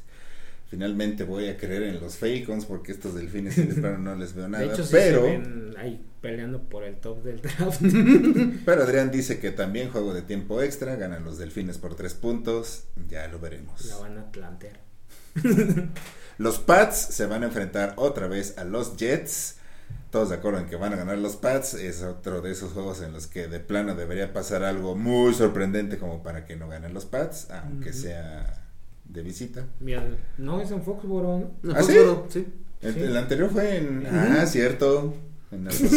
Finalmente 0.72 1.26
voy 1.26 1.50
a 1.50 1.58
creer 1.58 1.84
en 1.84 2.00
los 2.00 2.16
Falcons 2.16 2.64
porque 2.64 2.94
estos 2.94 3.14
Delfines 3.14 3.58
de 3.58 3.74
plano 3.82 3.98
no 3.98 4.16
les 4.16 4.34
veo 4.34 4.48
nada. 4.48 4.64
de 4.64 4.72
hecho, 4.72 4.86
sí 4.86 4.92
pero, 4.94 5.26
se 5.26 5.32
ven 5.32 5.74
ahí 5.78 6.02
peleando 6.22 6.64
por 6.64 6.86
el 6.86 6.96
top 6.96 7.22
del 7.24 7.42
draft. 7.42 7.82
pero 8.66 8.84
Adrián 8.84 9.12
dice 9.12 9.38
que 9.40 9.52
también 9.52 9.90
juego 9.90 10.14
de 10.14 10.22
tiempo 10.22 10.62
extra. 10.62 10.96
Ganan 10.96 11.26
los 11.26 11.38
Delfines 11.38 11.78
por 11.78 11.96
tres 11.96 12.14
puntos. 12.14 12.86
Ya 13.10 13.28
lo 13.28 13.38
veremos. 13.38 13.84
la 13.84 13.98
van 13.98 14.18
a 14.18 14.32
plantear. 14.32 14.80
Los 16.38 16.60
Pats 16.60 16.96
se 16.96 17.26
van 17.26 17.44
a 17.44 17.48
enfrentar 17.48 17.94
otra 17.98 18.28
vez 18.28 18.58
a 18.58 18.64
los 18.64 18.96
Jets. 18.96 19.58
Todos 20.10 20.30
de 20.30 20.36
acuerdo 20.36 20.60
en 20.60 20.68
que 20.68 20.78
van 20.78 20.94
a 20.94 20.96
ganar 20.96 21.18
los 21.18 21.36
Pats. 21.36 21.74
Es 21.74 22.02
otro 22.02 22.42
de 22.42 22.52
esos 22.52 22.72
juegos 22.72 23.02
en 23.02 23.12
los 23.12 23.28
que 23.28 23.50
de 23.50 23.60
plano 23.60 23.94
debería 23.94 24.32
pasar 24.32 24.64
algo 24.64 24.96
muy 24.96 25.34
sorprendente 25.34 25.98
como 25.98 26.24
para 26.24 26.46
que 26.46 26.56
no 26.56 26.70
ganen 26.70 26.94
los 26.94 27.06
Pats, 27.06 27.50
aunque 27.52 27.92
sea 27.92 28.61
de 29.06 29.22
visita. 29.22 29.66
Mira, 29.80 30.04
no 30.38 30.62
es 30.62 30.72
en 30.72 30.82
Foxborough, 30.84 31.50
¿no? 31.64 31.74
¿Ah, 31.76 31.84
sí? 31.84 31.94
Sí. 32.30 32.48
El, 32.82 32.94
Sí. 32.94 33.00
el 33.02 33.16
anterior 33.18 33.50
fue 33.52 33.78
en... 33.78 34.08
Ah, 34.08 34.46
cierto. 34.46 35.14
En 35.52 35.68
así. 35.68 35.86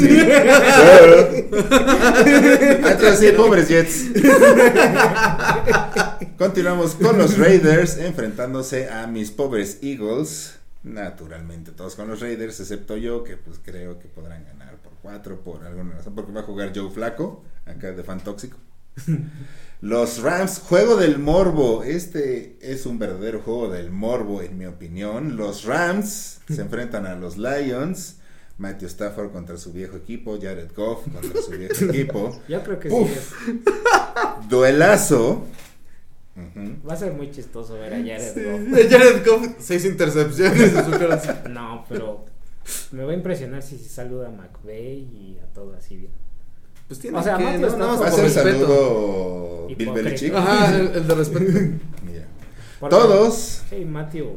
Ah, 1.76 2.90
entonces 2.92 3.18
sí, 3.20 3.28
pobres 3.36 3.68
Jets. 3.68 4.06
Continuamos 6.38 6.94
con 6.94 7.16
los 7.18 7.38
Raiders 7.38 7.96
enfrentándose 7.98 8.88
a 8.90 9.06
mis 9.06 9.30
pobres 9.30 9.78
Eagles. 9.82 10.56
Naturalmente, 10.82 11.72
todos 11.72 11.94
con 11.94 12.08
los 12.08 12.20
Raiders, 12.20 12.60
excepto 12.60 12.96
yo, 12.96 13.24
que 13.24 13.36
pues 13.36 13.58
creo 13.64 13.98
que 13.98 14.08
podrán 14.08 14.44
ganar 14.44 14.76
por 14.78 14.92
cuatro 15.00 15.40
por 15.40 15.64
alguna 15.64 15.94
razón, 15.94 16.14
porque 16.14 16.32
va 16.32 16.40
a 16.40 16.44
jugar 16.44 16.72
Joe 16.74 16.90
Flaco, 16.90 17.42
acá 17.64 17.92
de 17.92 18.02
fan 18.04 18.20
tóxico. 18.20 18.58
Los 19.80 20.22
Rams, 20.22 20.60
juego 20.60 20.96
del 20.96 21.18
morbo. 21.18 21.82
Este 21.84 22.56
es 22.62 22.86
un 22.86 22.98
verdadero 22.98 23.40
juego 23.40 23.68
del 23.70 23.90
morbo, 23.90 24.40
en 24.42 24.56
mi 24.56 24.66
opinión. 24.66 25.36
Los 25.36 25.64
Rams 25.64 26.40
se 26.48 26.60
enfrentan 26.62 27.06
a 27.06 27.14
los 27.16 27.36
Lions. 27.36 28.16
Matthew 28.56 28.86
Stafford 28.86 29.32
contra 29.32 29.56
su 29.56 29.72
viejo 29.72 29.96
equipo, 29.96 30.38
Jared 30.40 30.70
Goff 30.76 31.02
contra 31.12 31.42
su 31.42 31.50
viejo 31.50 31.84
equipo. 31.90 32.40
Yo 32.48 32.62
creo 32.62 32.78
que 32.78 32.88
Uf. 32.88 33.10
sí. 33.10 33.14
es- 33.66 34.48
Duelazo. 34.48 35.44
Va 36.88 36.94
a 36.94 36.96
ser 36.96 37.12
muy 37.12 37.30
chistoso 37.30 37.74
ver 37.74 37.94
a 37.94 37.96
Jared 37.98 38.34
Goff. 38.70 38.78
Jared 38.90 39.26
Goff, 39.26 39.48
seis 39.58 39.84
intercepciones. 39.84 40.72
No, 41.50 41.84
pero 41.88 42.24
me 42.92 43.04
va 43.04 43.10
a 43.12 43.14
impresionar 43.14 43.62
si 43.62 43.76
saluda 43.78 44.28
a 44.28 44.30
McVeigh 44.30 44.98
y 45.00 45.38
a 45.42 45.46
todo 45.52 45.74
así 45.74 45.96
bien. 45.96 46.12
Pues 46.88 47.00
tiene 47.00 47.18
O 47.18 47.22
sea, 47.22 47.36
que, 47.38 47.44
no, 47.44 47.76
más 47.78 48.00
Va 48.02 48.06
a 48.08 48.10
ser 48.12 48.30
saludo 48.30 49.68
Bill. 49.76 49.90
Belichick. 49.90 50.34
Ajá, 50.34 50.76
el, 50.76 50.88
el 50.94 51.06
de 51.08 51.14
respeto. 51.14 51.52
Mira. 52.04 52.26
Todos. 52.90 53.62
Sí, 53.70 53.84
Matthew. 53.84 54.36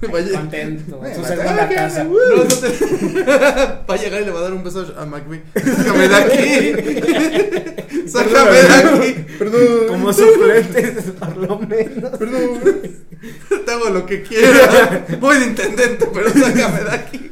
Vaya. 0.12 0.38
Contento. 0.40 1.04
En 1.06 1.14
su 1.14 1.24
segunda 1.24 1.68
casa. 1.68 2.04
No, 2.04 2.12
no 2.36 2.44
te- 2.44 2.68
Va 3.90 3.94
a 3.94 3.96
llegar 3.96 4.20
y 4.20 4.24
le 4.26 4.30
va 4.30 4.40
a 4.40 4.42
dar 4.42 4.52
un 4.52 4.62
beso 4.62 4.94
a 4.98 5.06
McVeigh. 5.06 5.42
Sácame 5.54 6.08
de 6.08 6.16
aquí. 6.16 6.74
Sácame 8.06 8.52
de 8.52 8.74
aquí. 8.74 9.26
Perdón. 9.38 9.62
Como 9.88 10.12
suplente, 10.12 10.82
por 11.18 11.36
lo 11.38 11.58
menos. 11.60 12.10
Perdón. 12.18 12.60
Te 13.64 13.72
hago 13.72 13.88
lo 13.88 14.04
que 14.04 14.22
quiera. 14.22 15.06
Voy 15.18 15.38
de 15.38 15.46
intendente, 15.46 16.06
pero 16.12 16.30
sácame 16.30 16.80
de 16.84 16.90
aquí. 16.90 17.30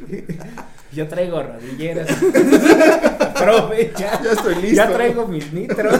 Yo 0.94 1.08
traigo 1.08 1.42
rodilleras. 1.42 2.08
Aprovecha. 3.20 4.20
Ya 4.22 4.32
estoy 4.32 4.54
listo. 4.56 4.76
Ya 4.76 4.92
traigo 4.92 5.26
mis 5.26 5.52
nitros. 5.52 5.98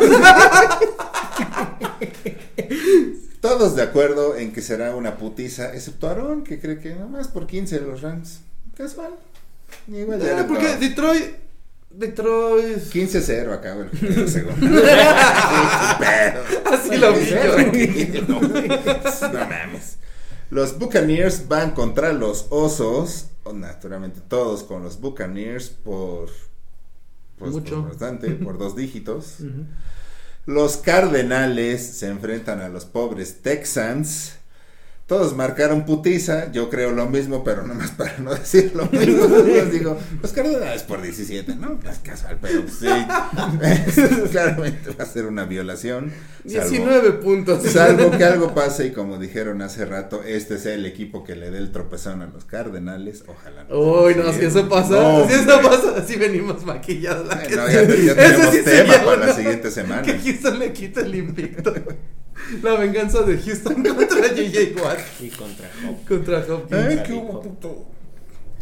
Todos 3.41 3.77
de 3.77 3.83
acuerdo 3.83 4.37
en 4.37 4.53
que 4.53 4.63
será 4.63 4.95
una 4.95 5.17
putiza, 5.19 5.75
excepto 5.75 6.09
Aaron, 6.09 6.45
que 6.45 6.59
cree 6.61 6.79
que 6.79 6.95
nomás 6.95 7.29
por 7.29 7.47
15 7.47 7.81
los 7.81 8.01
Rams. 8.01 8.41
Casual. 8.77 9.11
Igual 9.89 10.23
Eh, 10.23 10.27
Jared 10.31 10.47
porque 10.47 10.67
Goff. 10.69 10.79
Detroit. 10.81 11.25
Detroit. 11.91 12.79
15-0 12.93 13.53
acaba 13.53 13.83
el 13.83 13.89
primer 13.91 14.29
segundo. 14.29 14.57
Sí, 14.67 15.97
pero- 15.99 16.75
Así 16.75 16.97
lo 16.97 17.13
vi 17.13 17.27
yo. 17.27 18.27
no, 18.29 18.41
no 18.41 19.39
mames. 19.41 19.99
Los 20.51 20.79
Buccaneers 20.79 21.49
van 21.49 21.73
contra 21.73 22.13
los 22.13 22.47
Osos. 22.51 23.27
naturalmente 23.53 24.21
todos 24.21 24.63
con 24.63 24.83
los 24.83 25.01
Buccaneers 25.01 25.71
por. 25.71 26.29
Pues, 27.39 27.53
Mucho. 27.53 27.81
por 27.81 27.89
bastante, 27.89 28.31
por 28.45 28.59
dos 28.59 28.77
dígitos. 28.77 29.39
Los 30.47 30.77
Cardenales 30.77 31.85
se 31.85 32.09
enfrentan 32.09 32.61
a 32.61 32.69
los 32.69 32.85
pobres 32.85 33.43
Texans. 33.43 34.37
Todos 35.07 35.37
marcaron 35.37 35.85
putiza, 35.85 36.51
yo 36.51 36.71
creo 36.71 36.91
lo 36.91 37.05
mismo, 37.11 37.45
pero 37.45 37.63
nomás 37.67 37.91
para 37.91 38.17
no 38.19 38.35
decir 38.35 38.73
lo 38.75 38.87
mismo. 38.87 39.27
Les 39.45 39.71
digo, 39.71 39.99
los 40.23 40.33
Cardenales 40.33 40.83
por 40.83 41.03
17, 41.03 41.57
¿no? 41.57 41.79
Es 41.91 41.99
casual, 41.99 42.39
pero 42.41 42.63
sí. 42.69 42.87
Claramente 44.31 44.91
va 44.99 45.05
a 45.05 45.07
ser 45.07 45.27
una 45.27 45.45
violación. 45.45 46.11
salvo- 46.47 46.71
19 46.71 47.13
puntos. 47.23 47.63
Salvo 47.65 48.11
que 48.13 48.25
algo 48.25 48.55
pase 48.55 48.87
y 48.87 48.91
como 48.93 49.19
dijeron 49.19 49.61
hace 49.61 49.85
rato, 49.85 50.23
este 50.25 50.59
sea 50.59 50.73
el 50.75 50.87
equipo 50.87 51.23
que 51.23 51.37
le 51.37 51.51
dé 51.51 51.59
el 51.59 51.71
tropezón 51.71 52.23
a 52.23 52.27
los 52.27 52.47
Cardenales. 52.47 53.25
Ojalá 53.27 53.67
Uy, 53.75 54.15
no, 54.15 54.33
Sí. 54.33 54.41
si 54.41 54.45
eso 54.47 54.69
pasa, 54.71 54.95
No, 54.95 55.27
si 55.29 55.35
eso 55.35 55.61
pasa, 55.63 55.95
así 55.99 56.17
venimos 56.17 56.65
maquillados. 56.65 57.29
la 57.29 57.43
que- 57.43 57.55
ya, 57.55 57.67
tenemos 58.15 58.55
sí 58.55 58.63
tema 58.65 58.95
para 59.05 59.27
la 59.27 59.33
siguiente 59.35 59.71
semana. 59.71 60.03
Que 60.03 60.19
Houston 60.19 60.59
le 60.59 60.73
quita 60.73 61.01
el 61.01 61.15
invicto. 61.15 61.75
La 62.63 62.75
venganza 62.75 63.23
de 63.23 63.39
Houston 63.39 63.83
contra 63.97 64.29
JJ 64.35 64.77
Watt. 64.83 64.99
Y 65.21 65.29
contra 65.31 65.71
Hop. 65.89 66.07
Contra 66.09 67.03
qué 67.03 67.13
hubo, 67.13 67.43
puto. 67.43 67.87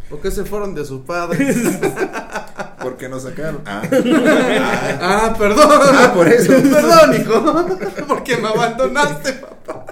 ¿Por 0.09 0.21
qué 0.21 0.31
se 0.31 0.45
fueron 0.45 0.75
de 0.75 0.85
su 0.85 1.03
padre? 1.03 1.55
¿Por 2.81 2.97
qué 2.97 3.09
nos 3.09 3.23
sacaron? 3.23 3.61
Ah. 3.65 3.81
ah, 5.01 5.35
perdón. 5.37 5.67
Ah, 5.71 6.11
por 6.13 6.27
eso. 6.27 6.51
Perdón, 6.51 7.15
hijo. 7.19 8.05
Porque 8.07 8.37
me 8.37 8.49
abandonaste, 8.49 9.33
papá. 9.33 9.85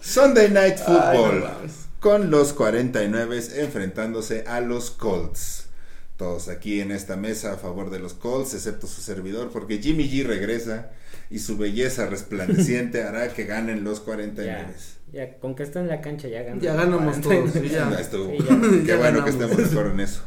Sunday 0.00 0.50
Night 0.50 0.78
Ay, 0.78 0.84
Football 0.84 1.40
no 1.40 1.80
con 2.00 2.30
los 2.30 2.54
49 2.54 3.42
enfrentándose 3.56 4.44
a 4.46 4.60
los 4.60 4.90
Colts. 4.90 5.66
Todos 6.16 6.48
aquí 6.48 6.80
en 6.80 6.92
esta 6.92 7.16
mesa 7.16 7.52
a 7.52 7.56
favor 7.56 7.90
de 7.90 7.98
los 7.98 8.14
Colts, 8.14 8.54
excepto 8.54 8.86
su 8.86 9.02
servidor, 9.02 9.50
porque 9.52 9.78
Jimmy 9.78 10.10
G 10.10 10.26
regresa 10.26 10.90
y 11.30 11.38
su 11.38 11.56
belleza 11.56 12.06
resplandeciente 12.06 13.02
hará 13.04 13.28
que 13.28 13.44
ganen 13.44 13.84
los 13.84 14.00
49. 14.00 14.66
Ya, 15.12 15.24
ya, 15.26 15.38
con 15.38 15.54
que 15.54 15.62
está 15.62 15.80
en 15.80 15.88
la 15.88 16.00
cancha 16.00 16.28
ya 16.28 16.42
ganamos. 16.42 16.62
Ya 16.64 16.74
ganamos 16.74 17.20
todos, 17.20 17.52
sí, 17.52 17.68
ya. 17.68 17.90
Ya 17.90 17.98
estuvo. 18.00 18.30
Sí, 18.30 18.38
ya. 18.38 18.60
Qué 18.82 18.84
Ya 18.86 18.96
bueno 18.96 19.24
que 19.24 19.30
estemos 19.30 19.56
de 19.56 19.64
acuerdo 19.64 19.92
en 19.92 20.00
eso. 20.00 20.22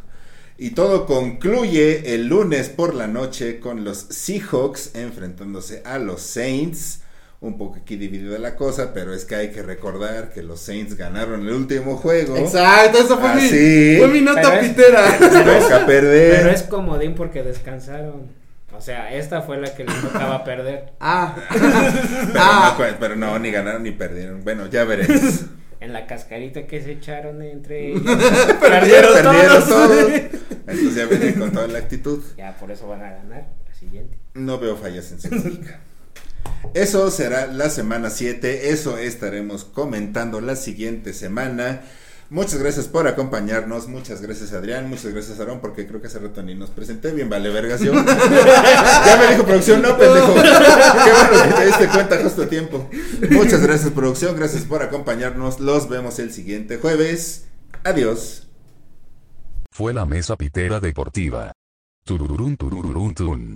Y 0.57 0.69
todo 0.71 1.05
concluye 1.07 2.13
el 2.15 2.27
lunes 2.27 2.69
por 2.69 2.93
la 2.93 3.07
noche 3.07 3.59
con 3.59 3.83
los 3.83 3.97
Seahawks 3.97 4.91
enfrentándose 4.95 5.81
a 5.85 5.97
los 5.99 6.21
Saints. 6.21 6.99
Un 7.41 7.57
poco 7.57 7.75
aquí 7.81 7.97
dividida 7.97 8.39
la 8.39 8.55
cosa, 8.55 8.93
pero 8.93 9.13
es 9.13 9.25
que 9.25 9.35
hay 9.35 9.49
que 9.51 9.61
recordar 9.63 10.31
que 10.31 10.41
los 10.43 10.61
Saints 10.61 10.95
ganaron 10.95 11.41
el 11.45 11.53
último 11.53 11.97
juego. 11.97 12.37
Exacto, 12.37 12.99
eso 12.99 13.17
fue, 13.19 13.29
Ah, 13.29 13.35
mi, 13.35 13.41
sí. 13.49 13.95
fue 13.97 14.07
mi 14.07 14.21
nota 14.21 14.41
Pero 14.43 14.61
es- 14.61 14.69
pitera. 14.69 15.17
Toca 15.61 15.85
perder. 15.85 16.35
Pero 16.37 16.49
es 16.51 16.63
comodín 16.63 17.15
porque 17.15 17.43
descansaron. 17.43 18.27
O 18.75 18.81
sea, 18.81 19.13
esta 19.13 19.41
fue 19.43 19.57
la 19.57 19.73
que 19.73 19.83
les 19.85 20.01
tocaba 20.01 20.43
perder. 20.43 20.93
Ah, 20.99 21.35
Pero, 21.49 21.65
Ah. 22.39 22.75
no, 22.77 22.83
cu- 22.85 22.95
pero 22.99 23.15
no, 23.15 23.37
ni 23.39 23.51
ganaron 23.51 23.83
ni 23.83 23.91
perdieron. 23.91 24.43
Bueno, 24.43 24.67
ya 24.67 24.83
veremos. 24.83 25.45
En 25.83 25.91
la 25.91 26.07
cascarita 26.07 26.65
que 26.65 26.81
se 26.81 26.93
echaron 26.93 27.41
entre 27.41 27.89
ellos. 27.89 28.03
Perdieron 28.61 29.13
Perdieron 29.13 29.63
todos. 29.63 29.67
todos. 29.67 30.11
Entonces 30.65 30.95
ya 30.95 31.05
vienen 31.07 31.33
con 31.33 31.51
toda 31.51 31.67
la 31.67 31.79
actitud. 31.79 32.23
Ya, 32.37 32.55
por 32.55 32.71
eso 32.71 32.87
van 32.87 33.01
a 33.03 33.11
ganar 33.11 33.47
la 33.67 33.73
siguiente. 33.75 34.17
No 34.33 34.59
veo 34.59 34.77
fallas 34.77 35.11
en 35.11 35.19
su 35.19 35.29
lógica. 35.35 35.81
Eso 36.73 37.11
será 37.11 37.47
la 37.47 37.69
semana 37.69 38.09
7. 38.09 38.69
Eso 38.69 38.97
estaremos 38.97 39.65
comentando 39.65 40.39
la 40.39 40.55
siguiente 40.55 41.11
semana. 41.11 41.81
Muchas 42.33 42.57
gracias 42.57 42.87
por 42.87 43.07
acompañarnos. 43.07 43.87
Muchas 43.87 44.19
gracias, 44.19 44.53
Adrián. 44.53 44.89
Muchas 44.89 45.13
gracias, 45.13 45.39
Aarón, 45.39 45.59
porque 45.59 45.85
creo 45.85 46.01
que 46.01 46.07
hace 46.07 46.17
rato 46.17 46.41
ni 46.41 46.55
nos 46.55 46.71
presenté. 46.71 47.11
Bien, 47.11 47.29
vale, 47.29 47.51
vergación. 47.51 48.03
ya 48.07 49.17
me 49.19 49.33
dijo 49.35 49.45
producción, 49.45 49.83
no, 49.83 49.95
pendejo. 49.95 50.33
Qué 50.33 50.41
bueno 50.41 51.43
que 51.47 51.53
te 51.53 51.65
diste 51.67 51.87
cuenta 51.89 52.17
justo 52.23 52.41
a 52.41 52.47
tiempo. 52.47 52.89
Muchas 53.29 53.61
gracias, 53.61 53.91
producción. 53.91 54.35
Gracias 54.35 54.63
por 54.63 54.81
acompañarnos. 54.81 55.59
Los 55.59 55.87
vemos 55.87 56.17
el 56.17 56.33
siguiente 56.33 56.77
jueves. 56.77 57.45
Adiós. 57.83 58.47
Fue 59.71 59.93
la 59.93 60.07
mesa 60.07 60.35
pitera 60.35 60.79
deportiva. 60.79 61.51
Turururún 62.03 62.57
turururún 62.57 63.13
tun. 63.13 63.55